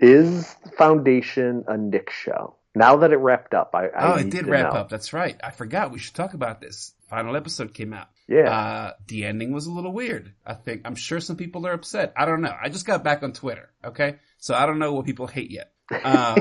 Is 0.00 0.54
Foundation 0.76 1.64
a 1.68 1.76
Nick 1.76 2.10
show? 2.10 2.56
Now 2.74 2.96
that 2.96 3.12
it 3.12 3.16
wrapped 3.16 3.54
up, 3.54 3.70
I, 3.74 3.88
I 3.88 4.12
oh, 4.12 4.16
it 4.16 4.30
did 4.30 4.46
wrap 4.46 4.72
know. 4.72 4.80
up. 4.80 4.88
That's 4.88 5.12
right. 5.12 5.38
I 5.42 5.50
forgot. 5.50 5.92
We 5.92 5.98
should 5.98 6.14
talk 6.14 6.34
about 6.34 6.60
this. 6.60 6.94
Final 7.08 7.36
episode 7.36 7.74
came 7.74 7.92
out. 7.92 8.08
Yeah. 8.26 8.50
Uh, 8.50 8.92
the 9.06 9.24
ending 9.24 9.52
was 9.52 9.66
a 9.66 9.70
little 9.72 9.92
weird. 9.92 10.32
I 10.46 10.54
think, 10.54 10.82
I'm 10.86 10.94
sure 10.94 11.20
some 11.20 11.36
people 11.36 11.66
are 11.66 11.72
upset. 11.72 12.14
I 12.16 12.24
don't 12.24 12.40
know. 12.40 12.54
I 12.60 12.70
just 12.70 12.86
got 12.86 13.04
back 13.04 13.22
on 13.22 13.32
Twitter. 13.32 13.70
Okay. 13.84 14.16
So 14.38 14.54
I 14.54 14.64
don't 14.66 14.78
know 14.78 14.94
what 14.94 15.04
people 15.04 15.26
hate 15.26 15.50
yet. 15.50 15.72
Um, 15.92 16.38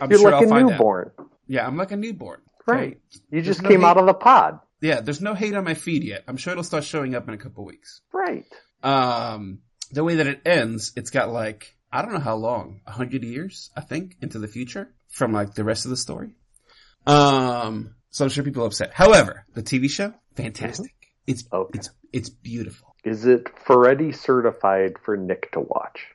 I'm 0.00 0.10
You're 0.10 0.18
sure 0.18 0.30
like 0.30 0.40
I'll 0.40 0.46
a 0.46 0.48
find 0.48 0.64
out. 0.64 0.70
newborn. 0.70 1.10
Yeah, 1.46 1.66
I'm 1.66 1.76
like 1.76 1.92
a 1.92 1.96
newborn. 1.96 2.40
okay? 2.66 2.78
Right. 2.78 3.00
You 3.30 3.42
just 3.42 3.62
no 3.62 3.68
came 3.68 3.80
hate. 3.80 3.86
out 3.86 3.98
of 3.98 4.06
the 4.06 4.14
pod. 4.14 4.58
Yeah, 4.82 5.00
there's 5.00 5.20
no 5.22 5.32
hate 5.34 5.54
on 5.54 5.64
my 5.64 5.74
feed 5.74 6.04
yet. 6.04 6.24
I'm 6.28 6.36
sure 6.36 6.50
it'll 6.52 6.64
start 6.64 6.84
showing 6.84 7.14
up 7.14 7.26
in 7.28 7.34
a 7.34 7.38
couple 7.38 7.64
weeks. 7.64 8.02
Right. 8.12 8.44
Um, 8.82 9.60
the 9.92 10.04
way 10.04 10.16
that 10.16 10.26
it 10.26 10.42
ends, 10.44 10.92
it's 10.96 11.10
got 11.10 11.30
like, 11.30 11.74
I 11.92 12.02
don't 12.02 12.12
know 12.12 12.18
how 12.20 12.34
long, 12.36 12.80
a 12.86 12.90
hundred 12.90 13.22
years, 13.24 13.70
I 13.76 13.80
think, 13.82 14.16
into 14.20 14.38
the 14.38 14.48
future 14.48 14.92
from 15.08 15.32
like 15.32 15.54
the 15.54 15.64
rest 15.64 15.84
of 15.86 15.90
the 15.90 15.96
story. 15.96 16.34
Um, 17.06 17.94
so 18.10 18.24
I'm 18.24 18.30
sure 18.30 18.44
people 18.44 18.64
are 18.64 18.66
upset. 18.66 18.92
However, 18.92 19.46
the 19.54 19.62
TV 19.62 19.88
show, 19.88 20.12
fantastic. 20.36 20.92
It's, 21.26 21.44
Okay. 21.52 21.78
it's, 21.78 21.90
it's 22.12 22.28
beautiful. 22.30 22.94
Is 23.04 23.26
it 23.26 23.48
Ferretti 23.64 24.12
certified 24.12 24.94
for 25.04 25.16
Nick 25.16 25.52
to 25.52 25.60
watch? 25.60 26.06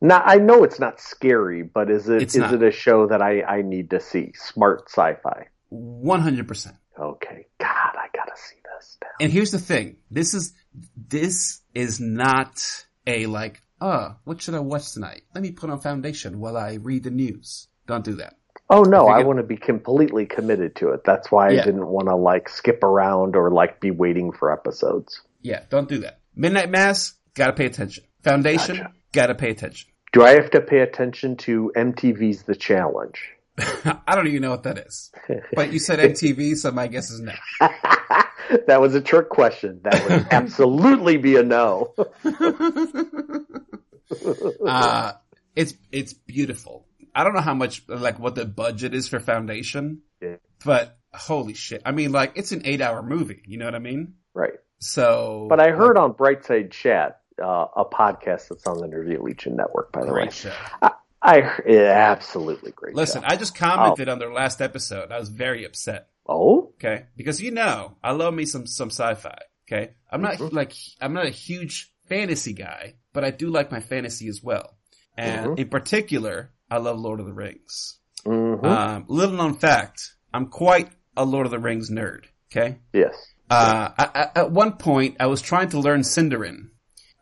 Now 0.00 0.22
I 0.24 0.36
know 0.36 0.64
it's 0.64 0.78
not 0.80 1.00
scary, 1.00 1.62
but 1.62 1.90
is 1.90 2.08
it 2.08 2.20
It's 2.22 2.34
is 2.34 2.40
not. 2.40 2.54
it 2.54 2.62
a 2.62 2.70
show 2.70 3.06
that 3.06 3.22
I, 3.22 3.42
I 3.42 3.62
need 3.62 3.90
to 3.90 4.00
see? 4.00 4.32
Smart 4.34 4.84
sci-fi. 4.90 5.48
100%. 5.72 6.76
Okay. 6.98 7.46
God, 7.60 7.83
gotta 8.34 8.42
see 8.42 8.56
this 8.76 8.98
now. 9.02 9.08
And 9.20 9.32
here's 9.32 9.50
the 9.52 9.58
thing. 9.58 9.96
This 10.10 10.34
is, 10.34 10.52
this 10.96 11.60
is 11.74 12.00
not 12.00 12.60
a 13.06 13.26
like, 13.26 13.62
uh, 13.80 14.14
what 14.24 14.40
should 14.42 14.54
I 14.54 14.60
watch 14.60 14.92
tonight? 14.92 15.22
Let 15.34 15.42
me 15.42 15.52
put 15.52 15.70
on 15.70 15.80
foundation 15.80 16.40
while 16.40 16.56
I 16.56 16.74
read 16.74 17.04
the 17.04 17.10
news. 17.10 17.68
Don't 17.86 18.04
do 18.04 18.14
that. 18.16 18.34
Oh 18.70 18.82
no, 18.82 19.08
I 19.08 19.20
I 19.20 19.24
want 19.24 19.38
to 19.38 19.42
be 19.42 19.58
completely 19.58 20.24
committed 20.24 20.76
to 20.76 20.90
it. 20.90 21.02
That's 21.04 21.30
why 21.30 21.50
Yeah. 21.50 21.60
I 21.62 21.64
didn't 21.66 21.86
want 21.86 22.08
to 22.08 22.16
like 22.16 22.48
skip 22.48 22.82
around 22.82 23.36
or 23.36 23.50
like 23.50 23.78
be 23.80 23.90
waiting 23.90 24.32
for 24.32 24.50
episodes. 24.52 25.20
Yeah, 25.42 25.64
don't 25.68 25.88
do 25.88 25.98
that. 25.98 26.20
Midnight 26.34 26.70
Mass, 26.70 27.12
gotta 27.34 27.52
pay 27.52 27.66
attention. 27.66 28.04
Foundation, 28.22 28.76
Gotcha. 28.76 28.92
gotta 29.12 29.34
pay 29.34 29.50
attention. 29.50 29.90
Do 30.14 30.24
I 30.24 30.30
have 30.30 30.50
to 30.52 30.60
pay 30.62 30.78
attention 30.78 31.36
to 31.38 31.72
MTV's 31.76 32.44
The 32.44 32.54
Challenge? 32.54 33.20
I 33.58 34.14
don't 34.14 34.28
even 34.28 34.40
know 34.42 34.50
what 34.50 34.62
that 34.62 34.78
is. 34.78 35.10
But 35.54 35.72
you 35.72 35.78
said 35.78 35.98
MTV, 35.98 36.56
so 36.56 36.70
my 36.70 36.86
guess 36.86 37.10
is 37.10 37.20
no. 37.20 37.32
that 38.66 38.80
was 38.80 38.94
a 38.94 39.00
trick 39.00 39.28
question. 39.28 39.80
That 39.84 40.08
would 40.08 40.26
absolutely 40.30 41.16
be 41.16 41.36
a 41.36 41.42
no. 41.42 41.94
uh, 44.66 45.12
it's 45.56 45.74
it's 45.92 46.12
beautiful. 46.12 46.86
I 47.14 47.24
don't 47.24 47.34
know 47.34 47.40
how 47.40 47.54
much 47.54 47.82
like 47.88 48.18
what 48.18 48.34
the 48.34 48.44
budget 48.44 48.94
is 48.94 49.08
for 49.08 49.20
Foundation, 49.20 50.02
Yeah. 50.20 50.36
but 50.64 50.98
holy 51.12 51.54
shit! 51.54 51.82
I 51.84 51.92
mean, 51.92 52.12
like 52.12 52.32
it's 52.36 52.52
an 52.52 52.62
eight 52.64 52.80
hour 52.80 53.02
movie. 53.02 53.42
You 53.46 53.58
know 53.58 53.66
what 53.66 53.74
I 53.74 53.78
mean? 53.80 54.14
Right. 54.34 54.54
So, 54.80 55.46
But 55.48 55.60
I 55.60 55.70
heard 55.70 55.96
like, 55.96 56.04
on 56.04 56.12
Brightside 56.14 56.70
Chat, 56.72 57.20
uh, 57.42 57.66
a 57.76 57.84
podcast 57.84 58.48
that's 58.48 58.66
on 58.66 58.78
the 58.78 58.84
Interview 58.84 59.22
Legion 59.22 59.56
Network, 59.56 59.92
by 59.92 60.04
the 60.04 60.12
way. 60.12 60.28
show. 60.30 60.52
I 61.22 61.38
yeah, 61.66 62.10
absolutely 62.12 62.72
great. 62.72 62.94
Listen. 62.94 63.22
I 63.24 63.36
just 63.36 63.54
commented 63.56 64.10
on 64.10 64.18
their 64.18 64.32
last 64.32 64.60
episode. 64.60 65.10
I 65.10 65.18
was 65.18 65.30
very 65.30 65.64
upset. 65.64 66.08
Oh, 66.26 66.72
Okay, 66.76 67.06
because 67.16 67.40
you 67.40 67.50
know 67.50 67.96
I 68.02 68.12
love 68.12 68.34
me 68.34 68.44
some 68.46 68.66
some 68.66 68.90
sci-fi. 68.90 69.38
Okay, 69.66 69.94
I'm 70.10 70.20
not 70.22 70.34
Mhm. 70.36 70.52
like 70.52 70.72
I'm 71.00 71.12
not 71.14 71.26
a 71.26 71.30
huge 71.30 71.90
fantasy 72.08 72.52
guy, 72.52 72.94
but 73.12 73.24
I 73.24 73.30
do 73.30 73.48
like 73.50 73.70
my 73.72 73.80
fantasy 73.80 74.28
as 74.28 74.42
well. 74.42 74.76
And 75.16 75.46
Mhm. 75.46 75.58
in 75.58 75.68
particular, 75.68 76.52
I 76.70 76.78
love 76.78 76.98
Lord 76.98 77.20
of 77.20 77.26
the 77.26 77.32
Rings. 77.32 77.98
mhm. 78.26 78.64
Um, 78.64 79.04
little 79.08 79.36
known 79.36 79.54
fact: 79.54 80.14
I'm 80.32 80.46
quite 80.48 80.90
a 81.16 81.24
Lord 81.24 81.46
of 81.46 81.52
the 81.52 81.58
Rings 81.58 81.90
nerd. 81.90 82.24
Okay, 82.50 82.78
yes. 82.92 83.14
uh, 83.50 83.90
I, 83.98 84.04
I, 84.14 84.40
at 84.40 84.50
one 84.52 84.72
point 84.78 85.16
I 85.20 85.26
was 85.26 85.42
trying 85.42 85.68
to 85.70 85.78
learn 85.80 86.00
Sindarin 86.02 86.70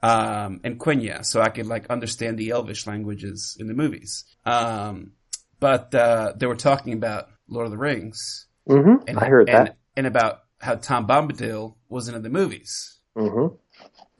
um, 0.03 0.61
and 0.65 0.79
Quenya 0.79 1.25
so 1.25 1.41
I 1.41 1.49
could 1.49 1.67
like 1.67 1.87
understand 1.91 2.39
the 2.39 2.51
Elvish 2.51 2.87
languages 2.87 3.57
in 3.59 3.67
the 3.67 3.75
movies. 3.75 4.25
Um, 4.45 5.13
but 5.61 5.95
uh, 5.95 6.33
they 6.37 6.47
were 6.47 6.57
talking 6.57 6.93
about 6.93 7.29
Lord 7.49 7.67
of 7.67 7.73
the 7.73 7.79
Rings. 7.79 8.47
Hmm 8.67 8.97
And, 9.07 9.19
I 9.19 9.27
heard 9.27 9.49
and, 9.49 9.69
that. 9.69 9.77
And 9.97 10.07
about 10.07 10.41
how 10.61 10.77
Tom 10.77 11.07
Bombadil 11.07 11.75
wasn't 11.89 12.17
in 12.17 12.23
the 12.23 12.31
movies. 12.31 12.99
hmm 13.17 13.49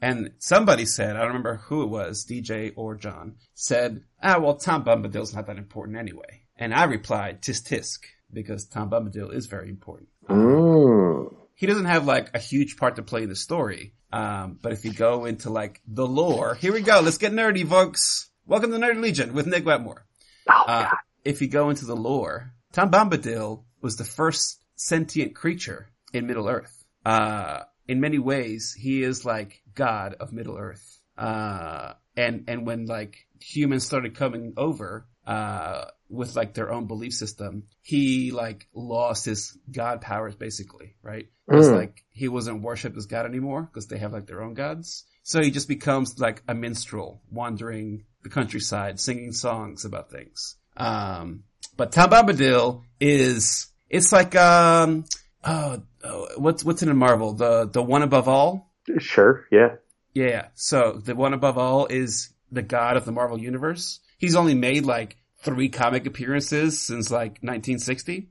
And 0.01 0.31
somebody 0.39 0.85
said, 0.85 1.15
I 1.15 1.19
don't 1.19 1.27
remember 1.29 1.57
who 1.57 1.83
it 1.83 1.89
was, 1.89 2.25
DJ 2.25 2.73
or 2.75 2.95
John, 2.95 3.35
said, 3.53 4.03
ah, 4.21 4.39
well, 4.39 4.55
Tom 4.55 4.83
Bombadil's 4.83 5.33
not 5.33 5.47
that 5.47 5.57
important 5.57 5.97
anyway. 5.97 6.41
And 6.57 6.73
I 6.73 6.83
replied, 6.83 7.41
tisk 7.41 7.67
tisk, 7.69 7.99
because 8.31 8.65
Tom 8.65 8.89
Bombadil 8.89 9.33
is 9.33 9.47
very 9.47 9.69
important. 9.69 10.09
Mm. 10.29 11.33
He 11.55 11.65
doesn't 11.67 11.85
have 11.85 12.05
like 12.05 12.31
a 12.35 12.39
huge 12.39 12.77
part 12.77 12.97
to 12.97 13.03
play 13.03 13.23
in 13.23 13.29
the 13.29 13.35
story. 13.35 13.93
Um, 14.11 14.59
but 14.61 14.73
if 14.73 14.85
you 14.85 14.93
go 14.93 15.25
into 15.25 15.49
like 15.49 15.81
the 15.87 16.05
lore, 16.05 16.53
here 16.55 16.73
we 16.73 16.81
go. 16.81 16.99
Let's 16.99 17.17
get 17.17 17.31
nerdy, 17.31 17.67
folks. 17.67 18.29
Welcome 18.45 18.71
to 18.71 18.77
Nerd 18.77 19.01
Legion 19.01 19.33
with 19.33 19.47
Nick 19.47 19.65
Wetmore. 19.65 20.05
Oh, 20.49 20.63
Uh, 20.67 20.89
if 21.23 21.41
you 21.41 21.47
go 21.47 21.69
into 21.69 21.85
the 21.85 21.95
lore, 21.95 22.53
Tom 22.73 22.91
Bombadil 22.91 23.63
was 23.83 23.97
the 23.97 24.03
first 24.03 24.63
sentient 24.75 25.35
creature 25.35 25.91
in 26.13 26.25
Middle 26.25 26.47
Earth. 26.47 26.83
Uh, 27.05 27.59
in 27.87 27.99
many 27.99 28.17
ways, 28.17 28.73
he 28.73 29.03
is 29.03 29.25
like 29.25 29.61
God 29.75 30.15
of 30.19 30.33
Middle 30.33 30.57
Earth. 30.57 30.99
Uh, 31.17 31.93
and, 32.17 32.45
and 32.47 32.65
when 32.65 32.87
like 32.87 33.27
humans 33.39 33.85
started 33.85 34.15
coming 34.15 34.53
over, 34.57 35.05
uh, 35.27 35.85
with 36.09 36.35
like 36.35 36.53
their 36.53 36.71
own 36.71 36.85
belief 36.85 37.13
system, 37.13 37.63
he 37.81 38.31
like 38.31 38.67
lost 38.73 39.25
his 39.25 39.57
God 39.71 39.99
powers 40.01 40.35
basically, 40.35 40.95
right? 41.01 41.27
It's 41.47 41.67
Mm. 41.67 41.75
like 41.75 42.03
he 42.09 42.27
wasn't 42.27 42.61
worshipped 42.61 42.97
as 42.97 43.05
God 43.07 43.25
anymore 43.25 43.63
because 43.63 43.87
they 43.87 43.97
have 43.97 44.13
like 44.13 44.27
their 44.27 44.43
own 44.43 44.53
gods. 44.53 45.05
So 45.23 45.41
he 45.41 45.49
just 45.51 45.67
becomes 45.67 46.19
like 46.19 46.43
a 46.47 46.53
minstrel 46.53 47.21
wandering 47.31 48.05
the 48.21 48.29
countryside, 48.29 48.99
singing 48.99 49.31
songs 49.33 49.85
about 49.85 50.11
things. 50.11 50.55
Um, 50.77 51.43
but 51.75 51.91
Tom 51.91 52.09
Bombadil 52.11 52.83
is, 52.99 53.67
it's 53.93 54.11
like, 54.11 54.35
um, 54.35 55.05
oh, 55.43 55.83
oh, 56.03 56.27
what's, 56.37 56.65
what's 56.65 56.81
in 56.81 56.89
a 56.89 56.95
Marvel? 56.95 57.33
The, 57.33 57.69
the 57.71 57.83
one 57.83 58.01
above 58.01 58.27
all? 58.27 58.71
Sure. 58.97 59.45
Yeah. 59.51 59.75
Yeah. 60.15 60.47
So 60.55 60.99
the 61.03 61.15
one 61.15 61.33
above 61.33 61.59
all 61.59 61.85
is 61.85 62.29
the 62.51 62.63
god 62.63 62.97
of 62.97 63.05
the 63.05 63.11
Marvel 63.11 63.39
universe. 63.39 63.99
He's 64.17 64.35
only 64.35 64.55
made 64.55 64.83
like 64.83 65.17
three 65.43 65.69
comic 65.69 66.07
appearances 66.07 66.81
since 66.81 67.11
like 67.11 67.39
1960. 67.41 68.29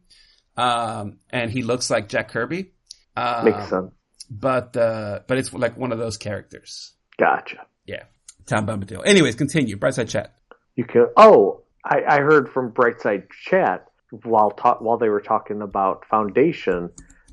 Um, 0.57 1.19
and 1.31 1.49
he 1.49 1.63
looks 1.63 1.91
like 1.91 2.09
Jack 2.09 2.31
Kirby. 2.31 2.73
Um, 3.17 3.45
Makes 3.45 3.69
sense. 3.69 3.93
But, 4.29 4.77
uh, 4.77 5.21
but 5.29 5.39
it's 5.39 5.53
like 5.53 5.77
one 5.77 5.93
of 5.93 5.99
those 5.99 6.17
characters. 6.17 6.93
Gotcha. 7.19 7.67
Yeah. 7.87 8.03
Tom 8.47 8.67
Bombadil. 8.67 9.07
Anyways, 9.07 9.37
continue. 9.37 9.77
Brightside 9.77 10.09
chat. 10.09 10.35
You 10.75 10.85
can. 10.85 11.07
Oh, 11.17 11.63
I, 11.85 12.03
I 12.09 12.17
heard 12.19 12.49
from 12.49 12.73
Brightside 12.73 13.29
Chat 13.45 13.87
while 14.25 14.51
ta- 14.51 14.79
while 14.79 14.99
they 14.99 15.09
were 15.09 15.21
talking 15.21 15.63
about 15.63 16.05
Foundation 16.07 16.91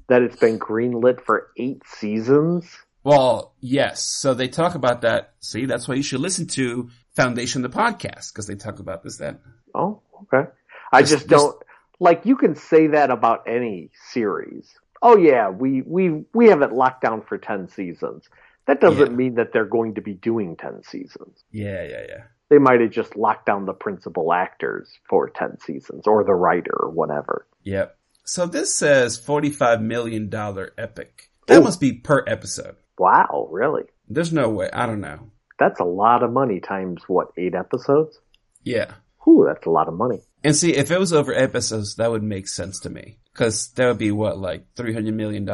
that 0.08 0.22
it's 0.22 0.36
been 0.38 0.58
greenlit 0.58 1.22
for 1.22 1.52
eight 1.58 1.82
seasons. 1.86 2.66
Well, 3.04 3.54
yes. 3.60 4.04
So 4.04 4.34
they 4.34 4.48
talk 4.48 4.76
about 4.76 5.02
that. 5.02 5.34
See, 5.40 5.66
that's 5.66 5.88
why 5.88 5.96
you 5.96 6.04
should 6.04 6.20
listen 6.22 6.48
to 6.48 6.90
Foundation 7.16 7.62
the 7.62 7.70
podcast 7.70 8.34
because 8.34 8.48
they 8.48 8.56
talk 8.56 8.80
about 8.80 9.04
this 9.04 9.18
then. 9.18 9.40
Oh, 9.76 10.02
okay. 10.24 10.50
I 10.92 11.02
Just- 11.02 11.14
just, 11.14 11.28
don't 11.28 11.56
like. 12.00 12.26
You 12.26 12.36
can 12.38 12.56
say 12.56 12.88
that 12.88 13.12
about 13.12 13.44
any 13.48 13.92
series. 14.12 14.74
Oh 15.02 15.16
yeah, 15.18 15.50
we 15.50 15.82
we 15.82 16.26
we 16.34 16.48
have 16.48 16.62
it 16.62 16.74
locked 16.74 17.02
down 17.04 17.22
for 17.22 17.38
ten 17.38 17.68
seasons. 17.70 18.28
That 18.68 18.82
doesn't 18.82 19.12
Yeah. 19.12 19.16
mean 19.16 19.36
that 19.36 19.54
they're 19.54 19.66
going 19.66 19.96
to 19.96 20.02
be 20.02 20.14
doing 20.14 20.56
ten 20.58 20.84
seasons. 20.84 21.44
Yeah, 21.52 21.84
yeah, 21.84 22.02
yeah. 22.08 22.24
They 22.50 22.58
might 22.58 22.82
have 22.82 22.92
just 22.92 23.16
locked 23.16 23.46
down 23.46 23.66
the 23.66 23.74
principal 23.74 24.34
actors 24.34 24.90
for 25.08 25.30
ten 25.30 25.60
seasons, 25.60 26.08
or 26.08 26.24
the 26.24 26.34
writer, 26.34 26.74
or 26.74 26.90
whatever. 26.90 27.46
Yep. 27.64 27.96
So 28.30 28.46
this 28.46 28.76
says 28.76 29.20
$45 29.20 29.82
million 29.82 30.32
epic. 30.78 31.32
That 31.48 31.60
Ooh. 31.60 31.64
must 31.64 31.80
be 31.80 31.94
per 31.94 32.24
episode. 32.28 32.76
Wow, 33.00 33.48
really? 33.50 33.86
There's 34.08 34.32
no 34.32 34.50
way. 34.50 34.70
I 34.72 34.86
don't 34.86 35.02
know. 35.02 35.32
That's 35.58 35.80
a 35.80 35.86
lot 35.86 36.22
of 36.22 36.32
money 36.32 36.60
times 36.60 37.02
what 37.08 37.32
eight 37.38 37.56
episodes? 37.56 38.20
Yeah. 38.64 38.94
Whew, 39.24 39.46
that's 39.48 39.66
a 39.66 39.72
lot 39.72 39.88
of 39.88 39.96
money. 39.96 40.22
And 40.44 40.56
see, 40.56 40.76
if 40.76 40.92
it 40.92 41.00
was 41.00 41.12
over 41.12 41.34
episodes, 41.34 41.96
that 41.96 42.12
would 42.12 42.22
make 42.22 42.48
sense 42.48 42.80
to 42.82 42.90
me. 42.92 43.18
Cause 43.34 43.70
that 43.74 43.88
would 43.88 43.98
be 43.98 44.12
what, 44.12 44.38
like 44.38 44.76
$300 44.76 45.12
million? 45.14 45.48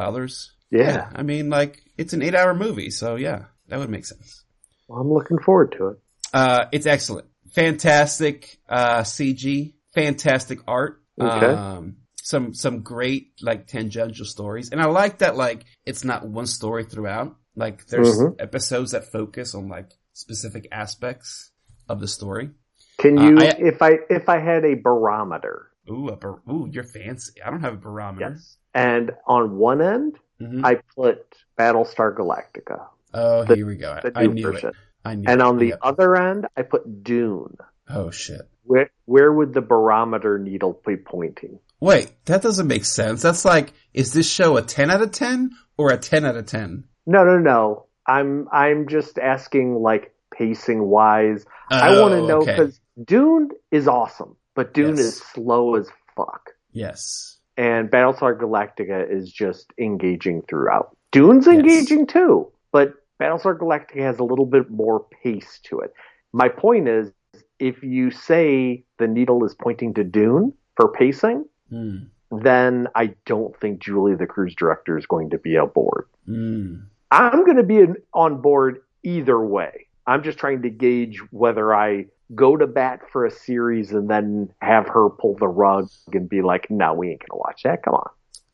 Yeah, 0.70 1.10
I 1.16 1.24
mean, 1.24 1.50
like, 1.50 1.82
it's 1.98 2.12
an 2.12 2.22
eight 2.22 2.36
hour 2.36 2.54
movie. 2.54 2.90
So 2.90 3.16
yeah, 3.16 3.46
that 3.70 3.80
would 3.80 3.90
make 3.90 4.06
sense. 4.06 4.44
Well, 4.90 5.00
I'm 5.00 5.12
looking 5.12 5.40
forward 5.40 5.74
to 5.78 5.88
it. 5.90 6.00
Uh, 6.36 6.66
it's 6.74 6.86
excellent. 6.86 7.28
Fantastic, 7.52 8.58
uh, 8.68 9.02
CG. 9.04 9.74
Fantastic 9.94 10.60
art. 10.68 11.02
Okay. 11.20 11.46
Um, 11.46 11.96
some, 12.22 12.54
some 12.54 12.82
great, 12.82 13.32
like, 13.42 13.68
tangential 13.68 14.26
stories. 14.26 14.72
And 14.72 14.82
I 14.82 14.88
like 14.88 15.20
that, 15.20 15.38
like, 15.38 15.64
it's 15.86 16.04
not 16.04 16.28
one 16.28 16.46
story 16.48 16.84
throughout. 16.84 17.36
Like, 17.56 17.88
there's 17.88 18.18
Mhm. 18.20 18.36
episodes 18.42 18.92
that 18.92 19.12
focus 19.14 19.56
on, 19.56 19.70
like, 19.70 19.92
specific 20.12 20.68
aspects 20.74 21.52
of 21.88 22.02
the 22.02 22.08
story. 22.10 22.50
Can 22.98 23.18
Uh, 23.18 23.30
you, 23.30 23.38
I- 23.40 23.56
if 23.60 23.82
I 23.82 23.92
if 24.10 24.28
I 24.28 24.40
had 24.40 24.66
a 24.66 24.74
barometer, 24.74 25.68
Ooh, 25.90 26.10
a 26.10 26.16
bar- 26.18 26.42
ooh, 26.50 26.68
you're 26.72 26.84
fancy. 26.84 27.42
I 27.42 27.50
don't 27.52 27.62
have 27.62 27.74
a 27.76 27.78
barometer. 27.78 28.32
yes, 28.32 28.58
and 28.74 29.12
on 29.28 29.58
one 29.58 29.82
end 29.82 30.18
Mhm. 30.42 30.66
I 30.66 30.82
put 30.98 31.36
Battlestar 31.58 32.14
Galactica, 32.16 32.88
oh, 33.14 33.44
the- 33.46 33.56
here 33.56 33.66
we 33.68 33.76
go. 33.78 33.92
I, 34.04 34.12
I 34.16 34.28
new 34.28 34.34
knew 34.34 34.52
version, 34.52 34.70
it. 34.70 34.76
And 35.06 35.42
on 35.42 35.58
the 35.58 35.76
other 35.82 36.16
end 36.16 36.48
I 36.58 36.64
put 36.64 37.04
Dune. 37.04 37.58
Oh 37.90 38.12
shit. 38.12 38.42
Where 38.64 38.90
where 39.06 39.32
would 39.32 39.54
the 39.54 39.62
barometer 39.62 40.40
needle 40.40 40.82
be 40.86 40.98
pointing? 40.98 41.60
Wait, 41.80 42.12
that 42.26 42.42
doesn't 42.42 42.68
make 42.68 42.86
sense. 42.86 43.22
That's 43.22 43.46
like, 43.46 43.74
is 43.94 44.12
this 44.14 44.28
show 44.30 44.58
a 44.58 44.62
10 44.64 44.90
out 44.90 45.02
of 45.04 45.12
10 45.12 45.52
or 45.78 45.92
a 45.92 45.98
10 45.98 46.26
out 46.26 46.36
of 46.38 46.46
10? 46.48 46.86
No, 47.06 47.24
no, 47.24 47.38
no. 47.38 47.86
I'm 48.08 48.48
I'm 48.52 48.88
just 48.88 49.20
asking 49.20 49.76
like 49.76 50.14
pacing 50.34 50.82
wise. 50.84 51.46
I 51.70 52.00
want 52.00 52.14
to 52.14 52.20
Oh, 52.22 52.28
know 52.28 52.42
okay. 52.42 52.52
because 52.56 52.80
Dune 53.04 53.50
is 53.72 53.88
awesome, 53.88 54.36
but 54.56 54.74
Dune 54.74 54.98
Yes. 54.98 55.00
is 55.06 55.18
slow 55.22 55.76
as 55.76 55.88
fuck. 56.16 56.52
Yes. 56.72 57.32
and 57.58 57.90
Battlestar 57.90 58.38
Galactica 58.38 59.10
is 59.10 59.32
just 59.32 59.72
engaging 59.80 60.42
throughout. 60.42 60.98
Dune's 61.14 61.46
Yes. 61.48 61.56
engaging 61.56 62.06
too, 62.06 62.52
but 62.74 62.96
Battlestar 63.20 63.58
Galactica 63.58 64.02
has 64.02 64.20
a 64.20 64.24
little 64.24 64.46
bit 64.46 64.70
more 64.70 65.06
pace 65.24 65.60
to 65.64 65.80
it. 65.80 65.94
My 66.34 66.50
point 66.50 66.88
is, 66.88 67.12
if 67.60 67.82
you 67.84 68.12
say 68.12 68.84
the 69.00 69.08
needle 69.08 69.46
is 69.46 69.56
pointing 69.56 69.94
to 69.96 70.04
Dune 70.04 70.54
for 70.76 70.92
pacing, 70.92 71.46
Hmm. 71.70 71.98
then 72.32 72.88
I 72.96 73.16
don't 73.26 73.58
think 73.60 73.80
Julie, 73.80 74.16
the 74.16 74.28
cruise 74.28 74.54
director, 74.56 74.98
is 74.98 75.06
going 75.06 75.30
to 75.32 75.38
be 75.38 75.56
aboard. 75.56 76.08
Hmm. 76.26 76.76
I'm 77.12 77.46
going 77.46 77.58
to 77.58 77.64
be 77.64 77.78
in, 77.78 77.96
on 78.14 78.42
board 78.42 78.82
either 79.04 79.40
way. 79.40 79.88
I'm 80.06 80.22
just 80.22 80.38
trying 80.38 80.62
to 80.64 80.70
gauge 80.70 81.20
whether 81.32 81.74
I 81.74 82.08
go 82.34 82.58
to 82.58 82.68
bat 82.68 83.02
for 83.12 83.26
a 83.26 83.32
series 83.32 83.92
and 83.92 84.10
then 84.10 84.50
have 84.62 84.88
her 84.90 85.10
pull 85.10 85.36
the 85.36 85.48
rug 85.48 85.90
and 86.12 86.28
be 86.28 86.42
like, 86.42 86.70
no, 86.70 86.94
we 86.94 87.10
ain't 87.12 87.20
going 87.20 87.38
to 87.38 87.42
watch 87.44 87.64
that. 87.64 87.84
Come 87.84 87.94
on. 87.96 88.10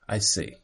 I 0.08 0.20
see. 0.20 0.56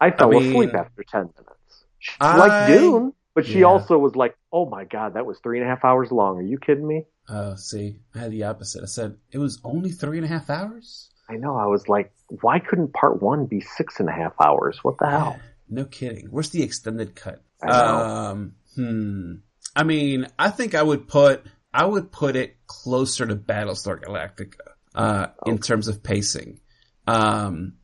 I 0.00 0.10
fell 0.10 0.28
mean, 0.30 0.50
asleep 0.50 0.74
after 0.74 1.02
10 1.02 1.20
minutes. 1.22 1.84
She 1.98 2.12
I- 2.20 2.36
liked 2.36 2.68
Dune, 2.68 3.12
but 3.36 3.44
she 3.46 3.60
Yeah. 3.60 3.66
also 3.66 3.98
was 3.98 4.16
like, 4.16 4.34
oh 4.50 4.66
my 4.68 4.84
God, 4.84 5.14
that 5.14 5.26
was 5.26 5.38
three 5.38 5.58
and 5.60 5.66
a 5.66 5.70
half 5.70 5.84
hours 5.84 6.10
long. 6.10 6.38
Are 6.38 6.42
you 6.42 6.58
kidding 6.58 6.88
me? 6.88 7.04
Oh, 7.28 7.54
see, 7.56 8.00
I 8.14 8.20
had 8.20 8.30
the 8.32 8.44
opposite. 8.44 8.82
I 8.82 8.86
said, 8.86 9.16
it 9.30 9.36
was 9.38 9.60
only 9.62 9.90
three 9.90 10.16
and 10.16 10.24
a 10.24 10.28
half 10.28 10.48
hours? 10.48 11.10
I 11.28 11.34
know. 11.34 11.54
I 11.54 11.66
was 11.66 11.86
like, 11.86 12.12
why 12.40 12.60
couldn't 12.60 12.94
part 12.94 13.20
one 13.20 13.44
be 13.44 13.60
six 13.60 14.00
and 14.00 14.08
a 14.08 14.12
half 14.12 14.32
hours? 14.40 14.78
What 14.82 14.96
the 14.98 15.08
hell? 15.10 15.38
No 15.68 15.84
kidding. 15.84 16.28
Where's 16.30 16.50
the 16.50 16.62
extended 16.62 17.16
cut? 17.16 17.42
I. 17.60 17.70
Um, 17.70 18.54
hmm. 18.76 19.32
I 19.74 19.82
mean, 19.82 20.28
I 20.38 20.50
think 20.50 20.76
I 20.76 20.82
would 20.82 21.08
put, 21.08 21.44
I 21.74 21.84
would 21.84 22.12
put 22.12 22.36
it 22.36 22.56
closer 22.68 23.26
to 23.26 23.34
Battlestar 23.34 24.00
Galactica, 24.00 24.60
uh, 24.94 25.26
okay. 25.42 25.50
in 25.50 25.58
terms 25.58 25.88
of 25.88 26.04
pacing. 26.04 26.60
Um, 27.08 27.78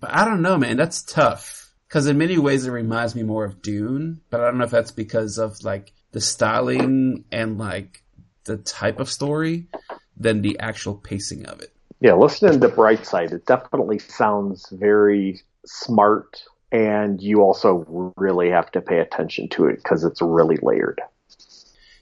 but 0.00 0.10
I 0.12 0.24
don't 0.24 0.42
know, 0.42 0.58
man. 0.58 0.76
That's 0.76 1.02
tough. 1.02 1.67
Cause 1.88 2.06
in 2.06 2.18
many 2.18 2.36
ways 2.36 2.66
it 2.66 2.70
reminds 2.70 3.14
me 3.14 3.22
more 3.22 3.44
of 3.44 3.62
Dune, 3.62 4.20
but 4.28 4.40
I 4.40 4.44
don't 4.44 4.58
know 4.58 4.64
if 4.64 4.70
that's 4.70 4.90
because 4.90 5.38
of 5.38 5.64
like 5.64 5.92
the 6.12 6.20
styling 6.20 7.24
and 7.32 7.56
like 7.56 8.02
the 8.44 8.58
type 8.58 9.00
of 9.00 9.10
story 9.10 9.68
than 10.16 10.42
the 10.42 10.58
actual 10.58 10.94
pacing 10.94 11.46
of 11.46 11.60
it. 11.60 11.72
Yeah, 12.00 12.14
listening 12.14 12.60
to 12.60 12.68
Brightside, 12.68 13.32
it 13.32 13.46
definitely 13.46 13.98
sounds 13.98 14.68
very 14.70 15.40
smart, 15.66 16.42
and 16.70 17.20
you 17.20 17.42
also 17.42 18.12
really 18.16 18.50
have 18.50 18.70
to 18.72 18.80
pay 18.80 18.98
attention 18.98 19.48
to 19.50 19.66
it 19.66 19.76
because 19.76 20.04
it's 20.04 20.22
really 20.22 20.58
layered. 20.62 21.00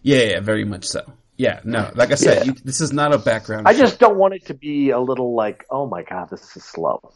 Yeah, 0.03 0.23
yeah, 0.23 0.41
very 0.41 0.65
much 0.65 0.85
so. 0.85 1.05
Yeah, 1.37 1.61
no, 1.65 1.91
like 1.95 2.13
I 2.13 2.15
said, 2.15 2.47
yeah. 2.47 2.53
you, 2.53 2.59
this 2.65 2.81
is 2.81 2.93
not 2.93 3.15
a 3.15 3.19
background. 3.19 3.69
I 3.69 3.73
show. 3.73 3.81
just 3.81 3.99
don't 3.99 4.17
want 4.17 4.35
it 4.35 4.47
to 4.47 4.55
be 4.55 4.91
a 4.91 4.99
little 4.99 5.35
like, 5.35 5.65
oh 5.71 5.87
my 5.87 6.03
god, 6.03 6.31
this 6.31 6.57
is 6.57 6.65
slow. 6.65 7.13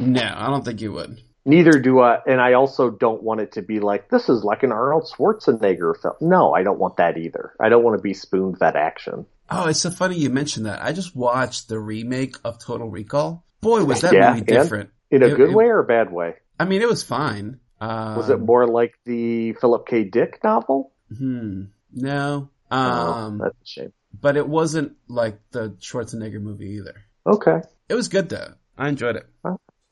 No, 0.00 0.22
I 0.22 0.48
don't 0.48 0.64
think 0.64 0.80
you 0.80 0.92
would. 0.92 1.20
Neither 1.46 1.72
do 1.72 2.00
I, 2.00 2.20
and 2.26 2.40
I 2.40 2.54
also 2.54 2.90
don't 2.90 3.22
want 3.22 3.40
it 3.40 3.52
to 3.52 3.62
be 3.62 3.80
like 3.80 4.08
this 4.08 4.28
is 4.28 4.42
like 4.44 4.62
an 4.62 4.72
Arnold 4.72 5.10
Schwarzenegger 5.12 6.00
film. 6.00 6.14
No, 6.20 6.54
I 6.54 6.62
don't 6.62 6.78
want 6.78 6.96
that 6.96 7.18
either. 7.18 7.52
I 7.60 7.68
don't 7.68 7.84
want 7.84 7.98
to 7.98 8.02
be 8.02 8.14
spoon 8.14 8.56
fed 8.56 8.76
action. 8.76 9.26
Oh, 9.50 9.68
it's 9.68 9.80
so 9.80 9.90
funny 9.90 10.16
you 10.16 10.30
mentioned 10.30 10.66
that. 10.66 10.82
I 10.82 10.92
just 10.92 11.14
watched 11.14 11.68
the 11.68 11.78
remake 11.78 12.36
of 12.44 12.58
Total 12.58 12.88
Recall. 12.88 13.44
Boy, 13.60 13.84
was 13.84 14.00
that 14.00 14.14
yeah, 14.14 14.30
movie 14.30 14.46
different. 14.46 14.90
In 15.10 15.22
a 15.22 15.26
it, 15.26 15.36
good 15.36 15.50
it, 15.50 15.54
way 15.54 15.66
or 15.66 15.80
a 15.80 15.84
bad 15.84 16.10
way? 16.10 16.34
I 16.58 16.64
mean, 16.64 16.80
it 16.80 16.88
was 16.88 17.02
fine. 17.02 17.60
Um, 17.80 18.16
was 18.16 18.30
it 18.30 18.40
more 18.40 18.66
like 18.66 18.94
the 19.04 19.52
Philip 19.54 19.86
K. 19.86 20.04
Dick 20.04 20.40
novel? 20.42 20.92
Hmm. 21.14 21.64
No. 21.92 22.48
Oh, 22.70 22.76
um, 22.76 23.40
oh, 23.40 23.44
that's 23.44 23.56
a 23.62 23.66
shame. 23.66 23.92
But 24.18 24.36
it 24.36 24.48
wasn't 24.48 24.96
like 25.08 25.38
the 25.50 25.76
Schwarzenegger 25.80 26.40
movie 26.40 26.76
either. 26.78 27.04
Okay. 27.26 27.60
It 27.88 27.94
was 27.94 28.08
good 28.08 28.30
though. 28.30 28.54
I 28.78 28.88
enjoyed 28.88 29.16
it. 29.16 29.26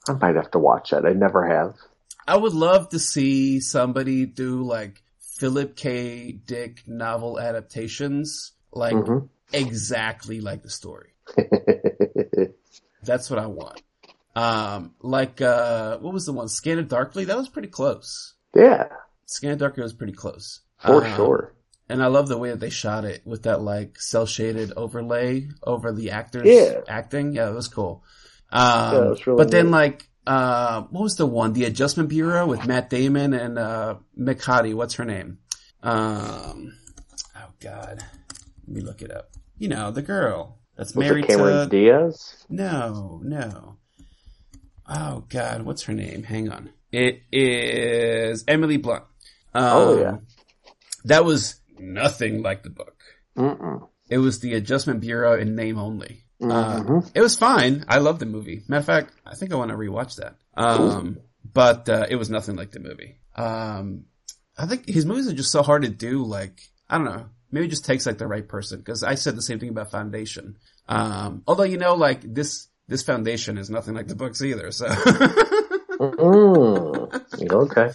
I 0.08 0.12
might 0.14 0.36
have 0.36 0.50
to 0.52 0.58
watch 0.58 0.92
it. 0.92 1.04
I 1.04 1.12
never 1.12 1.46
have. 1.46 1.76
I 2.26 2.36
would 2.36 2.54
love 2.54 2.90
to 2.90 2.98
see 2.98 3.60
somebody 3.60 4.26
do 4.26 4.62
like 4.62 5.02
Philip 5.20 5.76
K. 5.76 6.32
Dick 6.32 6.82
novel 6.86 7.38
adaptations, 7.38 8.52
like 8.72 8.94
mm-hmm. 8.94 9.26
exactly 9.52 10.40
like 10.40 10.62
the 10.62 10.70
story. 10.70 11.14
That's 13.02 13.28
what 13.28 13.38
I 13.38 13.46
want. 13.46 13.82
Um, 14.34 14.94
like, 15.00 15.40
uh, 15.40 15.98
what 15.98 16.14
was 16.14 16.26
the 16.26 16.32
one? 16.32 16.48
Scanner 16.48 16.82
Darkly? 16.82 17.24
That 17.24 17.36
was 17.36 17.48
pretty 17.48 17.68
close. 17.68 18.34
Yeah. 18.54 18.88
Scanner 19.26 19.56
Darkly 19.56 19.82
was 19.82 19.92
pretty 19.92 20.12
close. 20.12 20.60
For 20.78 21.04
um, 21.04 21.16
sure. 21.16 21.54
And 21.88 22.02
I 22.02 22.06
love 22.06 22.28
the 22.28 22.38
way 22.38 22.50
that 22.50 22.60
they 22.60 22.70
shot 22.70 23.04
it 23.04 23.22
with 23.26 23.42
that 23.42 23.60
like 23.60 24.00
cell 24.00 24.24
shaded 24.24 24.72
overlay 24.76 25.48
over 25.62 25.92
the 25.92 26.12
actors 26.12 26.46
yeah. 26.46 26.80
acting. 26.88 27.34
Yeah, 27.34 27.50
it 27.50 27.54
was 27.54 27.68
cool. 27.68 28.02
Um, 28.52 28.94
yeah, 28.94 29.14
really 29.26 29.36
but 29.36 29.50
then 29.50 29.70
like, 29.70 30.08
uh, 30.26 30.82
what 30.82 31.02
was 31.02 31.16
the 31.16 31.26
one? 31.26 31.52
The 31.52 31.64
Adjustment 31.64 32.08
Bureau 32.08 32.46
with 32.46 32.66
Matt 32.66 32.90
Damon 32.90 33.34
and, 33.34 33.58
uh, 33.58 33.96
Mikati. 34.18 34.74
What's 34.74 34.94
her 34.94 35.04
name? 35.04 35.38
Um, 35.82 36.78
oh 37.36 37.50
God. 37.60 38.04
Let 38.66 38.76
me 38.76 38.80
look 38.80 39.02
it 39.02 39.10
up. 39.10 39.30
You 39.58 39.68
know, 39.68 39.90
the 39.90 40.02
girl 40.02 40.58
that's 40.76 40.94
was 40.94 41.06
married 41.06 41.26
Cameron 41.26 41.68
to 41.68 41.76
Diaz. 41.76 42.46
No, 42.48 43.20
no. 43.24 43.76
Oh 44.88 45.24
God, 45.28 45.62
what's 45.62 45.82
her 45.84 45.92
name? 45.92 46.22
Hang 46.22 46.50
on. 46.50 46.70
It 46.90 47.22
is 47.32 48.44
Emily 48.46 48.76
Blunt. 48.76 49.04
Um, 49.54 49.64
oh 49.64 50.00
yeah. 50.00 50.16
That 51.04 51.24
was 51.24 51.60
nothing 51.78 52.42
like 52.42 52.62
the 52.62 52.70
book. 52.70 53.02
Mm-mm. 53.36 53.88
It 54.08 54.18
was 54.18 54.40
the 54.40 54.54
Adjustment 54.54 55.00
Bureau 55.00 55.38
in 55.38 55.56
name 55.56 55.78
only. 55.78 56.21
Mm-hmm. 56.42 56.96
Uh, 56.96 57.00
it 57.14 57.20
was 57.20 57.36
fine. 57.36 57.84
I 57.88 57.98
love 57.98 58.18
the 58.18 58.26
movie. 58.26 58.62
Matter 58.66 58.80
of 58.80 58.86
fact, 58.86 59.14
I 59.24 59.34
think 59.34 59.52
I 59.52 59.56
want 59.56 59.70
to 59.70 59.76
rewatch 59.76 60.16
that. 60.16 60.34
Um, 60.54 61.18
but 61.52 61.88
uh, 61.88 62.06
it 62.08 62.16
was 62.16 62.30
nothing 62.30 62.56
like 62.56 62.72
the 62.72 62.80
movie. 62.80 63.18
Um, 63.36 64.06
I 64.58 64.66
think 64.66 64.88
his 64.88 65.06
movies 65.06 65.28
are 65.28 65.34
just 65.34 65.52
so 65.52 65.62
hard 65.62 65.82
to 65.82 65.88
do. 65.88 66.24
Like 66.24 66.60
I 66.90 66.96
don't 66.98 67.06
know. 67.06 67.26
Maybe 67.50 67.66
it 67.66 67.70
just 67.70 67.84
takes 67.84 68.06
like 68.06 68.18
the 68.18 68.26
right 68.26 68.46
person. 68.46 68.78
Because 68.78 69.02
I 69.02 69.14
said 69.14 69.36
the 69.36 69.42
same 69.42 69.60
thing 69.60 69.68
about 69.68 69.90
Foundation. 69.90 70.56
Um, 70.88 71.42
although 71.46 71.62
you 71.62 71.78
know, 71.78 71.94
like 71.94 72.22
this 72.22 72.68
this 72.88 73.02
Foundation 73.02 73.56
is 73.56 73.70
nothing 73.70 73.94
like 73.94 74.08
the 74.08 74.16
books 74.16 74.42
either. 74.42 74.70
So. 74.72 74.86
mm, 76.00 77.52
okay. 77.52 77.90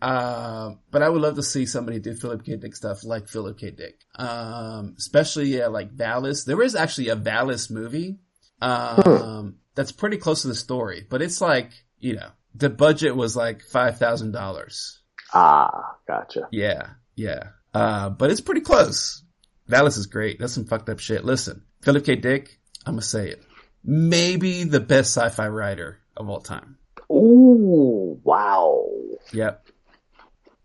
Uh, 0.00 0.74
but 0.90 1.02
I 1.02 1.08
would 1.08 1.20
love 1.20 1.36
to 1.36 1.42
see 1.42 1.66
somebody 1.66 1.98
do 1.98 2.14
Philip 2.14 2.44
K. 2.44 2.56
Dick 2.56 2.76
stuff 2.76 3.04
like 3.04 3.28
Philip 3.28 3.58
K. 3.58 3.70
Dick. 3.70 3.98
Um, 4.14 4.94
especially, 4.96 5.46
yeah, 5.46 5.66
like 5.66 5.94
Valis. 5.94 6.44
There 6.44 6.62
is 6.62 6.74
actually 6.74 7.08
a 7.08 7.16
Valis 7.16 7.70
movie, 7.70 8.18
um, 8.60 9.56
that's 9.74 9.92
pretty 9.92 10.16
close 10.16 10.42
to 10.42 10.48
the 10.48 10.54
story, 10.54 11.06
but 11.08 11.22
it's 11.22 11.40
like, 11.40 11.70
you 11.98 12.16
know, 12.16 12.30
the 12.54 12.70
budget 12.70 13.14
was 13.14 13.36
like 13.36 13.62
$5,000. 13.64 14.98
Ah, 15.32 15.96
gotcha. 16.06 16.48
Yeah, 16.50 16.90
yeah. 17.14 17.50
Uh, 17.74 18.10
but 18.10 18.30
it's 18.30 18.40
pretty 18.40 18.62
close. 18.62 19.22
Valis 19.68 19.98
is 19.98 20.06
great. 20.06 20.38
That's 20.38 20.54
some 20.54 20.64
fucked 20.64 20.88
up 20.88 20.98
shit. 20.98 21.24
Listen, 21.24 21.62
Philip 21.82 22.04
K. 22.04 22.16
Dick, 22.16 22.58
I'm 22.86 22.94
gonna 22.94 23.02
say 23.02 23.28
it. 23.28 23.42
Maybe 23.84 24.64
the 24.64 24.80
best 24.80 25.16
sci-fi 25.16 25.48
writer 25.48 26.00
of 26.16 26.28
all 26.28 26.40
time. 26.40 26.78
Ooh, 27.12 28.18
wow. 28.24 28.86
Yep. 29.32 29.67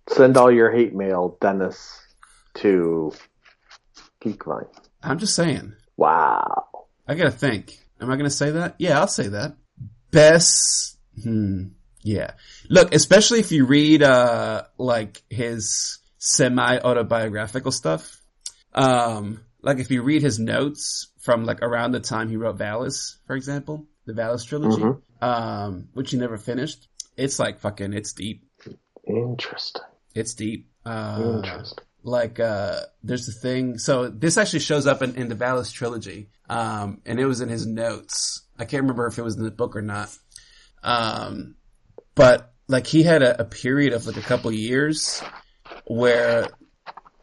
Send 0.09 0.37
all 0.37 0.51
your 0.51 0.71
hate 0.71 0.93
mail, 0.93 1.37
Dennis, 1.41 1.99
to 2.55 3.13
Geekvine. 4.23 4.67
I'm 5.01 5.19
just 5.19 5.35
saying. 5.35 5.73
Wow. 5.97 6.87
I 7.07 7.15
gotta 7.15 7.31
think. 7.31 7.77
Am 8.01 8.09
I 8.09 8.17
gonna 8.17 8.29
say 8.29 8.51
that? 8.51 8.75
Yeah, 8.79 8.99
I'll 8.99 9.07
say 9.07 9.29
that. 9.29 9.55
Best, 10.11 10.97
hmm, 11.21 11.67
yeah. 12.01 12.31
Look, 12.69 12.93
especially 12.93 13.39
if 13.39 13.51
you 13.51 13.65
read, 13.65 14.03
uh, 14.03 14.63
like 14.77 15.23
his 15.29 15.99
semi-autobiographical 16.17 17.71
stuff. 17.71 18.21
Um, 18.73 19.41
like 19.61 19.79
if 19.79 19.91
you 19.91 20.03
read 20.03 20.21
his 20.21 20.39
notes 20.39 21.11
from 21.21 21.45
like 21.45 21.61
around 21.61 21.91
the 21.91 21.99
time 21.99 22.29
he 22.29 22.37
wrote 22.37 22.57
Valis, 22.57 23.17
for 23.25 23.35
example, 23.35 23.87
the 24.05 24.13
Valis 24.13 24.45
trilogy, 24.45 24.81
mm-hmm. 24.81 25.23
um, 25.23 25.89
which 25.93 26.11
he 26.11 26.17
never 26.17 26.37
finished, 26.37 26.87
it's 27.17 27.39
like 27.39 27.59
fucking, 27.59 27.93
it's 27.93 28.13
deep. 28.13 28.45
Interesting. 29.07 29.81
It's 30.15 30.33
deep. 30.33 30.69
Uh, 30.85 31.35
Interesting. 31.37 31.83
Like, 32.03 32.39
uh, 32.39 32.81
there's 33.01 33.29
a 33.29 33.31
thing. 33.31 33.77
So 33.77 34.09
this 34.09 34.37
actually 34.37 34.59
shows 34.59 34.87
up 34.87 35.01
in, 35.01 35.15
in 35.15 35.29
the 35.29 35.35
Valis 35.35 35.71
trilogy. 35.71 36.29
Um, 36.49 37.01
and 37.05 37.19
it 37.19 37.25
was 37.25 37.41
in 37.41 37.49
his 37.49 37.65
notes. 37.65 38.41
I 38.59 38.65
can't 38.65 38.83
remember 38.83 39.07
if 39.07 39.17
it 39.17 39.23
was 39.23 39.37
in 39.37 39.43
the 39.43 39.51
book 39.51 39.75
or 39.75 39.81
not. 39.81 40.15
Um, 40.83 41.55
but 42.15 42.53
like 42.67 42.87
he 42.87 43.03
had 43.03 43.23
a, 43.23 43.41
a 43.41 43.45
period 43.45 43.93
of 43.93 44.05
like 44.05 44.17
a 44.17 44.21
couple 44.21 44.51
years 44.51 45.23
where, 45.87 46.47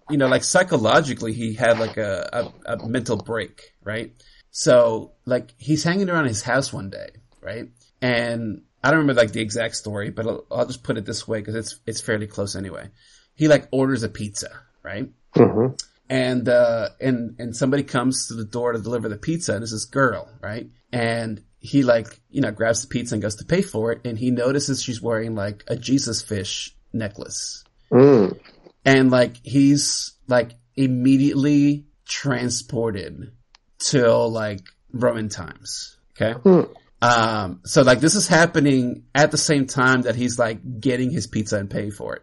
you 0.09 0.17
know, 0.17 0.27
like 0.27 0.45
psychologically 0.45 1.33
he 1.33 1.55
had 1.55 1.79
like 1.79 1.97
a, 1.97 2.51
a, 2.67 2.75
a 2.75 2.89
mental 2.89 3.17
break, 3.17 3.75
right? 3.85 4.13
So 4.51 5.13
like 5.27 5.55
he's 5.59 5.85
hanging 5.85 6.09
around 6.11 6.27
his 6.27 6.43
house 6.43 6.73
one 6.73 6.91
day, 6.91 7.11
right? 7.41 7.69
And 8.03 8.63
I 8.83 8.91
don't 8.91 9.01
remember 9.01 9.21
like 9.21 9.33
the 9.33 9.43
exact 9.43 9.77
story, 9.77 10.11
but 10.11 10.27
I'll, 10.27 10.45
I'll 10.51 10.67
just 10.67 10.83
put 10.83 10.97
it 10.97 11.05
this 11.05 11.29
way 11.29 11.41
because 11.41 11.55
it's 11.55 11.81
it's 11.87 12.01
fairly 12.01 12.27
close 12.27 12.57
anyway. 12.57 12.89
He 13.35 13.49
like 13.49 13.69
orders 13.71 14.03
a 14.03 14.09
pizza, 14.09 14.51
right? 14.83 15.09
Mm-hmm. 15.35 15.75
And 16.09 16.49
uh, 16.49 16.89
and 17.01 17.37
and 17.39 17.55
somebody 17.55 17.83
comes 17.83 18.29
to 18.29 18.35
the 18.35 18.45
door 18.45 18.73
to 18.73 18.79
deliver 18.79 19.09
the 19.09 19.17
pizza, 19.17 19.55
and 19.55 19.63
it's 19.63 19.73
this 19.73 19.85
girl, 19.85 20.29
right? 20.41 20.69
And 20.93 21.43
he 21.61 21.83
like 21.83 22.21
you 22.31 22.41
know 22.41 22.51
grabs 22.51 22.83
the 22.83 22.89
pizza 22.89 23.15
and 23.15 23.23
goes 23.23 23.37
to 23.37 23.45
pay 23.45 23.63
for 23.63 23.93
it, 23.93 24.01
and 24.05 24.19
he 24.19 24.31
notices 24.31 24.83
she's 24.83 25.01
wearing 25.01 25.35
like 25.35 25.63
a 25.69 25.77
Jesus 25.77 26.23
fish 26.23 26.75
necklace, 26.93 27.65
mm. 27.93 28.39
and 28.85 29.11
like 29.11 29.37
he's 29.43 30.13
like 30.27 30.53
immediately 30.75 31.85
transported 32.07 33.31
to 33.79 34.15
like 34.17 34.63
Roman 34.93 35.29
times. 35.29 35.97
Okay. 36.13 36.39
Mm. 36.41 36.75
Um, 37.03 37.61
so 37.65 37.83
like 37.83 38.01
this 38.01 38.15
is 38.15 38.29
happening 38.29 39.05
at 39.15 39.31
the 39.31 39.39
same 39.39 39.67
time 39.67 40.03
that 40.03 40.17
he's 40.17 40.39
like 40.39 40.81
getting 40.81 41.11
his 41.11 41.27
pizza 41.27 41.59
and 41.59 41.71
paying 41.71 41.93
for 41.93 42.17
it. 42.17 42.23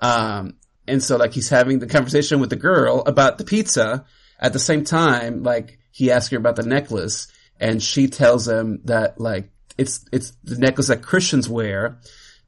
Um, 0.00 0.54
and 0.86 1.02
so 1.02 1.16
like 1.16 1.32
he's 1.32 1.50
having 1.50 1.78
the 1.78 1.86
conversation 1.86 2.40
with 2.40 2.50
the 2.50 2.56
girl 2.56 3.02
about 3.06 3.38
the 3.38 3.44
pizza 3.44 4.06
at 4.38 4.52
the 4.52 4.58
same 4.58 4.84
time, 4.84 5.42
like 5.42 5.78
he 5.90 6.10
asks 6.10 6.30
her 6.30 6.38
about 6.38 6.56
the 6.56 6.62
necklace 6.62 7.28
and 7.60 7.82
she 7.82 8.08
tells 8.08 8.48
him 8.48 8.80
that 8.84 9.20
like 9.20 9.50
it's, 9.76 10.04
it's 10.12 10.32
the 10.42 10.58
necklace 10.58 10.88
that 10.88 11.02
Christians 11.02 11.48
wear, 11.48 12.00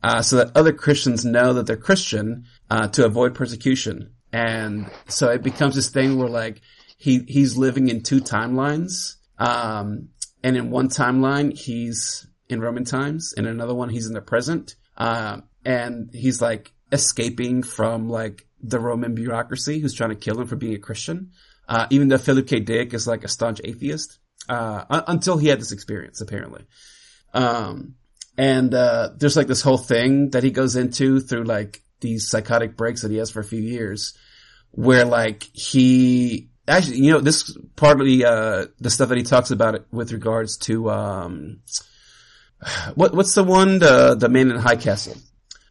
uh, 0.02 0.22
so 0.22 0.36
that 0.36 0.56
other 0.56 0.72
Christians 0.72 1.24
know 1.24 1.52
that 1.52 1.66
they're 1.66 1.76
Christian, 1.76 2.46
uh, 2.70 2.88
to 2.88 3.04
avoid 3.04 3.34
persecution. 3.34 4.14
And 4.32 4.90
so 5.08 5.28
it 5.30 5.42
becomes 5.42 5.74
this 5.74 5.90
thing 5.90 6.16
where 6.16 6.28
like 6.28 6.62
he, 6.96 7.20
he's 7.28 7.56
living 7.56 7.88
in 7.88 8.02
two 8.02 8.20
timelines. 8.20 9.16
Um, 9.38 10.08
and 10.42 10.56
in 10.56 10.70
one 10.70 10.88
timeline, 10.88 11.56
he's 11.56 12.26
in 12.48 12.60
Roman 12.60 12.84
times. 12.84 13.34
And 13.36 13.46
in 13.46 13.52
another 13.52 13.74
one, 13.74 13.88
he's 13.88 14.06
in 14.06 14.14
the 14.14 14.20
present. 14.20 14.76
Uh, 14.96 15.40
and 15.64 16.10
he's 16.12 16.40
like 16.42 16.72
escaping 16.92 17.62
from 17.62 18.08
like 18.08 18.46
the 18.62 18.80
Roman 18.80 19.14
bureaucracy 19.14 19.78
who's 19.78 19.94
trying 19.94 20.10
to 20.10 20.16
kill 20.16 20.40
him 20.40 20.46
for 20.46 20.56
being 20.56 20.74
a 20.74 20.78
Christian. 20.78 21.32
Uh, 21.68 21.86
even 21.90 22.08
though 22.08 22.18
Philip 22.18 22.48
K. 22.48 22.60
Dick 22.60 22.92
is 22.94 23.06
like 23.06 23.22
a 23.22 23.28
staunch 23.28 23.60
atheist, 23.62 24.18
uh, 24.48 24.84
un- 24.90 25.04
until 25.06 25.38
he 25.38 25.48
had 25.48 25.60
this 25.60 25.72
experience, 25.72 26.20
apparently. 26.20 26.64
Um, 27.32 27.94
and, 28.36 28.74
uh, 28.74 29.10
there's 29.16 29.36
like 29.36 29.46
this 29.46 29.62
whole 29.62 29.78
thing 29.78 30.30
that 30.30 30.42
he 30.42 30.50
goes 30.50 30.74
into 30.74 31.20
through 31.20 31.44
like 31.44 31.82
these 32.00 32.28
psychotic 32.28 32.76
breaks 32.76 33.02
that 33.02 33.10
he 33.10 33.18
has 33.18 33.30
for 33.30 33.40
a 33.40 33.44
few 33.44 33.60
years 33.60 34.14
where 34.72 35.04
like 35.04 35.44
he, 35.52 36.49
actually, 36.68 36.98
you 36.98 37.12
know, 37.12 37.20
this 37.20 37.56
partly, 37.76 38.24
uh, 38.24 38.66
the 38.78 38.90
stuff 38.90 39.08
that 39.08 39.18
he 39.18 39.24
talks 39.24 39.50
about 39.50 39.74
it 39.74 39.86
with 39.90 40.12
regards 40.12 40.56
to, 40.58 40.90
um, 40.90 41.60
what, 42.94 43.14
what's 43.14 43.34
the 43.34 43.44
one, 43.44 43.78
the, 43.78 44.14
the 44.14 44.28
man 44.28 44.50
in 44.50 44.56
the 44.56 44.60
high 44.62 44.76
castle? 44.76 45.16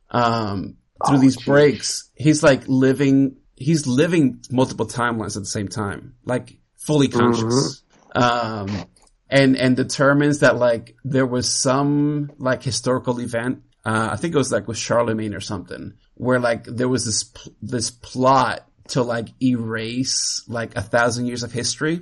Um, 0.10 0.78
through 1.08 1.18
Oh, 1.18 1.22
these 1.22 1.38
geez. 1.38 1.46
breaks, 1.46 2.10
he's 2.16 2.44
like 2.44 2.68
living, 2.68 3.38
he's 3.56 3.88
living 3.88 4.42
multiple 4.52 4.88
timelines 4.88 5.36
at 5.38 5.44
the 5.44 5.46
same 5.46 5.68
time, 5.68 6.16
like 6.26 6.58
fully 6.78 7.08
conscious. 7.08 7.84
Um, 8.16 8.86
and, 9.30 9.56
and 9.56 9.78
determines 9.78 10.40
that 10.40 10.58
like 10.58 10.96
there 11.06 11.28
was 11.28 11.50
some 11.52 12.32
like 12.38 12.64
historical 12.64 13.20
event, 13.22 13.62
uh, 13.86 14.10
I 14.12 14.16
think 14.18 14.34
it 14.34 14.38
was 14.38 14.52
like 14.52 14.68
with 14.68 14.78
Charlemagne 14.78 15.34
or 15.36 15.40
something, 15.40 15.94
where 16.16 16.40
like 16.40 16.64
there 16.66 16.90
was 16.90 17.06
this, 17.06 17.24
pl- 17.24 17.54
this 17.62 17.92
plot 17.92 18.68
to 18.90 19.04
like 19.04 19.30
erase 19.42 20.44
like 20.48 20.76
a 20.76 20.82
thousand 20.82 21.26
years 21.28 21.44
of 21.44 21.52
history. 21.52 22.02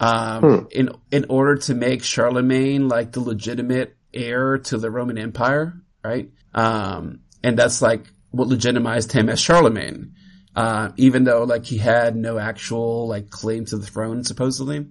Um, 0.00 0.40
Hmm. 0.42 0.64
in, 0.72 0.90
in 1.12 1.26
order 1.28 1.56
to 1.56 1.74
make 1.74 2.02
Charlemagne 2.02 2.88
like 2.88 3.12
the 3.12 3.20
legitimate 3.20 3.96
heir 4.12 4.58
to 4.58 4.78
the 4.78 4.90
Roman 4.90 5.16
Empire, 5.16 5.74
right? 6.02 6.30
Um, 6.54 7.20
and 7.42 7.56
that's 7.56 7.80
like 7.80 8.04
what 8.30 8.48
legitimized 8.48 9.12
him 9.12 9.28
as 9.28 9.40
Charlemagne. 9.40 10.14
Uh, 10.56 10.90
even 10.96 11.24
though 11.24 11.44
like 11.44 11.64
he 11.64 11.78
had 11.78 12.14
no 12.16 12.38
actual 12.38 13.06
like 13.08 13.30
claim 13.30 13.64
to 13.66 13.76
the 13.78 13.86
throne 13.86 14.24
supposedly. 14.24 14.86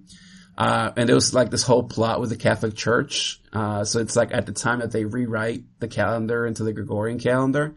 Uh, 0.56 0.92
and 0.96 1.08
there 1.08 1.14
was 1.14 1.32
like 1.32 1.50
this 1.50 1.62
whole 1.62 1.82
plot 1.84 2.20
with 2.20 2.30
the 2.30 2.36
Catholic 2.36 2.74
Church. 2.74 3.40
Uh, 3.52 3.84
so 3.84 4.00
it's 4.00 4.16
like 4.16 4.32
at 4.32 4.46
the 4.46 4.52
time 4.52 4.80
that 4.80 4.92
they 4.92 5.04
rewrite 5.04 5.64
the 5.78 5.88
calendar 5.88 6.46
into 6.46 6.62
the 6.64 6.72
Gregorian 6.72 7.18
calendar. 7.18 7.74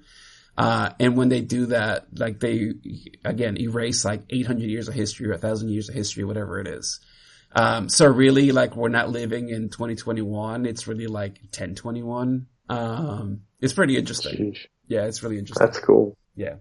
Uh, 0.57 0.91
and 0.99 1.17
when 1.17 1.29
they 1.29 1.41
do 1.41 1.67
that, 1.67 2.07
like 2.17 2.39
they, 2.39 2.71
again, 3.23 3.59
erase 3.59 4.05
like 4.05 4.23
800 4.29 4.69
years 4.69 4.87
of 4.87 4.93
history 4.93 5.27
or 5.27 5.31
1000 5.31 5.69
years 5.69 5.89
of 5.89 5.95
history, 5.95 6.23
whatever 6.23 6.59
it 6.59 6.67
is. 6.67 6.99
Um, 7.53 7.89
so 7.89 8.07
really 8.07 8.51
like 8.51 8.75
we're 8.75 8.89
not 8.89 9.09
living 9.09 9.49
in 9.49 9.69
2021. 9.69 10.65
It's 10.65 10.87
really 10.87 11.07
like 11.07 11.39
1021. 11.43 12.47
Um, 12.69 13.41
it's 13.61 13.73
pretty 13.73 13.97
interesting. 13.97 14.55
Yeah, 14.87 15.05
it's 15.05 15.23
really 15.23 15.39
interesting. 15.39 15.65
That's 15.65 15.79
cool. 15.79 16.17
Yeah. 16.35 16.55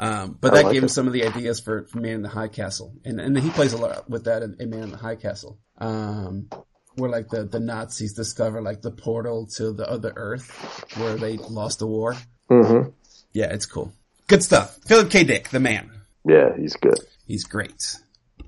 Um, 0.00 0.38
but 0.40 0.52
I 0.52 0.56
that 0.56 0.64
like 0.64 0.72
gave 0.74 0.82
him 0.82 0.86
it. 0.86 0.90
some 0.90 1.06
of 1.06 1.12
the 1.12 1.24
ideas 1.26 1.60
for, 1.60 1.86
for 1.86 1.98
Man 1.98 2.14
in 2.14 2.22
the 2.22 2.28
High 2.28 2.48
Castle. 2.48 2.94
And, 3.04 3.20
and 3.20 3.38
he 3.38 3.50
plays 3.50 3.72
a 3.72 3.78
lot 3.78 4.08
with 4.08 4.24
that 4.24 4.42
in, 4.42 4.56
in 4.60 4.70
Man 4.70 4.84
in 4.84 4.90
the 4.90 4.96
High 4.96 5.16
Castle. 5.16 5.58
Um, 5.78 6.48
where 6.96 7.10
like 7.10 7.28
the, 7.28 7.44
the 7.44 7.60
Nazis 7.60 8.14
discover 8.14 8.60
like 8.60 8.82
the 8.82 8.90
portal 8.90 9.46
to 9.56 9.72
the 9.72 9.88
other 9.88 10.12
Earth 10.16 10.50
where 10.96 11.16
they 11.16 11.36
lost 11.36 11.78
the 11.78 11.86
war. 11.86 12.16
hmm 12.48 12.88
Yeah, 13.38 13.52
it's 13.54 13.66
cool. 13.66 13.92
Good 14.26 14.42
stuff. 14.42 14.78
Philip 14.84 15.10
K. 15.10 15.22
Dick, 15.22 15.50
the 15.50 15.60
man. 15.60 15.88
Yeah, 16.26 16.56
he's 16.56 16.74
good. 16.74 16.98
He's 17.24 17.44
great. 17.44 17.94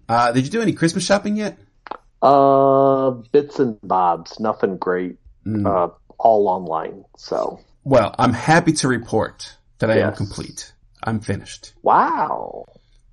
Uh, 0.09 0.33
did 0.33 0.45
you 0.45 0.51
do 0.51 0.61
any 0.61 0.73
Christmas 0.73 1.05
shopping 1.05 1.37
yet? 1.37 1.57
Uh, 2.21 3.11
bits 3.31 3.61
and 3.61 3.81
bobs, 3.83 4.41
nothing 4.41 4.79
great. 4.79 5.19
Mm. 5.47 5.65
Uh, 5.65 5.93
all 6.19 6.49
online. 6.49 7.05
So, 7.17 7.61
Well, 7.85 8.13
I'm 8.19 8.33
happy 8.33 8.73
to 8.73 8.89
report 8.89 9.57
that 9.79 9.93
I 9.93 9.99
am 10.01 10.15
complete. 10.17 10.73
I'm 11.05 11.21
finished. 11.21 11.73
wow, 11.83 12.65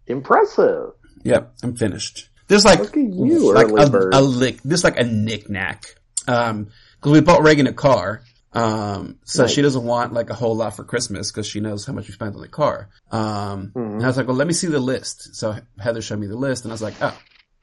impressive. 0.07 0.93
Yep, 1.25 1.53
I'm 1.61 1.75
finished. 1.75 2.27
There's 2.47 2.65
like 2.65 2.79
Look 2.79 2.97
at 2.97 3.03
you, 3.03 3.53
like 3.53 3.67
early 3.67 3.83
a, 3.83 3.89
bird. 3.91 4.13
a 4.15 4.21
lick. 4.21 4.61
There's 4.65 4.83
like 4.83 4.99
a 4.99 5.03
knick-knack. 5.03 5.85
Um, 6.27 6.69
cause 7.01 7.13
we 7.13 7.21
bought 7.21 7.43
Reagan 7.43 7.67
a 7.67 7.73
car. 7.73 8.23
Um, 8.53 9.19
so 9.25 9.43
Nice. 9.43 9.51
she 9.51 9.61
doesn't 9.61 9.83
want 9.83 10.13
like 10.13 10.29
a 10.29 10.33
whole 10.33 10.55
lot 10.55 10.75
for 10.75 10.83
Christmas 10.83 11.31
because 11.31 11.45
she 11.45 11.59
knows 11.59 11.85
how 11.85 11.93
much 11.93 12.07
we 12.07 12.13
spent 12.13 12.35
on 12.35 12.41
the 12.41 12.47
car. 12.47 12.89
Um, 13.11 13.71
Mhm. 13.75 13.93
and 13.95 14.03
I 14.03 14.07
was 14.07 14.17
like, 14.17 14.27
well, 14.27 14.35
let 14.37 14.47
me 14.47 14.53
see 14.53 14.67
the 14.67 14.79
list. 14.79 15.35
So 15.35 15.55
Heather 15.79 16.01
showed 16.01 16.19
me 16.19 16.27
the 16.27 16.37
list 16.37 16.63
and 16.63 16.71
I 16.71 16.73
was 16.73 16.81
like, 16.81 16.95
oh, 17.01 17.17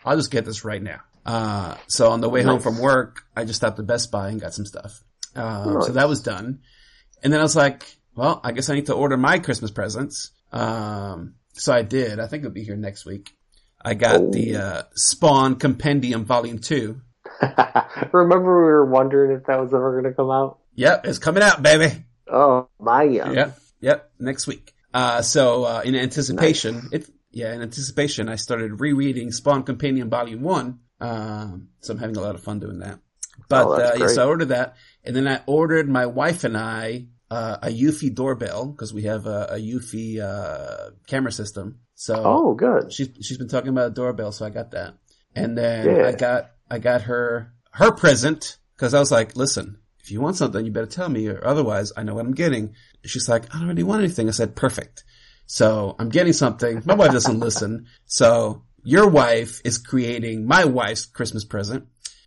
I'll 0.05 0.16
just 0.16 0.31
get 0.31 0.44
this 0.44 0.65
right 0.65 0.82
now. 0.82 1.01
Uh, 1.27 1.77
so 1.86 2.11
on 2.11 2.20
the 2.20 2.28
way 2.28 2.43
home 2.43 2.61
from 2.61 2.78
work, 2.78 3.23
I 3.35 3.44
just 3.44 3.56
stopped 3.56 3.78
at 3.78 3.86
Best 3.86 4.11
Buy 4.11 4.28
and 4.28 4.40
got 4.40 4.52
some 4.55 4.66
stuff. 4.66 5.02
Um, 5.35 5.81
so 5.82 5.93
that 5.93 6.09
was 6.09 6.20
done. 6.20 6.61
And 7.23 7.32
then 7.32 7.40
I 7.40 7.43
was 7.43 7.56
like, 7.56 7.85
well, 8.15 8.40
I 8.44 8.52
guess 8.52 8.69
I 8.69 8.74
need 8.74 8.86
to 8.86 8.94
order 8.94 9.16
my 9.16 9.39
Christmas 9.39 9.70
presents. 9.70 10.31
Um, 10.52 11.35
so 11.55 11.73
I 11.73 11.82
did. 11.82 12.20
I 12.20 12.27
think 12.27 12.43
it'll 12.44 12.52
be 12.52 12.62
here 12.62 12.77
next 12.77 13.06
week. 13.06 13.32
I 13.82 13.94
got 13.94 14.20
Oh. 14.20 14.31
the, 14.31 14.56
uh, 14.56 14.82
Spawn 14.94 15.56
Compendium 15.56 16.24
Volume 16.27 16.59
2. 16.59 17.01
Remember, 18.12 18.59
we 18.65 18.70
were 18.73 18.85
wondering 18.86 19.36
if 19.36 19.47
that 19.47 19.59
was 19.61 19.73
ever 19.74 19.93
going 20.01 20.12
to 20.12 20.16
come 20.16 20.31
out. 20.31 20.59
Yep, 20.75 21.07
it's 21.07 21.19
coming 21.19 21.43
out, 21.43 21.63
baby. 21.63 22.05
Oh 22.31 22.69
my! 22.81 23.05
Yeah. 23.05 23.31
Yep, 23.31 23.59
yep, 23.81 24.11
next 24.19 24.47
week. 24.47 24.73
Uh, 24.93 25.23
so, 25.23 25.65
uh, 25.65 25.83
in 25.85 25.95
anticipation, 25.97 26.89
it, 26.93 27.09
yeah, 27.33 27.53
in 27.53 27.63
anticipation, 27.63 28.29
I 28.29 28.37
started 28.37 28.81
rereading 28.81 29.33
Spawn 29.33 29.65
Compendium 29.65 30.09
Volume 30.09 30.41
1. 30.43 30.79
Um, 31.01 31.69
so 31.81 31.93
I'm 31.93 31.99
having 31.99 32.17
a 32.17 32.21
lot 32.21 32.37
of 32.37 32.43
fun 32.45 32.61
doing 32.61 32.79
that. 32.79 33.01
But, 33.49 33.67
Oh, 33.67 33.73
uh, 33.73 33.97
yeah, 33.99 34.07
so. 34.07 34.23
I 34.23 34.27
ordered 34.27 34.51
that. 34.51 34.77
And 35.03 35.15
then 35.17 35.27
I 35.27 35.41
ordered 35.47 35.89
my 35.89 36.07
wife 36.07 36.45
and 36.45 36.57
I, 36.57 37.09
uh, 37.31 37.57
a 37.63 37.69
Eufy 37.69 38.15
doorbell, 38.15 38.67
because 38.67 38.95
we 38.95 39.03
have 39.03 39.27
a, 39.27 39.49
a 39.51 39.57
Eufy, 39.59 40.21
uh, 40.21 40.91
camera 41.09 41.33
system. 41.33 41.81
So, 41.97 42.15
Oh, 42.25 42.55
good. 42.55 42.93
she's 42.93 43.09
she's 43.21 43.39
been 43.39 43.49
talking 43.49 43.71
about 43.71 43.89
a 43.89 43.95
doorbell, 43.95 44.31
so 44.33 44.47
I 44.47 44.51
got 44.51 44.71
that. 44.71 44.95
And 45.35 45.59
then 45.59 45.87
Yeah. 45.97 46.07
I 46.07 46.13
got 46.13 46.51
I 46.71 46.79
got 46.79 47.03
her 47.03 47.53
her 47.73 47.91
present 47.93 48.59
because 48.77 48.95
I 48.95 49.01
was 49.01 49.11
like, 49.11 49.37
listen, 49.37 49.79
if 50.05 50.11
you 50.13 50.21
want 50.21 50.37
something, 50.37 50.65
you 50.65 50.71
better 50.71 50.87
tell 50.87 51.09
me, 51.09 51.27
or 51.29 51.45
otherwise, 51.45 51.91
I 51.97 52.03
know 52.03 52.15
what 52.15 52.27
I'm 52.27 52.35
getting. 52.35 52.75
She's 53.05 53.29
like, 53.29 53.53
I 53.55 53.59
don't 53.59 53.69
really 53.69 53.83
want 53.83 54.03
anything. 54.05 54.29
I 54.29 54.33
said, 54.33 54.55
perfect. 54.55 55.03
So 55.47 55.97
I'm 55.99 56.11
getting 56.11 56.33
something. 56.35 56.83
My 56.85 56.95
wife 56.95 57.11
doesn't 57.13 57.39
listen. 57.49 57.87
So 58.07 58.63
your 58.83 59.09
wife 59.09 59.61
is 59.65 59.79
creating 59.79 60.47
my 60.47 60.65
wife's 60.67 61.07
Christmas 61.07 61.45
present. 61.45 61.87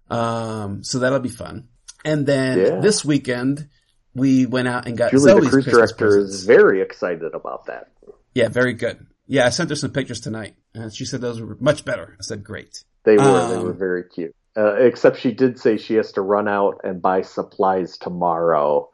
Um, 0.10 0.84
so 0.84 1.00
that'll 1.00 1.20
be 1.20 1.30
fun. 1.30 1.68
And 2.04 2.26
then 2.26 2.58
Yeah. 2.60 2.80
this 2.80 3.04
weekend 3.06 3.70
we 4.16 4.46
went 4.48 4.68
out 4.68 4.88
and 4.88 4.98
got 4.98 5.12
Julie, 5.12 5.24
Zoe's 5.32 5.44
the 5.44 5.50
cruise 5.50 5.64
Christmas 5.66 5.76
director, 5.92 6.06
presents. 6.08 6.36
is 6.36 6.44
very 6.46 6.82
excited 6.82 7.34
about 7.36 7.66
that. 7.68 7.92
Yeah, 8.34 8.50
very 8.50 8.74
good. 8.74 9.06
Yeah, 9.28 9.46
I 9.46 9.50
sent 9.50 9.70
her 9.70 9.76
some 9.76 9.92
pictures 9.92 10.22
tonight, 10.22 10.56
and 10.74 10.94
she 10.96 11.06
said 11.06 11.22
those 11.22 11.42
were 11.42 11.58
much 11.60 11.84
better. 11.86 12.16
I 12.20 12.24
said, 12.24 12.44
great. 12.44 12.84
They 13.04 13.18
were. 13.18 13.24
they 13.50 13.56
Um, 13.58 13.64
were 13.64 13.74
very 13.74 14.04
cute. 14.06 14.34
Uh, 14.58 14.74
except 14.80 15.20
she 15.20 15.32
did 15.32 15.60
say 15.60 15.78
she 15.78 15.94
has 15.94 16.12
to 16.14 16.22
run 16.22 16.48
out 16.48 16.82
and 16.84 17.00
buy 17.02 17.22
supplies 17.22 17.98
tomorrow. 18.00 18.90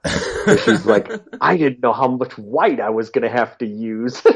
She's 0.66 0.86
like, 0.94 1.10
I 1.40 1.56
didn't 1.56 1.82
know 1.82 1.94
how 1.94 2.10
much 2.10 2.38
white 2.38 2.82
I 2.82 2.90
was 2.90 3.10
going 3.12 3.24
to 3.24 3.30
have 3.30 3.58
to 3.60 3.66
use. 3.66 4.22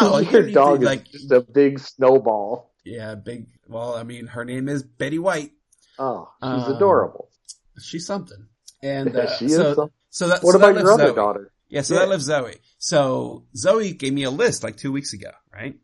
Oh, 0.00 0.18
you 0.18 0.30
Your 0.30 0.50
dog 0.50 0.82
like- 0.82 1.06
is 1.12 1.22
just 1.22 1.32
a 1.32 1.40
big 1.40 1.80
snowball. 1.80 2.72
yeah, 2.84 3.16
big. 3.16 3.46
Well, 3.66 3.96
I 3.96 4.04
mean, 4.04 4.26
her 4.28 4.44
name 4.44 4.68
is 4.68 4.82
Betty 4.84 5.18
White. 5.18 5.52
Oh, 5.98 6.28
she's 6.40 6.48
Um, 6.68 6.76
adorable. 6.76 7.30
She's 7.82 8.06
something. 8.06 8.46
And 8.82 9.16
uh, 9.16 9.34
she 9.36 9.46
is. 9.46 9.56
so, 9.56 9.74
some- 9.74 9.90
so 10.10 10.28
that, 10.28 10.42
what 10.44 10.52
so 10.52 10.58
that 10.58 10.70
about 10.70 10.80
your 10.82 10.92
other 10.92 11.06
Zoe. 11.08 11.14
daughter? 11.16 11.52
Yeah, 11.68 11.80
so 11.82 11.94
Yeah. 11.94 12.00
that 12.00 12.08
left 12.10 12.22
Zoe. 12.22 12.56
So 12.78 13.44
Zoe 13.56 13.92
gave 13.92 14.12
me 14.12 14.22
a 14.22 14.30
list 14.30 14.62
like 14.62 14.76
two 14.76 14.92
weeks 14.92 15.12
ago, 15.14 15.30
right? 15.52 15.74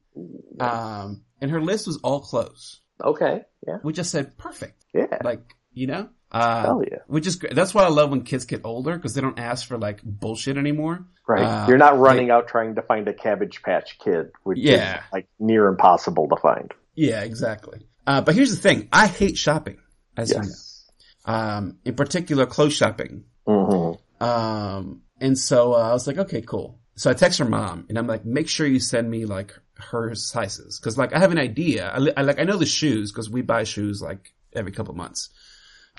Um, 0.61 1.25
and 1.41 1.51
her 1.51 1.61
list 1.61 1.87
was 1.89 1.97
all 2.05 2.21
clothes. 2.21 2.81
Okay, 3.03 3.43
yeah, 3.67 3.79
We 3.83 3.93
just 3.93 4.11
said 4.11 4.37
perfect, 4.39 4.85
yeah, 4.95 5.19
like 5.23 5.41
you 5.73 5.87
know. 5.87 6.09
Uh, 6.31 6.63
hell 6.63 6.83
yeah. 6.91 6.99
which 7.07 7.29
is 7.29 7.37
great. 7.37 7.55
That's 7.55 7.73
why 7.73 7.85
I 7.85 7.89
love 7.89 8.11
when 8.11 8.23
kids 8.23 8.45
get 8.45 8.63
older 8.65 8.97
because 8.97 9.15
they 9.15 9.21
don't 9.21 9.39
ask 9.39 9.69
for 9.69 9.79
like 9.79 10.03
bullshit 10.03 10.57
anymore. 10.57 11.07
Right. 11.29 11.43
Uh, 11.45 11.67
You're 11.69 11.79
not 11.79 11.97
running 11.99 12.31
out 12.31 12.49
trying 12.49 12.75
to 12.75 12.83
find 12.83 13.07
a 13.07 13.15
Cabbage 13.15 13.63
Patch 13.63 13.99
Kid, 14.01 14.31
which 14.43 14.59
Yeah. 14.59 14.97
is 14.99 15.03
like 15.13 15.29
near 15.39 15.69
impossible 15.69 16.29
to 16.29 16.37
find. 16.37 16.73
Yeah, 16.97 17.21
exactly. 17.23 17.87
Uh, 18.07 18.21
but 18.21 18.35
here's 18.35 18.51
the 18.51 18.57
thing: 18.61 18.89
I 18.93 19.07
hate 19.07 19.37
shopping, 19.39 19.79
as 20.17 20.31
you 20.31 20.37
know. 20.37 20.43
Yes. 20.43 20.91
Um, 21.25 21.79
in 21.85 21.95
particular, 21.95 22.47
clothes 22.47 22.75
shopping. 22.75 23.25
Mm-hmm. 23.47 24.25
Um, 24.25 25.03
and 25.21 25.39
so 25.39 25.73
uh, 25.75 25.91
I 25.91 25.93
was 25.93 26.07
like, 26.07 26.19
okay, 26.19 26.43
cool. 26.43 26.81
So 26.97 27.11
I 27.11 27.15
text 27.15 27.39
her 27.39 27.45
mom, 27.45 27.87
and 27.89 27.99
I'm 27.99 28.07
like, 28.07 28.25
make 28.25 28.49
sure 28.49 28.67
you 28.67 28.81
send 28.81 29.11
me 29.11 29.25
like 29.25 29.59
her 29.77 30.15
sizes, 30.15 30.79
because 30.79 30.97
like 30.97 31.13
I 31.13 31.19
have 31.19 31.33
an 31.33 31.39
idea. 31.39 31.91
I, 31.91 32.13
I 32.17 32.23
like 32.23 32.39
I 32.39 32.45
know 32.45 32.57
the 32.57 32.67
shoes 32.67 33.11
because 33.11 33.29
we 33.29 33.43
buy 33.43 33.65
shoes 33.65 34.01
like 34.01 34.33
every 34.53 34.73
couple 34.73 34.95
months. 34.95 35.31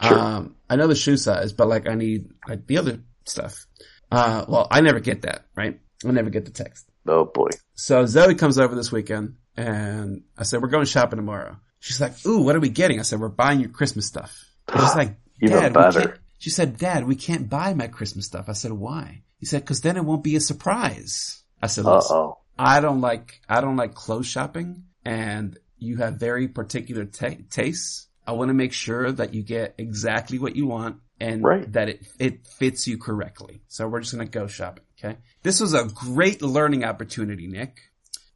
Sure. 0.02 0.20
Um, 0.20 0.56
I 0.70 0.76
know 0.76 0.88
the 0.88 0.96
shoe 0.96 1.18
size, 1.18 1.54
but 1.54 1.68
like 1.68 1.88
I 1.88 1.96
need 1.96 2.30
like 2.48 2.68
the 2.68 2.78
other 2.78 3.00
stuff. 3.26 3.66
Uh, 4.12 4.46
well, 4.48 4.68
I 4.72 4.82
never 4.82 5.00
get 5.00 5.24
that, 5.24 5.46
right? 5.56 5.80
I 6.06 6.12
never 6.12 6.30
get 6.30 6.46
the 6.46 6.52
text. 6.52 6.86
Oh 7.08 7.26
boy. 7.26 7.50
So 7.74 8.06
Zoe 8.06 8.36
comes 8.36 8.58
over 8.58 8.76
this 8.76 8.92
weekend, 8.92 9.36
and 9.58 10.24
I 10.38 10.44
said, 10.44 10.62
we're 10.62 10.70
going 10.70 10.86
shopping 10.86 11.18
tomorrow. 11.18 11.58
She's 11.80 12.02
like, 12.02 12.14
ooh, 12.26 12.42
what 12.42 12.56
are 12.56 12.60
we 12.60 12.70
getting? 12.70 13.00
I 13.00 13.04
said, 13.04 13.20
we're 13.20 13.30
buying 13.30 13.60
your 13.60 13.70
Christmas 13.70 14.06
stuff. 14.08 14.46
And 14.68 14.82
she's 14.82 14.96
like, 14.96 15.18
Dad, 15.42 15.76
we 15.76 15.82
better. 15.82 16.20
She 16.40 16.50
said, 16.50 16.78
Dad, 16.78 17.06
we 17.06 17.16
can't 17.16 17.50
buy 17.50 17.74
my 17.74 17.88
Christmas 17.88 18.26
stuff. 18.26 18.50
I 18.50 18.54
said, 18.54 18.72
why? 18.72 19.22
He 19.40 19.46
said, 19.46 19.66
cause 19.66 19.82
then 19.82 19.98
it 19.98 20.06
won't 20.06 20.24
be 20.24 20.36
a 20.36 20.40
surprise. 20.42 21.44
I 21.62 21.68
said, 21.68 21.86
Uh 21.86 22.02
oh. 22.10 22.38
I 22.58 22.80
don't 22.80 23.02
like, 23.02 23.42
I 23.50 23.62
don't 23.62 23.76
like 23.76 23.94
clothes 23.96 24.28
shopping 24.28 24.84
and 25.04 25.58
you 25.78 25.98
have 25.98 26.16
very 26.20 26.48
particular 26.48 27.06
ta 27.06 27.30
tastes, 27.50 28.08
I 28.26 28.32
want 28.32 28.50
to 28.50 28.54
make 28.54 28.74
sure 28.74 29.12
that 29.12 29.34
you 29.34 29.44
get 29.44 29.76
exactly 29.78 30.40
what 30.40 30.56
you 30.56 30.66
want 30.68 30.98
and 31.20 31.44
Right. 31.44 31.72
that 31.74 31.90
it, 31.90 32.08
it 32.18 32.48
fits 32.48 32.88
you 32.88 32.98
correctly. 32.98 33.62
So 33.68 33.88
we're 33.88 34.00
just 34.02 34.16
going 34.16 34.26
to 34.28 34.32
go 34.40 34.48
shopping. 34.48 34.84
Okay. 34.98 35.18
This 35.44 35.60
was 35.60 35.74
a 35.74 35.86
great 35.86 36.42
learning 36.42 36.84
opportunity, 36.86 37.48
Nick. 37.48 37.80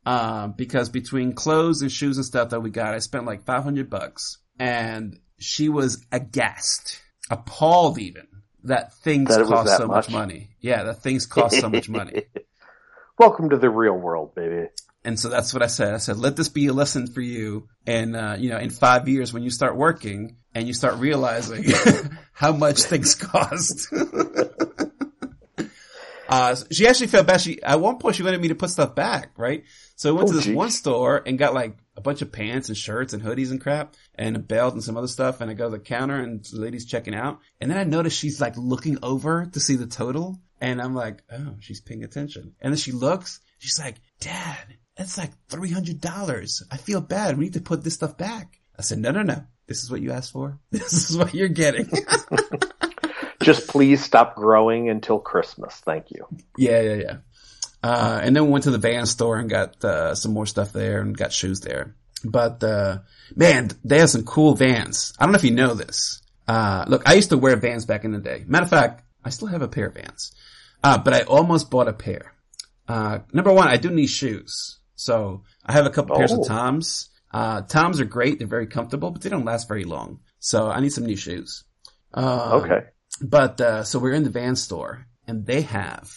Um, 0.05 0.53
because 0.57 0.89
between 0.89 1.33
clothes 1.33 1.81
and 1.81 1.91
shoes 1.91 2.17
and 2.17 2.25
stuff 2.25 2.49
that 2.49 2.61
we 2.61 2.69
got, 2.69 2.93
I 2.93 2.99
spent 2.99 3.25
like 3.25 3.43
500 3.45 3.89
bucks 3.89 4.37
and 4.57 5.19
she 5.37 5.69
was 5.69 6.05
aghast, 6.11 7.01
appalled 7.29 7.99
even 7.99 8.27
that 8.65 8.93
things 8.95 9.29
That 9.35 9.45
cost 9.45 9.67
that 9.67 9.77
so 9.77 9.87
much 9.87 10.07
much? 10.07 10.13
money. 10.13 10.49
Yeah. 10.59 10.83
That 10.83 11.01
things 11.01 11.25
cost 11.25 11.59
so 11.59 11.69
much 11.69 11.89
money. 11.89 12.23
Welcome 13.17 13.49
to 13.49 13.57
the 13.57 13.69
real 13.69 13.93
world, 13.93 14.33
baby. 14.35 14.67
And 15.03 15.19
so 15.19 15.29
that's 15.29 15.53
what 15.53 15.63
I 15.63 15.67
said. 15.67 15.93
I 15.93 15.97
said, 15.97 16.17
let 16.17 16.35
this 16.35 16.49
be 16.49 16.67
a 16.67 16.73
lesson 16.73 17.07
for 17.07 17.21
you. 17.21 17.67
And, 17.87 18.15
uh, 18.15 18.35
you 18.37 18.49
know, 18.49 18.57
in 18.57 18.69
five 18.69 19.07
years 19.07 19.33
when 19.33 19.43
you 19.43 19.49
start 19.49 19.75
working 19.75 20.37
and 20.53 20.67
you 20.67 20.73
start 20.73 20.95
realizing 20.97 21.63
how 22.33 22.51
much 22.51 22.83
things 22.83 23.15
cost. 23.15 23.87
uh, 26.27 26.55
she 26.71 26.87
actually 26.87 27.07
felt 27.07 27.27
bad. 27.27 27.41
She, 27.41 27.61
at 27.63 27.79
one 27.79 27.97
point 27.97 28.15
she 28.15 28.23
wanted 28.23 28.41
me 28.41 28.49
to 28.49 28.55
put 28.55 28.69
stuff 28.69 28.93
back, 28.95 29.31
right? 29.37 29.63
So 29.99 30.07
I 30.07 30.13
went 30.13 30.29
Oh, 30.29 30.31
to 30.31 30.37
this 30.37 30.45
geez. 30.45 30.55
one 30.55 30.69
store 30.71 31.21
and 31.25 31.37
got 31.37 31.53
like 31.53 31.75
a 31.97 31.99
bunch 32.01 32.21
of 32.21 32.31
pants 32.31 32.69
and 32.69 32.77
shirts 32.77 33.11
and 33.11 33.21
hoodies 33.21 33.51
and 33.51 33.59
crap 33.59 33.95
and 34.15 34.37
a 34.37 34.39
belt 34.39 34.73
and 34.73 34.81
some 34.81 34.95
other 34.95 35.09
stuff. 35.09 35.41
And 35.41 35.51
I 35.51 35.53
go 35.53 35.65
to 35.65 35.71
the 35.71 35.83
counter 35.83 36.15
and 36.15 36.41
the 36.45 36.57
lady's 36.61 36.85
checking 36.85 37.13
out. 37.13 37.39
And 37.59 37.69
then 37.69 37.77
I 37.77 37.83
notice 37.83 38.13
she's 38.13 38.39
like 38.39 38.53
looking 38.55 38.97
over 39.03 39.47
to 39.51 39.59
see 39.59 39.75
the 39.75 39.87
total. 39.87 40.39
And 40.61 40.81
I'm 40.81 40.95
like, 40.95 41.21
oh, 41.29 41.55
she's 41.59 41.81
paying 41.81 42.05
attention. 42.05 42.53
And 42.61 42.71
then 42.71 42.77
she 42.77 42.93
looks, 42.93 43.41
she's 43.57 43.77
like, 43.77 43.95
dad, 44.21 44.57
that's 44.95 45.17
like 45.17 45.31
$300. 45.49 46.61
I 46.71 46.77
feel 46.77 47.01
bad. 47.01 47.37
We 47.37 47.43
need 47.45 47.53
to 47.55 47.61
put 47.61 47.83
this 47.83 47.95
stuff 47.95 48.17
back. 48.17 48.57
I 48.77 48.81
said, 48.81 48.99
no, 48.99 49.11
no, 49.11 49.23
no. 49.23 49.43
This 49.67 49.83
is 49.83 49.91
what 49.91 49.99
you 49.99 50.13
asked 50.13 50.31
for. 50.31 50.57
This 50.71 51.09
is 51.09 51.17
what 51.17 51.33
you're 51.33 51.49
getting. 51.49 51.91
Just 53.41 53.67
please 53.67 54.03
stop 54.03 54.35
growing 54.35 54.89
until 54.89 55.17
Christmas. 55.19 55.73
Thank 55.75 56.11
you. 56.11 56.25
yeah, 56.57 56.81
yeah, 56.81 56.93
yeah. 56.95 57.17
Uh, 57.81 58.19
and 58.21 58.35
then 58.35 58.45
we 58.45 58.51
went 58.51 58.63
to 58.65 58.71
the 58.71 58.77
van 58.77 59.05
store 59.05 59.37
and 59.37 59.49
got, 59.49 59.83
uh, 59.85 60.13
some 60.15 60.33
more 60.33 60.45
stuff 60.45 60.73
there 60.73 60.99
and 61.01 61.17
got 61.17 61.31
shoes 61.31 61.61
there. 61.61 61.95
But, 62.25 62.61
uh, 62.63 62.99
man, 63.35 63.69
they 63.85 63.99
have 63.99 64.09
some 64.09 64.23
cool 64.25 64.55
vans. 64.55 65.13
I 65.17 65.25
don't 65.25 65.31
know 65.31 65.37
if 65.37 65.43
you 65.45 65.51
know 65.51 65.73
this. 65.73 66.21
Uh, 66.47 66.83
look, 66.87 67.07
I 67.07 67.13
used 67.13 67.29
to 67.29 67.37
wear 67.37 67.55
vans 67.55 67.85
back 67.85 68.03
in 68.03 68.11
the 68.11 68.19
day. 68.19 68.43
Matter 68.47 68.63
of 68.65 68.69
fact, 68.69 69.03
I 69.23 69.29
still 69.29 69.47
have 69.47 69.61
a 69.61 69.67
pair 69.69 69.87
of 69.87 69.93
vans. 69.93 70.33
Uh, 70.83 70.97
but 70.97 71.13
I 71.13 71.21
almost 71.21 71.69
bought 71.71 71.87
a 71.87 71.93
pair. 71.93 72.33
Uh, 72.87 73.19
number 73.31 73.53
one, 73.53 73.67
I 73.67 73.77
do 73.77 73.89
need 73.91 74.07
shoes. 74.07 74.79
So 74.95 75.43
I 75.65 75.73
have 75.73 75.85
a 75.85 75.89
couple 75.89 76.17
pairs 76.17 76.33
Oh. 76.33 76.41
of 76.41 76.47
Toms. 76.47 77.09
Uh, 77.31 77.61
Toms 77.61 78.01
are 78.01 78.05
great. 78.05 78.39
They're 78.39 78.47
very 78.47 78.67
comfortable, 78.67 79.11
but 79.11 79.21
they 79.21 79.29
don't 79.29 79.45
last 79.45 79.67
very 79.67 79.83
long. 79.85 80.19
So 80.39 80.67
I 80.67 80.79
need 80.81 80.91
some 80.91 81.05
new 81.05 81.15
shoes. 81.15 81.63
Um, 82.13 82.63
Okay. 82.63 82.79
But, 83.21 83.61
uh, 83.61 83.83
so 83.83 83.99
we're 83.99 84.13
in 84.13 84.23
the 84.23 84.29
van 84.29 84.55
store 84.55 85.05
and 85.27 85.45
they 85.45 85.61
have 85.61 86.11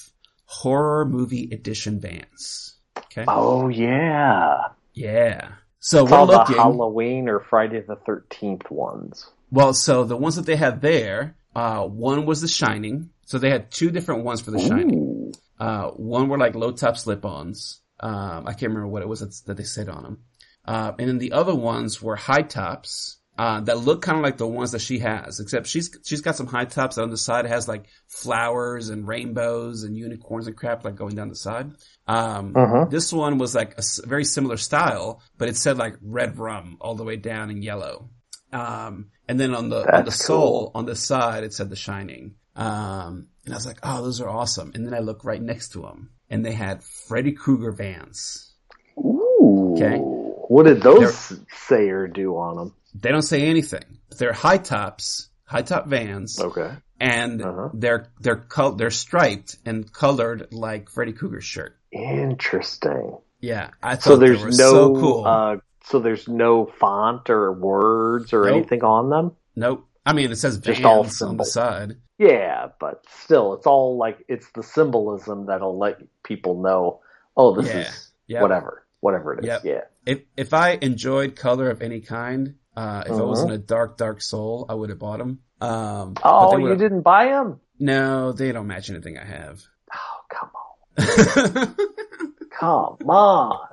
horror 0.53 1.07
movie 1.07 1.49
edition 1.51 1.99
vans. 1.99 2.77
Okay. 2.99 3.24
Oh 3.27 3.69
yeah. 3.69 4.69
Yeah. 4.93 5.53
So 5.81 6.03
It's 6.03 6.11
we're 6.11 6.19
all 6.19 6.27
the. 6.27 6.45
Halloween 6.45 7.29
or 7.29 7.41
Friday 7.41 7.81
the 7.81 7.97
Thirteenth 7.97 8.70
ones. 8.70 9.27
Well, 9.51 9.73
so 9.73 10.05
the 10.05 10.16
ones 10.16 10.37
that 10.37 10.47
they 10.47 10.57
had 10.57 10.83
there, 10.83 11.37
uh, 11.55 11.85
one 11.85 12.27
was 12.27 12.41
The 12.41 12.49
Shining. 12.49 13.11
So 13.24 13.39
they 13.39 13.51
had 13.51 13.70
two 13.70 13.91
different 13.91 14.24
ones 14.24 14.41
for 14.43 14.51
The 14.51 14.61
Shining. 14.61 15.33
Uh, 15.59 15.89
one 15.91 16.29
were 16.29 16.39
like 16.39 16.55
low 16.55 16.73
top 16.73 16.97
slip-ons. 16.97 17.81
Um, 18.01 18.47
I 18.47 18.53
can't 18.53 18.73
remember 18.73 18.89
what 18.89 19.03
it 19.03 19.09
was 19.09 19.43
that 19.43 19.57
they 19.57 19.62
said 19.62 19.89
on 19.89 20.03
them. 20.03 20.19
Uh, 20.65 20.93
and 20.99 21.09
then 21.09 21.19
the 21.19 21.33
other 21.33 21.55
ones 21.55 22.03
were 22.03 22.16
high 22.16 22.43
tops, 22.43 23.19
uh, 23.43 23.60
that 23.66 23.78
look 23.89 24.01
kind 24.02 24.19
of 24.19 24.23
like 24.23 24.36
the 24.36 24.47
ones 24.47 24.70
that 24.73 24.81
she 24.89 24.97
has, 25.01 25.40
except 25.40 25.66
she's, 25.66 25.89
she's 26.05 26.20
got 26.27 26.36
some 26.36 26.47
high 26.47 26.64
tops 26.77 26.97
on 26.98 27.10
the 27.10 27.16
side 27.28 27.44
has 27.47 27.66
like 27.66 27.85
flowers 28.06 28.89
and 28.93 29.01
rainbows 29.09 29.82
and 29.85 29.97
unicorns 29.97 30.47
and 30.47 30.56
crap 30.56 30.85
like 30.85 30.94
going 31.02 31.14
down 31.16 31.28
the 31.28 31.35
side. 31.48 31.69
Um, 32.06 32.52
Mhm. 32.55 32.90
this 32.90 33.12
one 33.12 33.39
was 33.39 33.52
like 33.60 33.70
a 33.78 33.82
very 34.06 34.24
similar 34.24 34.56
style, 34.56 35.06
but 35.39 35.48
it 35.48 35.56
said 35.56 35.77
like 35.85 35.97
red 36.19 36.39
rum 36.39 36.77
all 36.81 36.94
the 36.94 37.05
way 37.10 37.16
down 37.16 37.51
in 37.51 37.62
yellow. 37.62 38.10
Um, 38.52 38.94
and 39.28 39.40
then 39.40 39.55
on 39.55 39.70
the, 39.70 39.81
on 39.98 40.05
the 40.05 40.10
sole, 40.12 40.60
cool. 40.66 40.73
on 40.74 40.85
the 40.86 40.94
side, 40.97 41.43
it 41.43 41.52
said 41.52 41.69
The 41.70 41.77
Shining. 41.77 42.35
Um, 42.55 43.28
and 43.44 43.55
I 43.55 43.56
was 43.56 43.66
like, 43.66 43.78
oh, 43.82 44.02
those 44.05 44.20
are 44.20 44.28
awesome. 44.28 44.73
And 44.74 44.86
then 44.86 44.94
I 44.94 45.01
look 45.01 45.24
right 45.24 45.43
next 45.43 45.70
to 45.73 45.81
them 45.82 46.10
and 46.31 46.44
they 46.47 46.52
had 46.52 46.85
Freddy 47.09 47.32
Krueger 47.32 47.73
vans. 47.73 48.52
Ooh. 48.98 49.74
Okay. 49.77 49.97
What 49.98 50.64
did 50.66 50.82
those 50.82 51.32
say 51.66 51.89
or 51.89 52.06
do 52.06 52.36
on 52.36 52.56
them? 52.56 52.74
They 52.94 53.10
don't 53.10 53.23
say 53.23 53.43
anything. 53.43 53.85
They're 54.19 54.32
high 54.32 54.59
tops, 54.59 55.28
high 55.44 55.62
top 55.62 55.86
vans, 55.86 56.39
Okay. 56.40 56.70
and 57.01 57.43
Uh-huh. 57.43 57.69
they're, 57.74 58.09
they're 58.20 58.36
col- 58.36 58.73
they're 58.73 58.90
striped 58.90 59.56
and 59.64 59.90
colored 59.93 60.48
like 60.52 60.89
Freddy 60.90 61.12
Krueger's 61.12 61.44
shirt. 61.44 61.77
Interesting. 61.90 63.19
Yeah. 63.40 63.70
I 63.82 63.97
thought 63.97 64.02
So 64.05 64.16
they 64.16 64.28
there's 64.28 64.43
were 64.43 64.51
no 64.51 64.55
so 64.70 64.94
cool. 64.94 65.24
uh, 65.27 65.56
so 65.85 65.98
there's 65.98 66.28
no 66.28 66.66
font 66.66 67.28
or 67.31 67.52
words 67.52 68.32
or 68.32 68.44
Nope. 68.44 68.56
anything 68.56 68.85
on 68.85 69.10
them. 69.10 69.32
nope. 69.56 69.86
I 70.05 70.12
mean, 70.14 70.32
it 70.32 70.36
says 70.36 70.59
Just 70.59 70.85
all 70.85 71.05
vans 71.05 71.23
on 71.23 71.36
the 71.36 71.44
side. 71.44 71.97
Yeah, 72.19 72.69
but 72.81 73.05
still, 73.24 73.55
it's 73.55 73.66
all 73.66 73.97
like 73.97 74.24
it's 74.28 74.48
the 74.52 74.62
symbolism 74.62 75.47
that'll 75.47 75.78
let 75.78 75.98
people 76.24 76.60
know. 76.60 77.01
Oh, 77.36 77.55
this 77.60 77.73
Yeah. 77.73 77.81
is 77.82 78.10
Yep. 78.28 78.43
whatever, 78.43 78.86
whatever 79.01 79.35
it 79.35 79.40
is. 79.40 79.47
Yep. 79.47 79.64
Yeah. 79.64 79.81
If, 80.06 80.20
if 80.36 80.55
I 80.55 80.73
enjoyed 80.81 81.36
color 81.36 81.70
of 81.70 81.82
any 81.82 82.01
kind, 82.01 82.55
uh, 82.77 83.03
if 83.07 83.12
I 83.12 83.23
was 83.23 83.40
Mhm. 83.40 83.44
in 83.47 83.51
a 83.53 83.59
dark, 83.59 83.97
dark 83.97 84.20
soul, 84.23 84.66
I 84.69 84.74
would 84.74 84.90
have 84.90 84.99
bought 84.99 85.19
them. 85.19 85.40
Um, 85.61 86.15
but 86.15 86.23
Oh, 86.24 86.57
you 86.57 86.74
didn't 86.77 87.03
buy 87.03 87.27
them? 87.27 87.61
No, 87.78 88.32
they 88.32 88.53
don't 88.53 88.66
match 88.66 88.90
anything 88.90 89.19
I 89.19 89.24
have. 89.24 89.62
Oh, 89.94 90.20
come 90.31 90.51
on, 90.57 91.77
come 92.51 92.97
on. 93.09 93.69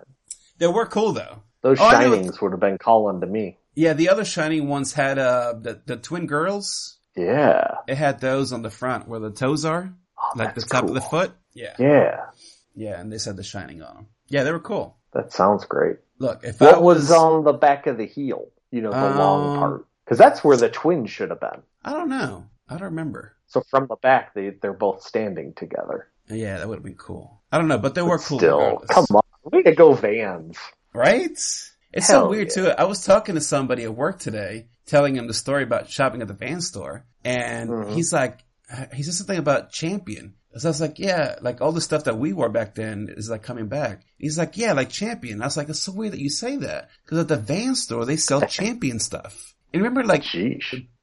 they 0.58 0.68
were 0.68 0.86
cool 0.86 1.12
though. 1.14 1.40
Those 1.62 1.78
Oh, 1.80 1.90
shinings 1.90 2.42
would 2.42 2.52
have 2.52 2.60
been 2.60 2.78
calling 2.78 3.22
to 3.22 3.28
me. 3.28 3.58
Yeah, 3.76 3.94
the 3.94 4.10
other 4.10 4.26
shining 4.26 4.68
ones 4.68 4.94
had 4.94 5.18
uh 5.20 5.54
the, 5.60 5.82
the 5.86 5.98
twin 5.98 6.26
girls. 6.28 6.98
Yeah. 7.16 7.76
It 7.88 7.96
had 7.98 8.20
those 8.22 8.54
on 8.54 8.62
the 8.62 8.70
front 8.70 9.08
where 9.08 9.20
the 9.20 9.32
toes 9.32 9.66
are, 9.66 9.94
Oh, 10.18 10.32
like 10.38 10.56
the 10.56 10.62
top 10.62 10.82
cool. 10.82 10.90
of 10.90 10.96
the 10.96 11.02
foot. 11.10 11.32
Yeah, 11.54 11.76
Yeah, 11.80 12.26
yeah, 12.76 13.00
and 13.00 13.12
they 13.12 13.18
said 13.18 13.36
the 13.36 13.44
shining 13.44 13.82
on 13.82 13.96
them. 13.96 14.08
Yeah, 14.28 14.44
they 14.44 14.52
were 14.52 14.60
cool. 14.60 14.98
that 15.14 15.34
sounds 15.34 15.66
great. 15.66 15.98
Look, 16.20 16.44
if 16.44 16.62
I 16.62 16.66
What 16.66 16.84
was, 16.84 16.98
was 17.10 17.12
on 17.12 17.44
the 17.44 17.54
back 17.54 17.88
of 17.88 17.98
the 17.98 18.06
heel? 18.06 18.48
You 18.72 18.82
know, 18.82 18.92
the 18.92 19.18
long 19.18 19.52
Um, 19.54 19.58
part. 19.60 19.86
Because 20.06 20.18
that's 20.18 20.44
where 20.44 20.58
the 20.58 20.70
twins 20.70 21.10
should 21.12 21.30
have 21.30 21.40
been. 21.40 21.62
I 21.86 21.92
don't 21.94 22.10
know. 22.10 22.46
I 22.68 22.74
don't 22.74 22.86
remember. 22.90 23.34
So 23.48 23.62
from 23.70 23.88
the 23.88 23.96
back, 23.96 24.34
they 24.34 24.50
they're 24.52 24.74
both 24.74 25.02
standing 25.04 25.54
together. 25.54 26.08
Yeah, 26.30 26.58
that 26.60 26.68
would 26.68 26.76
have 26.76 26.84
been 26.84 26.96
cool. 26.96 27.42
I 27.52 27.58
don't 27.58 27.68
know, 27.68 27.78
but 27.80 27.96
they 27.96 28.02
were 28.04 28.18
cool. 28.20 28.38
Still, 28.40 28.58
regardless. 28.60 28.90
come 28.92 29.06
on, 29.16 29.22
way 29.52 29.64
to 29.64 29.74
go, 29.74 29.94
Vans. 29.94 30.58
Right? 30.94 31.32
It's 31.92 32.08
so 32.08 32.30
weird 32.30 32.50
yeah. 32.50 32.54
too. 32.64 32.70
I 32.70 32.84
was 32.84 33.04
talking 33.04 33.36
to 33.36 33.42
somebody 33.42 33.84
at 33.84 33.96
work 33.96 34.20
today, 34.20 34.68
telling 34.86 35.16
him 35.16 35.26
the 35.28 35.34
story 35.34 35.64
about 35.64 35.90
shopping 35.90 36.22
at 36.22 36.28
the 36.28 36.36
van 36.36 36.62
store, 36.62 37.06
and 37.26 37.70
Mhm. 37.70 37.94
he's 37.94 38.14
like, 38.14 38.40
he 38.94 39.02
said 39.02 39.16
something 39.16 39.40
about 39.40 39.72
Champion. 39.72 40.36
So 40.58 40.68
I 40.68 40.72
was 40.72 40.82
like, 40.82 40.98
yeah, 41.00 41.36
like 41.42 41.62
all 41.62 41.72
the 41.72 41.80
stuff 41.82 42.06
that 42.06 42.18
we 42.18 42.34
wore 42.34 42.50
back 42.50 42.74
then 42.76 43.14
is 43.16 43.30
like 43.30 43.44
coming 43.44 43.68
back. 43.68 44.02
He's 44.18 44.38
like, 44.38 44.58
yeah, 44.58 44.74
like 44.74 44.90
Champion. 44.90 45.42
I 45.42 45.46
was 45.46 45.56
like, 45.58 45.70
it's 45.70 45.80
so 45.82 45.92
weird 45.92 46.14
that 46.14 46.20
you 46.20 46.30
say 46.30 46.56
that 46.58 46.90
because 47.06 47.20
at 47.20 47.28
the 47.28 47.38
van 47.38 47.76
store 47.76 48.04
they 48.06 48.18
sell 48.18 48.42
Champion 48.48 49.00
stuff. 49.00 49.54
And 49.74 49.84
remember, 49.84 50.04
like 50.04 50.24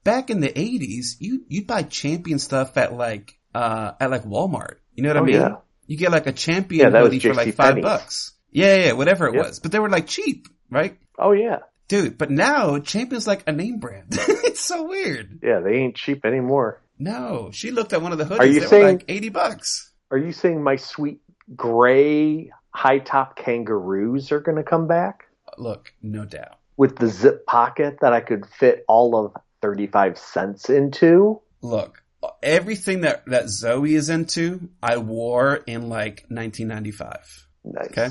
back 0.02 0.30
in 0.30 0.40
the 0.40 0.48
'80s, 0.48 1.16
you 1.20 1.44
you'd 1.48 1.66
buy 1.68 1.82
Champion 1.84 2.38
stuff 2.40 2.76
at 2.76 2.92
like 2.92 3.38
uh 3.54 3.92
at 4.00 4.10
like 4.10 4.24
Walmart. 4.24 4.76
You 4.94 5.04
know 5.04 5.10
what 5.10 5.16
I 5.16 5.20
Oh, 5.20 5.24
mean? 5.24 5.34
yeah. 5.36 5.56
You 5.86 5.96
get 5.96 6.10
like 6.10 6.26
a 6.26 6.32
Champion 6.32 6.92
Yeah, 6.92 7.00
hoodie 7.00 7.20
for 7.20 7.34
like 7.34 7.54
five 7.54 7.80
bucks. 7.80 8.32
Yeah, 8.50 8.76
yeah, 8.86 8.92
whatever 8.92 9.28
it 9.28 9.34
Yep. 9.34 9.44
was. 9.44 9.60
But 9.60 9.70
they 9.70 9.78
were 9.78 9.88
like 9.90 10.08
cheap, 10.08 10.48
right? 10.70 10.98
Oh 11.18 11.30
yeah, 11.32 11.58
Dude, 11.88 12.18
but 12.18 12.30
now 12.32 12.80
Champion's 12.80 13.28
like 13.28 13.44
a 13.46 13.52
name 13.52 13.78
brand. 13.78 14.06
it's 14.10 14.60
so 14.60 14.88
weird. 14.88 15.38
yeah. 15.44 15.60
They 15.60 15.74
ain't 15.76 15.94
cheap 15.94 16.24
anymore. 16.24 16.82
No, 16.98 17.50
she 17.52 17.70
looked 17.70 17.92
at 17.92 18.02
one 18.02 18.12
of 18.12 18.18
the 18.18 18.24
hoodies. 18.24 18.38
Are 18.40 18.46
you 18.46 18.60
saying- 18.62 18.82
were 18.84 18.92
like 18.92 19.04
eighty 19.08 19.28
bucks. 19.28 19.92
Are 20.10 20.18
you 20.18 20.32
saying 20.32 20.62
my 20.62 20.76
sweet 20.76 21.20
gray 21.54 22.50
high 22.70 22.98
top 23.00 23.36
kangaroos 23.36 24.30
are 24.32 24.40
going 24.40 24.56
to 24.56 24.62
come 24.62 24.86
back 24.86 25.24
Look, 25.58 25.92
no 26.02 26.24
doubt. 26.24 26.58
with 26.76 26.96
the 26.96 27.08
zip 27.08 27.44
pocket 27.46 27.98
that 28.02 28.12
I 28.12 28.20
could 28.20 28.46
fit 28.46 28.84
all 28.88 29.16
of 29.16 29.32
thirty 29.62 29.86
five 29.86 30.16
cents 30.18 30.70
into? 30.70 31.40
Look, 31.62 32.02
everything 32.42 33.00
that 33.02 33.24
that 33.26 33.48
Zoe 33.48 33.94
is 33.94 34.08
into, 34.08 34.68
I 34.82 34.98
wore 34.98 35.56
in 35.56 35.88
like 35.88 36.24
1995. 36.28 37.46
Nice. 37.64 37.86
Okay. 37.86 38.08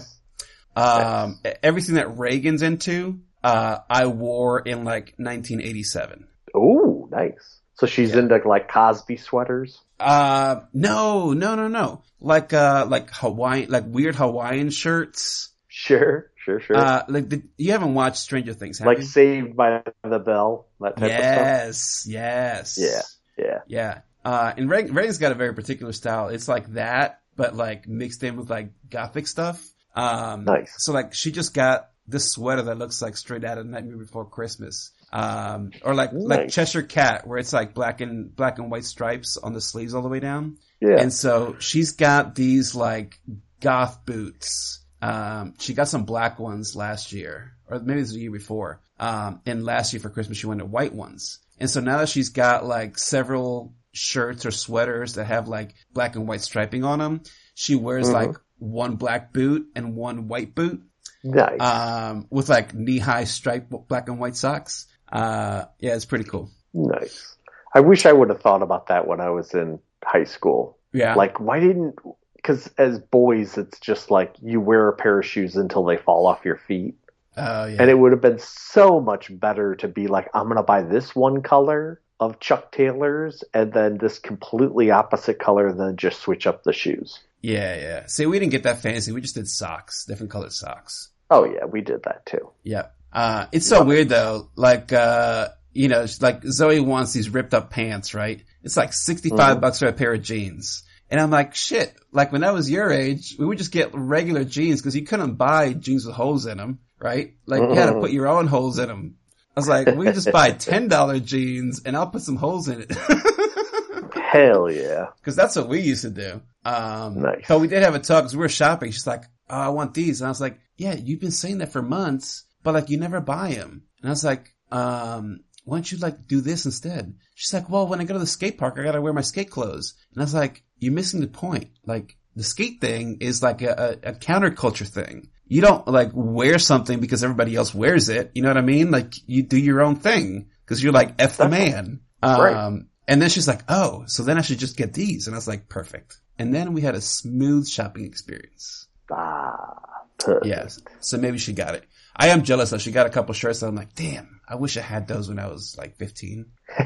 Um, 0.75 1.39
everything 1.63 1.95
that 1.95 2.17
Reagan's 2.17 2.61
into, 2.61 3.21
uh, 3.43 3.77
I 3.89 4.07
wore 4.07 4.59
in 4.59 4.83
like 4.83 5.13
1987. 5.17 6.27
Oh, 6.53 7.07
nice. 7.11 7.61
So 7.75 7.87
she's 7.87 8.11
Yeah. 8.13 8.19
into 8.19 8.37
like 8.47 8.69
Cosby 8.71 9.17
sweaters. 9.17 9.79
Uh, 9.99 10.61
no, 10.73 11.33
no, 11.33 11.55
no, 11.55 11.67
no. 11.67 12.01
Like, 12.21 12.53
uh, 12.53 12.85
like 12.89 13.09
Hawaiian, 13.13 13.69
like 13.69 13.83
weird 13.87 14.15
Hawaiian 14.15 14.69
shirts. 14.69 15.49
Sure, 15.67 16.31
sure, 16.37 16.59
sure. 16.61 16.77
Uh, 16.77 17.03
like 17.09 17.29
the, 17.29 17.43
you 17.57 17.71
haven't 17.73 17.93
watched 17.93 18.17
Stranger 18.17 18.53
Things, 18.53 18.79
have 18.79 18.87
like 18.87 18.99
you? 18.99 19.03
Saved 19.03 19.55
by 19.55 19.83
the 20.03 20.19
Bell, 20.19 20.67
that 20.79 20.97
type 20.97 21.09
Yes, 21.09 22.05
yes, 22.07 22.77
Yeah. 22.79 22.87
of 22.87 22.93
stuff. 23.05 23.11
Yeah. 23.37 23.59
yeah. 23.67 23.99
Uh, 24.23 24.53
and 24.57 24.69
Reg, 24.69 24.93
Reagan's 24.93 25.17
got 25.17 25.31
a 25.33 25.35
very 25.35 25.53
particular 25.53 25.91
style. 25.91 26.29
It's 26.29 26.47
like 26.47 26.73
that, 26.73 27.19
but 27.35 27.55
like 27.55 27.87
mixed 27.87 28.23
in 28.23 28.37
with 28.37 28.49
like 28.49 28.69
gothic 28.89 29.27
stuff. 29.27 29.63
Um, 29.93 30.45
Nice. 30.45 30.73
So 30.77 30.93
like 30.93 31.13
she 31.13 31.31
just 31.31 31.53
got 31.53 31.89
this 32.07 32.31
sweater 32.31 32.63
that 32.63 32.77
looks 32.77 33.01
like 33.01 33.17
straight 33.17 33.43
out 33.43 33.57
of 33.57 33.65
Nightmare 33.65 33.97
Before 33.97 34.25
Christmas. 34.25 34.91
Um, 35.11 35.71
or 35.83 35.93
like, 35.95 36.09
like 36.13 36.49
Cheshire 36.49 36.81
Cat 36.83 37.25
where 37.25 37.37
it's 37.37 37.53
like 37.53 37.73
black 37.73 38.01
and, 38.01 38.35
black 38.35 38.59
and 38.59 38.69
white 38.69 38.83
stripes 38.85 39.37
on 39.37 39.53
the 39.53 39.61
sleeves 39.61 39.93
all 39.93 40.01
the 40.01 40.09
way 40.09 40.19
down. 40.19 40.57
Yeah. 40.81 40.97
And 40.99 41.13
so 41.13 41.55
she's 41.59 41.93
got 41.93 42.35
these 42.35 42.75
like 42.75 43.19
goth 43.61 44.05
boots. 44.05 44.83
Um, 45.01 45.53
she 45.59 45.73
got 45.73 45.87
some 45.87 46.03
black 46.05 46.39
ones 46.39 46.75
last 46.75 47.13
year, 47.13 47.53
or 47.69 47.79
maybe 47.79 47.99
it 47.99 48.03
was 48.03 48.13
the 48.13 48.19
year 48.19 48.31
before. 48.31 48.81
Um, 48.99 49.41
and 49.45 49.63
last 49.63 49.93
year 49.93 49.99
for 50.01 50.09
Christmas 50.09 50.37
she 50.37 50.47
wanted 50.47 50.69
white 50.71 50.93
ones. 50.93 51.39
And 51.59 51.69
so 51.69 51.79
now 51.79 51.99
that 51.99 52.09
she's 52.09 52.29
got 52.29 52.65
like 52.65 52.97
several 52.97 53.73
shirts 53.93 54.45
or 54.45 54.51
sweaters 54.51 55.13
that 55.13 55.25
have 55.25 55.47
like 55.47 55.73
black 55.93 56.15
and 56.17 56.27
white 56.27 56.41
striping 56.41 56.83
on 56.83 56.99
them, 56.99 57.21
she 57.53 57.75
wears 57.75 58.09
Mhm. 58.09 58.13
like 58.13 58.35
one 58.57 58.95
black 58.95 59.31
boot 59.31 59.67
and 59.75 59.95
one 59.95 60.27
white 60.27 60.53
boot, 60.55 60.81
nice. 61.23 61.59
um, 61.61 62.27
with 62.29 62.49
like 62.49 62.73
knee 62.73 62.99
high 62.99 63.23
striped 63.25 63.69
black 63.87 64.09
and 64.09 64.19
white 64.19 64.35
socks. 64.35 64.87
Uh, 65.15 65.65
yeah, 65.79 65.95
it's 65.95 66.05
pretty 66.05 66.25
cool. 66.25 66.49
nice. 66.73 67.35
I 67.73 67.81
wish 67.81 68.05
I 68.05 68.13
would 68.13 68.29
have 68.29 68.41
thought 68.41 68.61
about 68.61 68.87
that 68.87 69.07
when 69.07 69.19
I 69.19 69.29
was 69.29 69.53
in 69.53 69.79
high 70.03 70.23
school. 70.23 70.77
Yeah. 70.93 71.15
Like, 71.15 71.39
why 71.39 71.59
didn't? 71.59 71.95
Because 72.35 72.71
as 72.77 72.99
boys, 72.99 73.57
it's 73.57 73.79
just 73.79 74.11
like 74.11 74.35
you 74.41 74.61
wear 74.61 74.87
a 74.87 74.93
pair 74.93 75.19
of 75.19 75.25
shoes 75.25 75.55
until 75.55 75.83
they 75.83 75.97
fall 75.97 76.25
off 76.25 76.45
your 76.45 76.57
feet. 76.57 76.95
Oh 77.37 77.65
yeah. 77.65 77.77
And 77.79 77.89
it 77.89 77.97
would 77.97 78.13
have 78.13 78.21
been 78.21 78.39
so 78.39 79.01
much 79.01 79.37
better 79.37 79.75
to 79.75 79.87
be 79.87 80.07
like, 80.07 80.29
I'm 80.33 80.45
going 80.45 80.55
to 80.57 80.63
buy 80.63 80.83
this 80.83 81.15
one 81.15 81.41
color 81.41 82.01
of 82.19 82.39
Chuck 82.39 82.71
Taylor's 82.71 83.43
and 83.53 83.73
then 83.73 83.97
this 83.97 84.19
completely 84.19 84.91
opposite 84.91 85.39
color 85.39 85.67
and 85.67 85.79
then 85.79 85.97
just 85.97 86.21
switch 86.21 86.47
up 86.47 86.63
the 86.63 86.71
shoes. 86.71 87.19
Yeah, 87.41 87.75
yeah. 87.75 88.05
See, 88.07 88.25
we 88.25 88.39
didn't 88.39 88.53
get 88.53 88.63
that 88.63 88.81
fancy. 88.81 89.11
We 89.11 89.21
just 89.21 89.35
did 89.35 89.49
socks, 89.49 90.05
different 90.05 90.31
colored 90.31 90.53
socks. 90.53 91.09
Oh, 91.29 91.43
yeah, 91.43 91.65
we 91.65 91.81
did 91.81 92.03
that 92.03 92.25
too. 92.25 92.51
Yeah. 92.63 92.87
Uh, 93.15 93.47
it's 93.53 93.65
so 93.67 93.83
weird 93.83 94.09
though. 94.09 94.49
Like, 94.55 94.91
uh, 94.93 95.47
you 95.73 95.87
know, 95.87 96.05
like 96.21 96.43
Zoe 96.43 96.79
wants 96.81 97.13
these 97.13 97.29
ripped 97.29 97.53
up 97.53 97.69
pants, 97.71 98.13
right? 98.13 98.43
It's 98.63 98.75
like 98.77 98.93
65 98.93 99.57
Mhm. 99.57 99.61
bucks 99.61 99.79
for 99.79 99.87
a 99.87 99.93
pair 99.93 100.13
of 100.13 100.21
jeans. 100.21 100.83
And 101.09 101.19
I'm 101.21 101.29
like, 101.31 101.55
shit, 101.55 101.93
like 102.11 102.31
when 102.31 102.43
I 102.43 102.51
was 102.51 102.69
your 102.69 102.91
age, 102.91 103.35
we 103.39 103.45
would 103.45 103.57
just 103.57 103.71
get 103.71 103.91
regular 103.93 104.43
jeans 104.43 104.81
because 104.81 104.95
you 104.95 105.03
couldn't 105.05 105.35
buy 105.35 105.73
jeans 105.73 106.05
with 106.05 106.15
holes 106.15 106.45
in 106.45 106.57
them, 106.57 106.79
right? 106.99 107.35
Like 107.45 107.61
you 107.61 107.73
had 107.75 107.87
to 107.93 107.99
put 108.01 108.11
your 108.11 108.27
own 108.27 108.47
holes 108.47 108.79
in 108.79 108.87
them. 108.89 109.15
I 109.55 109.59
was 109.59 109.69
like, 109.69 109.87
we 109.95 110.05
could 110.05 110.15
just 110.15 110.31
buy 110.33 110.51
$10 110.51 111.23
jeans 111.23 111.81
and 111.85 111.95
I'll 111.95 112.07
put 112.07 112.21
some 112.23 112.35
holes 112.35 112.67
in 112.67 112.81
it. 112.81 112.91
Hell 114.13 114.69
yeah. 114.69 115.07
Cause 115.23 115.35
that's 115.35 115.55
what 115.55 115.69
we 115.69 115.79
used 115.81 116.01
to 116.01 116.09
do. 116.09 116.41
Um, 116.65 117.21
Nice. 117.21 117.45
but 117.47 117.59
we 117.61 117.67
did 117.67 117.83
have 117.83 117.95
a 117.95 117.99
talk 117.99 118.23
cause 118.23 118.35
we 118.35 118.39
were 118.41 118.49
shopping. 118.49 118.91
She's 118.91 119.07
like, 119.07 119.23
oh, 119.49 119.57
I 119.57 119.69
want 119.69 119.93
these. 119.93 120.19
And 120.21 120.27
I 120.27 120.31
was 120.31 120.41
like, 120.41 120.59
yeah, 120.77 120.95
you've 120.95 121.19
been 121.21 121.31
saying 121.31 121.59
that 121.59 121.71
for 121.71 121.81
months, 121.81 122.43
but 122.65 122.73
like 122.73 122.89
you 122.89 122.97
never 122.97 123.21
buy 123.21 123.53
them. 123.53 123.83
And 124.01 124.09
I 124.09 124.11
was 124.11 124.25
like, 124.25 124.53
um, 124.71 125.39
why 125.63 125.77
don't 125.77 125.91
you 125.91 125.97
like 125.99 126.27
do 126.27 126.41
this 126.41 126.65
instead? 126.65 127.15
She's 127.35 127.53
like, 127.53 127.69
well, 127.69 127.87
when 127.87 128.01
I 128.01 128.03
go 128.03 128.13
to 128.13 128.19
the 128.19 128.27
skate 128.27 128.57
park, 128.57 128.75
I 128.77 128.83
gotta 128.83 129.01
wear 129.01 129.13
my 129.13 129.21
skate 129.21 129.49
clothes. 129.49 129.93
And 130.13 130.21
I 130.21 130.25
was 130.25 130.33
like, 130.33 130.63
you're 130.79 130.93
missing 130.93 131.21
the 131.21 131.27
point. 131.27 131.69
Like 131.85 132.17
the 132.35 132.43
skate 132.43 132.81
thing 132.81 133.17
is 133.21 133.41
like 133.41 133.61
a, 133.61 133.97
a, 134.03 134.09
a 134.09 134.13
counterculture 134.13 134.87
thing. 134.87 135.29
You 135.47 135.61
don't 135.61 135.87
like 135.87 136.09
wear 136.13 136.59
something 136.59 136.99
because 136.99 137.23
everybody 137.23 137.55
else 137.55 137.73
wears 137.73 138.09
it. 138.09 138.31
You 138.35 138.41
know 138.41 138.49
what 138.49 138.57
I 138.57 138.61
mean? 138.61 138.91
Like 138.91 139.13
you 139.27 139.43
do 139.43 139.57
your 139.57 139.81
own 139.81 139.95
thing 139.95 140.49
because 140.65 140.83
you're 140.83 140.91
like 140.93 141.13
F 141.19 141.37
the 141.37 141.47
man. 141.47 142.01
Um, 142.23 142.41
Right. 142.41 142.81
and 143.07 143.21
then 143.21 143.29
she's 143.29 143.47
like, 143.47 143.61
oh, 143.69 144.03
so 144.07 144.23
then 144.23 144.37
I 144.37 144.41
should 144.41 144.57
just 144.59 144.75
get 144.77 144.93
these. 144.93 145.27
And 145.27 145.35
I 145.35 145.37
was 145.37 145.47
like, 145.47 145.69
perfect. 145.69 146.17
And 146.39 146.53
then 146.53 146.73
we 146.73 146.81
had 146.81 146.95
a 146.95 147.01
smooth 147.01 147.67
shopping 147.67 148.05
experience. 148.05 148.87
Ah, 149.11 149.75
perfect. 150.17 150.47
Yes. 150.47 150.79
So 151.01 151.17
maybe 151.17 151.37
she 151.37 151.53
got 151.53 151.75
it. 151.75 151.83
I 152.15 152.27
am 152.29 152.43
jealous 152.43 152.69
though. 152.69 152.77
She 152.77 152.91
got 152.91 153.07
a 153.07 153.11
couple 153.11 153.33
shirts 153.33 153.61
and 153.61 153.69
I'm 153.69 153.75
like, 153.75 153.93
damn, 153.95 154.39
I 154.47 154.55
wish 154.55 154.77
I 154.77 154.81
had 154.81 155.07
those 155.07 155.27
when 155.27 155.39
I 155.39 155.47
was 155.47 155.75
like 155.77 155.97
15. 155.97 156.45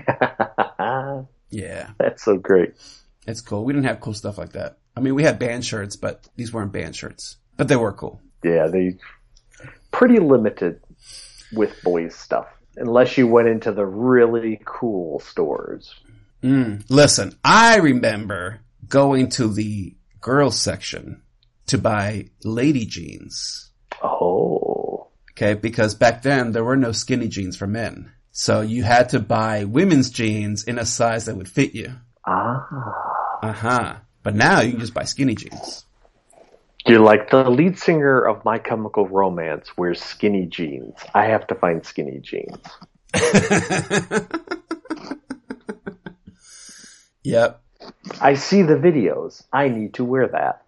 Yeah. 1.50 1.90
That's 1.98 2.24
so 2.24 2.38
great. 2.38 2.76
It's 3.28 3.42
cool. 3.42 3.64
We 3.64 3.74
didn't 3.74 3.88
have 3.88 4.00
cool 4.00 4.14
stuff 4.14 4.38
like 4.38 4.54
that. 4.54 4.78
I 4.96 5.02
mean, 5.02 5.16
we 5.16 5.24
had 5.24 5.40
band 5.40 5.66
shirts, 5.66 5.96
but 5.96 6.28
these 6.36 6.54
weren't 6.54 6.72
band 6.72 6.96
shirts, 6.96 7.38
but 7.58 7.68
they 7.68 7.76
were 7.76 7.94
cool. 7.94 8.22
Yeah, 8.44 8.68
they 8.68 8.98
pretty 9.92 10.20
limited 10.20 10.82
with 11.52 11.82
boys 11.84 12.16
stuff 12.16 12.48
unless 12.76 13.18
you 13.18 13.28
went 13.28 13.48
into 13.48 13.72
the 13.72 13.86
really 13.86 14.62
cool 14.66 15.20
stores. 15.20 15.94
Mm. 16.44 16.84
Listen, 16.90 17.38
I 17.44 17.78
remember 17.78 18.62
going 18.88 19.30
to 19.32 19.48
the 19.48 19.96
girls 20.22 20.60
section 20.60 21.22
to 21.68 21.78
buy 21.78 22.30
lady 22.44 22.86
jeans. 22.86 23.72
Oh, 24.02 24.79
Okay. 25.40 25.54
Because 25.54 25.96
back 25.96 26.22
then 26.22 26.52
there 26.52 26.66
were 26.66 26.76
no 26.76 26.92
skinny 26.92 27.30
jeans 27.30 27.56
for 27.56 27.66
men. 27.66 28.12
So 28.32 28.60
you 28.60 28.84
had 28.84 29.10
to 29.10 29.22
buy 29.22 29.64
women's 29.64 30.10
jeans 30.10 30.66
in 30.66 30.78
a 30.78 30.86
size 30.86 31.26
that 31.26 31.38
would 31.38 31.48
fit 31.48 31.74
you. 31.74 31.94
ah. 32.26 32.68
Uh 33.42 33.54
huh. 33.54 33.96
But 34.22 34.36
now 34.36 34.60
you 34.60 34.72
can 34.72 34.82
just 34.82 34.94
buy 34.94 35.06
skinny 35.06 35.36
jeans. 35.36 35.86
You're 36.86 37.00
like 37.00 37.30
the 37.30 37.50
lead 37.50 37.80
singer 37.80 38.22
of 38.22 38.44
My 38.44 38.60
Chemical 38.60 39.08
Romance 39.08 39.78
wears 39.78 40.02
skinny 40.02 40.46
jeans. 40.46 40.96
I 41.14 41.28
have 41.28 41.48
to 41.48 41.56
find 41.56 41.86
skinny 41.86 42.20
jeans. 42.20 42.58
yep. 47.24 47.62
I 48.20 48.34
see 48.34 48.64
the 48.64 48.76
videos. 48.76 49.44
I 49.54 49.70
need 49.70 49.94
to 49.94 50.04
wear 50.04 50.28
that. 50.28 50.64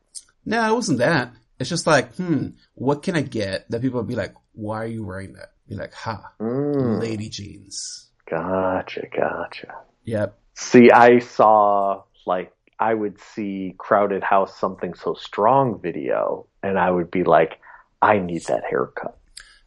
No, 0.46 0.66
it 0.72 0.76
wasn't 0.76 1.00
that. 1.00 1.34
It's 1.60 1.70
just 1.70 1.86
like, 1.86 2.16
hmm, 2.16 2.52
what 2.74 3.04
can 3.04 3.16
I 3.18 3.22
get 3.22 3.70
that 3.70 3.82
people 3.82 4.00
would 4.00 4.08
be 4.08 4.16
like, 4.16 4.34
why 4.54 4.84
are 4.84 4.88
you 4.88 5.06
wearing 5.06 5.34
that? 5.34 5.52
Be 5.68 5.76
like, 5.76 5.94
ha, 5.94 6.32
Mm, 6.40 7.00
lady 7.00 7.30
jeans. 7.30 8.10
gotcha, 8.30 9.08
gotcha. 9.16 9.74
Yep. 10.06 10.38
See, 10.56 10.92
I 10.92 11.20
saw 11.20 12.04
like 12.26 12.52
I 12.80 12.94
would 12.94 13.20
see 13.22 13.76
Crowded 13.78 14.24
House 14.24 14.58
Something 14.60 14.94
So 14.96 15.14
Strong 15.14 15.82
video, 15.82 16.48
and 16.64 16.78
I 16.80 16.90
would 16.92 17.12
be 17.12 17.24
like, 17.24 17.60
I 18.02 18.20
need 18.20 18.44
that 18.46 18.64
haircut. 18.70 19.18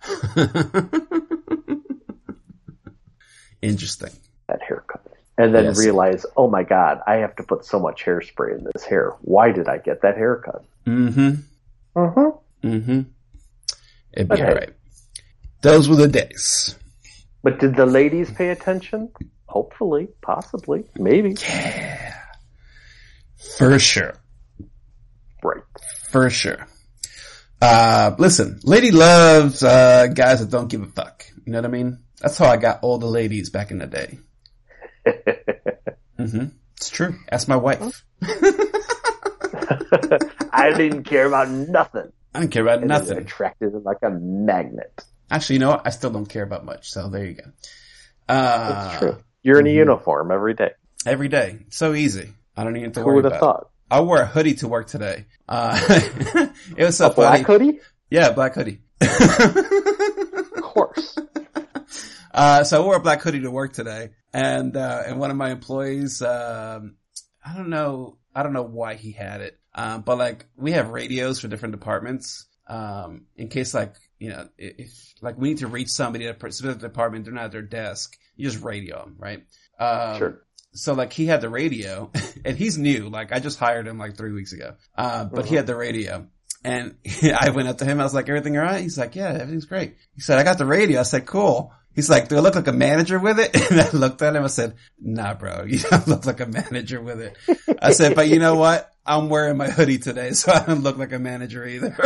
Interesting. 3.63 4.11
That 4.49 4.63
haircut. 4.63 5.01
And 5.39 5.55
then 5.55 5.65
Yes. 5.65 5.79
realize, 5.79 6.27
oh 6.37 6.49
my 6.49 6.63
god, 6.63 7.01
I 7.07 7.17
have 7.17 7.35
to 7.37 7.43
put 7.43 7.65
so 7.65 7.81
much 7.81 8.05
hairspray 8.05 8.59
in 8.59 8.67
this 8.73 8.85
hair. 8.85 9.15
Why 9.23 9.51
did 9.53 9.69
I 9.69 9.79
get 9.79 10.03
that 10.03 10.17
haircut? 10.17 10.65
Mm-hmm. 10.87 11.31
Mm-hmm. 11.97 12.69
Mm-hmm. 12.69 13.01
It'd 14.17 14.29
be 14.29 14.35
Okay. 14.35 14.45
alright. 14.45 14.73
Those 15.63 15.89
were 15.89 15.97
the 15.97 16.09
days. 16.09 16.77
But 17.43 17.59
did 17.59 17.75
the 17.77 17.87
ladies 17.87 18.31
pay 18.31 18.49
attention? 18.51 19.11
Hopefully, 19.47 20.09
possibly, 20.23 20.85
maybe. 20.97 21.37
Yeah. 21.41 22.15
For 23.59 23.79
sure. 23.79 24.15
Right. 25.43 25.63
For 26.11 26.31
sure. 26.31 26.67
Uh, 27.61 28.15
listen, 28.19 28.61
lady 28.65 28.91
loves, 28.91 29.63
uh, 29.63 30.07
guys 30.09 30.41
that 30.41 30.51
don't 30.51 30.69
give 30.69 30.83
a 30.83 30.87
fuck. 30.87 31.25
You 31.45 31.53
know 31.53 31.59
what 31.59 31.67
I 31.67 31.69
mean? 31.69 31.99
That's 32.21 32.39
how 32.39 32.47
I 32.47 32.57
got 32.57 32.81
all 32.83 32.99
the 32.99 33.07
ladies 33.07 33.51
back 33.51 33.71
in 33.71 33.79
the 33.79 33.87
day. 33.87 34.19
mm-hmm. 36.19 36.47
It's 36.77 36.89
true. 36.91 37.17
Ask 37.31 37.47
my 37.49 37.57
wife. 37.57 38.05
I 40.53 40.73
didn't 40.77 41.05
care 41.05 41.27
about 41.27 41.51
nothing. 41.51 42.13
I 42.35 42.41
don't 42.41 42.49
care 42.51 42.63
about 42.63 42.79
And 42.81 42.89
nothing. 42.89 43.19
Attracted 43.19 43.73
them 43.73 43.85
like 43.85 43.99
a 44.03 44.11
magnet. 44.11 45.05
Actually, 45.31 45.55
you 45.57 45.61
know 45.61 45.71
what? 45.71 45.83
I 45.87 45.91
still 45.91 46.11
don't 46.11 46.27
care 46.27 46.43
about 46.43 46.65
much. 46.65 46.91
So 46.91 47.09
there 47.09 47.25
you 47.25 47.35
go. 47.35 47.45
Uh, 48.29 48.89
That's 48.89 48.99
true. 48.99 49.17
You're 49.43 49.61
in 49.61 49.67
a 49.67 49.71
mhm. 49.71 49.75
uniform 49.75 50.31
every 50.31 50.55
day. 50.55 50.71
Every 51.07 51.29
day. 51.29 51.61
So 51.71 51.95
easy. 51.95 52.33
I 52.57 52.65
don't 52.65 52.77
even 52.77 52.85
have 52.89 52.95
to 52.95 53.01
Who 53.01 53.07
worry 53.07 53.17
would 53.17 53.25
have 53.31 53.41
thought? 53.41 53.61
it. 53.63 53.67
I 53.91 54.01
wore 54.01 54.21
a 54.21 54.27
hoodie 54.27 54.55
to 54.55 54.69
work 54.69 54.87
today. 54.89 55.27
Uh, 55.49 55.79
it 56.77 56.85
was 56.85 56.97
so 56.97 57.07
A 57.11 57.15
black 57.15 57.47
funny. 57.47 57.67
hoodie? 57.67 57.81
Yeah, 58.11 58.33
black 58.33 58.55
hoodie. 58.55 58.81
Of 59.01 60.63
course. 60.63 61.17
uh, 62.35 62.65
so 62.65 62.81
I 62.83 62.85
wore 62.85 62.97
a 62.97 63.01
black 63.01 63.23
hoodie 63.23 63.41
to 63.41 63.51
work 63.51 63.73
today, 63.73 64.11
and 64.33 64.77
uh, 64.77 65.03
and 65.07 65.19
one 65.21 65.31
of 65.31 65.37
my 65.37 65.51
employees, 65.51 66.23
um, 66.23 66.97
I 67.45 67.55
don't 67.55 67.69
know, 67.71 68.19
I 68.35 68.43
don't 68.43 68.53
know 68.53 68.63
why 68.63 68.95
he 68.95 69.13
had 69.13 69.41
it, 69.43 69.59
um, 69.75 70.03
but 70.03 70.19
like 70.19 70.47
we 70.57 70.73
have 70.73 70.91
radios 70.91 71.41
for 71.41 71.49
different 71.49 71.73
departments, 71.73 72.47
um, 72.67 73.27
in 73.37 73.49
case 73.49 73.75
like 73.75 73.95
you 74.19 74.31
know 74.31 74.49
if, 74.59 74.91
like 75.21 75.37
we 75.39 75.49
need 75.51 75.59
to 75.59 75.67
reach 75.67 75.89
somebody 75.89 76.27
at 76.27 76.37
a 76.37 76.39
specific 76.53 76.81
department, 76.81 77.25
they're 77.25 77.35
not 77.35 77.45
at 77.47 77.53
their 77.53 77.63
desk, 77.63 78.17
you 78.37 78.49
just 78.51 78.63
radio 78.65 79.01
them, 79.01 79.17
right? 79.19 79.45
Um, 79.79 80.19
Sure. 80.19 80.43
so 80.73 80.93
like 80.95 81.13
he 81.13 81.27
had 81.27 81.41
the 81.41 81.49
radio 81.49 82.11
and 82.45 82.57
he's 82.57 82.79
new. 82.79 83.09
Like 83.09 83.33
I 83.33 83.41
just 83.41 83.59
hired 83.59 83.87
him 83.87 83.99
like 83.99 84.17
three 84.17 84.33
weeks 84.33 84.53
ago. 84.53 84.75
Uh, 84.97 85.25
but 85.25 85.47
he 85.47 85.55
Mhm. 85.55 85.57
had 85.59 85.67
the 85.67 85.77
radio. 85.77 86.27
And 86.65 86.95
I 87.39 87.51
went 87.51 87.69
up 87.69 87.79
to 87.79 87.85
him. 87.85 88.01
I 88.01 88.05
was 88.05 88.15
like, 88.15 88.29
everything 88.29 88.57
all 88.57 88.63
right? 88.65 88.81
He's 88.83 88.97
like, 88.97 89.17
yeah, 89.17 89.29
everything's 89.31 89.67
great. 89.67 89.97
He 90.15 90.21
said, 90.21 90.39
I 90.39 90.45
got 90.45 90.57
the 90.57 90.65
radio. 90.65 91.01
I 91.01 91.03
said, 91.03 91.27
cool. 91.27 91.73
He's 91.95 92.09
like, 92.09 92.29
do 92.29 92.37
I 92.37 92.41
look 92.41 92.55
like 92.55 92.67
a 92.67 92.73
manager 92.73 93.19
with 93.19 93.39
it? 93.39 93.55
And 93.71 93.81
I 93.81 93.91
looked 93.91 94.23
at 94.23 94.35
him. 94.35 94.43
I 94.45 94.47
said, 94.49 94.75
nah, 94.99 95.35
bro, 95.35 95.65
you 95.65 95.79
don't 95.81 96.09
look 96.09 96.25
like 96.25 96.41
a 96.41 96.47
manager 96.47 97.01
with 97.03 97.21
it. 97.21 97.37
I 97.83 97.93
said, 97.93 98.15
but 98.15 98.29
you 98.29 98.39
know 98.39 98.55
what? 98.57 98.91
I'm 99.07 99.29
wearing 99.29 99.57
my 99.57 99.69
hoodie 99.71 99.99
today, 99.99 100.33
so 100.33 100.53
I 100.53 100.65
don't 100.65 100.83
look 100.83 100.97
like 100.97 101.13
a 101.13 101.19
manager 101.19 101.67
either. 101.67 101.97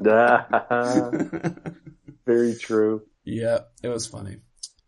Very 2.26 2.54
true. 2.56 3.02
yeah, 3.24 3.60
it 3.82 3.88
was 3.88 4.06
funny. 4.06 4.36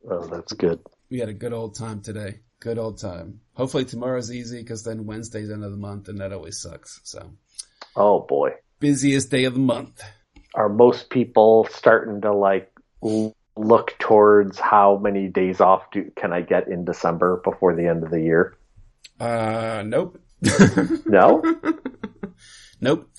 Oh, 0.09 0.27
that's 0.27 0.53
good. 0.53 0.81
We 1.11 1.19
had 1.19 1.29
a 1.29 1.35
good 1.35 1.53
old 1.53 1.75
time 1.75 2.01
today. 2.01 2.41
Good 2.61 2.79
old 2.79 2.99
time. 2.99 3.41
Hopefully 3.55 3.85
tomorrow's 3.85 4.31
easy 4.33 4.59
because 4.59 4.85
then 4.85 5.07
Wednesday's 5.07 5.51
end 5.51 5.65
of 5.65 5.71
the 5.73 5.77
month 5.77 6.09
and 6.09 6.21
that 6.21 6.33
always 6.33 6.61
sucks. 6.61 7.01
So 7.05 7.33
Oh 7.97 8.21
boy. 8.21 8.51
busiest 8.81 9.31
day 9.31 9.45
of 9.45 9.55
the 9.55 9.61
month. 9.61 10.03
Are 10.55 10.69
most 10.69 11.11
people 11.11 11.67
starting 11.73 12.21
to 12.23 12.33
like 12.33 12.71
look 13.57 13.95
towards 13.99 14.59
how 14.59 14.97
many 14.99 15.29
days 15.29 15.61
off 15.61 15.91
do, 15.91 16.11
can 16.17 16.33
I 16.33 16.41
get 16.43 16.69
in 16.69 16.85
December 16.85 17.41
before 17.45 17.75
the 17.75 17.87
end 17.89 18.05
of 18.05 18.11
the 18.11 18.21
year? 18.21 18.55
Uh, 19.19 19.83
nope. 19.85 20.21
No? 21.07 21.43
nope. 22.81 23.11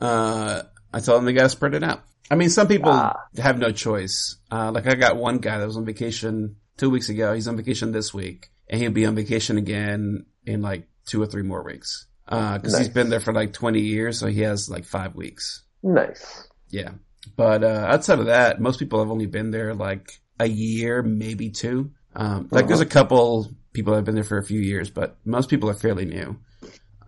Uh, 0.00 0.62
I 0.92 1.00
told 1.00 1.18
them 1.18 1.24
they 1.24 1.32
gotta 1.32 1.48
spread 1.48 1.74
it 1.74 1.82
out. 1.82 2.02
I 2.30 2.34
mean, 2.34 2.50
some 2.50 2.68
people 2.68 2.90
Ah. 2.92 3.14
have 3.38 3.58
no 3.58 3.72
choice. 3.72 4.36
Uh, 4.50 4.70
like 4.72 4.86
I 4.86 4.94
got 4.94 5.16
one 5.16 5.38
guy 5.38 5.58
that 5.58 5.66
was 5.66 5.76
on 5.76 5.84
vacation 5.84 6.56
two 6.76 6.90
weeks 6.90 7.08
ago. 7.08 7.32
He's 7.34 7.48
on 7.48 7.56
vacation 7.56 7.90
this 7.92 8.12
week 8.12 8.50
and 8.68 8.80
he'll 8.80 8.90
be 8.92 9.06
on 9.06 9.14
vacation 9.14 9.56
again 9.58 10.26
in 10.44 10.62
like 10.62 10.88
two 11.06 11.22
or 11.22 11.26
three 11.26 11.42
more 11.42 11.62
weeks. 11.62 12.06
Uh, 12.28 12.58
cause 12.58 12.76
he's 12.76 12.90
been 12.90 13.08
there 13.08 13.20
for 13.20 13.32
like 13.32 13.54
20 13.54 13.80
years. 13.80 14.18
So 14.18 14.26
he 14.26 14.42
has 14.42 14.68
like 14.68 14.84
five 14.84 15.14
weeks. 15.14 15.62
nice. 15.82 16.46
Yeah. 16.68 16.90
But, 17.36 17.64
uh, 17.64 17.86
outside 17.88 18.18
of 18.20 18.26
that, 18.26 18.60
most 18.60 18.78
people 18.78 18.98
have 19.00 19.10
only 19.10 19.26
been 19.26 19.50
there 19.50 19.74
like 19.74 20.10
a 20.38 20.46
year, 20.46 21.02
maybe 21.02 21.48
two. 21.50 21.92
Um, 22.14 22.48
like 22.50 22.66
there's 22.68 22.80
a 22.80 22.86
couple 22.86 23.50
people 23.72 23.92
that 23.92 23.98
have 23.98 24.04
been 24.04 24.14
there 24.14 24.24
for 24.24 24.38
a 24.38 24.44
few 24.44 24.60
years, 24.60 24.90
but 24.90 25.16
most 25.24 25.48
people 25.48 25.70
are 25.70 25.74
fairly 25.74 26.04
new. 26.04 26.36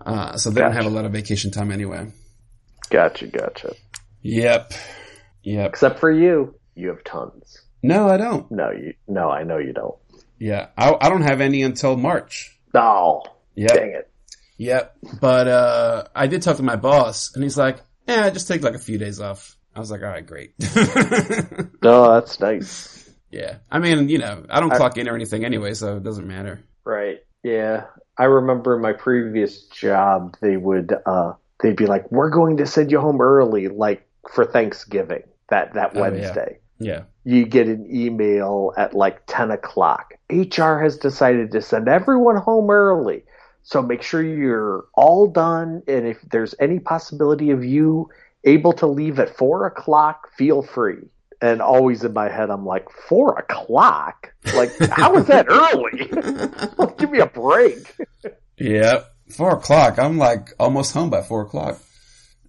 Uh, 0.04 0.36
so 0.36 0.50
they 0.50 0.60
don't 0.60 0.72
have 0.72 0.86
a 0.86 0.90
lot 0.90 1.04
of 1.04 1.12
vacation 1.12 1.50
time 1.50 1.70
anyway. 1.70 2.10
Gotcha, 2.90 3.26
gotcha. 3.26 3.74
Yep. 4.22 4.72
Yep. 5.42 5.68
Except 5.68 6.00
for 6.00 6.10
you. 6.10 6.54
You 6.74 6.88
have 6.88 7.04
tons. 7.04 7.60
No, 7.82 8.08
I 8.08 8.16
don't. 8.16 8.50
No, 8.50 8.70
you 8.70 8.94
no, 9.08 9.30
I 9.30 9.42
know 9.44 9.58
you 9.58 9.72
don't. 9.72 9.94
Yeah. 10.38 10.68
I, 10.76 10.94
I 11.00 11.08
don't 11.08 11.22
have 11.22 11.40
any 11.40 11.62
until 11.62 11.96
March. 11.96 12.58
Oh, 12.74 13.22
Yep. 13.54 13.72
dang 13.74 13.90
it. 13.90 14.10
Yep. 14.58 14.96
But, 15.20 15.48
uh, 15.48 16.04
I 16.14 16.26
did 16.26 16.42
talk 16.42 16.56
to 16.58 16.62
my 16.62 16.76
boss 16.76 17.34
and 17.34 17.42
he's 17.42 17.56
like, 17.58 17.80
yeah, 18.06 18.28
just 18.30 18.48
take 18.48 18.62
like 18.62 18.74
a 18.74 18.78
few 18.78 18.98
days 18.98 19.20
off. 19.20 19.56
I 19.74 19.80
was 19.80 19.90
like, 19.90 20.02
all 20.02 20.08
right, 20.08 20.26
great. 20.26 20.52
No, 21.82 22.12
that's 22.14 22.40
nice. 22.40 23.08
yeah. 23.30 23.56
I 23.70 23.78
mean, 23.78 24.08
you 24.08 24.18
know, 24.18 24.44
I 24.50 24.60
don't 24.60 24.72
I- 24.72 24.76
clock 24.76 24.98
in 24.98 25.08
or 25.08 25.14
anything 25.14 25.44
anyway, 25.44 25.74
so 25.74 25.96
it 25.96 26.02
doesn't 26.02 26.26
matter. 26.26 26.60
Right. 26.84 27.18
Yeah. 27.42 27.84
I 28.18 28.24
remember 28.24 28.78
my 28.78 28.92
previous 28.92 29.62
job, 29.68 30.36
they 30.40 30.56
would 30.56 30.94
uh 31.06 31.34
they'd 31.62 31.76
be 31.76 31.86
like, 31.86 32.10
We're 32.10 32.30
going 32.30 32.56
to 32.58 32.66
send 32.66 32.90
you 32.90 33.00
home 33.00 33.20
early, 33.20 33.68
like 33.68 34.06
for 34.32 34.44
Thanksgiving, 34.44 35.22
that 35.48 35.74
that 35.74 35.92
Oh, 35.94 35.96
yeah. 35.96 36.00
Wednesday. 36.00 36.58
Yeah. 36.78 37.02
You 37.24 37.44
get 37.44 37.66
an 37.68 37.86
email 37.94 38.72
at 38.76 38.94
like 38.94 39.22
ten 39.26 39.50
o'clock. 39.50 40.14
HR 40.30 40.78
has 40.78 40.96
decided 40.96 41.52
to 41.52 41.60
send 41.62 41.88
everyone 41.88 42.36
home 42.36 42.70
early. 42.70 43.24
So 43.62 43.82
make 43.82 44.02
sure 44.02 44.22
you're 44.22 44.86
all 44.94 45.26
done 45.26 45.82
and 45.86 46.06
if 46.06 46.18
there's 46.30 46.54
any 46.58 46.78
possibility 46.78 47.50
of 47.50 47.62
you 47.62 48.08
able 48.44 48.72
to 48.72 48.86
leave 48.86 49.18
at 49.18 49.36
four 49.36 49.66
o'clock, 49.66 50.30
feel 50.36 50.62
free. 50.62 51.02
And 51.42 51.62
always 51.62 52.04
in 52.04 52.12
my 52.12 52.28
head, 52.28 52.50
I'm 52.50 52.66
like, 52.66 52.90
four 52.90 53.38
o'clock? 53.38 54.32
Like, 54.54 54.70
how 54.90 55.16
is 55.16 55.26
that 55.26 55.46
early? 55.48 56.94
Give 56.98 57.10
me 57.10 57.20
a 57.20 57.26
break. 57.26 57.96
Yep. 58.58 59.10
Four 59.30 59.52
o'clock. 59.56 59.98
I'm 59.98 60.18
like 60.18 60.52
almost 60.58 60.92
home 60.92 61.08
by 61.08 61.22
four 61.22 61.42
o'clock. 61.42 61.80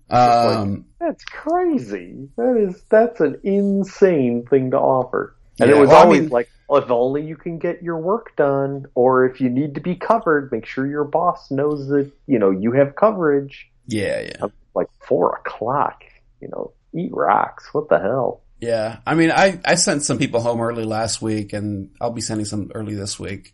Um, 0.09 0.85
That's 0.99 1.23
crazy. 1.23 2.27
That 2.35 2.57
is 2.57 2.83
that's 2.89 3.21
an 3.21 3.39
insane 3.43 4.45
thing 4.49 4.71
to 4.71 4.77
offer. 4.77 5.35
And 5.59 5.69
Yeah, 5.69 5.77
it 5.77 5.79
was 5.79 5.89
well, 5.89 5.97
I 5.99 6.03
always 6.03 6.21
mean- 6.21 6.29
like, 6.29 6.49
well, 6.67 6.81
if 6.81 6.89
only 6.89 7.23
you 7.25 7.35
can 7.35 7.59
get 7.59 7.83
your 7.83 7.97
work 7.97 8.35
done, 8.37 8.85
or 8.95 9.25
if 9.25 9.41
you 9.41 9.49
need 9.49 9.75
to 9.75 9.81
be 9.81 9.95
covered, 9.95 10.51
make 10.51 10.65
sure 10.65 10.87
your 10.87 11.03
boss 11.03 11.51
knows 11.51 11.87
that 11.89 12.09
you 12.27 12.39
know 12.39 12.49
you 12.51 12.71
have 12.73 12.95
coverage. 12.95 13.69
yeah, 13.87 14.21
yeah, 14.21 14.45
Like 14.73 14.87
four 15.05 15.35
o'clock, 15.35 16.03
you 16.41 16.47
know, 16.49 16.71
eat 16.95 17.11
rocks. 17.13 17.69
What 17.73 17.89
the 17.89 17.99
hell? 17.99 18.41
Yeah. 18.61 18.99
I 19.05 19.15
mean, 19.15 19.31
I, 19.31 19.59
I 19.65 19.75
sent 19.75 20.03
some 20.03 20.17
people 20.17 20.39
home 20.39 20.61
early 20.61 20.85
last 20.85 21.21
week 21.21 21.51
and 21.53 21.89
I'll 21.99 22.11
be 22.11 22.21
sending 22.21 22.45
some 22.45 22.71
early 22.73 22.95
this 22.95 23.19
week. 23.19 23.53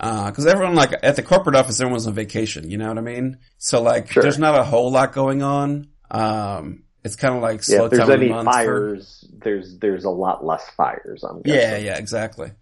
Uh, 0.00 0.30
cause 0.30 0.46
everyone 0.46 0.74
like 0.76 0.92
at 1.02 1.16
the 1.16 1.22
corporate 1.22 1.56
office, 1.56 1.80
everyone's 1.80 2.06
on 2.06 2.14
vacation. 2.14 2.70
You 2.70 2.78
know 2.78 2.88
what 2.88 2.98
I 2.98 3.02
mean? 3.02 3.38
So 3.58 3.82
like, 3.82 4.10
Sure. 4.10 4.22
there's 4.22 4.38
not 4.38 4.58
a 4.58 4.64
whole 4.64 4.90
lot 4.90 5.12
going 5.12 5.42
on. 5.42 5.88
Um, 6.10 6.84
it's 7.04 7.16
kind 7.16 7.34
of 7.36 7.42
like 7.42 7.58
Yeah, 7.68 7.76
slow 7.78 7.84
if 7.86 7.90
there's 7.90 8.00
time 8.02 8.10
of 8.10 8.18
the 8.20 8.24
any 8.26 8.32
month 8.34 8.46
for- 8.46 8.52
fires, 8.52 9.24
there's 9.42 9.78
there's 9.78 10.04
a 10.04 10.10
lot 10.10 10.44
less 10.44 10.68
fires. 10.76 11.22
I'm 11.24 11.42
Yeah, 11.44 11.54
guessing. 11.54 11.84
yeah, 11.84 11.92
Yeah. 11.92 11.98
exactly. 11.98 12.52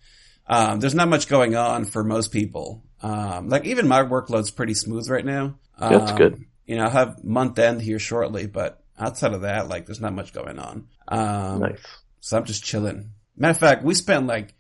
Um, 0.47 0.81
there's 0.81 0.95
not 0.95 1.09
much 1.09 1.29
going 1.29 1.57
on 1.57 1.85
for 1.85 2.05
most 2.05 2.33
people. 2.33 2.83
Um, 3.03 3.49
like 3.49 3.65
even 3.67 3.87
my 3.89 4.03
workload's 4.03 4.51
pretty 4.51 4.75
smooth 4.75 5.09
right 5.11 5.25
now. 5.25 5.57
Um, 5.79 5.93
That's 5.93 6.13
good. 6.13 6.45
You 6.67 6.77
know, 6.77 6.85
I'll 6.85 6.91
have 6.91 7.23
month 7.23 7.59
end 7.59 7.83
here 7.83 7.99
shortly, 7.99 8.47
but 8.47 8.81
outside 8.99 9.33
of 9.33 9.43
that, 9.43 9.69
like 9.69 9.87
there's 9.87 10.01
not 10.01 10.13
much 10.15 10.33
going 10.33 10.59
on. 10.59 10.87
Um, 11.09 11.61
Nice. 11.61 11.81
so 12.21 12.37
I'm 12.37 12.45
just 12.45 12.65
chilling. 12.65 13.11
Matter 13.37 13.51
of 13.53 13.59
fact, 13.59 13.83
we 13.85 13.95
spent 13.95 14.27
like, 14.27 14.55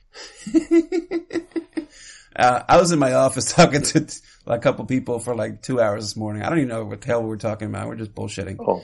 uh, 2.36 2.62
I 2.68 2.76
was 2.78 2.92
in 2.92 2.98
my 2.98 3.12
office 3.14 3.52
talking 3.54 3.82
to 3.82 4.06
a 4.46 4.58
couple 4.58 4.84
people 4.86 5.18
for 5.18 5.34
like 5.34 5.62
two 5.62 5.80
hours 5.80 6.04
this 6.04 6.16
morning. 6.16 6.42
I 6.42 6.48
don't 6.48 6.58
even 6.58 6.68
know 6.68 6.84
what 6.84 7.00
the 7.00 7.06
hell 7.06 7.22
we 7.22 7.28
were 7.28 7.36
talking 7.36 7.68
about. 7.68 7.88
We're 7.88 7.96
just 7.96 8.14
bullshitting. 8.14 8.56
Oh, 8.60 8.82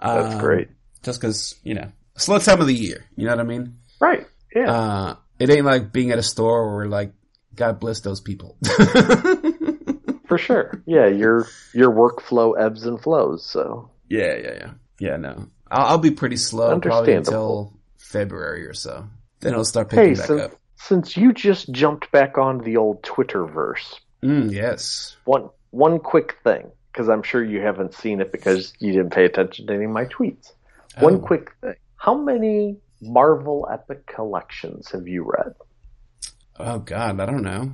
that's 0.00 0.34
Um, 0.34 0.40
great. 0.40 0.68
Just 1.02 1.20
cause, 1.20 1.56
you 1.64 1.74
know, 1.74 1.90
slow 2.16 2.38
time 2.38 2.60
of 2.60 2.66
the 2.66 2.74
year. 2.74 3.04
You 3.16 3.26
know 3.26 3.32
what 3.32 3.40
I 3.40 3.44
mean? 3.48 3.78
Right. 4.00 4.26
Yeah. 4.54 4.70
Uh, 4.70 5.16
it 5.38 5.50
ain't 5.50 5.64
like 5.64 5.92
being 5.92 6.12
at 6.12 6.18
a 6.18 6.22
store 6.22 6.66
where 6.66 6.74
we're 6.76 6.86
like, 6.88 7.12
God 7.54 7.80
bless 7.80 8.00
those 8.00 8.20
people. 8.20 8.56
For 10.28 10.38
sure. 10.38 10.82
Yeah, 10.86 11.08
your 11.08 11.46
your 11.74 11.90
workflow 11.90 12.58
ebbs 12.58 12.86
and 12.86 12.98
flows. 13.00 13.44
So 13.44 13.90
yeah, 14.08 14.34
yeah, 14.36 14.54
yeah. 14.54 14.70
Yeah, 15.02 15.16
no. 15.16 15.48
I'll, 15.68 15.86
I'll 15.86 15.98
be 15.98 16.12
pretty 16.12 16.36
slow 16.36 16.78
probably 16.78 17.14
until 17.14 17.72
February 17.98 18.66
or 18.66 18.72
so. 18.74 19.08
Then 19.40 19.52
it'll 19.52 19.64
start 19.64 19.90
picking 19.90 20.10
hey, 20.10 20.14
back 20.14 20.26
since 20.26 20.40
up. 20.42 20.52
since 20.76 21.16
you 21.16 21.32
just 21.32 21.72
jumped 21.72 22.12
back 22.12 22.38
on 22.38 22.58
the 22.58 22.76
old 22.76 23.02
Twitterverse, 23.02 23.98
Mm, 24.22 24.52
yes. 24.52 25.16
one 25.24 25.50
one 25.70 25.98
quick 25.98 26.36
thing 26.44 26.70
because 26.92 27.08
I'm 27.08 27.24
sure 27.24 27.42
you 27.42 27.60
haven't 27.60 27.94
seen 27.94 28.20
it 28.20 28.30
because 28.30 28.72
you 28.78 28.92
didn't 28.92 29.10
pay 29.10 29.24
attention 29.24 29.66
to 29.66 29.72
any 29.74 29.86
of 29.86 29.90
my 29.90 30.04
tweets. 30.04 30.52
One 31.00 31.16
Oh. 31.16 31.18
quick 31.18 31.50
thing: 31.60 31.74
how 31.96 32.14
many 32.16 32.76
Marvel 33.00 33.66
Epic 33.68 34.06
collections 34.06 34.92
have 34.92 35.08
you 35.08 35.24
read? 35.24 35.54
Oh 36.60 36.78
God, 36.78 37.18
I 37.18 37.26
don't 37.26 37.42
know. 37.42 37.72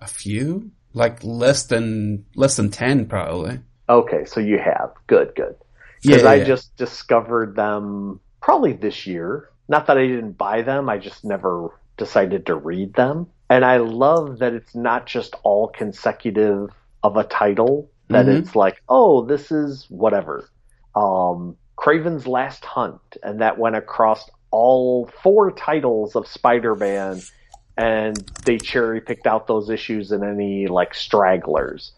A 0.00 0.08
few? 0.08 0.72
Like 0.92 1.22
less 1.22 1.66
than, 1.66 2.24
less 2.34 2.56
than 2.56 2.70
10 2.70 3.06
probably. 3.06 3.60
Okay, 3.88 4.24
so 4.24 4.40
you 4.40 4.58
have. 4.58 4.92
Good, 5.06 5.34
good. 5.36 5.54
Yeah, 6.04 6.16
Because 6.16 6.24
yeah, 6.24 6.30
I 6.30 6.34
yeah. 6.36 6.44
just 6.44 6.76
discovered 6.76 7.56
them 7.56 8.20
probably 8.42 8.74
this 8.74 9.06
year. 9.06 9.50
Not 9.68 9.86
that 9.88 9.98
I 9.98 10.06
didn't 10.06 10.32
buy 10.34 10.62
them, 10.62 10.88
I 10.90 10.98
just 10.98 11.24
never 11.24 11.70
decided 11.98 12.46
to 12.46 12.56
read 12.56 12.94
them. 12.94 13.28
And 13.50 13.64
I 13.64 13.78
love 13.78 14.40
that 14.40 14.54
it's 14.54 14.74
not 14.74 15.06
just 15.06 15.34
all 15.44 15.68
consecutive 15.68 16.70
of 17.02 17.16
a 17.16 17.24
title, 17.24 17.90
that 18.10 18.26
Mhm. 18.26 18.28
it's 18.28 18.56
like, 18.56 18.82
oh, 18.88 19.24
this 19.26 19.52
is 19.52 19.86
whatever. 19.90 20.50
Um, 20.96 21.56
Kraven's 21.78 22.26
Last 22.26 22.64
Hunt, 22.64 23.00
and 23.22 23.40
that 23.40 23.58
went 23.58 23.76
across 23.76 24.30
all 24.50 25.10
four 25.22 25.52
titles 25.52 26.16
of 26.16 26.26
Spider 26.28 26.76
Man, 26.76 27.20
and 27.76 28.24
they 28.44 28.60
cherry 28.60 29.00
picked 29.00 29.26
out 29.26 29.46
those 29.46 29.70
issues 29.70 30.12
and 30.12 30.24
any 30.24 30.66
like 30.68 30.94
stragglers. 30.94 31.92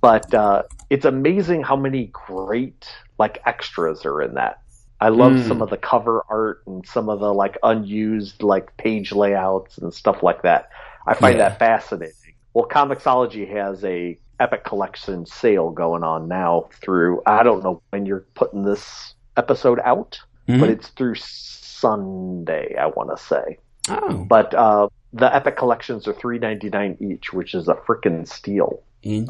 But 0.00 0.32
uh, 0.34 0.64
it's 0.90 1.04
amazing 1.04 1.62
how 1.62 1.76
many 1.76 2.06
great 2.12 2.88
like 3.18 3.40
extras 3.46 4.04
are 4.04 4.20
in 4.22 4.34
that. 4.34 4.60
I 5.00 5.08
love 5.08 5.32
Mm. 5.32 5.48
some 5.48 5.60
of 5.62 5.70
the 5.70 5.76
cover 5.76 6.24
art 6.28 6.62
and 6.66 6.86
some 6.86 7.08
of 7.08 7.20
the 7.20 7.32
like 7.34 7.58
unused 7.62 8.42
like 8.42 8.76
page 8.76 9.12
layouts 9.12 9.76
and 9.78 9.92
stuff 9.92 10.22
like 10.22 10.42
that. 10.42 10.68
I 11.06 11.14
find 11.14 11.38
Yeah. 11.38 11.48
that 11.50 11.58
fascinating. 11.58 12.14
Well, 12.54 12.66
Comixology 12.66 13.48
has 13.50 13.84
a 13.84 14.18
Epic 14.40 14.64
Collection 14.64 15.26
sale 15.26 15.70
going 15.70 16.02
on 16.04 16.26
now 16.28 16.68
through 16.80 17.22
I 17.26 17.42
don't 17.42 17.62
know 17.62 17.80
when 17.90 18.06
you're 18.06 18.24
putting 18.34 18.62
this 18.62 19.14
episode 19.36 19.80
out, 19.84 20.18
Mhm. 20.48 20.60
but 20.60 20.70
it's 20.70 20.88
through 20.88 21.14
Sunday, 21.16 22.74
I 22.76 22.86
want 22.86 23.10
to 23.16 23.22
say. 23.22 23.58
oh, 23.90 24.24
But 24.28 24.54
uh, 24.54 24.88
the 25.12 25.32
Epic 25.34 25.56
collections 25.56 26.08
are 26.08 26.12
three 26.14 26.38
ninety 26.38 26.70
nine 26.70 26.96
each, 27.00 27.32
which 27.32 27.54
is 27.54 27.68
a 27.68 27.74
freaking 27.74 28.26
steal. 28.26 28.80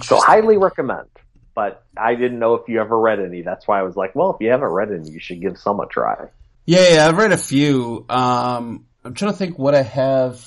So 0.02 0.20
highly 0.20 0.56
recommend. 0.56 1.08
But 1.54 1.84
I 1.96 2.14
didn't 2.14 2.38
know 2.38 2.54
if 2.54 2.68
you 2.68 2.80
ever 2.80 2.98
read 2.98 3.20
any. 3.20 3.42
That's 3.42 3.66
why 3.66 3.78
I 3.78 3.82
was 3.82 3.96
like, 3.96 4.14
well, 4.14 4.30
if 4.30 4.36
you 4.40 4.50
haven't 4.50 4.68
read 4.68 4.90
any, 4.92 5.10
you 5.10 5.20
should 5.20 5.40
give 5.40 5.58
some 5.58 5.80
a 5.80 5.86
try. 5.86 6.28
Yeah, 6.66 6.94
yeah, 6.94 7.08
I've 7.08 7.16
read 7.16 7.32
a 7.32 7.36
few. 7.36 8.06
Um, 8.08 8.86
I'm 9.04 9.14
trying 9.14 9.32
to 9.32 9.36
think 9.36 9.58
what 9.58 9.74
I 9.74 9.82
have. 9.82 10.44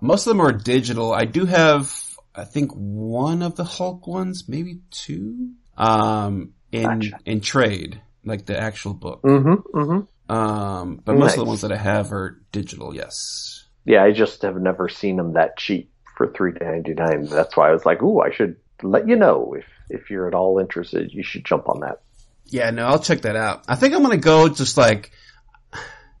Most 0.00 0.26
of 0.26 0.32
them 0.32 0.40
are 0.40 0.52
digital. 0.52 1.12
I 1.12 1.24
do 1.24 1.46
have, 1.46 1.92
I 2.34 2.44
think, 2.44 2.72
one 2.72 3.42
of 3.42 3.54
the 3.54 3.64
Hulk 3.64 4.06
ones, 4.06 4.48
maybe 4.48 4.80
two, 4.90 5.52
um, 5.76 6.54
in 6.72 6.82
Gotcha. 6.82 7.18
in 7.24 7.40
trade, 7.40 8.00
like 8.24 8.46
the 8.46 8.60
actual 8.60 8.94
book. 8.94 9.22
Mm-hmm. 9.22 9.78
Mm-hmm. 9.78 10.32
Um, 10.34 11.00
but 11.04 11.16
most 11.16 11.32
of 11.32 11.40
the 11.40 11.44
ones 11.44 11.60
that 11.60 11.72
I 11.72 11.76
have 11.76 12.12
are 12.12 12.40
digital. 12.50 12.94
Yes. 12.94 13.64
Yeah, 13.84 14.02
I 14.02 14.12
just 14.12 14.42
have 14.42 14.56
never 14.56 14.88
seen 14.88 15.16
them 15.16 15.34
that 15.34 15.56
cheap 15.56 15.90
for 16.16 16.32
three 16.32 16.52
ninety 16.60 16.94
nine. 16.94 17.26
That's 17.26 17.56
why 17.56 17.68
I 17.68 17.72
was 17.72 17.84
like, 17.84 18.02
ooh, 18.02 18.20
I 18.20 18.32
should 18.32 18.56
let 18.84 19.08
you 19.08 19.16
know 19.16 19.54
if 19.58 19.64
if 19.88 20.10
you're 20.10 20.26
at 20.28 20.34
all 20.34 20.58
interested. 20.58 21.12
You 21.12 21.22
should 21.22 21.44
jump 21.44 21.68
on 21.68 21.80
that. 21.80 22.00
Yeah, 22.46 22.70
no, 22.70 22.86
I'll 22.86 22.98
check 22.98 23.22
that 23.22 23.36
out. 23.36 23.64
I 23.68 23.76
think 23.76 23.94
I'm 23.94 24.02
gonna 24.02 24.16
go 24.16 24.48
just 24.48 24.76
like, 24.76 25.10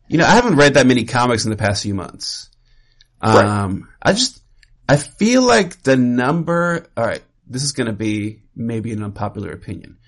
you 0.08 0.18
know, 0.18 0.24
I 0.24 0.30
haven't 0.30 0.56
read 0.56 0.74
that 0.74 0.86
many 0.86 1.04
comics 1.04 1.44
in 1.44 1.50
the 1.50 1.56
past 1.56 1.82
few 1.82 1.94
months. 1.94 2.48
Right. 3.22 3.44
Um, 3.44 3.88
I 4.02 4.12
just, 4.12 4.42
I 4.88 4.96
feel 4.96 5.42
like 5.42 5.82
the 5.82 5.96
number, 5.96 6.86
alright, 6.98 7.22
this 7.46 7.62
is 7.62 7.72
gonna 7.72 7.92
be 7.92 8.42
maybe 8.56 8.92
an 8.92 9.02
unpopular 9.02 9.50
opinion. 9.52 9.98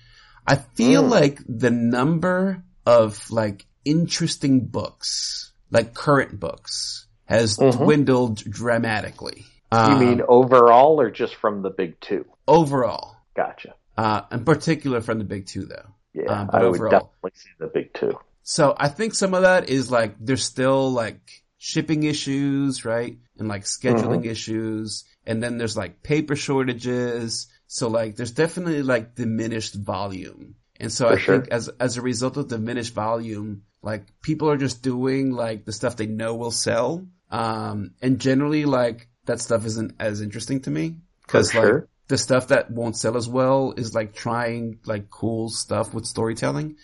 I 0.47 0.55
feel 0.55 1.03
Mm. 1.03 1.09
like 1.09 1.39
the 1.47 1.71
number 1.71 2.63
of 2.85 3.31
like 3.31 3.65
interesting 3.83 4.65
books, 4.65 5.51
like 5.71 5.93
current 5.93 6.39
books, 6.39 7.07
has 7.25 7.57
Mhm. 7.57 7.71
dwindled 7.77 8.37
dramatically. 8.37 9.45
You 9.81 9.95
Um, 9.95 9.95
mean 9.95 10.21
overall 10.27 10.99
or 10.99 11.09
just 11.11 11.35
from 11.35 11.61
the 11.61 11.69
big 11.69 11.99
two? 12.01 12.25
overall? 12.47 13.17
Gotcha. 13.35 13.75
Uh, 13.97 14.23
in 14.31 14.45
particular 14.45 15.01
from 15.01 15.19
the 15.19 15.25
big 15.25 15.45
two 15.47 15.65
though. 15.65 15.89
Yeah, 16.13 16.31
Um, 16.31 16.49
but 16.49 16.61
I 16.61 16.65
would 16.65 16.87
overall. 16.87 16.89
definitely 16.89 17.31
see 17.35 17.49
the 17.59 17.67
big 17.67 17.93
two. 17.93 18.19
So 18.43 18.75
I 18.77 18.89
think 18.89 19.13
some 19.15 19.33
of 19.33 19.41
that 19.41 19.69
is 19.69 19.91
like 19.91 20.15
there's 20.19 20.43
still 20.43 20.91
like 20.91 21.43
shipping 21.57 22.03
issues, 22.03 22.85
right? 22.85 23.17
And 23.37 23.47
like 23.47 23.63
scheduling 23.63 24.25
Mm-hmm. 24.25 24.29
issues. 24.29 25.03
And 25.25 25.41
then 25.41 25.57
there's 25.57 25.75
like 25.77 26.03
paper 26.03 26.35
shortages. 26.35 27.47
So 27.67 27.87
like 27.89 28.15
there's 28.15 28.31
definitely 28.31 28.83
like 28.83 29.15
diminished 29.15 29.75
volume. 29.75 30.55
And 30.79 30.91
so 30.91 31.07
For 31.07 31.17
I 31.17 31.17
sure. 31.17 31.43
think 31.43 31.49
as 31.49 31.69
as 31.79 31.97
a 31.97 32.01
result 32.01 32.37
of 32.37 32.47
diminished 32.49 32.93
volume, 32.93 33.63
like 33.81 34.05
people 34.21 34.49
are 34.49 34.57
just 34.57 34.83
doing 34.83 35.31
like 35.31 35.65
the 35.65 35.73
stuff 35.73 35.95
they 35.97 36.05
know 36.07 36.35
will 36.35 36.51
sell. 36.51 37.07
Um 37.31 37.95
and 38.01 38.19
generally 38.19 38.65
like 38.65 39.07
that 39.25 39.41
stuff 39.41 39.65
isn't 39.65 39.95
as 39.99 40.21
interesting 40.21 40.61
to 40.61 40.71
me. 40.71 40.97
Cause 41.27 41.51
For 41.51 41.57
like 41.57 41.67
sure. 41.67 41.87
the 42.07 42.17
stuff 42.17 42.49
that 42.49 42.71
won't 42.71 42.95
sell 42.95 43.17
as 43.17 43.27
well 43.27 43.73
is 43.75 43.95
like 43.95 44.13
trying 44.13 44.79
like 44.85 45.09
cool 45.09 45.49
stuff 45.49 45.93
with 45.93 46.05
storytelling. 46.05 46.77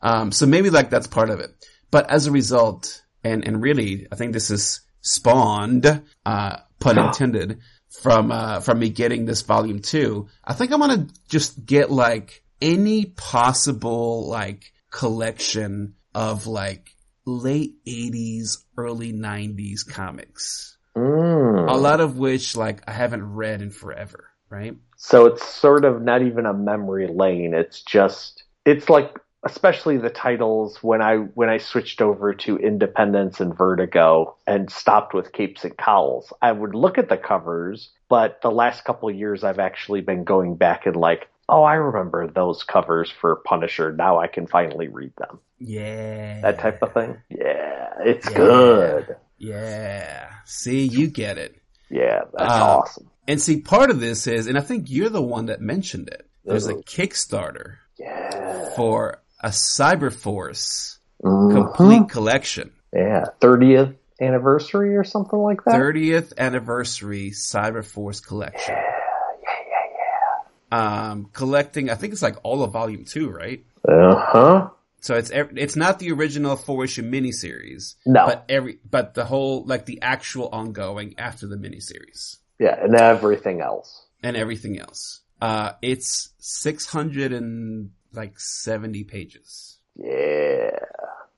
Um, 0.00 0.32
so 0.32 0.46
maybe 0.46 0.70
like 0.70 0.90
that's 0.90 1.06
part 1.06 1.30
of 1.30 1.40
it. 1.40 1.50
But 1.90 2.10
as 2.10 2.26
a 2.26 2.32
result, 2.32 3.02
and, 3.22 3.46
and 3.46 3.62
really, 3.62 4.08
I 4.10 4.16
think 4.16 4.32
this 4.32 4.50
is 4.50 4.80
spawned, 5.00 6.02
uh, 6.26 6.56
pun 6.80 6.98
intended, 6.98 7.60
from, 8.00 8.32
uh, 8.32 8.60
from 8.60 8.78
me 8.78 8.88
getting 8.88 9.26
this 9.26 9.42
volume 9.42 9.80
two. 9.80 10.28
I 10.42 10.54
think 10.54 10.72
I'm 10.72 10.80
gonna 10.80 11.06
just 11.28 11.64
get 11.64 11.90
like 11.90 12.42
any 12.60 13.04
possible 13.04 14.28
like 14.28 14.72
collection 14.90 15.94
of 16.14 16.46
like 16.46 16.96
late 17.26 17.84
80s, 17.86 18.58
early 18.76 19.12
90s 19.12 19.86
comics. 19.88 20.71
Mm. 20.96 21.70
A 21.70 21.74
lot 21.76 22.00
of 22.00 22.18
which 22.18 22.56
like 22.56 22.82
I 22.88 22.92
haven't 22.92 23.34
read 23.34 23.62
in 23.62 23.70
forever, 23.70 24.30
right? 24.50 24.76
So 24.96 25.26
it's 25.26 25.46
sort 25.46 25.84
of 25.84 26.02
not 26.02 26.22
even 26.22 26.46
a 26.46 26.52
memory 26.54 27.08
lane. 27.08 27.54
It's 27.54 27.82
just 27.82 28.44
it's 28.64 28.88
like 28.88 29.16
especially 29.44 29.96
the 29.96 30.10
titles 30.10 30.82
when 30.82 31.02
I 31.02 31.16
when 31.16 31.48
I 31.48 31.58
switched 31.58 32.00
over 32.00 32.34
to 32.34 32.58
Independence 32.58 33.40
and 33.40 33.56
Vertigo 33.56 34.36
and 34.46 34.70
stopped 34.70 35.14
with 35.14 35.32
Capes 35.32 35.64
and 35.64 35.76
Cowls. 35.76 36.32
I 36.42 36.52
would 36.52 36.74
look 36.74 36.98
at 36.98 37.08
the 37.08 37.16
covers, 37.16 37.90
but 38.08 38.40
the 38.42 38.50
last 38.50 38.84
couple 38.84 39.08
of 39.08 39.16
years 39.16 39.42
I've 39.44 39.58
actually 39.58 40.00
been 40.02 40.24
going 40.24 40.56
back 40.56 40.86
and 40.86 40.96
like, 40.96 41.28
oh, 41.48 41.62
I 41.62 41.74
remember 41.74 42.26
those 42.28 42.62
covers 42.62 43.10
for 43.10 43.36
Punisher. 43.36 43.92
Now 43.92 44.18
I 44.20 44.26
can 44.28 44.46
finally 44.46 44.88
read 44.88 45.12
them. 45.16 45.40
Yeah. 45.58 46.40
That 46.42 46.58
type 46.58 46.82
of 46.82 46.92
thing. 46.92 47.16
Yeah, 47.30 47.94
it's 48.00 48.28
Yeah. 48.30 48.36
good. 48.36 49.16
Yeah. 49.42 50.28
See, 50.44 50.86
you 50.86 51.08
get 51.08 51.36
it. 51.36 51.56
Yeah, 51.90 52.22
that's 52.32 52.54
Uh, 52.54 52.78
awesome. 52.78 53.10
And 53.26 53.40
see, 53.40 53.60
part 53.60 53.90
of 53.90 53.98
this 54.00 54.26
is, 54.26 54.46
and 54.46 54.56
I 54.56 54.60
think 54.60 54.86
you're 54.88 55.08
the 55.10 55.20
one 55.22 55.46
that 55.46 55.60
mentioned 55.60 56.08
it. 56.08 56.26
There's 56.44 56.66
a 56.68 56.74
Mhm. 56.74 56.84
Kickstarter 56.84 57.74
Yeah. 57.98 58.70
for 58.76 59.18
a 59.40 59.48
Cyberforce 59.48 60.98
Mhm. 61.24 61.52
complete 61.52 62.08
collection. 62.08 62.72
Yeah, 62.92 63.24
30th 63.40 63.94
anniversary 64.20 64.96
or 64.96 65.02
something 65.04 65.38
like 65.38 65.64
that. 65.64 65.72
30th 65.74 66.32
anniversary 66.38 67.30
Cyberforce 67.30 68.24
collection. 68.24 68.74
Yeah, 68.76 69.42
yeah, 69.42 70.78
yeah. 70.78 71.10
Um, 71.10 71.30
collecting, 71.32 71.90
I 71.90 71.94
think 71.96 72.12
it's 72.12 72.22
like 72.22 72.36
all 72.44 72.62
of 72.62 72.72
volume 72.72 73.04
two, 73.04 73.28
right? 73.30 73.64
yeah, 73.88 73.94
yeah. 73.94 74.08
Uh 74.08 74.26
huh. 74.26 74.68
So 75.02 75.14
it's, 75.16 75.30
it's 75.34 75.76
not 75.76 75.98
the 75.98 76.12
original 76.12 76.56
four 76.56 76.84
issue 76.84 77.02
miniseries, 77.02 77.96
No. 78.06 78.24
but 78.26 78.44
every, 78.48 78.78
but 78.88 79.14
the 79.14 79.24
whole, 79.24 79.64
like 79.66 79.84
the 79.84 80.00
actual 80.00 80.48
ongoing 80.48 81.14
after 81.18 81.46
the 81.46 81.56
miniseries. 81.56 82.38
yeah, 82.58 82.76
and 82.82 82.94
everything 82.96 83.60
else. 83.60 84.06
and 84.22 84.36
everything 84.36 84.78
else. 84.78 85.20
Uh, 85.40 85.72
it's 85.82 86.30
600 86.38 87.32
and 87.32 87.90
like 88.12 88.38
70 88.38 89.02
pages. 89.04 89.78
Yeah. 89.96 90.70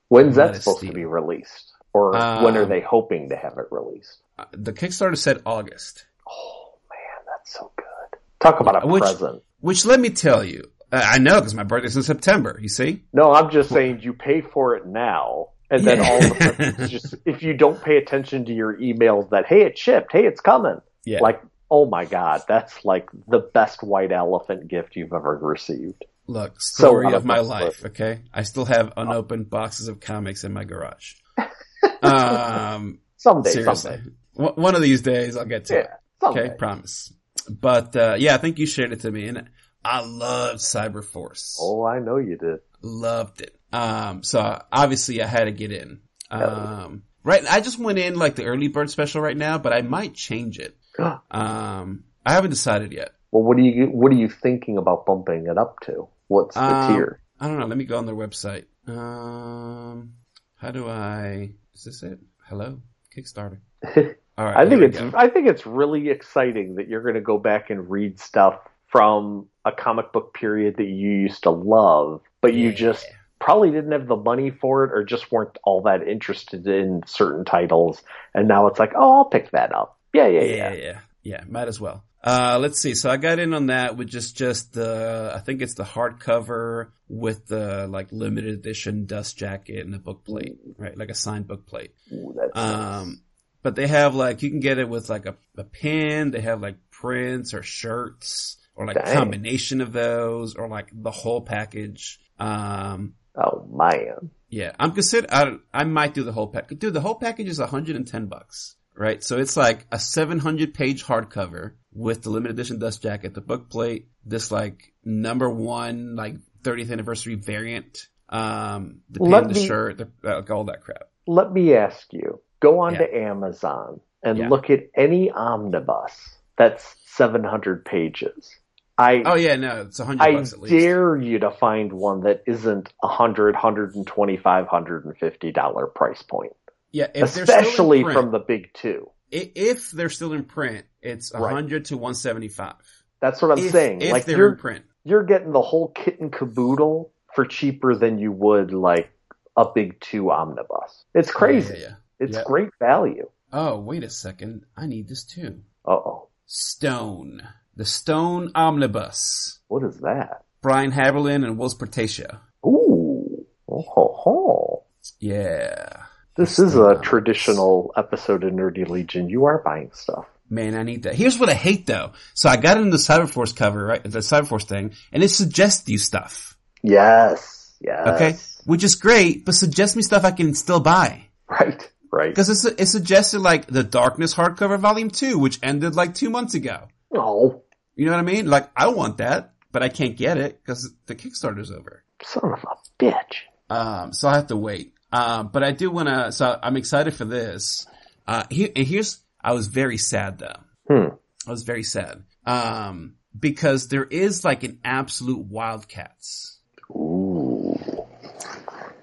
When's 0.09 0.35
That 0.35 0.55
supposed 0.57 0.77
steep. 0.79 0.91
to 0.91 0.95
be 0.95 1.05
released? 1.05 1.71
Or 1.93 2.11
when 2.11 2.55
are 2.57 2.63
Um, 2.63 2.69
they 2.69 2.81
hoping 2.81 3.29
to 3.29 3.35
have 3.35 3.57
it 3.57 3.65
released? 3.71 4.19
Uh, 4.37 4.45
the 4.51 4.73
Kickstarter 4.73 5.17
said 5.17 5.41
August, 5.45 6.05
Oh 6.27 6.75
man, 6.91 7.25
that's 7.25 7.53
so 7.57 7.71
good. 7.75 8.19
Talk 8.39 8.59
about 8.59 8.83
a 8.83 8.87
Which- 8.87 9.01
present. 9.01 9.41
which 9.61 9.85
let 9.85 9.99
me 9.99 10.09
tell 10.11 10.43
you, 10.43 10.69
I 11.03 11.17
know 11.17 11.35
because 11.39 11.53
my 11.55 11.63
birthday's 11.63 11.97
in 11.97 12.03
September. 12.03 12.57
You 12.61 12.69
see? 12.69 13.03
No, 13.13 13.31
I'm 13.33 13.49
just 13.51 13.69
saying 13.69 13.99
you 14.01 14.13
pay 14.13 14.41
for 14.41 14.75
it 14.75 14.85
now. 14.85 15.49
And 15.71 15.83
then 15.85 15.97
Yeah. 15.97 16.09
all 16.09 16.19
the 16.19 16.87
just 16.89 17.15
if 17.25 17.41
you 17.41 17.53
don't 17.55 17.81
pay 17.81 17.97
attention 17.97 18.45
to 18.45 18.53
your 18.53 18.77
emails 18.77 19.31
that 19.31 19.47
hey 19.47 19.63
it's 19.63 19.79
shipped, 19.81 20.11
hey 20.11 20.25
it's 20.25 20.39
coming. 20.41 20.79
Yeah. 21.05 21.19
Like, 21.21 21.41
oh 21.71 21.85
my 21.87 22.05
god, 22.05 22.43
that's 22.47 22.85
like 22.85 23.09
the 23.27 23.39
best 23.39 23.81
white 23.81 24.11
elephant 24.11 24.67
gift 24.67 24.95
you've 24.95 25.13
ever 25.13 25.37
received. 25.41 26.05
Look, 26.27 26.59
So 26.61 26.87
story 26.87 27.07
out 27.07 27.13
of 27.15 27.25
my 27.25 27.39
life. 27.39 27.83
Okay, 27.85 28.21
I 28.33 28.43
still 28.43 28.65
have 28.65 28.93
unopened 28.97 29.49
boxes 29.49 29.87
of 29.87 29.99
comics 29.99 30.43
in 30.43 30.53
my 30.53 30.63
garage. 30.65 31.13
um, 32.01 32.99
Someday, 33.17 33.51
seriously, 33.51 33.91
someday. 33.91 34.09
One- 34.33 34.53
one 34.55 34.75
of 34.75 34.81
these 34.81 35.01
days 35.01 35.37
I'll 35.37 35.45
get 35.45 35.65
to 35.65 35.79
it. 35.79 35.89
Someday. 36.21 36.41
Okay, 36.47 36.55
promise. 36.57 37.13
But 37.49 37.95
uh, 37.95 38.15
yeah, 38.17 38.35
I 38.35 38.37
think 38.37 38.59
you 38.59 38.65
shared 38.65 38.91
it 38.93 39.01
to 39.01 39.11
me, 39.11 39.27
and 39.27 39.49
I 39.85 40.01
loved 40.05 40.59
Cyberforce. 40.59 41.57
Oh, 41.61 41.85
I 41.85 41.99
know 41.99 42.17
you 42.17 42.37
did. 42.37 42.59
loved 42.81 43.41
it. 43.41 43.55
Um, 43.71 44.23
so 44.23 44.61
obviously 44.71 45.21
I 45.21 45.27
had 45.27 45.45
to 45.45 45.51
get 45.51 45.71
in. 45.71 45.99
Um, 46.31 47.03
right. 47.23 47.43
I 47.49 47.59
just 47.61 47.77
went 47.77 47.99
in 47.99 48.15
like 48.15 48.35
the 48.35 48.45
early 48.45 48.67
bird 48.67 48.89
special 48.89 49.21
right 49.21 49.37
now, 49.37 49.57
but 49.57 49.73
I 49.73 49.81
might 49.81 50.13
change 50.13 50.59
it. 50.59 50.75
Um, 51.29 52.05
I 52.25 52.33
haven't 52.33 52.51
decided 52.51 52.93
yet. 52.93 53.11
Well, 53.31 53.43
what 53.43 53.57
are 53.57 53.61
you 53.61 53.87
what 53.87 54.11
are 54.13 54.15
you 54.15 54.29
thinking 54.29 54.77
about 54.77 55.05
bumping 55.05 55.47
it 55.47 55.57
up 55.57 55.81
to? 55.81 56.07
What's 56.27 56.55
the 56.55 56.63
Um, 56.63 56.93
tier? 56.95 57.21
I 57.39 57.47
don't 57.47 57.59
know. 57.59 57.65
Let 57.67 57.77
me 57.77 57.83
go 57.83 57.97
on 57.97 58.05
their 58.05 58.15
website. 58.15 58.65
Um, 58.87 60.13
how 60.55 60.71
do 60.71 60.87
I? 60.87 61.51
Is 61.73 61.83
this 61.83 62.01
it? 62.03 62.19
Hello, 62.47 62.79
Kickstarter. 63.15 63.59
All 64.37 64.45
right. 64.45 64.57
I 64.57 64.69
think 64.69 64.81
it's. 64.83 64.99
I 65.13 65.27
think 65.27 65.47
it's 65.47 65.65
really 65.65 66.09
exciting 66.09 66.75
that 66.75 66.87
you're 66.87 67.01
going 67.01 67.15
to 67.15 67.21
go 67.21 67.37
back 67.37 67.69
and 67.69 67.89
read 67.89 68.19
stuff 68.19 68.59
from 68.95 69.47
a 69.65 69.73
comic 69.73 70.13
book 70.13 70.33
period 70.33 70.77
that 70.77 70.87
you 70.87 71.11
used 71.11 71.43
to 71.43 71.49
love, 71.49 72.21
but 72.39 72.53
you 72.53 72.71
just 72.71 73.05
probably 73.41 73.69
didn't 73.69 73.91
have 73.91 74.07
the 74.07 74.15
money 74.15 74.51
for 74.51 74.85
it 74.85 74.91
or 74.93 75.03
just 75.03 75.29
weren't 75.33 75.57
all 75.65 75.81
that 75.81 76.07
interested 76.07 76.65
in 76.65 77.01
certain 77.05 77.43
titles. 77.43 78.01
And 78.33 78.47
now 78.47 78.67
it's 78.67 78.79
like, 78.79 78.93
oh, 78.95 79.17
I'll 79.17 79.25
pick 79.25 79.51
that 79.51 79.75
up. 79.75 79.99
Yeah, 80.13 80.27
yeah, 80.27 80.43
yeah, 80.43 80.55
yeah. 80.55 80.55
yeah, 80.55 80.81
yeah, 80.81 80.99
yeah. 81.23 81.43
Might 81.45 81.67
as 81.67 81.77
well. 81.77 82.05
Uh, 82.23 82.57
let's 82.61 82.79
see. 82.79 82.95
So 82.95 83.09
I 83.09 83.17
got 83.17 83.37
in 83.37 83.53
on 83.53 83.65
that 83.65 83.97
with 83.97 84.07
just 84.07 84.37
just 84.37 84.71
the 84.71 85.33
I 85.35 85.39
think 85.39 85.61
it's 85.61 85.73
the 85.73 85.83
hardcover 85.83 86.91
with 87.09 87.47
the 87.47 87.87
like 87.87 88.13
limited 88.13 88.53
edition 88.53 89.07
dust 89.07 89.37
jacket 89.37 89.83
and 89.83 89.93
the 89.93 89.99
book 89.99 90.23
plate, 90.23 90.57
right? 90.77 90.97
Like 90.97 91.09
a 91.09 91.15
signed 91.15 91.47
book 91.47 91.67
plate. 91.67 91.91
Ooh, 92.13 92.33
Um, 92.53 93.21
but 93.61 93.75
they 93.75 93.87
have 93.87 94.15
like 94.15 94.41
you 94.41 94.49
can 94.51 94.61
get 94.61 94.79
it 94.79 94.87
with 94.87 95.09
like 95.09 95.25
a, 95.25 95.35
a 95.57 95.65
pin. 95.65 96.31
They 96.31 96.41
have 96.41 96.61
like 96.61 96.77
prints 96.91 97.53
or 97.53 97.61
shirts 97.61 98.57
or 98.75 98.85
like 98.85 98.97
a 98.97 99.03
Dang. 99.05 99.15
combination 99.15 99.81
of 99.81 99.91
those 99.93 100.55
or 100.55 100.67
like 100.67 100.89
the 100.93 101.11
whole 101.11 101.41
package. 101.41 102.19
Um, 102.39 103.13
oh 103.35 103.67
man. 103.71 104.29
yeah, 104.49 104.73
I'm 104.79 104.91
consider. 104.91 105.27
I, 105.31 105.57
I 105.73 105.83
might 105.85 106.13
do 106.13 106.23
the 106.23 106.31
whole 106.33 106.47
package. 106.47 106.79
Dude, 106.79 106.93
the 106.93 107.01
whole 107.01 107.15
package 107.15 107.47
is 107.47 107.59
110 107.59 108.25
bucks, 108.27 108.75
right? 108.95 109.23
So 109.23 109.37
it's 109.37 109.55
like 109.57 109.87
a 109.91 109.99
700 109.99 110.73
page 110.73 111.03
hardcover 111.05 111.73
with 111.93 112.23
the 112.23 112.29
limited 112.29 112.53
edition 112.55 112.79
dust 112.79 113.01
jacket, 113.01 113.33
the 113.33 113.41
book 113.41 113.69
plate, 113.69 114.09
this 114.25 114.51
like 114.51 114.93
number 115.03 115.49
one 115.49 116.15
like 116.15 116.35
30th 116.63 116.91
anniversary 116.91 117.35
variant, 117.35 118.07
um, 118.27 119.01
the 119.09 119.19
pin, 119.19 119.29
Let 119.31 119.47
the 119.47 119.53
me- 119.53 119.65
shirt, 119.67 119.97
the, 119.99 120.09
like 120.23 120.49
all 120.51 120.65
that 120.65 120.81
crap. 120.81 121.03
Let 121.27 121.51
me 121.51 121.73
ask 121.75 122.11
you 122.11 122.41
go 122.59 122.79
on 122.79 122.93
Yeah. 122.93 122.99
to 122.99 123.17
Amazon 123.17 123.99
and 124.23 124.37
Yeah. 124.37 124.49
look 124.49 124.69
at 124.69 124.89
any 124.95 125.31
omnibus 125.31 126.35
that's 126.57 126.95
700 127.05 127.85
pages. 127.85 128.49
I 128.97 129.23
Oh 129.25 129.35
yeah, 129.35 129.55
no, 129.57 129.81
it's 129.81 129.99
a 129.99 130.05
hundred 130.05 130.21
I 130.23 130.31
bucks 130.33 130.53
at 130.53 130.61
least. 130.61 130.71
dare 130.73 131.17
you 131.17 131.39
to 131.39 131.51
find 131.51 131.91
one 131.91 132.21
that 132.21 132.43
isn't 132.47 132.91
a 133.03 133.07
hundred, 133.07 133.55
hundred 133.55 133.95
and 133.95 134.07
twenty-five, 134.07 134.67
hundred 134.67 135.05
and 135.05 135.17
fifty 135.17 135.51
dollar 135.51 135.85
price 135.87 136.21
point, 136.21 136.53
yeah, 136.91 137.07
if 137.13 137.33
they're 137.33 137.45
still 137.45 137.57
in 137.57 137.59
especially 137.65 138.03
print- 138.03 138.19
from 138.19 138.31
the 138.31 138.39
big 138.39 138.73
two. 138.73 139.09
if 139.31 139.91
they're 139.91 140.09
still 140.09 140.31
in 140.33 140.45
print, 140.45 140.85
it's 141.01 141.33
a 141.33 141.39
Right. 141.39 141.53
hundred 141.53 141.85
to 141.85 141.97
one 141.97 142.15
seventy 142.15 142.47
five. 142.47 142.75
That's 143.19 143.41
what 143.41 143.51
I'm 143.51 143.57
if, 143.59 143.71
saying. 143.71 144.01
If 144.01 144.11
like 144.13 144.25
they're 144.25 144.37
you're 144.37 144.51
in 144.53 144.57
print, 144.57 144.85
you're 145.03 145.23
getting 145.23 145.51
the 145.51 145.61
whole 145.61 145.89
kit 145.89 146.19
and 146.21 146.31
caboodle 146.31 147.11
for 147.33 147.45
cheaper 147.45 147.95
than 147.95 148.17
you 148.17 148.31
would 148.31 148.71
like 148.73 149.09
a 149.57 149.65
big 149.73 149.99
two 149.99 150.31
omnibus. 150.31 151.03
It's 151.13 151.31
crazy. 151.31 151.73
Yeah, 151.73 151.79
yeah, 151.79 151.87
yeah. 151.89 151.95
It's 152.27 152.43
great 152.43 152.69
value. 152.79 153.29
Oh, 153.51 153.79
wait 153.79 154.03
a 154.03 154.09
second, 154.09 154.65
I 154.77 154.85
need 154.85 155.07
this 155.09 155.25
too. 155.25 155.61
Uh 155.85 155.91
oh, 155.91 156.29
Stone, 156.45 157.41
the 157.75 157.85
Stone 157.85 158.51
Omnibus. 158.55 159.59
what 159.67 159.83
is 159.83 159.97
that? 159.99 160.43
Brian 160.61 160.91
Haberlin 160.91 161.45
and 161.45 161.57
Whilce 161.57 161.75
Portacio. 161.75 162.39
Ooh, 162.65 163.45
oh 163.69 163.81
ho 163.81 164.13
ho. 164.17 164.83
Yeah. 165.19 166.03
This 166.37 166.57
is 166.59 166.75
a 166.75 166.99
traditional 167.01 167.93
episode 167.95 168.43
of 168.43 168.53
Nerdy 168.53 168.87
Legion. 168.87 169.29
You 169.29 169.45
are 169.45 169.61
buying 169.63 169.91
stuff. 169.93 170.25
Man, 170.49 170.75
I 170.75 170.83
need 170.83 171.03
that. 171.03 171.15
Here's 171.15 171.37
what 171.39 171.49
I 171.49 171.53
hate 171.53 171.85
though. 171.85 172.13
So 172.33 172.49
I 172.49 172.57
got 172.57 172.77
into 172.77 172.91
the 172.91 172.97
Cyberforce 172.97 173.55
cover, 173.55 173.85
right? 173.85 174.03
The 174.03 174.19
Cyberforce 174.19 174.67
thing, 174.67 174.93
and 175.11 175.23
it 175.23 175.29
suggests 175.29 175.87
you 175.89 175.97
stuff. 175.97 176.57
Yes, 176.81 177.73
yes. 177.81 178.07
Okay? 178.07 178.35
Which 178.65 178.83
is 178.83 178.95
great, 178.95 179.45
but 179.45 179.55
suggests 179.55 179.95
me 179.95 180.01
stuff 180.03 180.23
I 180.23 180.31
can 180.31 180.53
still 180.53 180.79
buy. 180.79 181.27
Right, 181.47 181.91
right. 182.11 182.29
Because 182.29 182.65
it 182.65 182.87
suggested 182.87 183.39
like 183.39 183.67
the 183.67 183.83
Darkness 183.83 184.33
hardcover 184.33 184.79
volume 184.79 185.09
2, 185.11 185.37
which 185.37 185.59
ended 185.61 185.95
like 185.95 186.15
two 186.15 186.29
months 186.31 186.53
ago. 186.55 186.87
Oh, 187.15 187.63
You 187.95 188.05
know 188.05 188.11
what 188.11 188.19
I 188.19 188.23
mean? 188.23 188.47
Like, 188.47 188.69
I 188.75 188.87
want 188.89 189.17
that, 189.17 189.53
but 189.71 189.83
I 189.83 189.89
can't 189.89 190.15
get 190.17 190.37
it 190.37 190.59
because 190.61 190.91
the 191.05 191.15
Kickstarter's 191.15 191.71
over. 191.71 192.03
son 192.23 192.53
of 192.53 192.63
a 192.63 193.03
bitch. 193.03 193.35
Um, 193.69 194.13
so 194.13 194.27
I 194.27 194.35
have 194.35 194.47
to 194.47 194.57
wait. 194.57 194.93
Um, 195.11 195.47
but 195.47 195.63
I 195.63 195.71
do 195.71 195.89
want 195.89 196.09
to, 196.09 196.31
so 196.31 196.59
I'm 196.61 196.75
excited 196.77 197.15
for 197.15 197.25
this. 197.25 197.87
Uh, 198.27 198.43
here, 198.49 198.69
and 198.75 198.85
here's, 198.85 199.19
I 199.41 199.53
was 199.53 199.67
very 199.67 199.97
sad 199.97 200.39
though. 200.39 200.59
Hmm. 200.87 201.15
I 201.47 201.51
was 201.51 201.63
very 201.63 201.83
sad. 201.83 202.23
Um, 202.45 203.15
because 203.39 203.87
there 203.87 204.03
is 204.03 204.43
like 204.43 204.63
an 204.63 204.79
absolute 204.83 205.39
Wildcats, 205.45 206.59
Ooh. 206.91 207.75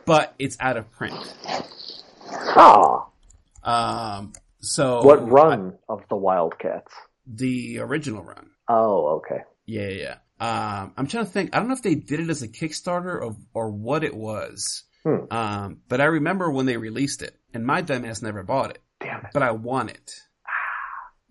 but 0.04 0.34
it's 0.38 0.56
out 0.60 0.76
of 0.76 0.90
print. 0.92 1.16
Ah, 2.56 3.06
Um, 3.62 4.32
so 4.60 5.02
what 5.02 5.28
run 5.30 5.78
of 5.88 6.02
the 6.08 6.16
Wildcats? 6.16 6.92
The 7.26 7.78
original 7.80 8.22
run. 8.22 8.50
Oh, 8.68 9.20
okay. 9.24 9.42
Yeah, 9.66 9.88
yeah. 9.88 10.14
yeah. 10.40 10.80
Um, 10.82 10.92
I'm 10.96 11.06
trying 11.06 11.24
to 11.24 11.30
think. 11.30 11.50
I 11.54 11.58
don't 11.58 11.68
know 11.68 11.74
if 11.74 11.82
they 11.82 11.94
did 11.94 12.20
it 12.20 12.28
as 12.30 12.42
a 12.42 12.48
Kickstarter 12.48 13.20
or, 13.22 13.36
or 13.54 13.70
what 13.70 14.02
it 14.02 14.14
was. 14.14 14.82
Hmm. 15.04 15.32
Um, 15.32 15.78
but 15.88 16.00
I 16.00 16.04
remember 16.06 16.50
when 16.50 16.66
they 16.66 16.76
released 16.76 17.22
it 17.22 17.36
and 17.54 17.64
my 17.66 17.82
dumbass 17.82 18.22
never 18.22 18.42
bought 18.42 18.70
it, 18.70 18.78
Damn 19.00 19.20
it. 19.20 19.30
but 19.32 19.42
I 19.42 19.52
want 19.52 19.90
it. 19.90 20.12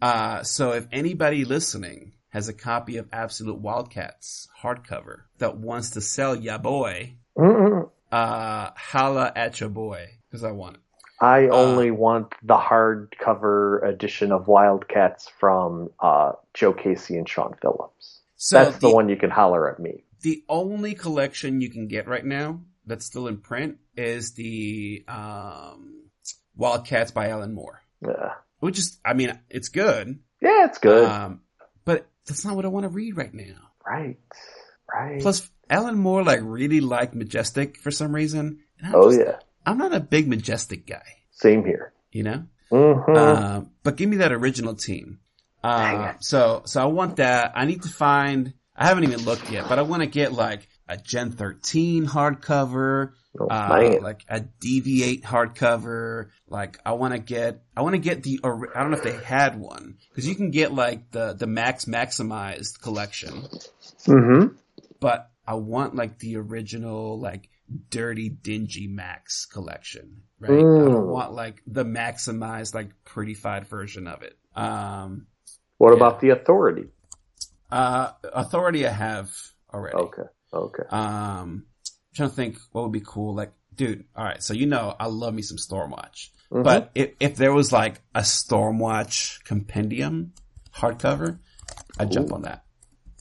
Uh, 0.02 0.42
so 0.42 0.72
if 0.72 0.88
anybody 0.92 1.46
listening 1.46 2.14
has 2.30 2.50
a 2.50 2.54
copy 2.54 2.98
of 2.98 3.08
Absolute 3.14 3.60
Wildcats 3.60 4.48
hardcover 4.60 5.18
that 5.38 5.58
wants 5.58 5.92
to 5.92 6.02
sell 6.02 6.36
ya 6.36 6.58
boy, 6.58 7.18
Mm-mm. 7.38 7.88
uh, 8.12 8.70
holla 8.76 9.32
at 9.36 9.60
your 9.60 9.70
boy 9.70 10.08
because 10.28 10.44
I 10.44 10.54
want 10.54 10.78
it. 10.78 10.82
I 11.22 11.48
only 11.50 11.92
want 11.92 12.34
the 12.42 12.58
hardcover 12.58 13.88
edition 13.88 14.32
of 14.32 14.48
Wildcats 14.48 15.30
from 15.40 15.90
uh, 16.00 16.34
Joe 16.54 16.74
Casey 16.74 17.18
and 17.18 17.28
Sean 17.30 17.54
Phillips. 17.62 18.20
So 18.38 18.58
That's 18.64 18.78
the, 18.80 18.90
one 18.90 19.08
you 19.10 19.18
can 19.18 19.30
holler 19.30 19.72
at 19.72 19.80
me. 19.80 20.04
the 20.22 20.44
only 20.50 20.96
collection 20.96 21.62
you 21.62 21.70
can 21.70 21.88
get 21.88 22.08
right 22.08 22.26
now 22.26 22.62
that's 22.88 23.06
still 23.06 23.28
in 23.28 23.38
print 23.38 23.78
is 23.96 24.34
the 24.34 25.04
um, 25.08 26.06
Wildcats 26.56 27.12
by 27.12 27.30
Alan 27.30 27.54
Moore, 27.54 27.82
Yeah, 28.06 28.34
which 28.60 28.80
is, 28.80 28.98
I 29.06 29.14
mean, 29.14 29.38
it's 29.50 29.70
good, 29.70 30.20
yeah 30.42 30.66
it's 30.66 30.80
good. 30.80 31.06
um, 31.08 31.42
but 31.86 32.08
that's 32.26 32.44
not 32.44 32.56
what 32.56 32.66
I 32.66 32.70
want 32.70 32.86
to 32.86 32.90
read 32.90 33.16
right 33.16 33.34
now. 33.34 33.70
right, 33.86 34.18
right. 34.92 35.22
Plus, 35.22 35.48
Alan 35.70 35.98
Moore 35.98 36.24
like 36.24 36.40
really 36.42 36.82
liked 36.82 37.14
Majestic 37.14 37.78
for 37.78 37.92
some 37.92 38.14
reason. 38.14 38.60
Oh 38.92 39.12
just- 39.12 39.20
yeah, 39.24 39.36
I'm 39.66 39.78
not 39.78 39.94
a 39.94 40.00
big 40.00 40.28
Majestic 40.28 40.86
guy, 40.88 41.04
same 41.32 41.64
here. 41.66 41.94
you 42.12 42.24
know. 42.24 42.44
hmm 42.70 43.16
Um, 43.16 43.72
but 43.84 43.96
give 43.98 44.10
me 44.10 44.18
that 44.18 44.32
original 44.32 44.76
team. 44.76 45.20
Dang 45.64 45.96
Uh, 46.04 46.10
it. 46.12 46.24
so, 46.24 46.64
so 46.66 46.82
I 46.82 46.86
want 46.86 47.18
that. 47.18 47.52
I 47.56 47.66
need 47.66 47.84
to 47.84 47.90
find, 47.90 48.54
I 48.76 48.88
haven't 48.88 49.04
even 49.04 49.24
looked 49.26 49.50
yet, 49.52 49.68
but 49.70 49.78
I 49.80 49.84
want 49.84 50.02
to 50.02 50.08
get 50.08 50.34
like 50.34 50.68
a 50.88 50.98
Gen 50.98 51.32
13 51.32 52.08
hardcover, 52.08 53.12
oh, 53.40 53.48
uh, 53.48 54.00
like 54.02 54.26
a 54.28 54.40
DV8 54.42 55.22
hardcover. 55.22 56.30
Like 56.50 56.80
I 56.86 56.94
want 56.94 57.14
to 57.14 57.20
get, 57.20 57.62
I 57.78 57.82
want 57.84 57.94
to 57.94 58.00
get 58.02 58.24
the, 58.24 58.40
or, 58.44 58.76
I 58.76 58.82
don't 58.82 58.90
know 58.92 58.98
if 58.98 59.04
they 59.04 59.12
had 59.24 59.60
one, 59.60 59.98
cause 60.16 60.26
you 60.26 60.34
can 60.36 60.50
get 60.50 60.74
like 60.74 61.12
the, 61.12 61.34
the 61.34 61.48
Max 61.48 61.86
Maximized 61.86 62.82
collection, 62.82 63.44
Mm-hmm. 64.08 64.56
but 65.00 65.30
I 65.48 65.54
want 65.56 65.96
like 65.96 66.18
the 66.18 66.38
original, 66.38 67.20
like 67.20 67.50
dirty, 67.90 68.30
dingy 68.30 68.88
Max 68.88 69.46
collection, 69.46 70.24
right? 70.40 70.52
I 70.52 70.64
Mm. 70.64 70.92
don't 70.92 71.08
want 71.08 71.34
like 71.34 71.62
the 71.68 71.84
maximized, 71.86 72.74
like 72.74 72.92
prettified 73.06 73.68
version 73.68 74.08
of 74.08 74.22
it. 74.24 74.38
Um, 74.56 75.28
What 75.78 75.92
yeah. 75.92 75.96
about 75.98 76.20
the 76.20 76.30
Authority? 76.30 76.90
uh, 77.72 78.12
authority 78.34 78.86
I 78.86 78.92
have 78.92 79.32
already. 79.74 79.96
Okay, 79.98 80.24
okay. 80.54 80.84
Um, 80.90 81.66
I'm 81.66 81.66
trying 82.14 82.30
to 82.30 82.36
think 82.36 82.58
what 82.74 82.84
would 82.84 82.92
be 82.92 83.02
cool. 83.06 83.34
Like, 83.34 83.54
dude, 83.74 84.04
all 84.16 84.26
right. 84.26 84.44
So 84.44 84.54
you 84.54 84.66
know, 84.66 84.94
I 85.00 85.08
love 85.08 85.34
me 85.34 85.42
some 85.42 85.58
Stormwatch, 85.58 86.30
Mhm. 86.52 86.64
but 86.64 86.92
if 86.96 87.12
if 87.22 87.36
there 87.38 87.54
was 87.54 87.72
like 87.72 88.02
a 88.14 88.22
Stormwatch 88.22 89.44
compendium 89.46 90.34
hardcover, 90.76 91.40
I'd 91.98 92.12
jump 92.12 92.34
on 92.34 92.42
that. 92.42 92.66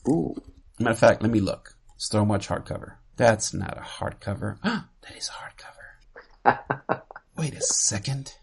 Ooh, 0.09 0.35
Matter 0.79 0.91
of 0.91 0.99
fact, 0.99 1.21
let 1.21 1.31
me 1.31 1.39
look. 1.39 1.77
Stormwatch 1.97 2.47
hardcover. 2.47 2.95
That's 3.21 3.53
not 3.53 3.77
a 3.77 3.81
hardcover. 3.81 4.57
Ah, 4.63 4.87
that 5.03 5.15
is 5.15 5.29
a 5.29 6.49
hardcover. 6.49 7.01
Wait 7.37 7.53
a 7.53 7.61
second. 7.61 8.33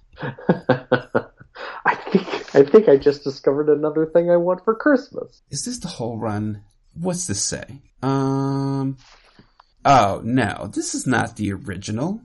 I 1.85 1.95
think 2.13 2.55
I 2.55 2.63
think 2.65 2.89
I 2.89 2.97
just 2.97 3.25
discovered 3.25 3.69
another 3.69 4.07
thing 4.07 4.31
I 4.31 4.37
want 4.37 4.65
for 4.65 4.75
Christmas. 4.75 5.43
Is 5.51 5.65
this 5.65 5.79
the 5.79 5.89
whole 5.89 6.19
run? 6.19 6.63
What's 6.95 7.27
this 7.27 7.43
say? 7.45 7.81
Um. 8.03 8.99
Oh 9.85 10.21
no, 10.25 10.71
this 10.73 10.95
is 10.95 11.07
not 11.07 11.37
the 11.37 11.53
original. 11.53 12.21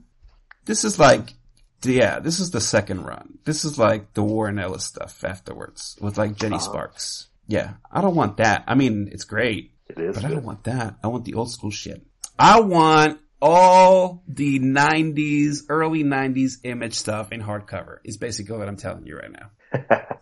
This 0.64 0.84
is 0.84 0.98
like, 0.98 1.34
yeah, 1.82 2.20
this 2.20 2.38
is 2.40 2.50
the 2.52 2.60
second 2.60 3.02
run. 3.04 3.38
This 3.44 3.64
is 3.64 3.78
like 3.78 4.14
the 4.14 4.22
Warren 4.22 4.58
Ellis 4.58 4.84
stuff 4.84 5.24
afterwards 5.24 5.96
with 6.00 6.18
like 6.18 6.36
Jenny 6.36 6.56
Uh-huh. 6.56 6.64
Sparks. 6.64 7.28
Yeah, 7.48 7.74
I 7.92 8.00
don't 8.00 8.14
want 8.16 8.36
that. 8.38 8.64
I 8.66 8.74
mean, 8.74 9.08
it's 9.12 9.24
great, 9.24 9.72
It 9.88 9.98
is. 9.98 10.14
but 10.16 10.24
I 10.24 10.28
don't 10.30 10.44
want 10.44 10.64
that. 10.64 10.94
I 11.02 11.08
want 11.08 11.24
the 11.26 11.34
old 11.34 11.50
school 11.50 11.70
shit. 11.70 12.02
I 12.38 12.60
want 12.60 13.20
all 13.40 14.22
the 14.26 14.58
'90s, 14.58 15.64
early 15.68 16.02
'90s 16.04 16.58
image 16.64 16.94
stuff 16.94 17.32
in 17.32 17.42
hardcover. 17.42 17.98
Is 18.04 18.16
basically 18.16 18.58
what 18.58 18.68
I'm 18.68 18.76
telling 18.76 19.06
you 19.06 19.16
right 19.16 19.30
now. 19.30 19.50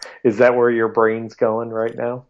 is 0.24 0.38
that 0.38 0.56
where 0.56 0.70
your 0.70 0.88
brain's 0.88 1.34
going 1.34 1.70
right 1.70 1.94
now? 1.96 2.26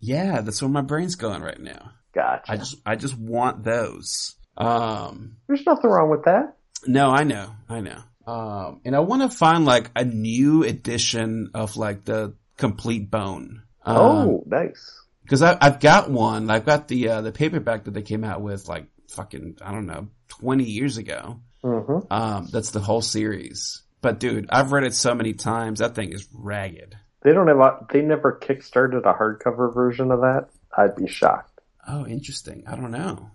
Yeah, 0.00 0.40
that's 0.42 0.60
where 0.60 0.70
my 0.70 0.82
brain's 0.82 1.16
going 1.16 1.42
right 1.42 1.60
now. 1.60 1.92
Gotcha. 2.14 2.52
I 2.52 2.56
just 2.56 2.76
I 2.84 2.96
just 2.96 3.16
want 3.18 3.64
those. 3.64 4.34
Um 4.56 5.36
There's 5.48 5.66
nothing 5.66 5.90
wrong 5.90 6.10
with 6.10 6.24
that. 6.24 6.56
no, 6.86 7.10
I 7.10 7.24
know. 7.24 7.54
I 7.68 7.80
know. 7.80 8.02
Um 8.26 8.80
and 8.84 8.96
I 8.96 9.00
want 9.00 9.22
to 9.22 9.36
find 9.36 9.64
like 9.64 9.90
a 9.94 10.04
new 10.04 10.62
edition 10.64 11.50
of 11.54 11.76
like 11.76 12.04
the 12.04 12.34
complete 12.56 13.10
bone. 13.10 13.62
Um, 13.84 13.96
oh, 13.96 14.44
nice. 14.46 15.00
cuz 15.28 15.42
I 15.42 15.56
I've 15.60 15.80
got 15.80 16.10
one. 16.10 16.50
I've 16.50 16.66
got 16.66 16.88
the 16.88 17.08
uh 17.08 17.20
the 17.20 17.32
paperback 17.32 17.84
that 17.84 17.94
they 17.94 18.02
came 18.02 18.24
out 18.24 18.40
with 18.42 18.68
like 18.68 18.86
fucking 19.08 19.58
I 19.62 19.72
don't 19.72 19.86
know, 19.86 20.08
20 20.28 20.64
years 20.64 20.96
ago. 20.96 21.40
hmm 21.62 21.98
Um 22.10 22.48
that's 22.52 22.70
the 22.70 22.80
whole 22.80 23.02
series. 23.02 23.82
But 24.02 24.20
dude, 24.20 24.46
I've 24.50 24.72
read 24.72 24.84
it 24.84 24.94
so 24.94 25.14
many 25.14 25.32
times. 25.32 25.78
That 25.80 25.94
thing 25.94 26.12
is 26.12 26.28
ragged. 26.32 26.96
They 27.22 27.32
don't 27.32 27.48
have. 27.48 27.58
A, 27.58 27.86
they 27.92 28.02
never 28.02 28.38
kickstarted 28.40 29.04
a 29.04 29.14
hardcover 29.14 29.74
version 29.74 30.10
of 30.12 30.20
that. 30.20 30.48
I'd 30.76 30.94
be 30.94 31.08
shocked. 31.08 31.60
Oh, 31.88 32.06
interesting. 32.06 32.64
I 32.66 32.76
don't 32.76 32.90
know. 32.92 33.30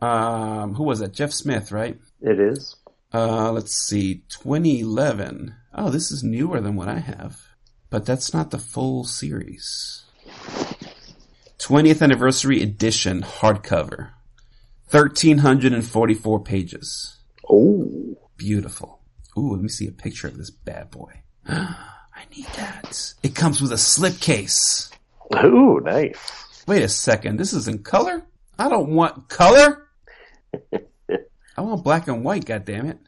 Um 0.00 0.74
who 0.74 0.84
was 0.84 0.98
that? 1.00 1.12
Jeff 1.12 1.32
Smith, 1.32 1.72
right? 1.72 1.98
It 2.20 2.38
is. 2.40 2.76
Uh, 3.12 3.50
let's 3.50 3.74
see, 3.74 4.22
2011. 4.28 5.52
Oh, 5.74 5.90
this 5.90 6.12
is 6.12 6.22
newer 6.22 6.60
than 6.60 6.76
what 6.76 6.86
I 6.88 6.98
have. 7.00 7.40
but 7.90 8.06
that's 8.06 8.32
not 8.32 8.50
the 8.52 8.58
full 8.58 9.02
series. 9.04 10.04
20th 11.58 12.02
anniversary 12.02 12.62
edition 12.62 13.22
hardcover. 13.22 14.10
1344 14.92 16.40
pages. 16.44 17.16
Oh, 17.48 18.16
Beautiful. 18.36 19.00
Ooh, 19.36 19.52
let 19.52 19.60
me 19.60 19.68
see 19.68 19.86
a 19.86 19.92
picture 19.92 20.26
of 20.26 20.36
this 20.38 20.50
bad 20.50 20.90
boy. 20.90 21.12
I 21.46 22.24
need 22.34 22.46
that. 22.56 23.14
It 23.22 23.34
comes 23.34 23.60
with 23.60 23.70
a 23.72 23.76
slipcase. 23.76 24.90
ooh, 25.44 25.80
nice. 25.84 26.64
Wait 26.66 26.82
a 26.82 26.88
second. 26.88 27.38
This 27.38 27.52
is 27.52 27.68
in 27.68 27.82
color? 27.82 28.24
I 28.58 28.68
don't 28.68 28.90
want 28.94 29.28
color. 29.28 29.86
I 30.72 31.60
want 31.60 31.84
black 31.84 32.08
and 32.08 32.24
white, 32.24 32.44
goddammit. 32.46 32.98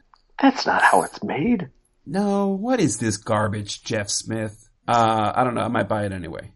That's 0.41 0.67
not 0.67 0.83
how 0.83 1.03
it's 1.03 1.23
made. 1.23 1.71
No, 2.05 2.49
what 2.49 2.79
is 2.81 2.99
this 2.99 3.17
garbage, 3.17 3.83
Jeff 3.85 4.11
Smith? 4.11 4.69
Uh, 4.87 5.33
I 5.35 5.45
don't 5.45 5.55
know. 5.55 5.63
I 5.63 5.69
might 5.69 5.89
buy 5.89 6.05
it 6.05 6.13
anyway. 6.13 6.51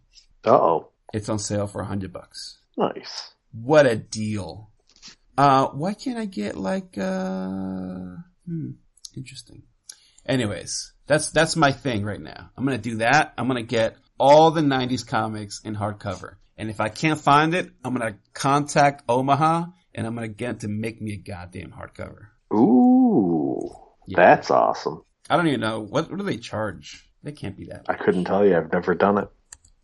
Uh 0.45 0.51
oh, 0.51 0.89
It's 1.15 1.29
on 1.29 1.39
sale 1.39 1.67
for 1.67 1.81
a 1.81 1.87
hundred 1.87 2.13
bucks. 2.13 2.59
nice. 2.77 3.31
What 3.53 3.87
a 3.87 3.97
deal. 3.97 4.71
Uh, 5.37 5.67
why 5.69 5.95
can't 5.95 6.19
I 6.19 6.25
get 6.25 6.57
like, 6.57 6.97
uh, 6.99 8.17
hmm, 8.47 8.71
interesting. 9.17 9.63
Anyways, 10.25 10.93
that's, 11.07 11.31
that's 11.31 11.57
my 11.57 11.73
thing 11.73 12.05
right 12.05 12.21
now. 12.21 12.51
I'm 12.57 12.65
gonna 12.65 12.79
do 12.79 12.97
that. 12.97 13.35
I'm 13.37 13.47
gonna 13.47 13.63
get 13.63 13.97
all 14.19 14.51
the 14.51 14.63
90s 14.63 15.07
comics 15.07 15.61
in 15.65 15.77
hardcover. 15.77 16.37
And 16.57 16.71
if 16.71 16.81
I 16.81 16.89
can't 16.89 17.21
find 17.21 17.55
it, 17.55 17.71
I'm 17.85 17.93
gonna 17.95 18.17
contact 18.33 19.03
Omaha 19.09 19.67
and 19.95 20.07
I'm 20.07 20.15
gonna 20.15 20.29
get 20.29 20.61
to 20.61 20.69
make 20.69 21.01
me 21.03 21.13
a 21.13 21.17
goddamn 21.19 21.71
hardcover. 21.73 22.29
Ooh, 22.53 23.71
Yeah. 24.07 24.17
that's 24.17 24.51
awesome. 24.51 25.03
I 25.29 25.37
don't 25.37 25.49
even 25.49 25.61
know. 25.61 25.81
What, 25.81 26.09
what 26.11 26.19
do 26.19 26.25
they 26.25 26.39
charge? 26.39 27.09
They 27.23 27.33
can't 27.33 27.57
be 27.57 27.67
that. 27.67 27.87
I 27.89 27.95
couldn't 27.95 28.25
tell 28.25 28.47
you. 28.47 28.57
I've 28.57 28.73
never 28.73 28.95
done 28.95 29.19
it. 29.19 29.29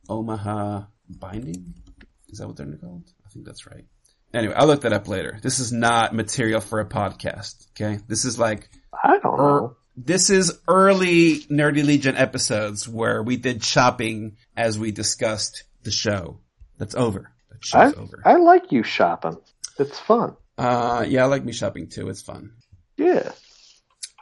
Omaha 0.09 0.85
Binding? 1.09 1.75
Is 2.29 2.39
that 2.39 2.47
what 2.47 2.57
they're 2.57 2.67
called? 2.77 3.11
I 3.27 3.29
think 3.29 3.45
that's 3.45 3.67
right. 3.67 3.85
Anyway, 4.35 4.55
I'll 4.57 4.67
look 4.67 4.83
that 4.83 4.93
up 4.93 5.09
later. 5.09 5.39
This 5.43 5.59
is 5.59 5.73
not 5.73 6.15
material 6.15 6.61
for 6.61 6.81
a 6.81 6.87
podcast, 6.89 7.67
okay? 7.73 8.01
This 8.09 8.25
is 8.25 8.39
like, 8.39 8.69
I 8.93 9.19
don't 9.23 9.37
know. 9.37 9.77
this 9.97 10.31
is 10.31 10.59
early 10.67 11.41
Nerdy 11.51 11.85
Legion 11.85 12.17
episodes 12.17 12.89
where 12.89 13.23
we 13.23 13.37
did 13.37 13.63
shopping 13.63 14.37
as 14.57 14.79
we 14.79 14.91
discussed 14.91 15.65
the 15.83 15.91
show. 15.91 16.39
That's 16.79 16.95
over. 16.95 17.31
That 17.51 17.59
I, 17.79 17.91
show's 17.91 17.95
over. 17.99 18.23
I 18.25 18.37
like 18.37 18.73
you 18.73 18.83
shopping. 18.83 19.37
It's 19.79 19.99
fun. 19.99 20.37
Uh, 20.57 21.05
yeah, 21.07 21.25
I 21.25 21.27
like 21.27 21.45
me 21.45 21.53
shopping 21.53 21.89
too. 21.89 22.09
It's 22.09 22.23
fun. 22.23 22.53
Yeah. 22.97 23.33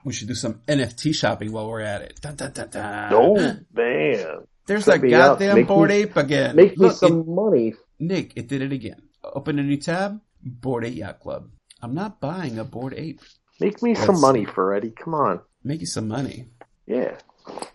We 0.04 0.12
should 0.12 0.28
do 0.28 0.34
some 0.34 0.60
NFT 0.66 1.14
shopping 1.14 1.52
while 1.52 1.68
we're 1.68 1.80
at 1.82 2.02
it. 2.02 2.20
Dun, 2.20 2.34
dun, 2.34 2.52
dun, 2.52 2.68
dun. 2.70 3.12
Oh 3.12 3.36
man, 3.74 4.38
There's 4.66 4.86
set 4.86 5.02
that 5.02 5.08
goddamn 5.08 5.56
Make 5.56 5.66
board 5.68 5.90
me- 5.90 5.96
ape 5.96 6.16
again. 6.16 6.56
make 6.56 6.78
me 6.78 6.90
some 6.90 7.20
it- 7.20 7.26
money. 7.28 7.74
Nick, 7.98 8.32
it 8.36 8.48
did 8.48 8.62
it 8.62 8.72
again. 8.72 9.02
Open 9.22 9.58
a 9.58 9.62
new 9.62 9.76
tab. 9.76 10.20
Bored 10.42 10.84
Ape 10.84 10.96
Yacht 10.96 11.20
Club. 11.20 11.50
I'm 11.82 11.94
not 11.94 12.20
buying 12.20 12.58
a 12.58 12.64
Bored 12.64 12.94
Ape. 12.96 13.20
Make 13.60 13.82
me 13.82 13.94
some 13.94 14.06
That's- 14.06 14.20
money, 14.20 14.44
Freddie. 14.46 14.90
Come 14.90 15.14
on. 15.14 15.40
Make 15.62 15.80
you 15.80 15.86
some 15.86 16.08
money. 16.08 16.46
Yeah. 16.86 17.18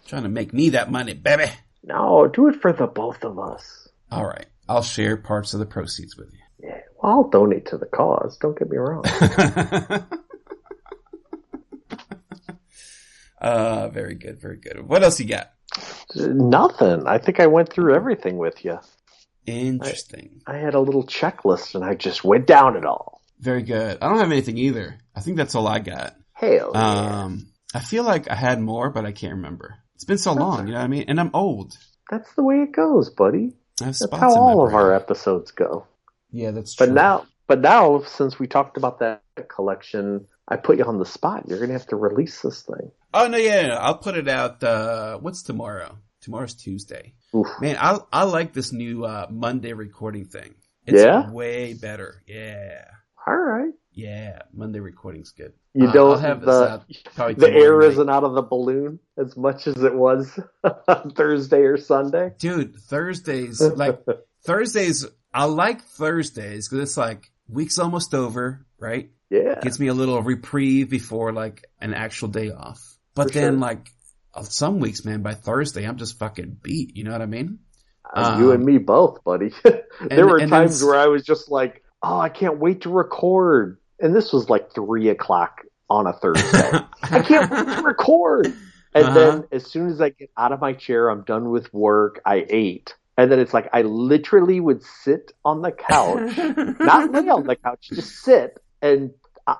Trying 0.07 0.23
to 0.23 0.29
make 0.29 0.53
me 0.53 0.69
that 0.69 0.91
money, 0.91 1.13
baby. 1.13 1.51
No, 1.83 2.27
do 2.27 2.47
it 2.47 2.61
for 2.61 2.73
the 2.73 2.87
both 2.87 3.23
of 3.23 3.37
us. 3.37 3.87
All 4.11 4.25
right. 4.25 4.47
I'll 4.67 4.81
share 4.81 5.17
parts 5.17 5.53
of 5.53 5.59
the 5.59 5.65
proceeds 5.67 6.17
with 6.17 6.31
you. 6.33 6.39
Yeah. 6.63 6.79
Well, 7.01 7.11
I'll 7.11 7.29
donate 7.29 7.67
to 7.67 7.77
the 7.77 7.85
cause. 7.85 8.37
Don't 8.37 8.57
get 8.57 8.69
me 8.69 8.77
wrong. 8.77 9.03
uh, 13.39 13.89
very 13.89 14.15
good, 14.15 14.39
very 14.41 14.57
good. 14.57 14.87
What 14.87 15.03
else 15.03 15.19
you 15.19 15.27
got? 15.27 15.51
Nothing. 16.15 17.05
I 17.05 17.17
think 17.17 17.39
I 17.39 17.47
went 17.47 17.71
through 17.71 17.93
everything 17.95 18.37
with 18.37 18.63
you. 18.65 18.79
Interesting. 19.45 20.41
I 20.47 20.57
had 20.57 20.73
a 20.73 20.79
little 20.79 21.05
checklist 21.05 21.75
and 21.75 21.83
I 21.83 21.95
just 21.95 22.23
went 22.23 22.47
down 22.47 22.75
it 22.75 22.85
all. 22.85 23.21
Very 23.39 23.63
good. 23.63 23.97
I 24.01 24.09
don't 24.09 24.19
have 24.19 24.31
anything 24.31 24.57
either. 24.57 24.97
I 25.15 25.21
think 25.21 25.37
that's 25.37 25.55
all 25.55 25.67
I 25.67 25.79
got. 25.79 26.15
Hell 26.33 26.71
yeah. 26.73 27.23
Um, 27.23 27.47
I 27.73 27.79
feel 27.79 28.03
like 28.03 28.29
I 28.29 28.35
had 28.35 28.61
more, 28.61 28.89
but 28.89 29.05
I 29.05 29.11
can't 29.11 29.35
remember. 29.35 29.75
It's 29.95 30.05
been 30.05 30.17
so 30.17 30.33
long, 30.33 30.67
you 30.67 30.73
know 30.73 30.79
what 30.79 30.85
I 30.85 30.87
mean? 30.87 31.05
And 31.07 31.19
I'm 31.19 31.31
old. 31.33 31.77
That's 32.09 32.31
the 32.33 32.43
way 32.43 32.61
it 32.61 32.71
goes, 32.71 33.09
buddy. 33.09 33.53
That's 33.79 34.05
how 34.11 34.35
all 34.35 34.65
of 34.65 34.73
our 34.73 34.93
episodes 34.93 35.51
go. 35.51 35.87
Yeah, 36.31 36.51
that's 36.51 36.75
true. 36.75 36.87
But 36.87 36.93
now, 36.93 37.25
but 37.47 37.61
now, 37.61 38.01
since 38.03 38.39
we 38.39 38.47
talked 38.47 38.77
about 38.77 38.99
that 38.99 39.21
collection, 39.49 40.27
I 40.47 40.57
put 40.57 40.77
you 40.77 40.85
on 40.85 40.99
the 40.99 41.05
spot. 41.05 41.45
You're 41.47 41.59
gonna 41.59 41.73
have 41.73 41.87
to 41.87 41.95
release 41.95 42.41
this 42.41 42.61
thing. 42.61 42.91
Oh 43.13 43.27
no, 43.27 43.37
yeah, 43.37 43.67
no, 43.67 43.75
I'll 43.75 43.97
put 43.97 44.17
it 44.17 44.27
out. 44.27 44.63
Uh, 44.63 45.17
what's 45.17 45.43
tomorrow? 45.43 45.97
Tomorrow's 46.25 46.55
Tuesday. 46.55 47.13
Oof. 47.35 47.47
Man, 47.61 47.77
I 47.79 47.99
I 48.11 48.23
like 48.23 48.51
this 48.53 48.73
new 48.73 49.05
uh, 49.05 49.27
Monday 49.29 49.73
recording 49.73 50.25
thing. 50.25 50.55
It's 50.87 51.01
Yeah? 51.01 51.31
way 51.31 51.73
better. 51.73 52.21
Yeah, 52.27 52.83
All 53.25 53.35
right. 53.35 53.73
yeah. 53.91 54.39
Monday 54.53 54.79
recording's 54.79 55.31
good. 55.31 55.53
You 55.73 55.87
Uh, 55.87 55.93
don't 55.93 56.19
have 56.21 56.41
the 56.41 56.81
the 57.37 57.49
air 57.51 57.79
night. 57.79 57.91
isn't 57.91 58.09
out 58.09 58.23
of 58.23 58.33
the 58.33 58.41
balloon 58.41 58.99
as 59.17 59.35
much 59.37 59.67
as 59.67 59.77
it 59.83 59.93
was 59.93 60.39
on 60.87 61.11
Thursday 61.11 61.61
or 61.61 61.77
Sunday. 61.77 62.33
Dude, 62.39 62.75
Thursdays 62.75 63.61
like 63.75 63.99
Thursdays. 64.43 65.05
I 65.33 65.45
like 65.45 65.81
Thursdays 65.83 66.67
because 66.69 66.81
it's 66.89 66.97
like 66.97 67.29
week's 67.47 67.77
almost 67.79 68.13
over, 68.13 68.65
right? 68.79 69.11
Yeah. 69.29 69.59
Gives 69.61 69.79
me 69.79 69.87
a 69.87 69.93
little 69.93 70.21
reprieve 70.21 70.89
before 70.89 71.33
like 71.33 71.65
an 71.81 71.93
actual 71.93 72.29
day 72.29 72.51
off. 72.51 72.97
But 73.15 73.27
For 73.27 73.33
then 73.39 73.53
sure. 73.53 73.59
like 73.59 73.91
some 74.43 74.79
weeks, 74.79 75.05
man, 75.05 75.21
by 75.21 75.33
Thursday 75.33 75.85
I'm 75.85 75.97
just 75.97 76.19
fucking 76.19 76.57
beat. 76.61 76.95
You 76.97 77.03
know 77.03 77.11
what 77.11 77.21
I 77.21 77.25
mean? 77.25 77.59
Uh, 78.13 78.37
you 78.39 78.49
um, 78.49 78.55
and 78.57 78.65
me 78.65 78.77
both, 78.77 79.23
buddy. 79.23 79.51
there 79.63 79.83
and- 80.09 80.25
were 80.29 80.37
and 80.37 80.49
times 80.51 80.83
where 80.83 80.95
I 80.99 81.07
was 81.07 81.23
just 81.23 81.49
like, 81.49 81.83
"Oh, 82.03 82.19
I 82.19 82.29
can't 82.29 82.59
wait 82.59 82.81
to 82.81 82.89
record," 82.89 83.79
and 83.99 84.15
this 84.15 84.31
was 84.31 84.49
like 84.49 84.73
three 84.73 85.09
o'clock 85.09 85.61
on 85.89 86.05
a 86.07 86.13
Thursday. 86.13 86.71
I 87.03 87.21
can't 87.21 87.49
wait 87.49 87.75
to 87.75 87.81
record. 87.83 88.53
And 88.93 89.05
Uh-huh. 89.05 89.13
then 89.13 89.43
as 89.51 89.65
soon 89.69 89.89
as 89.89 89.99
I 89.99 90.09
get 90.09 90.29
out 90.37 90.51
of 90.53 90.61
my 90.61 90.73
chair, 90.73 91.09
I'm 91.09 91.23
done 91.23 91.49
with 91.49 91.73
work. 91.73 92.21
I 92.25 92.45
ate, 92.49 92.95
and 93.17 93.29
then 93.31 93.39
it's 93.39 93.53
like 93.53 93.69
I 93.73 93.81
literally 93.81 94.59
would 94.59 94.83
sit 94.83 95.31
on 95.43 95.61
the 95.61 95.71
couch, 95.71 96.37
not 96.79 97.11
lay 97.11 97.27
on 97.27 97.45
the 97.45 97.55
couch, 97.57 97.89
just 97.91 98.21
sit, 98.21 98.57
and 98.81 99.11
uh, 99.47 99.55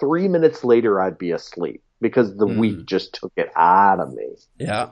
three 0.00 0.28
minutes 0.28 0.64
later 0.64 1.00
I'd 1.00 1.16
be 1.18 1.30
asleep 1.30 1.82
because 2.02 2.36
the 2.36 2.46
Mm. 2.46 2.58
week 2.58 2.86
just 2.86 3.14
took 3.14 3.32
it 3.36 3.48
out 3.56 4.00
of 4.00 4.12
me. 4.12 4.36
Yeah. 4.58 4.90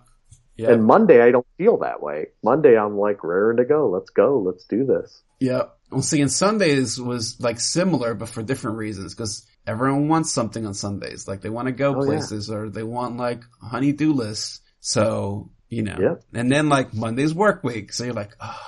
Yeah. 0.57 0.71
And 0.73 0.85
Monday 0.85 1.21
I 1.23 1.31
don't 1.31 1.47
feel 1.59 1.79
that 1.79 2.03
way. 2.03 2.29
Monday 2.43 2.77
I'm 2.79 2.97
like 2.99 3.23
raring 3.25 3.57
to 3.59 3.65
go. 3.65 3.89
Let's 3.91 4.11
go. 4.11 4.39
Let's 4.41 4.65
do 4.67 4.85
this. 4.87 5.23
yeah. 5.41 5.65
Well, 5.91 6.03
see, 6.03 6.21
and 6.21 6.31
Sundays 6.31 7.01
was 7.01 7.41
like 7.41 7.59
similar, 7.59 8.15
but 8.15 8.29
for 8.29 8.43
different 8.45 8.77
reasons, 8.77 9.13
because 9.13 9.45
everyone 9.67 10.07
wants 10.07 10.33
something 10.33 10.65
on 10.65 10.73
Sundays. 10.73 11.27
Like 11.27 11.41
they 11.41 11.51
want 11.51 11.67
to 11.67 11.73
go 11.73 11.95
Oh, 11.97 12.01
yeah. 12.03 12.07
places 12.07 12.49
or 12.49 12.69
they 12.71 12.85
want 12.85 13.17
like 13.17 13.43
honey-do 13.61 14.13
lists. 14.13 14.61
So, 14.79 15.51
you 15.69 15.83
know, 15.83 15.97
Yep. 16.01 16.23
and 16.35 16.53
then 16.53 16.69
like 16.69 16.95
Monday's 16.95 17.35
work 17.35 17.65
week. 17.65 17.93
So 17.93 18.05
you're 18.05 18.13
like, 18.15 18.37
oh, 18.41 18.61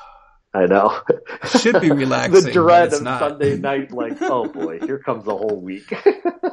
I 0.55 0.67
know. 0.67 0.99
should 1.61 1.81
be 1.81 1.91
relaxing. 2.05 2.43
the 2.45 2.51
dread 2.53 2.93
of 2.93 3.03
not. 3.03 3.21
Sunday 3.21 3.57
night, 3.57 3.93
like, 3.93 4.21
oh 4.23 4.49
boy, 4.49 4.81
here 4.85 4.99
comes 4.99 5.25
the 5.25 5.37
whole 5.37 5.61
week. 5.61 5.89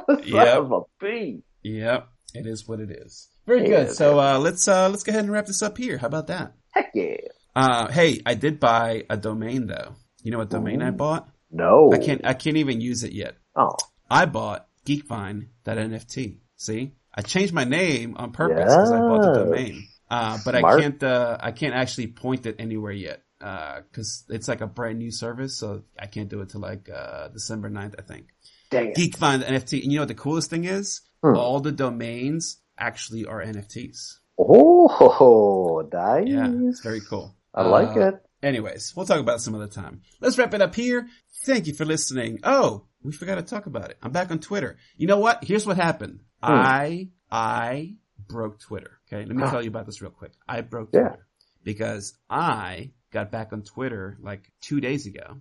Son 0.08 0.22
Yep. 0.24 0.58
of 0.58 0.72
a 0.72 0.82
bee. 1.02 1.42
Yep. 1.64 2.08
It 2.36 2.46
is 2.46 2.68
what 2.68 2.80
it 2.80 2.92
is. 2.92 3.28
Very 3.48 3.62
Yeah, 3.64 3.86
good. 3.86 3.96
So, 3.96 4.20
uh, 4.20 4.38
let's, 4.40 4.68
uh, 4.68 4.90
let's 4.90 5.04
go 5.04 5.12
ahead 5.12 5.24
and 5.24 5.34
wrap 5.34 5.46
this 5.48 5.62
up 5.64 5.78
here. 5.78 5.98
How 5.98 6.08
about 6.08 6.28
that? 6.28 6.54
Heck 6.72 6.92
yeah. 6.94 7.16
Uh, 7.56 7.88
hey, 7.92 8.22
I 8.26 8.36
did 8.36 8.60
buy 8.60 9.06
a 9.10 9.18
domain 9.18 9.68
though. 9.68 9.96
You 10.24 10.32
know 10.32 10.38
what 10.38 10.50
domain 10.50 10.82
I 10.82 10.92
bought? 10.92 11.28
No. 11.52 11.90
I 11.92 11.98
can't, 11.98 12.22
I 12.26 12.34
can't 12.36 12.58
even 12.58 12.80
use 12.82 13.04
it 13.04 13.12
yet. 13.14 13.36
Oh, 13.56 13.76
I 14.10 14.26
bought 14.26 14.68
geekvine.nft. 14.86 16.38
See, 16.56 16.94
I 17.14 17.22
changed 17.22 17.54
my 17.54 17.64
name 17.64 18.16
on 18.18 18.32
purpose 18.32 18.74
because 18.74 18.92
I 18.92 19.00
bought 19.00 19.22
the 19.34 19.46
domain. 19.46 19.88
Uh, 20.10 20.38
but 20.44 20.56
I 20.56 20.62
can't, 20.80 21.02
uh, 21.04 21.38
I 21.40 21.52
can't 21.52 21.74
actually 21.74 22.08
point 22.08 22.46
it 22.46 22.56
anywhere 22.60 22.92
yet. 22.92 23.22
Uh, 23.42 23.82
cause 23.94 24.26
it's 24.30 24.48
like 24.48 24.62
a 24.62 24.68
brand 24.68 25.00
new 25.00 25.12
service. 25.12 25.58
So 25.58 25.84
I 25.98 26.08
can't 26.08 26.30
do 26.30 26.42
it 26.42 26.50
till 26.50 26.62
like, 26.62 26.90
uh, 26.90 27.30
December 27.30 27.70
9th, 27.70 27.96
I 27.98 28.02
think. 28.02 28.28
dang 28.70 28.90
it. 28.90 28.96
Geekvine.nft. 28.98 29.84
And 29.84 29.92
you 29.92 29.96
know 29.98 30.02
what 30.02 30.08
the 30.10 30.16
coolest 30.16 30.50
thing 30.50 30.66
is? 30.66 31.02
Hmm. 31.24 31.36
All 31.36 31.60
the 31.60 31.72
domains 31.72 32.58
actually 32.78 33.26
are 33.26 33.44
NFTs. 33.44 34.20
Oh, 34.38 35.88
nice. 35.92 36.28
Yeah. 36.28 36.50
It's 36.70 36.82
very 36.82 37.02
cool. 37.02 37.36
I 37.54 37.64
like 37.68 37.96
Uh, 37.98 38.08
it. 38.10 38.16
Anyways, 38.42 38.94
we'll 38.96 39.06
talk 39.06 39.20
about 39.20 39.42
some 39.42 39.54
other 39.56 39.68
time. 39.68 40.02
Let's 40.22 40.38
wrap 40.38 40.54
it 40.54 40.62
up 40.62 40.74
here. 40.76 41.08
Thank 41.46 41.68
you 41.68 41.74
for 41.74 41.84
listening. 41.86 42.40
Oh, 42.44 42.86
we 43.04 43.12
forgot 43.12 43.36
to 43.36 43.42
talk 43.42 43.66
about 43.66 43.90
it. 43.90 43.98
I'm 44.02 44.12
back 44.12 44.32
on 44.32 44.40
Twitter. 44.40 44.78
You 44.96 45.08
know 45.08 45.20
what? 45.20 45.44
Here's 45.44 45.66
what 45.68 45.76
happened. 45.76 46.22
Hmm. 46.42 46.52
I, 46.54 47.10
I 47.30 47.96
broke 48.28 48.60
Twitter. 48.62 49.00
Okay. 49.08 49.26
Let 49.26 49.36
me 49.36 49.44
Ah. 49.44 49.50
tell 49.52 49.62
you 49.62 49.68
about 49.70 49.86
this 49.88 50.02
real 50.02 50.12
quick. 50.12 50.32
I 50.48 50.62
broke 50.62 50.92
Yeah. 50.94 51.10
Twitter 51.10 51.28
because 51.66 52.14
I 52.30 52.92
got 53.12 53.30
back 53.32 53.52
on 53.52 53.64
Twitter 53.64 54.18
like 54.22 54.50
two 54.62 54.80
days 54.80 55.06
ago, 55.06 55.38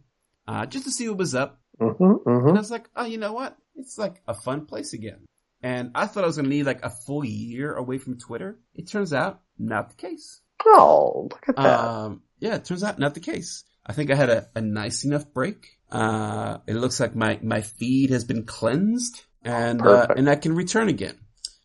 uh, 0.48 0.66
just 0.66 0.84
to 0.86 0.90
see 0.90 1.08
what 1.08 1.18
was 1.18 1.34
up. 1.36 1.60
hmm 1.78 1.86
And 2.00 2.20
hmm 2.24 2.48
I 2.48 2.52
was 2.58 2.70
like, 2.70 2.88
oh, 2.96 3.04
you 3.04 3.18
know 3.18 3.32
what? 3.32 3.56
It's 3.76 3.96
like 3.96 4.20
a 4.26 4.34
fun 4.34 4.66
place 4.66 4.92
again. 4.92 5.20
And 5.62 5.90
I 5.94 6.06
thought 6.06 6.24
I 6.24 6.26
was 6.26 6.36
going 6.36 6.48
to 6.48 6.54
need 6.54 6.66
like 6.66 6.84
a 6.84 6.90
full 6.90 7.24
year 7.24 7.74
away 7.74 7.98
from 7.98 8.18
Twitter. 8.18 8.58
It 8.74 8.88
turns 8.88 9.12
out 9.12 9.40
not 9.58 9.90
the 9.90 9.96
case. 9.96 10.40
Oh, 10.64 11.28
look 11.30 11.48
at 11.48 11.56
that. 11.56 11.80
Um, 11.80 12.22
yeah, 12.38 12.56
it 12.56 12.64
turns 12.64 12.84
out 12.84 12.98
not 12.98 13.14
the 13.14 13.20
case. 13.20 13.64
I 13.84 13.92
think 13.92 14.10
I 14.10 14.14
had 14.14 14.30
a, 14.30 14.48
a 14.54 14.60
nice 14.60 15.04
enough 15.04 15.32
break. 15.32 15.78
Uh, 15.90 16.58
it 16.66 16.74
looks 16.74 17.00
like 17.00 17.16
my, 17.16 17.38
my 17.42 17.62
feed 17.62 18.10
has 18.10 18.24
been 18.24 18.44
cleansed 18.44 19.24
and, 19.42 19.84
uh, 19.84 20.06
and 20.16 20.28
I 20.28 20.36
can 20.36 20.54
return 20.54 20.88
again. 20.88 21.18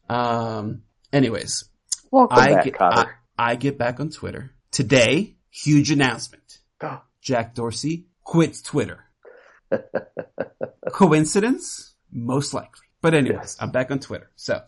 Um, 0.10 0.84
anyways, 1.12 1.66
Welcome 2.12 2.40
I 2.40 2.54
back, 2.54 2.64
get, 2.66 2.82
I, 2.82 3.08
I 3.38 3.56
get 3.56 3.78
back 3.78 4.00
on 4.00 4.10
Twitter 4.10 4.52
today. 4.72 5.36
Huge 5.50 5.92
announcement. 5.92 6.60
Jack 7.22 7.56
Dorsey 7.56 8.08
quits 8.24 8.62
Twitter. 8.62 9.04
Coincidence? 10.92 11.96
Most 12.12 12.54
likely. 12.54 12.88
But 13.04 13.14
anyways, 13.14 13.38
Yes. 13.40 13.58
I'm 13.60 13.70
back 13.70 13.92
on 13.92 14.00
Twitter. 14.00 14.32
So, 14.36 14.60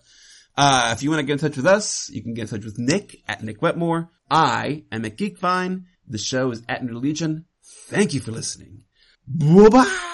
uh, 0.57 0.93
if 0.95 1.01
you 1.01 1.09
want 1.09 1.21
to 1.21 1.25
get 1.25 1.33
in 1.33 1.39
touch 1.39 1.57
with 1.57 1.65
us, 1.65 2.09
you 2.11 2.21
can 2.21 2.35
get 2.35 2.43
in 2.43 2.47
touch 2.49 2.65
with 2.65 2.77
Nick 2.77 3.23
at 3.27 3.41
Nick 3.41 3.61
Wetmore. 3.61 4.09
I 4.29 4.83
am 4.91 5.05
at 5.05 5.17
Geekvine. 5.17 5.85
The 6.07 6.17
show 6.19 6.51
is 6.51 6.61
at 6.69 6.83
New 6.85 6.99
Legion. 6.99 7.45
Thank 7.87 8.13
you 8.13 8.19
for 8.19 8.31
listening. 8.31 8.83
Bye 9.27 9.69
bye. 9.69 10.11